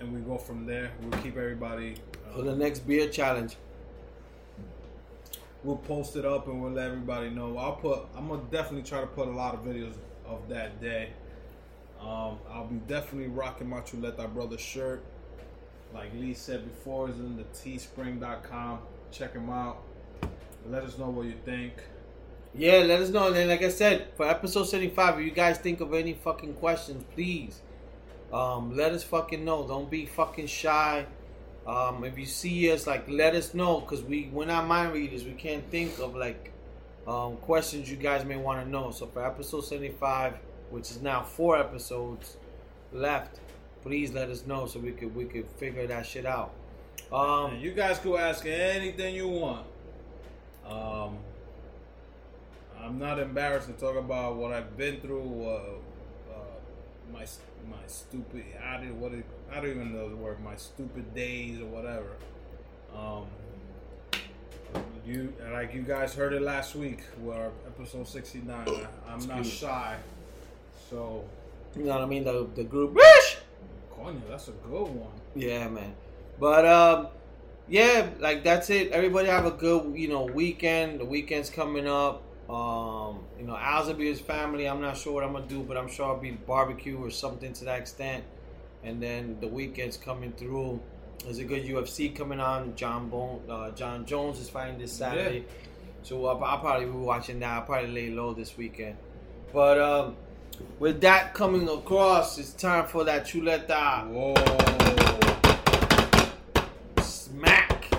and 0.00 0.12
we 0.14 0.20
go 0.20 0.38
from 0.38 0.66
there. 0.66 0.92
We'll 1.02 1.20
keep 1.20 1.36
everybody. 1.36 1.94
For 2.32 2.40
Uh, 2.40 2.44
the 2.44 2.56
next 2.56 2.80
beer 2.80 3.08
challenge. 3.08 3.56
we'll 5.64 5.76
post 5.76 6.14
it 6.16 6.24
up 6.24 6.46
and 6.46 6.62
we'll 6.62 6.70
let 6.70 6.86
everybody 6.86 7.30
know. 7.30 7.56
I'll 7.58 7.74
put. 7.76 8.00
I'm 8.16 8.28
gonna 8.28 8.42
definitely 8.50 8.84
try 8.88 9.00
to 9.00 9.06
put 9.08 9.26
a 9.28 9.32
lot 9.32 9.54
of 9.54 9.60
videos 9.64 9.94
of 10.26 10.48
that 10.48 10.80
day. 10.80 11.10
Um, 12.00 12.38
I'll 12.48 12.66
be 12.68 12.76
definitely 12.86 13.28
rocking 13.28 13.68
my 13.68 13.80
Chuleta 13.80 14.32
Brothers 14.32 14.60
shirt. 14.60 15.02
Like 15.92 16.12
Lee 16.14 16.32
said 16.34 16.64
before, 16.64 17.08
it's 17.08 17.18
in 17.18 17.36
the 17.36 17.42
teespring.com. 17.44 18.78
Check 19.10 19.32
them 19.34 19.50
out. 19.50 19.82
Let 20.68 20.84
us 20.84 20.96
know 20.96 21.08
what 21.10 21.26
you 21.26 21.34
think. 21.44 21.72
Yeah, 22.54 22.78
let 22.78 23.00
us 23.00 23.10
know. 23.10 23.28
And 23.28 23.36
then, 23.36 23.48
like 23.48 23.62
I 23.62 23.68
said, 23.68 24.08
for 24.16 24.26
episode 24.26 24.64
75, 24.64 25.20
if 25.20 25.24
you 25.24 25.30
guys 25.30 25.58
think 25.58 25.80
of 25.80 25.94
any 25.94 26.14
fucking 26.14 26.54
questions, 26.54 27.04
please 27.14 27.60
um, 28.32 28.76
let 28.76 28.92
us 28.92 29.04
fucking 29.04 29.44
know. 29.44 29.66
Don't 29.66 29.90
be 29.90 30.06
fucking 30.06 30.46
shy. 30.46 31.06
Um, 31.66 32.04
if 32.04 32.18
you 32.18 32.26
see 32.26 32.72
us, 32.72 32.86
like, 32.86 33.08
let 33.08 33.34
us 33.34 33.54
know 33.54 33.80
because 33.80 34.02
we, 34.02 34.30
we're 34.32 34.46
not 34.46 34.66
mind 34.66 34.92
readers. 34.92 35.24
We 35.24 35.32
can't 35.32 35.68
think 35.70 35.98
of, 35.98 36.16
like, 36.16 36.52
um, 37.06 37.36
questions 37.36 37.90
you 37.90 37.96
guys 37.96 38.24
may 38.24 38.36
want 38.36 38.64
to 38.64 38.70
know. 38.70 38.90
So 38.90 39.06
for 39.06 39.24
episode 39.24 39.62
75, 39.62 40.34
which 40.70 40.90
is 40.90 41.00
now 41.00 41.22
four 41.22 41.58
episodes 41.58 42.36
left, 42.92 43.40
please 43.82 44.12
let 44.12 44.28
us 44.28 44.46
know 44.46 44.66
so 44.66 44.78
we 44.78 44.92
could 44.92 45.14
we 45.14 45.24
could 45.24 45.48
figure 45.52 45.86
that 45.86 46.04
shit 46.04 46.26
out. 46.26 46.52
Um, 47.12 47.56
you 47.58 47.72
guys 47.72 47.98
could 47.98 48.16
ask 48.16 48.44
anything 48.44 49.14
you 49.14 49.28
want. 49.28 49.66
Um, 50.66 51.18
I'm 52.82 52.98
not 52.98 53.18
embarrassed 53.18 53.68
to 53.68 53.74
talk 53.74 53.96
about 53.96 54.36
what 54.36 54.52
I've 54.52 54.76
been 54.76 55.00
through. 55.00 55.44
Uh, 55.44 56.32
uh, 56.32 56.38
my 57.12 57.26
my 57.68 57.86
stupid. 57.86 58.44
I 58.64 58.78
don't 58.78 59.00
what 59.00 59.12
it, 59.12 59.24
I 59.50 59.56
don't 59.56 59.70
even 59.70 59.92
know 59.92 60.08
the 60.08 60.16
word. 60.16 60.42
My 60.42 60.56
stupid 60.56 61.14
days 61.14 61.60
or 61.60 61.66
whatever. 61.66 62.16
Um, 62.94 63.26
you 65.06 65.32
like 65.52 65.74
you 65.74 65.82
guys 65.82 66.14
heard 66.14 66.32
it 66.32 66.42
last 66.42 66.74
week, 66.74 67.00
where 67.22 67.50
episode 67.66 68.06
69. 68.06 68.68
I, 68.68 68.86
I'm 69.10 69.26
not 69.26 69.44
shy, 69.44 69.96
so 70.90 71.24
you 71.76 71.84
know 71.84 71.92
what 71.92 72.02
I 72.02 72.06
mean? 72.06 72.24
The 72.24 72.48
the 72.54 72.64
group. 72.64 72.94
Wish. 72.94 73.38
That's 74.28 74.48
a 74.48 74.52
good 74.52 74.88
one. 74.88 75.10
Yeah, 75.34 75.68
man. 75.68 75.92
But 76.38 76.64
um, 76.66 77.08
yeah, 77.68 78.08
like 78.20 78.44
that's 78.44 78.70
it. 78.70 78.92
Everybody 78.92 79.28
have 79.28 79.44
a 79.44 79.50
good 79.50 79.94
you 79.96 80.08
know 80.08 80.24
weekend. 80.24 81.00
The 81.00 81.04
weekend's 81.04 81.50
coming 81.50 81.86
up. 81.86 82.22
Um, 82.48 83.18
you 83.38 83.46
know, 83.46 83.56
Al's 83.56 83.88
will 83.88 83.94
be 83.94 84.06
his 84.06 84.20
family. 84.20 84.66
I'm 84.66 84.80
not 84.80 84.96
sure 84.96 85.12
what 85.12 85.24
I'm 85.24 85.32
gonna 85.32 85.46
do, 85.46 85.62
but 85.62 85.76
I'm 85.76 85.88
sure 85.88 86.06
I'll 86.06 86.16
be 86.18 86.30
barbecue 86.30 86.96
or 86.96 87.10
something 87.10 87.52
to 87.54 87.64
that 87.66 87.78
extent. 87.78 88.24
And 88.82 89.02
then 89.02 89.36
the 89.40 89.48
weekend's 89.48 89.98
coming 89.98 90.32
through. 90.32 90.80
There's 91.24 91.38
a 91.38 91.44
good 91.44 91.64
UFC 91.64 92.14
coming 92.14 92.40
on. 92.40 92.74
John 92.74 93.10
Bone, 93.10 93.42
uh, 93.50 93.72
Jon 93.72 94.06
Jones 94.06 94.38
is 94.38 94.48
fighting 94.48 94.78
this 94.78 94.92
Saturday, 94.92 95.44
so 96.02 96.24
uh, 96.26 96.36
I'll 96.36 96.60
probably 96.60 96.86
be 96.86 96.92
watching 96.92 97.40
that. 97.40 97.50
I'll 97.50 97.62
probably 97.62 97.90
lay 97.90 98.10
low 98.10 98.32
this 98.32 98.56
weekend. 98.56 98.96
But 99.52 99.78
um, 99.80 100.16
with 100.78 101.00
that 101.02 101.34
coming 101.34 101.68
across, 101.68 102.38
it's 102.38 102.52
time 102.52 102.86
for 102.86 103.04
that 103.04 103.26
chuleta 103.26 104.06
Whoa. 104.08 104.34
smack. 107.02 107.92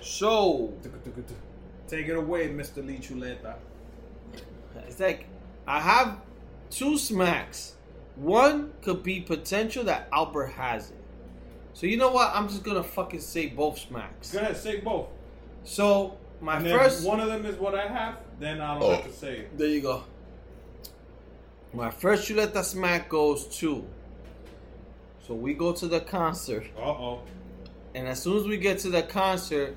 So 0.00 0.72
Take 1.92 2.08
it 2.08 2.16
away, 2.16 2.48
Mr. 2.48 2.78
Lee 2.86 2.96
Chuleta. 2.96 3.56
it's 4.88 4.98
like 4.98 5.26
I 5.66 5.78
have 5.78 6.16
two 6.70 6.96
smacks. 6.96 7.74
One 8.16 8.72
could 8.80 9.02
be 9.02 9.20
potential 9.20 9.84
that 9.84 10.08
Albert 10.10 10.52
has 10.56 10.88
it. 10.88 10.96
So 11.74 11.86
you 11.86 11.98
know 11.98 12.10
what? 12.10 12.34
I'm 12.34 12.48
just 12.48 12.62
gonna 12.62 12.82
fucking 12.82 13.20
say 13.20 13.48
both 13.48 13.78
smacks. 13.78 14.32
Go 14.32 14.38
ahead, 14.38 14.56
say 14.56 14.80
both. 14.80 15.08
So 15.64 16.16
my 16.40 16.56
And 16.56 16.68
first 16.68 17.06
one 17.06 17.20
of 17.20 17.28
them 17.28 17.44
is 17.44 17.56
what 17.56 17.74
I 17.74 17.86
have, 17.86 18.16
then 18.40 18.62
I 18.62 18.80
don't 18.80 18.94
have 18.94 19.04
to 19.04 19.12
say 19.12 19.40
it. 19.40 19.58
There 19.58 19.68
you 19.68 19.82
go. 19.82 20.04
My 21.74 21.90
first 21.90 22.26
chuleta 22.26 22.64
smack 22.64 23.10
goes 23.10 23.44
to. 23.58 23.84
So 25.26 25.34
we 25.34 25.52
go 25.52 25.74
to 25.74 25.86
the 25.88 26.00
concert. 26.00 26.64
Uh 26.74 26.88
oh. 26.88 27.20
And 27.94 28.08
as 28.08 28.22
soon 28.22 28.38
as 28.38 28.44
we 28.44 28.56
get 28.56 28.78
to 28.78 28.88
the 28.88 29.02
concert, 29.02 29.76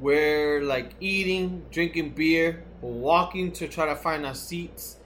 we're 0.00 0.62
like 0.62 0.92
eating, 1.00 1.64
drinking 1.70 2.10
beer, 2.10 2.62
we're 2.80 2.90
walking 2.90 3.52
to 3.52 3.68
try 3.68 3.86
to 3.86 3.96
find 3.96 4.24
our 4.26 4.34
seats, 4.34 4.96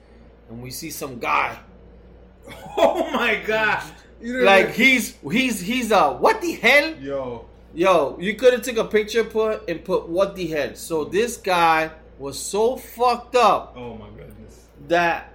and 0.49 0.61
we 0.61 0.71
see 0.71 0.89
some 0.91 1.19
guy. 1.19 1.57
Oh 2.77 3.09
my 3.11 3.35
gosh. 3.45 3.85
Like 4.21 4.71
he's 4.71 5.15
he's 5.31 5.59
he's 5.61 5.91
uh 5.91 6.13
what 6.13 6.41
the 6.41 6.53
hell? 6.53 6.95
Yo. 6.95 7.45
Yo, 7.73 8.17
you 8.19 8.35
could 8.35 8.53
have 8.53 8.61
took 8.61 8.77
a 8.77 8.83
picture 8.85 9.23
put 9.23 9.67
and 9.69 9.83
put 9.83 10.07
what 10.09 10.35
the 10.35 10.47
hell. 10.47 10.75
So 10.75 11.05
this 11.05 11.37
guy 11.37 11.91
was 12.19 12.37
so 12.39 12.75
fucked 12.75 13.35
up 13.35 13.73
Oh 13.77 13.95
my 13.95 14.09
goodness. 14.09 14.65
that 14.87 15.33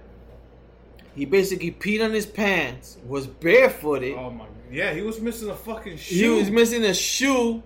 he 1.15 1.25
basically 1.25 1.71
peed 1.71 2.03
on 2.03 2.11
his 2.13 2.25
pants, 2.25 2.97
was 3.05 3.27
barefooted. 3.27 4.15
Oh 4.15 4.29
my. 4.29 4.45
Yeah, 4.71 4.93
he 4.93 5.01
was 5.01 5.19
missing 5.19 5.49
a 5.49 5.55
fucking 5.55 5.97
shoe. 5.97 6.15
He 6.15 6.27
was 6.39 6.49
missing 6.51 6.83
a 6.85 6.93
shoe 6.93 7.63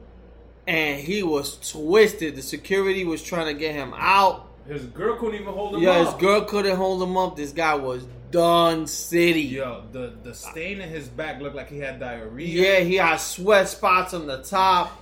and 0.68 1.00
he 1.00 1.24
was 1.24 1.72
twisted. 1.72 2.36
The 2.36 2.42
security 2.42 3.04
was 3.04 3.22
trying 3.24 3.48
to 3.54 3.60
get 3.60 3.76
him 3.76 3.94
out. 3.96 4.48
His 4.68 4.86
girl 4.86 5.18
couldn't 5.18 5.42
even 5.42 5.54
hold 5.54 5.76
him 5.76 5.82
Yeah, 5.82 5.92
up. 5.92 5.98
Yeah, 5.98 6.12
his 6.12 6.22
girl 6.22 6.42
couldn't 6.42 6.78
hold 6.78 7.04
him 7.04 7.18
up. 7.18 7.36
This 7.36 7.52
guy 7.52 7.76
was 7.76 8.06
done 8.32 8.88
city. 8.88 9.42
Yo, 9.42 9.84
the 9.92 10.14
the 10.24 10.34
stain 10.34 10.82
in 10.82 10.90
his 10.90 11.08
back 11.08 11.42
looked 11.42 11.56
like 11.56 11.70
he 11.70 11.80
had 11.80 12.00
diarrhea. 12.00 12.48
Yeah, 12.48 12.80
he 12.80 12.96
had 12.96 13.18
sweat 13.18 13.68
spots 13.70 14.14
on 14.14 14.26
the 14.26 14.42
top. 14.42 15.00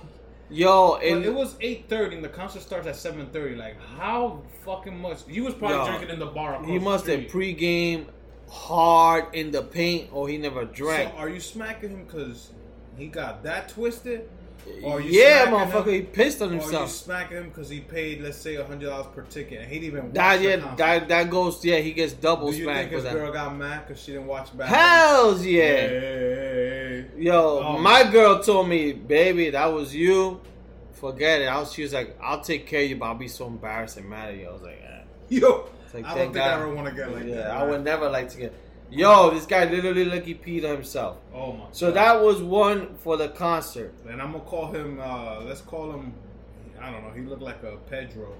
Yo, 0.50 0.96
But 0.96 1.02
it 1.02 1.32
was 1.32 1.56
eight 1.62 1.88
thirty, 1.88 2.14
and 2.16 2.24
the 2.24 2.28
concert 2.28 2.60
starts 2.60 2.86
at 2.86 2.96
seven 2.96 3.26
thirty. 3.30 3.54
Like, 3.54 3.80
how 3.80 4.42
fucking 4.64 5.00
much? 5.00 5.20
He 5.26 5.40
was 5.40 5.54
probably 5.54 5.78
Yo, 5.78 5.86
drinking 5.86 6.10
in 6.10 6.18
the 6.18 6.26
bar. 6.26 6.62
He 6.64 6.78
must 6.78 7.06
have 7.06 7.20
pregame 7.20 8.06
hard 8.50 9.34
in 9.34 9.50
the 9.50 9.62
paint 9.62 10.10
or 10.12 10.28
he 10.28 10.36
never 10.36 10.66
drank. 10.66 11.10
So, 11.12 11.16
are 11.16 11.28
you 11.30 11.40
smacking 11.40 11.88
him 11.90 12.04
because 12.04 12.50
he 12.98 13.06
got 13.06 13.42
that 13.44 13.70
twisted? 13.70 14.28
Or 14.82 15.00
you 15.00 15.10
yeah, 15.20 15.46
motherfucker, 15.46 15.86
him- 15.86 15.92
he 15.92 16.02
pissed 16.02 16.40
on 16.42 16.48
Or 16.50 16.52
you 16.54 16.60
himself. 16.60 16.90
smacking 16.90 17.36
him 17.36 17.48
because 17.48 17.68
he 17.68 17.80
paid, 17.80 18.20
let's 18.22 18.38
say, 18.38 18.54
hundred 18.56 18.86
dollars 18.90 19.06
per 19.14 19.22
ticket, 19.22 19.60
and 19.62 19.68
he 19.72 19.80
didn't 19.80 19.86
even 19.98 20.04
watch 20.06 20.14
That 20.14 20.40
yeah, 20.40 20.74
that 20.76 21.08
that 21.08 21.30
goes 21.30 21.64
yeah, 21.64 21.78
he 21.78 21.92
gets 21.92 22.12
double 22.12 22.50
Do 22.50 22.56
you 22.56 22.64
smacked 22.64 22.78
think 22.90 22.92
his 22.92 23.04
that. 23.04 23.12
girl 23.14 23.32
got 23.32 23.56
mad 23.56 23.86
because 23.86 24.02
she 24.02 24.12
didn't 24.12 24.26
watch 24.28 24.56
back? 24.56 24.68
Hells 24.68 25.44
yeah. 25.44 25.62
hey, 25.62 25.88
hey, 25.88 27.06
hey. 27.16 27.22
Yo, 27.22 27.60
Oh. 27.64 27.78
my 27.78 28.04
girl 28.10 28.42
told 28.42 28.68
me, 28.68 28.92
baby, 28.92 29.50
that 29.50 29.66
was 29.66 29.94
you. 29.94 30.40
Forget 30.92 31.42
it. 31.42 31.46
I 31.46 31.58
was, 31.58 31.72
she 31.72 31.82
was 31.82 31.92
like, 31.92 32.16
I'll 32.22 32.40
take 32.40 32.66
care 32.66 32.82
of 32.84 32.88
you, 32.88 32.96
but 32.96 33.06
I'll 33.06 33.14
be 33.16 33.28
so 33.28 33.46
embarrassed 33.48 33.96
and 33.96 34.08
mad 34.08 34.30
at 34.30 34.36
you. 34.36 34.48
I 34.48 34.52
was 34.52 34.62
like, 34.62 34.80
eh. 34.82 35.00
Yo, 35.28 35.66
like, 35.94 36.04
I 36.04 36.14
don't 36.14 36.32
think 36.32 36.36
I 36.44 36.52
ever 36.54 36.72
want 36.74 36.88
to 36.88 36.94
get 36.94 37.12
like 37.12 37.24
yeah, 37.26 37.34
that. 37.36 37.50
I 37.50 37.64
would 37.68 37.82
never 37.84 38.08
like 38.08 38.28
to 38.30 38.38
get. 38.38 38.54
Yo, 38.92 39.30
this 39.30 39.46
guy 39.46 39.64
literally 39.64 40.20
he 40.20 40.34
peed 40.34 40.64
himself. 40.64 41.16
Oh 41.34 41.54
my. 41.54 41.64
So 41.72 41.86
God. 41.86 41.96
that 41.96 42.22
was 42.22 42.42
one 42.42 42.94
for 42.96 43.16
the 43.16 43.30
concert. 43.30 43.94
And 44.06 44.20
I'm 44.20 44.32
gonna 44.32 44.44
call 44.44 44.70
him. 44.70 45.00
uh 45.00 45.40
Let's 45.40 45.62
call 45.62 45.92
him. 45.92 46.12
I 46.78 46.90
don't 46.90 47.02
know. 47.02 47.10
He 47.10 47.22
looked 47.22 47.40
like 47.40 47.62
a 47.62 47.76
Pedro. 47.88 48.34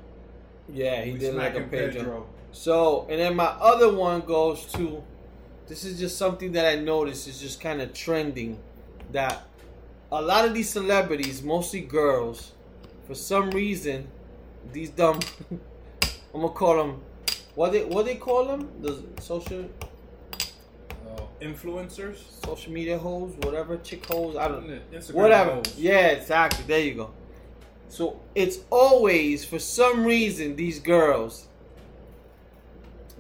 Yeah, 0.69 1.03
he 1.03 1.13
We 1.13 1.19
did 1.19 1.35
like 1.35 1.53
a 1.53 1.57
smacking 1.57 1.71
Pedro. 1.71 2.27
So, 2.53 3.07
and 3.09 3.19
then 3.19 3.35
my 3.35 3.47
other 3.47 3.95
one 3.95 4.21
goes 4.21 4.67
to. 4.73 5.03
This 5.69 5.85
is 5.85 5.99
just 5.99 6.19
something 6.19 6.53
that 6.53 6.67
I 6.67 6.79
noticed 6.79 7.29
is 7.29 7.41
just 7.41 7.59
kind 7.59 7.81
of 7.81 7.95
trending. 7.95 8.59
That 9.11 9.45
a 10.11 10.21
lot 10.21 10.45
of 10.45 10.53
these 10.53 10.69
celebrities, 10.69 11.43
mostly 11.43 11.81
girls, 11.81 12.53
for 13.07 13.15
some 13.15 13.51
reason, 13.53 14.07
these 14.71 14.91
dumb. 14.91 15.21
I'm 16.35 16.43
gonna 16.43 16.51
call 16.51 16.77
them. 16.77 17.01
What 17.55 17.73
they 17.73 17.85
what 17.85 18.05
they 18.05 18.17
call 18.17 18.45
them? 18.45 18.69
The 18.83 19.03
social 19.19 19.65
influencers. 21.43 22.17
social 22.45 22.73
media 22.73 22.99
hoes, 22.99 23.35
whatever 23.43 23.77
chick 23.79 24.05
hoes. 24.07 24.37
I 24.37 24.49
don't. 24.49 24.69
Instagram 24.93 25.15
whatever. 25.15 25.51
hoes. 25.55 25.75
Yeah, 25.79 26.09
exactly. 26.09 26.65
There 26.67 26.81
you 26.81 26.95
go. 26.95 27.11
So 27.89 28.21
it's 28.35 28.59
always 28.71 29.45
for 29.45 29.59
some 29.59 30.05
reason 30.05 30.57
these 30.57 30.79
girls 30.79 31.49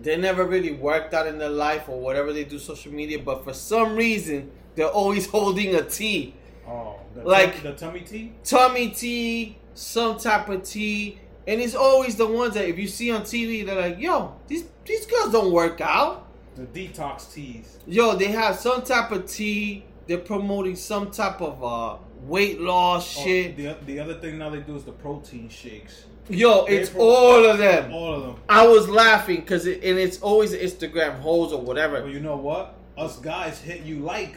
they 0.00 0.16
never 0.16 0.44
really 0.44 0.72
worked 0.72 1.14
out 1.14 1.26
in 1.26 1.38
their 1.38 1.50
life 1.50 1.88
or 1.88 2.00
whatever 2.00 2.32
they 2.32 2.44
do 2.44 2.58
social 2.58 2.92
media, 2.92 3.18
but 3.18 3.44
for 3.44 3.52
some 3.52 3.94
reason 3.94 4.50
they're 4.74 4.88
always 4.88 5.26
holding 5.36 5.74
a 5.74 5.82
tea, 5.82 6.34
Oh, 6.66 6.96
the 7.14 7.22
Like- 7.22 7.54
tum- 7.62 7.64
the 7.64 7.72
tummy 7.78 8.00
tea. 8.00 8.32
tummy 8.44 8.88
tea, 8.90 9.58
some 9.74 10.16
type 10.16 10.48
of 10.48 10.62
tea, 10.62 11.18
and 11.46 11.60
it's 11.60 11.74
always 11.74 12.16
the 12.16 12.26
ones 12.26 12.54
that 12.54 12.66
if 12.68 12.78
you 12.78 12.86
see 12.88 13.10
on 13.10 13.22
TV, 13.22 13.66
they're 13.66 13.74
like, 13.90 13.98
"Yo, 13.98 14.34
these 14.46 14.64
these 14.84 15.04
girls 15.06 15.32
don't 15.32 15.52
work 15.52 15.80
out." 15.80 16.21
The 16.54 16.62
detox 16.66 17.32
teas. 17.32 17.78
Yo, 17.86 18.14
they 18.16 18.26
have 18.26 18.56
some 18.56 18.82
type 18.82 19.10
of 19.10 19.26
tea. 19.26 19.84
They're 20.06 20.18
promoting 20.18 20.76
some 20.76 21.10
type 21.10 21.40
of 21.40 21.62
uh, 21.64 21.96
weight 22.22 22.60
loss 22.60 23.16
Oh, 23.18 23.24
shit. 23.24 23.56
the, 23.56 23.76
the 23.86 24.00
other 24.00 24.14
thing 24.14 24.38
now 24.38 24.50
they 24.50 24.60
do 24.60 24.76
is 24.76 24.84
the 24.84 24.92
protein 24.92 25.48
shakes. 25.48 26.04
Yo, 26.28 26.64
it's 26.66 26.90
pro- 26.90 27.00
all 27.02 27.44
of 27.46 27.58
them. 27.58 27.92
All 27.92 28.14
of 28.14 28.22
them. 28.22 28.36
I 28.48 28.66
was 28.66 28.88
laughing 28.88 29.40
because 29.40 29.66
it, 29.66 29.82
and 29.82 29.98
it's 29.98 30.20
always 30.20 30.52
Instagram 30.52 31.18
hoes 31.20 31.52
or 31.52 31.60
whatever. 31.60 32.00
But 32.02 32.10
you 32.12 32.20
know 32.20 32.36
what? 32.36 32.74
Us 32.96 33.16
guys 33.18 33.58
hit 33.60 33.82
you 33.82 34.00
like. 34.00 34.36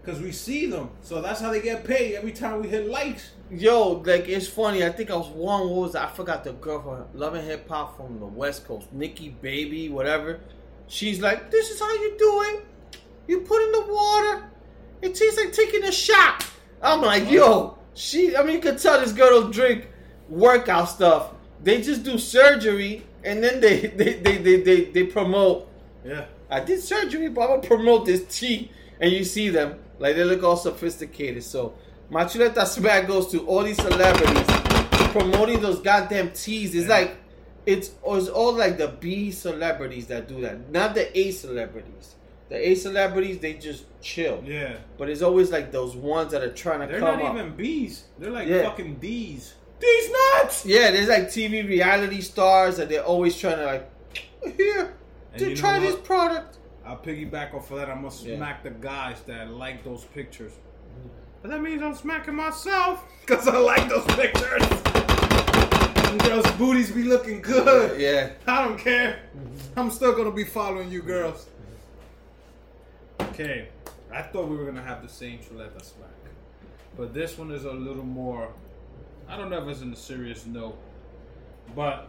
Because 0.00 0.20
we 0.20 0.32
see 0.32 0.66
them. 0.66 0.90
So 1.02 1.20
that's 1.22 1.40
how 1.40 1.50
they 1.52 1.60
get 1.60 1.84
paid 1.84 2.16
every 2.16 2.32
time 2.32 2.60
we 2.62 2.68
hit 2.68 2.88
likes. 2.88 3.30
Yo, 3.50 4.02
like 4.04 4.28
it's 4.28 4.48
funny. 4.48 4.84
I 4.84 4.90
think 4.90 5.10
I 5.10 5.16
was 5.16 5.28
one. 5.28 5.68
What 5.68 5.76
was 5.82 5.92
that? 5.92 6.08
I 6.08 6.12
forgot 6.12 6.42
the 6.44 6.52
girl 6.54 6.82
from 6.82 7.04
Love 7.18 7.34
and 7.34 7.46
Hip 7.46 7.68
Hop 7.68 7.96
from 7.96 8.18
the 8.18 8.26
West 8.26 8.66
Coast, 8.66 8.92
Nikki 8.92 9.28
Baby, 9.30 9.88
whatever. 9.90 10.40
She's 10.88 11.20
like, 11.20 11.50
"This 11.50 11.70
is 11.70 11.80
how 11.80 11.92
you 11.92 12.14
do 12.18 12.42
it. 12.48 12.64
You 13.28 13.40
put 13.40 13.62
in 13.64 13.72
the 13.72 13.92
water. 13.92 14.44
It 15.00 15.14
tastes 15.14 15.38
like 15.38 15.52
taking 15.52 15.84
a 15.84 15.92
shot." 15.92 16.44
I'm 16.82 17.00
like, 17.00 17.30
"Yo, 17.30 17.78
she." 17.94 18.36
I 18.36 18.42
mean, 18.42 18.56
you 18.56 18.60
could 18.60 18.78
tell 18.78 19.00
this 19.00 19.12
girl 19.12 19.40
don't 19.42 19.52
drink 19.52 19.88
workout 20.28 20.88
stuff. 20.88 21.30
They 21.62 21.80
just 21.80 22.02
do 22.02 22.18
surgery 22.18 23.04
and 23.24 23.42
then 23.42 23.60
they 23.60 23.86
they 23.98 24.14
they 24.14 24.38
they, 24.38 24.60
they, 24.60 24.84
they 24.86 25.04
promote. 25.04 25.68
Yeah. 26.04 26.24
I 26.50 26.60
did 26.60 26.82
surgery, 26.82 27.28
but 27.28 27.42
I'm 27.42 27.48
gonna 27.48 27.62
promote 27.62 28.04
this 28.06 28.24
tea. 28.28 28.70
And 29.00 29.10
you 29.10 29.24
see 29.24 29.48
them, 29.48 29.78
like 29.98 30.16
they 30.16 30.24
look 30.24 30.42
all 30.42 30.56
sophisticated. 30.56 31.42
So 31.42 31.74
my 32.10 32.24
chuleta 32.24 32.66
smack 32.66 33.06
goes 33.06 33.28
to 33.32 33.46
all 33.46 33.62
these 33.62 33.78
celebrities 33.78 34.46
promoting 35.12 35.60
those 35.60 35.80
goddamn 35.80 36.30
teas. 36.32 36.74
It's 36.74 36.88
Yeah. 36.88 36.98
like 36.98 37.16
it's, 37.66 37.92
it's 38.04 38.28
all 38.28 38.52
like 38.54 38.78
the 38.78 38.88
B 38.88 39.30
celebrities 39.30 40.06
that 40.08 40.28
do 40.28 40.40
that, 40.42 40.70
not 40.70 40.94
the 40.94 41.16
A 41.18 41.30
celebrities 41.30 42.16
the 42.48 42.68
A 42.68 42.74
celebrities 42.74 43.38
they 43.38 43.54
just 43.54 43.84
chill. 44.02 44.42
Yeah. 44.44 44.76
But 44.98 45.08
it's 45.08 45.22
always 45.22 45.50
like 45.50 45.72
those 45.72 45.96
ones 45.96 46.32
that 46.32 46.42
are 46.42 46.52
trying 46.52 46.80
to 46.80 46.86
They're 46.86 47.00
come 47.00 47.18
not 47.18 47.30
up. 47.30 47.34
even 47.36 47.56
B's. 47.56 48.04
They're 48.18 48.30
like 48.30 48.46
Yeah. 48.46 48.64
fucking 48.64 48.96
D's. 48.96 49.54
D's 49.80 50.10
nuts. 50.12 50.66
Yeah, 50.66 50.90
there's 50.90 51.08
like 51.08 51.28
TV 51.28 51.66
reality 51.66 52.20
stars 52.20 52.76
that 52.76 52.90
they're 52.90 53.02
always 53.04 53.38
trying 53.38 53.56
to 53.56 53.64
like 53.64 53.90
here 54.58 54.92
to 55.38 55.56
try 55.56 55.78
this 55.78 55.96
product. 55.96 56.58
I'll 56.84 56.98
piggyback 56.98 57.54
off 57.54 57.70
of 57.70 57.78
that. 57.78 57.88
I'm 57.88 58.02
gonna 58.02 58.14
Yeah. 58.20 58.36
smack 58.36 58.64
the 58.64 58.70
guys 58.70 59.22
that 59.22 59.48
like 59.50 59.82
those 59.82 60.04
pictures. 60.04 60.52
Mm. 60.52 61.08
But 61.40 61.52
that 61.52 61.62
means 61.62 61.80
I'm 61.82 61.94
smacking 61.94 62.34
myself 62.34 63.02
because 63.22 63.48
I 63.48 63.56
like 63.56 63.88
those 63.88 64.04
pictures. 64.14 64.62
Them 66.12 66.28
girls' 66.28 66.50
booties 66.58 66.90
be 66.90 67.04
looking 67.04 67.40
good. 67.40 67.98
Yeah. 67.98 68.32
I 68.46 68.68
don't 68.68 68.78
care. 68.78 69.20
I'm 69.76 69.90
still 69.90 70.14
gonna 70.14 70.30
be 70.30 70.44
following 70.44 70.90
you, 70.90 71.00
girls. 71.00 71.46
Okay, 73.18 73.68
I 74.12 74.20
thought 74.20 74.48
we 74.48 74.56
were 74.58 74.66
gonna 74.66 74.82
have 74.82 75.00
the 75.00 75.08
same 75.08 75.38
Chuleta 75.38 75.82
smack, 75.82 76.10
but 76.98 77.14
this 77.14 77.38
one 77.38 77.50
is 77.50 77.64
a 77.64 77.72
little 77.72 78.04
more. 78.04 78.52
I 79.26 79.38
don't 79.38 79.48
know 79.48 79.62
if 79.62 79.68
it's 79.68 79.80
in 79.80 79.90
a 79.90 79.96
serious 79.96 80.44
note, 80.44 80.76
but 81.74 82.08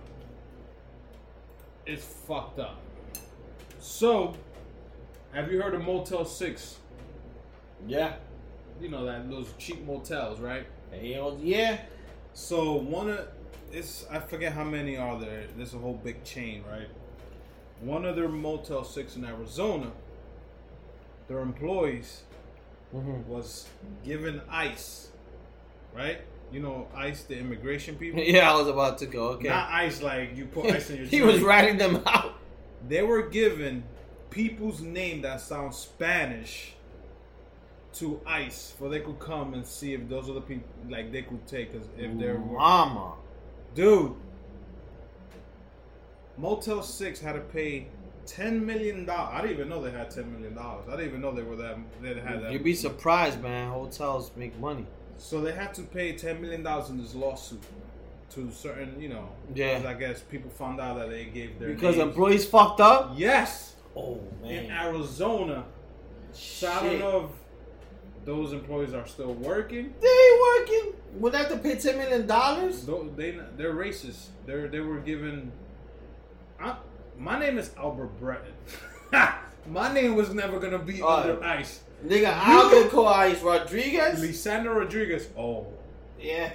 it's 1.86 2.04
fucked 2.04 2.60
up. 2.60 2.82
So, 3.80 4.36
have 5.32 5.50
you 5.50 5.62
heard 5.62 5.76
of 5.76 5.82
Motel 5.82 6.26
Six? 6.26 6.78
Yeah. 7.88 8.16
You 8.82 8.90
know 8.90 9.06
that 9.06 9.30
those 9.30 9.54
cheap 9.58 9.86
motels, 9.86 10.42
right? 10.42 10.66
Hell 10.92 11.40
yeah. 11.42 11.80
So 12.34 12.74
one 12.74 13.10
of 13.10 13.30
it's 13.74 14.06
I 14.12 14.20
forget 14.20 14.54
how 14.54 14.64
many 14.64 14.98
are 14.98 15.20
there. 15.20 15.46
There's 15.58 15.74
a 15.74 15.78
whole 15.78 15.96
big 16.04 16.24
chain, 16.24 16.64
right? 16.70 16.88
One 17.82 18.06
of 18.06 18.16
their 18.16 18.30
Motel 18.30 18.84
Six 18.84 19.16
in 19.16 19.26
Arizona, 19.26 19.92
their 21.28 21.40
employees 21.40 22.24
Mhm. 22.96 23.26
was 23.26 23.68
given 24.06 24.42
ICE, 24.50 25.10
right? 25.96 26.20
You 26.52 26.60
know 26.60 26.88
ICE, 26.96 27.24
the 27.24 27.38
immigration 27.40 27.96
people. 27.96 28.20
Yeah, 28.36 28.52
I 28.54 28.56
was 28.58 28.68
about 28.68 29.00
to 29.00 29.08
go. 29.08 29.30
Okay. 29.30 29.50
Not 29.50 29.70
ICE 29.72 30.02
like 30.04 30.38
you 30.38 30.46
put 30.46 30.66
ice 30.76 30.90
in 30.92 30.98
your. 30.98 31.06
he 31.08 31.20
drink. 31.20 31.32
was 31.34 31.42
ratting 31.42 31.78
them 31.78 32.04
out. 32.06 32.36
They 32.88 33.02
were 33.02 33.24
given 33.30 33.84
people's 34.30 34.82
name 34.82 35.22
that 35.22 35.42
sounds 35.42 35.78
Spanish 35.78 36.74
to 37.94 38.20
ICE, 38.26 38.74
for 38.78 38.90
they 38.90 39.00
could 39.00 39.20
come 39.20 39.54
and 39.54 39.66
see 39.66 39.94
if 39.94 40.08
those 40.10 40.30
are 40.30 40.34
the 40.34 40.42
people 40.42 40.68
like 40.90 41.12
they 41.12 41.22
could 41.24 41.46
take, 41.48 41.72
cause 41.74 41.88
if 41.98 42.18
they're 42.20 42.38
Mama. 42.38 43.14
Dude, 43.76 44.14
Motel 46.38 46.82
Six 46.84 47.20
had 47.20 47.34
to 47.34 47.40
pay 47.42 47.88
ten 48.26 48.66
million 48.66 49.06
dollars. 49.06 49.32
I 49.34 49.42
didn't 49.42 49.56
even 49.58 49.70
know 49.70 49.82
they 49.82 49.92
had 49.92 50.10
ten 50.12 50.32
million 50.32 50.56
dollars. 50.56 50.86
I 50.88 50.92
didn't 50.92 51.08
even 51.10 51.22
know 51.22 51.32
they 51.32 51.44
were 51.44 51.56
that. 51.58 51.78
They 52.02 52.14
had 52.20 52.44
that. 52.44 52.52
You'd 52.52 52.64
be 52.64 52.76
surprised, 52.76 53.42
man. 53.42 53.70
Hotels 53.72 54.32
make 54.36 54.58
money. 54.60 54.86
So 55.18 55.42
they 55.42 55.52
had 55.54 55.74
to 55.76 55.84
pay 55.84 56.14
ten 56.14 56.42
million 56.42 56.64
dollars 56.64 56.90
in 56.90 56.98
this 57.02 57.16
lawsuit 57.16 57.62
to 58.32 58.52
certain, 58.52 59.00
you 59.00 59.10
know. 59.10 59.30
Yeah. 59.54 59.82
I 59.88 59.94
guess 59.94 60.22
people 60.22 60.50
found 60.50 60.80
out 60.82 60.98
that 60.98 61.10
they 61.10 61.26
gave 61.26 61.60
their 61.60 61.70
Because 61.70 61.98
names. 61.98 62.08
employees 62.10 62.46
fucked 62.46 62.82
up? 62.82 63.12
Yes, 63.16 63.76
Oh, 63.96 64.20
in 64.44 64.68
man. 64.68 64.72
Arizona. 64.72 65.66
So 66.32 66.68
I 66.68 66.80
don't 66.82 66.90
Shit. 66.90 67.00
know 67.00 67.26
if 67.26 67.30
those 68.26 68.54
employees 68.54 68.94
are 68.94 69.06
still 69.08 69.34
working. 69.34 69.94
They 70.02 70.08
ain't 70.08 70.42
working. 70.42 70.94
Would 71.20 71.34
they 71.34 71.38
have 71.40 71.50
to 71.50 71.58
pay 71.58 71.76
$10 71.76 71.98
million? 71.98 73.16
They 73.16 73.40
they're 73.58 73.74
racist. 73.74 74.28
They're 74.46 74.68
they 74.68 74.80
were 74.80 75.00
given. 75.00 75.52
I, 76.60 76.78
my 77.18 77.40
name 77.40 77.58
is 77.58 77.72
Albert 77.78 78.20
Breton. 78.20 78.54
my 79.68 79.94
name 79.94 80.16
was 80.16 80.34
never 80.34 80.60
gonna 80.60 80.80
be 80.80 81.02
Oh. 81.02 81.08
under 81.08 81.44
ice. 81.44 81.82
Nigga, 82.06 82.34
I'll 82.36 82.70
get 82.70 82.94
Ice 82.94 83.42
Rodriguez. 83.42 84.20
Lisandro 84.22 84.76
Rodriguez. 84.76 85.28
Oh, 85.38 85.68
Yeah. 86.20 86.52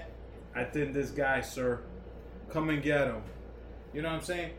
I 0.55 0.65
think 0.65 0.93
this 0.93 1.11
guy, 1.11 1.40
sir, 1.40 1.81
come 2.51 2.69
and 2.69 2.82
get 2.82 3.07
him. 3.07 3.23
You 3.95 4.03
know 4.03 4.09
what 4.11 4.16
I'm 4.19 4.24
saying? 4.24 4.51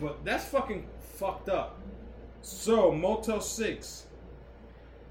But 0.00 0.24
that's 0.24 0.44
fucking 0.46 0.86
fucked 1.14 1.48
up. 1.48 1.78
So 2.42 2.90
Motel 2.90 3.40
Six, 3.40 4.06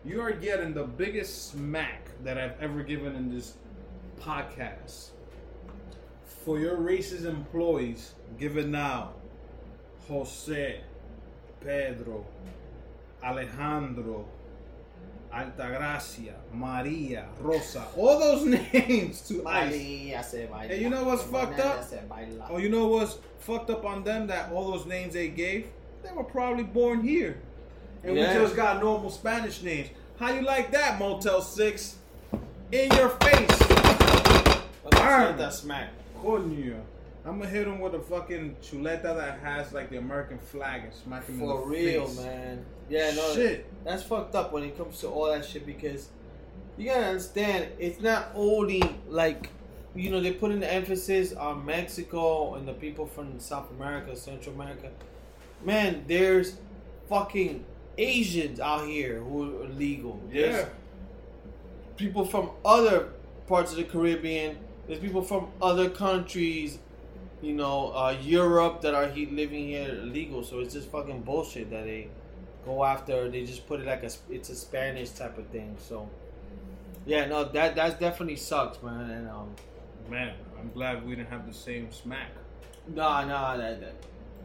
you 0.08 0.22
are 0.22 0.32
getting 0.32 0.74
the 0.74 0.86
biggest 0.86 1.50
smack 1.52 2.10
that 2.24 2.38
I've 2.38 2.60
ever 2.62 2.82
given 2.82 3.16
in 3.16 3.30
this 3.30 3.56
podcast. 4.22 5.10
For 6.46 6.58
your 6.60 6.78
racist 6.78 7.26
employees, 7.26 8.14
give 8.40 8.58
it 8.58 8.68
now. 8.68 9.12
Jose, 10.08 10.80
Pedro, 11.60 12.26
Alejandro, 13.22 14.26
Altagracia, 15.34 16.36
Maria, 16.54 17.28
Rosa, 17.42 17.86
all 17.98 18.18
those 18.18 18.46
names 18.74 19.28
to 19.28 19.46
ICE. 19.46 19.74
And 20.72 20.82
you 20.82 20.90
know 20.90 21.04
what's 21.04 21.24
fucked 21.24 21.60
up? 21.60 21.86
Oh, 22.50 22.58
you 22.58 22.70
know 22.70 22.88
what's 22.88 23.18
fucked 23.40 23.70
up 23.70 23.84
on 23.84 24.06
them? 24.06 24.28
That 24.28 24.54
all 24.54 24.72
those 24.72 24.86
names 24.86 25.14
they 25.16 25.28
gave, 25.28 25.68
they 26.02 26.14
were 26.14 26.24
probably 26.24 26.64
born 26.64 27.02
here, 27.02 27.42
and 28.08 28.16
Yeah. 28.18 28.34
we 28.38 28.44
just 28.44 28.56
got 28.56 28.82
normal 28.82 29.10
Spanish 29.12 29.62
names. 29.62 29.90
How 30.20 30.32
you 30.32 30.42
like 30.42 30.72
that, 30.72 30.98
Motel 30.98 31.42
Six? 31.42 31.98
In 32.72 32.92
your 32.92 33.10
face, 33.10 33.68
Burn. 34.90 35.38
that 35.38 35.54
smack. 35.54 35.90
coño. 36.22 36.80
I'm 37.26 37.40
gonna 37.40 37.50
hit 37.50 37.68
him 37.68 37.80
with 37.80 37.94
a 37.94 38.00
fucking 38.00 38.56
chuleta 38.64 39.04
that 39.04 39.40
has 39.40 39.74
like 39.74 39.90
the 39.90 39.98
American 39.98 40.40
flag 40.40 40.84
and 40.86 40.94
smack 40.94 41.26
him 41.28 41.36
in 41.36 41.42
For 41.48 41.60
the 41.62 41.66
real, 41.68 42.08
face. 42.08 42.18
man. 42.18 42.66
Yeah, 42.90 43.12
no. 43.14 43.34
Shit. 43.34 43.66
That's 43.84 44.04
fucked 44.04 44.34
up 44.36 44.52
when 44.54 44.64
it 44.64 44.78
comes 44.78 45.00
to 45.02 45.08
all 45.10 45.28
that 45.28 45.46
shit 45.46 45.66
because 45.66 46.08
you 46.78 46.86
gotta 46.86 47.06
understand 47.08 47.68
it's 47.80 48.02
not 48.02 48.30
only 48.34 48.82
like 49.08 49.50
you 49.96 50.10
know 50.10 50.20
they 50.22 50.32
put 50.32 50.52
in 50.52 50.60
the 50.60 50.72
emphasis 50.72 51.34
on 51.34 51.66
Mexico 51.66 52.56
and 52.56 52.68
the 52.68 52.74
people 52.74 53.06
from 53.06 53.40
South 53.40 53.70
America, 53.72 54.16
Central 54.16 54.56
America. 54.56 54.90
Man, 55.64 56.04
there's 56.08 56.58
fucking 57.10 57.64
Asians 57.98 58.60
out 58.60 58.86
here 58.88 59.20
who 59.20 59.64
are 59.64 59.68
legal. 59.70 60.20
There's 60.32 60.56
Yeah. 60.56 60.70
people 61.98 62.26
from 62.26 62.52
other 62.64 63.10
parts 63.48 63.72
of 63.72 63.78
the 63.78 63.84
Caribbean. 63.84 64.58
There's 64.88 65.00
people 65.00 65.22
from 65.22 65.48
other 65.62 65.90
countries, 65.90 66.80
you 67.42 67.54
know, 67.54 67.92
uh, 67.94 68.16
Europe 68.22 68.82
that 68.82 68.94
are 68.94 69.08
he 69.08 69.26
living 69.26 69.68
here 69.68 69.90
legal. 70.04 70.44
So 70.44 70.60
it's 70.60 70.74
just 70.74 70.90
fucking 70.92 71.22
bullshit 71.22 71.70
that 71.72 71.86
they 71.86 72.10
go 72.66 72.84
after. 72.84 73.30
They 73.30 73.44
just 73.46 73.68
put 73.68 73.80
it 73.82 73.86
like 73.86 74.04
a 74.04 74.12
it's 74.30 74.50
a 74.50 74.56
Spanish 74.56 75.10
type 75.12 75.38
of 75.38 75.48
thing. 75.48 75.76
So 75.80 76.08
yeah, 77.06 77.26
no, 77.26 77.44
that 77.46 77.76
that 77.76 78.00
definitely 78.00 78.36
sucks, 78.38 78.82
man. 78.84 79.10
And 79.10 79.28
um, 79.30 79.50
Man, 80.10 80.36
I'm 80.58 80.72
glad 80.72 81.06
we 81.06 81.16
didn't 81.16 81.30
have 81.30 81.46
the 81.46 81.54
same 81.54 81.92
smack. 81.92 82.30
nah, 82.88 83.26
nah, 83.26 83.58
that, 83.58 83.82
that 83.82 83.94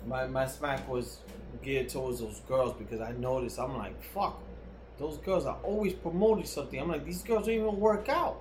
my 0.06 0.26
my 0.26 0.46
smack 0.46 0.88
was 0.88 1.18
geared 1.62 1.88
towards 1.88 2.20
those 2.20 2.40
girls 2.48 2.74
because 2.74 3.00
I 3.00 3.12
noticed 3.12 3.58
I'm 3.58 3.76
like, 3.76 4.00
fuck, 4.02 4.40
those 4.98 5.16
girls 5.18 5.46
are 5.46 5.58
always 5.62 5.92
promoting 5.92 6.44
something. 6.44 6.80
I'm 6.80 6.88
like, 6.88 7.04
these 7.04 7.22
girls 7.22 7.46
don't 7.46 7.54
even 7.54 7.78
work 7.78 8.08
out. 8.08 8.40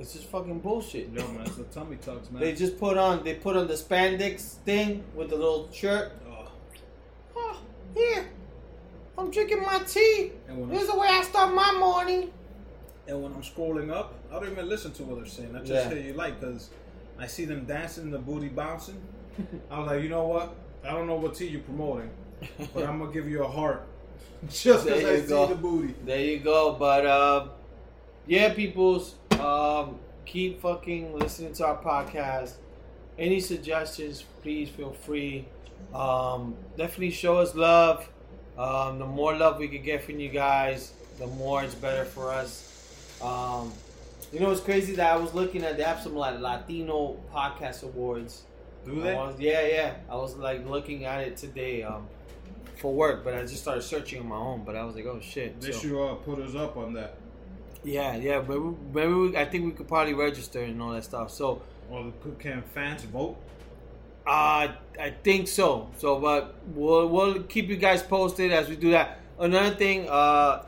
It's 0.00 0.12
just 0.12 0.26
fucking 0.26 0.58
bullshit. 0.60 1.10
Yo, 1.10 1.26
man, 1.28 1.42
it's 1.46 1.56
the 1.56 1.64
tummy 1.64 1.96
tucks, 1.96 2.30
man. 2.30 2.40
They 2.42 2.52
just 2.54 2.78
put 2.78 2.98
on 2.98 3.22
they 3.24 3.34
put 3.34 3.56
on 3.56 3.68
the 3.68 3.74
spandex 3.74 4.54
thing 4.64 5.04
with 5.14 5.30
the 5.30 5.36
little 5.36 5.70
shirt. 5.72 6.12
Ugh. 6.28 6.48
Oh, 7.36 7.58
here, 7.94 8.28
I'm 9.16 9.30
drinking 9.30 9.62
my 9.62 9.78
tea. 9.86 10.32
And 10.48 10.58
when, 10.60 10.70
This 10.70 10.82
is 10.82 10.90
the 10.90 10.98
way 10.98 11.06
I 11.08 11.22
start 11.22 11.54
my 11.54 11.72
morning. 11.78 12.32
and 13.06 13.22
when 13.22 13.32
I'm 13.34 13.42
scrolling 13.42 13.92
up, 13.92 14.14
I 14.32 14.40
don't 14.40 14.50
even 14.50 14.68
listen 14.68 14.90
to 14.94 15.04
what 15.04 15.16
they're 15.16 15.26
saying. 15.26 15.54
I 15.54 15.60
just 15.60 15.70
Yeah. 15.72 15.88
hear 15.94 15.98
you 16.08 16.14
like 16.14 16.40
because 16.40 16.70
I 17.18 17.26
see 17.28 17.44
them 17.44 17.64
dancing, 17.64 18.10
the 18.10 18.18
booty 18.18 18.48
bouncing. 18.48 19.00
I 19.70 19.78
was 19.78 19.88
like, 19.88 20.02
you 20.02 20.08
know 20.08 20.26
what? 20.26 20.54
I 20.84 20.90
don't 20.92 21.06
know 21.06 21.16
what 21.16 21.34
tea 21.34 21.46
you're 21.46 21.60
promoting, 21.60 22.10
but 22.74 22.84
I'm 22.88 22.98
gonna 22.98 23.12
give 23.12 23.28
you 23.28 23.42
a 23.44 23.48
heart 23.48 23.86
just 24.48 24.86
because 24.86 25.04
I 25.04 25.20
see 25.20 25.28
go. 25.28 25.46
the 25.46 25.54
booty. 25.54 25.94
There 26.04 26.20
you 26.20 26.38
go. 26.38 26.76
But 26.78 27.06
uh, 27.06 27.48
yeah, 28.26 28.52
peoples, 28.52 29.14
um, 29.40 29.98
keep 30.26 30.60
fucking 30.60 31.18
listening 31.18 31.52
to 31.54 31.66
our 31.66 31.82
podcast. 31.82 32.54
Any 33.18 33.40
suggestions, 33.40 34.24
please 34.42 34.68
feel 34.68 34.92
free. 34.92 35.46
Um, 35.94 36.56
definitely 36.76 37.10
show 37.10 37.38
us 37.38 37.54
love. 37.54 38.08
Um, 38.58 38.98
the 38.98 39.06
more 39.06 39.36
love 39.36 39.58
we 39.58 39.68
could 39.68 39.84
get 39.84 40.04
from 40.04 40.20
you 40.20 40.28
guys, 40.28 40.92
the 41.18 41.26
more 41.26 41.62
it's 41.62 41.74
better 41.74 42.04
for 42.04 42.30
us. 42.30 42.70
Um, 43.22 43.72
you 44.32 44.40
know, 44.40 44.50
it's 44.50 44.60
crazy 44.60 44.94
that 44.96 45.12
I 45.12 45.16
was 45.16 45.32
looking 45.34 45.62
at 45.62 45.76
they 45.76 45.84
have 45.84 46.00
some 46.00 46.16
like 46.16 46.40
Latino 46.40 47.16
podcast 47.32 47.84
awards. 47.84 48.42
Do 48.84 49.00
they? 49.02 49.14
was- 49.14 49.38
yeah, 49.40 49.66
yeah. 49.66 49.94
I 50.10 50.16
was 50.16 50.36
like 50.36 50.68
looking 50.68 51.04
at 51.04 51.20
it 51.26 51.36
today 51.36 51.82
um, 51.82 52.06
for 52.76 52.92
work, 52.92 53.24
but 53.24 53.34
I 53.34 53.42
just 53.42 53.62
started 53.62 53.82
searching 53.82 54.20
on 54.20 54.28
my 54.28 54.36
own. 54.36 54.64
But 54.64 54.76
I 54.76 54.84
was 54.84 54.94
like, 54.94 55.06
oh 55.06 55.20
shit. 55.20 55.60
They 55.60 55.72
So- 55.72 55.78
should 55.80 56.04
uh, 56.10 56.14
put 56.16 56.38
us 56.40 56.54
up 56.54 56.76
on 56.76 56.92
that. 56.94 57.16
yeah, 57.82 58.16
yeah. 58.16 58.40
Maybe, 58.40 58.76
maybe 58.92 59.12
we, 59.12 59.36
I 59.36 59.44
think 59.44 59.64
we 59.64 59.70
could 59.72 59.88
probably 59.88 60.14
register 60.14 60.60
and 60.62 60.80
all 60.82 60.92
that 60.92 61.04
stuff. 61.04 61.30
So 61.30 61.62
Or 61.90 62.12
the- 62.22 62.30
can 62.38 62.62
fans 62.74 63.02
vote? 63.04 63.36
Uh, 64.26 64.68
I 64.98 65.10
think 65.22 65.48
so. 65.48 65.90
So, 65.98 66.18
but 66.18 66.54
we'll 66.74 67.08
we'll 67.08 67.42
keep 67.42 67.68
you 67.68 67.76
guys 67.76 68.02
posted 68.02 68.52
as 68.52 68.68
we 68.70 68.76
do 68.76 68.90
that. 68.92 69.18
Another 69.38 69.74
thing, 69.76 70.08
uh, 70.08 70.64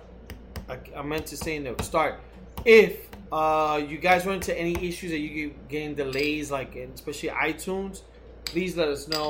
I, 0.68 0.78
I 0.94 1.02
meant 1.02 1.26
to 1.28 1.36
say 1.38 1.56
in 1.56 1.64
the 1.64 1.82
start, 1.82 2.20
if 2.66 3.05
uh 3.36 3.76
you 3.76 3.98
guys 3.98 4.24
run 4.24 4.36
into 4.36 4.58
any 4.58 4.74
issues 4.88 5.10
that 5.10 5.18
you 5.18 5.48
get 5.48 5.68
getting 5.68 5.94
delays, 5.94 6.50
like 6.50 6.74
especially 6.76 7.30
iTunes, 7.30 8.02
please 8.44 8.76
let 8.76 8.88
us 8.88 9.08
know. 9.08 9.28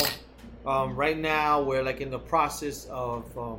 Um, 0.64 0.96
right 0.96 1.18
now, 1.18 1.62
we're 1.62 1.82
like 1.82 2.00
in 2.00 2.10
the 2.10 2.18
process 2.18 2.86
of 2.86 3.36
um, 3.38 3.56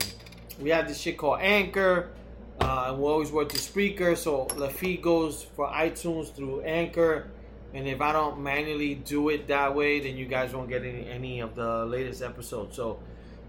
we 0.60 0.69
have 0.69 0.88
this 0.88 0.99
shit 0.99 1.18
called 1.18 1.40
Anchor. 1.41 2.11
Uh, 2.60 2.86
and 2.88 2.99
we 2.99 3.07
always 3.07 3.32
work 3.32 3.49
to 3.49 3.57
Spreaker, 3.57 4.18
so 4.18 4.48
the 4.56 4.68
feed 4.68 5.02
goes 5.02 5.44
for 5.56 5.68
iTunes 5.68 6.34
through 6.34 6.61
Anchor. 6.61 7.30
And 7.74 7.88
if 7.88 8.02
I 8.02 8.11
don't 8.11 8.40
manually 8.40 8.95
do 8.95 9.30
it 9.30 9.48
that 9.48 9.76
way, 9.76 9.99
then 9.99 10.18
you 10.18 10.26
guys 10.26 10.53
won't 10.53 10.69
get 10.69 10.84
any, 10.84 11.07
any 11.07 11.40
of 11.41 11.53
the 11.53 11.86
latest 11.86 12.24
episodes. 12.24 12.76
So, 12.76 12.99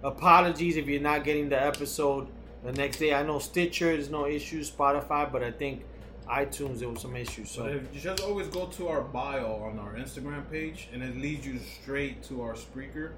apologies 0.03 0.77
if 0.77 0.87
you're 0.87 1.01
not 1.01 1.25
getting 1.25 1.49
the 1.49 1.61
episode 1.61 2.29
the 2.62 2.73
next 2.73 2.99
day. 2.99 3.15
I 3.15 3.23
know 3.23 3.39
Stitcher, 3.39 3.87
there's 3.87 4.11
no 4.11 4.27
issues, 4.27 4.70
Spotify, 4.70 5.31
but 5.33 5.43
I 5.43 5.53
think 5.53 5.85
iTunes 6.29 6.79
there 6.81 6.89
was 6.89 7.01
some 7.01 7.17
issues. 7.17 7.51
So 7.51 7.63
So 7.63 7.67
if 7.69 7.83
you 7.95 8.01
just 8.01 8.23
always 8.23 8.49
go 8.49 8.67
to 8.67 8.89
our 8.89 9.01
bio 9.01 9.55
on 9.65 9.79
our 9.79 9.95
Instagram 9.95 10.49
page, 10.51 10.89
and 10.93 11.03
it 11.03 11.17
leads 11.17 11.47
you 11.47 11.59
straight 11.59 12.23
to 12.25 12.43
our 12.43 12.55
Spreaker. 12.55 13.13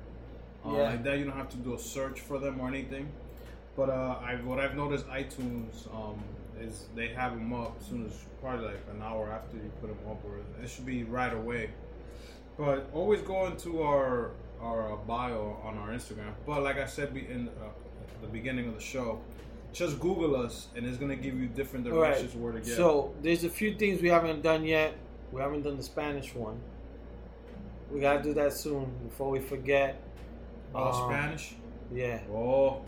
Uh, 0.65 0.73
Yeah. 0.73 0.83
Like 0.91 1.03
that, 1.05 1.19
you 1.19 1.25
don't 1.25 1.37
have 1.37 1.51
to 1.51 1.57
do 1.57 1.75
a 1.75 1.79
search 1.79 2.21
for 2.21 2.39
them 2.39 2.61
or 2.61 2.69
anything. 2.69 3.09
But 3.77 3.89
uh, 3.91 4.19
I, 4.23 4.35
what 4.37 4.59
I've 4.61 4.77
noticed, 4.77 5.07
iTunes 5.09 5.93
um, 5.95 6.23
is 6.61 6.87
they 6.95 7.09
have 7.09 7.33
them 7.35 7.53
up 7.53 7.77
as 7.81 7.87
soon 7.87 8.07
as 8.07 8.13
probably 8.41 8.67
like 8.67 8.81
an 8.95 9.01
hour 9.03 9.31
after 9.31 9.57
you 9.57 9.71
put 9.81 9.89
them 9.89 9.99
up, 10.11 10.23
or 10.25 10.39
it 10.63 10.69
should 10.69 10.87
be 10.87 11.05
right 11.05 11.33
away. 11.33 11.71
But 12.59 12.91
always 12.93 13.23
go 13.23 13.47
into 13.47 13.83
our 13.83 14.33
our 14.61 14.93
uh, 14.93 14.97
bio 14.97 15.59
on 15.65 15.79
our 15.79 15.89
Instagram. 15.89 16.33
But 16.47 16.63
like 16.63 16.77
I 16.77 16.85
said 16.87 17.15
be- 17.15 17.27
in 17.27 17.49
uh, 17.49 17.71
the 18.21 18.27
beginning 18.29 18.69
of 18.69 18.75
the 18.75 18.81
show, 18.81 19.21
just 19.73 20.01
Google 20.01 20.37
us, 20.37 20.69
and 20.77 20.87
it's 20.87 20.97
gonna 20.99 21.17
give 21.17 21.39
you 21.39 21.47
different 21.47 21.87
All 21.89 21.95
right. 22.01 22.09
directions 22.15 22.35
where 22.35 22.53
to 22.53 22.59
get. 22.61 22.77
So 22.77 23.15
there's 23.23 23.45
a 23.45 23.49
few 23.49 23.75
things 23.77 24.01
we 24.03 24.09
haven't 24.09 24.43
done 24.43 24.65
yet. 24.65 24.95
We 25.33 25.41
haven't 25.41 25.63
done 25.63 25.77
the 25.77 25.83
Spanish 25.83 26.35
one. 26.35 26.59
We 27.91 28.01
gotta 28.01 28.23
do 28.23 28.35
that 28.35 28.53
soon 28.53 28.93
before 29.05 29.31
we 29.31 29.41
forget. 29.41 30.01
Oh, 30.75 30.83
Um, 30.89 31.11
Spanish. 31.11 31.55
Yeah, 31.93 32.21
Oh, 32.33 32.83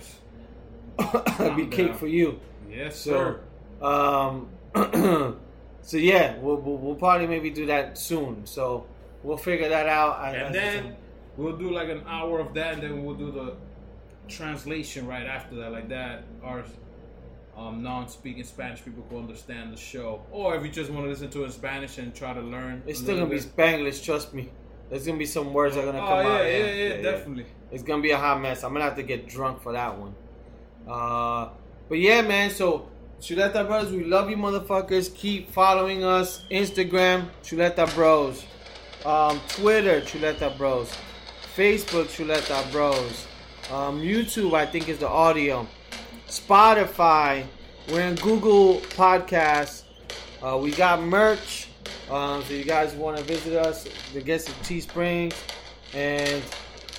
it'd 1.40 1.56
be 1.56 1.66
cake 1.66 1.94
for 1.94 2.06
you. 2.06 2.38
yes, 2.70 2.96
So, 2.98 3.40
sir. 3.80 3.84
um, 3.84 4.48
so 5.82 5.96
yeah, 5.96 6.36
we'll, 6.38 6.56
we'll 6.56 6.76
we'll 6.76 6.94
probably 6.94 7.26
maybe 7.26 7.50
do 7.50 7.66
that 7.66 7.98
soon. 7.98 8.46
So 8.46 8.86
we'll 9.24 9.36
figure 9.36 9.68
that 9.68 9.86
out. 9.88 10.24
And 10.34 10.46
I- 10.46 10.52
then 10.52 10.96
we'll 11.36 11.56
do 11.56 11.70
like 11.70 11.88
an 11.88 12.02
hour 12.06 12.38
of 12.40 12.54
that, 12.54 12.74
and 12.74 12.82
then 12.82 13.04
we'll 13.04 13.16
do 13.16 13.30
the 13.32 13.56
translation 14.28 15.06
right 15.06 15.26
after 15.26 15.56
that, 15.56 15.72
like 15.72 15.88
that. 15.88 16.24
Our 16.42 16.64
um, 17.56 17.82
non-speaking 17.82 18.44
Spanish 18.44 18.84
people 18.84 19.02
can 19.04 19.18
understand 19.18 19.72
the 19.72 19.76
show, 19.76 20.22
or 20.30 20.56
if 20.56 20.62
you 20.64 20.70
just 20.70 20.90
want 20.90 21.04
to 21.04 21.10
listen 21.10 21.30
to 21.30 21.42
it 21.42 21.46
in 21.46 21.52
Spanish 21.52 21.98
and 21.98 22.14
try 22.14 22.32
to 22.32 22.40
learn, 22.40 22.82
it's 22.86 23.00
still 23.00 23.16
gonna 23.16 23.28
be. 23.28 23.38
Spanglish. 23.38 24.04
Trust 24.04 24.32
me. 24.34 24.50
There's 24.90 25.06
gonna 25.06 25.18
be 25.18 25.26
some 25.26 25.52
words 25.54 25.74
that 25.74 25.82
are 25.82 25.92
gonna 25.92 26.04
Oh 26.04 26.06
come 26.08 26.26
yeah, 26.26 26.32
out. 26.32 26.44
yeah, 26.44 26.56
yeah, 26.56 26.94
yeah, 26.94 27.02
definitely. 27.02 27.46
It's 27.70 27.82
gonna 27.82 28.02
be 28.02 28.10
a 28.10 28.18
hot 28.18 28.40
mess. 28.42 28.62
I'm 28.62 28.72
gonna 28.72 28.84
have 28.84 28.96
to 28.96 29.02
get 29.02 29.26
drunk 29.28 29.62
for 29.62 29.72
that 29.72 29.98
one. 29.98 30.14
Uh, 30.86 31.50
but 31.88 31.98
yeah, 31.98 32.20
man. 32.22 32.50
So 32.50 32.88
Chuleta 33.20 33.66
Brothers, 33.66 33.92
we 33.92 34.04
love 34.04 34.28
you, 34.28 34.36
motherfuckers. 34.36 35.14
Keep 35.14 35.50
following 35.50 36.04
us. 36.04 36.44
Instagram, 36.50 37.28
Chuleta 37.42 37.92
Bros. 37.94 38.44
Um, 39.04 39.40
Twitter, 39.48 40.00
Chuleta 40.00 40.56
Bros. 40.58 40.92
Facebook, 41.56 42.06
Chuleta 42.06 42.70
Bros. 42.72 43.26
Um, 43.72 44.02
YouTube, 44.02 44.52
I 44.54 44.66
think 44.66 44.88
is 44.90 44.98
the 44.98 45.08
audio. 45.08 45.66
Spotify. 46.28 47.46
We're 47.90 48.02
in 48.02 48.16
Google 48.16 48.76
Podcasts. 48.80 49.84
Uh, 50.42 50.58
we 50.58 50.72
got 50.72 51.02
merch. 51.02 51.68
Um, 52.10 52.42
so 52.44 52.52
you 52.52 52.64
guys 52.64 52.92
want 52.94 53.16
to 53.16 53.24
visit 53.24 53.54
us, 53.56 53.88
the 54.12 54.20
guests 54.20 54.48
of 54.50 54.54
Teesprings. 54.62 55.34
And 55.94 56.42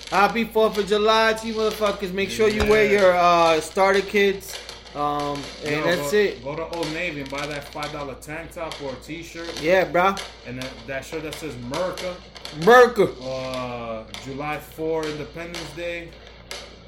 happy 0.09 0.45
4th 0.45 0.77
of 0.79 0.87
July 0.87 1.33
to 1.33 1.47
you 1.47 1.53
motherfuckers. 1.53 2.11
Make 2.11 2.31
sure 2.31 2.49
you 2.49 2.67
wear 2.69 2.89
your 2.89 3.13
uh, 3.15 3.61
starter 3.61 4.01
kits. 4.01 4.57
Um, 4.95 5.41
and 5.63 5.71
Yo, 5.77 5.83
that's 5.83 6.11
go, 6.11 6.17
it. 6.17 6.43
Go 6.43 6.55
to 6.55 6.67
Old 6.69 6.91
Navy 6.93 7.21
and 7.21 7.29
buy 7.29 7.45
that 7.47 7.67
five 7.69 7.91
dollar 7.91 8.13
tank 8.15 8.51
top 8.51 8.79
or 8.83 8.93
a 8.93 8.95
T-shirt, 8.97 9.59
Yeah, 9.61 9.85
bro. 9.85 10.13
and 10.45 10.61
that, 10.61 10.69
that 10.85 11.05
shirt 11.05 11.23
that 11.23 11.33
says 11.35 11.55
Merca. 11.55 12.15
Merca. 12.59 13.11
uh, 13.23 14.03
July 14.23 14.59
4 14.59 15.05
Independence 15.05 15.69
Day. 15.75 16.09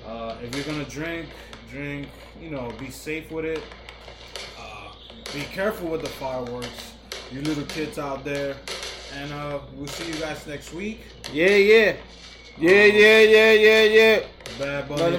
Uh, 0.07 0.35
if 0.43 0.55
you're 0.55 0.65
gonna 0.65 0.89
drink, 0.89 1.27
drink. 1.69 2.07
You 2.41 2.49
know, 2.49 2.71
be 2.79 2.89
safe 2.89 3.31
with 3.31 3.45
it. 3.45 3.63
Uh, 4.59 4.91
be 5.33 5.41
careful 5.41 5.87
with 5.87 6.01
the 6.01 6.09
fireworks. 6.09 6.93
You 7.31 7.41
little 7.41 7.65
kids 7.65 7.97
out 7.97 8.23
there. 8.23 8.55
And 9.15 9.31
uh, 9.31 9.59
we'll 9.75 9.87
see 9.87 10.07
you 10.11 10.19
guys 10.19 10.45
next 10.45 10.73
week. 10.73 11.01
Yeah, 11.31 11.47
yeah. 11.47 11.95
Yeah, 12.57 12.85
yeah, 12.85 13.19
yeah, 13.19 13.51
yeah, 13.51 13.83
yeah. 13.83 14.23
Bad 14.59 14.89
Bunny. 14.89 15.17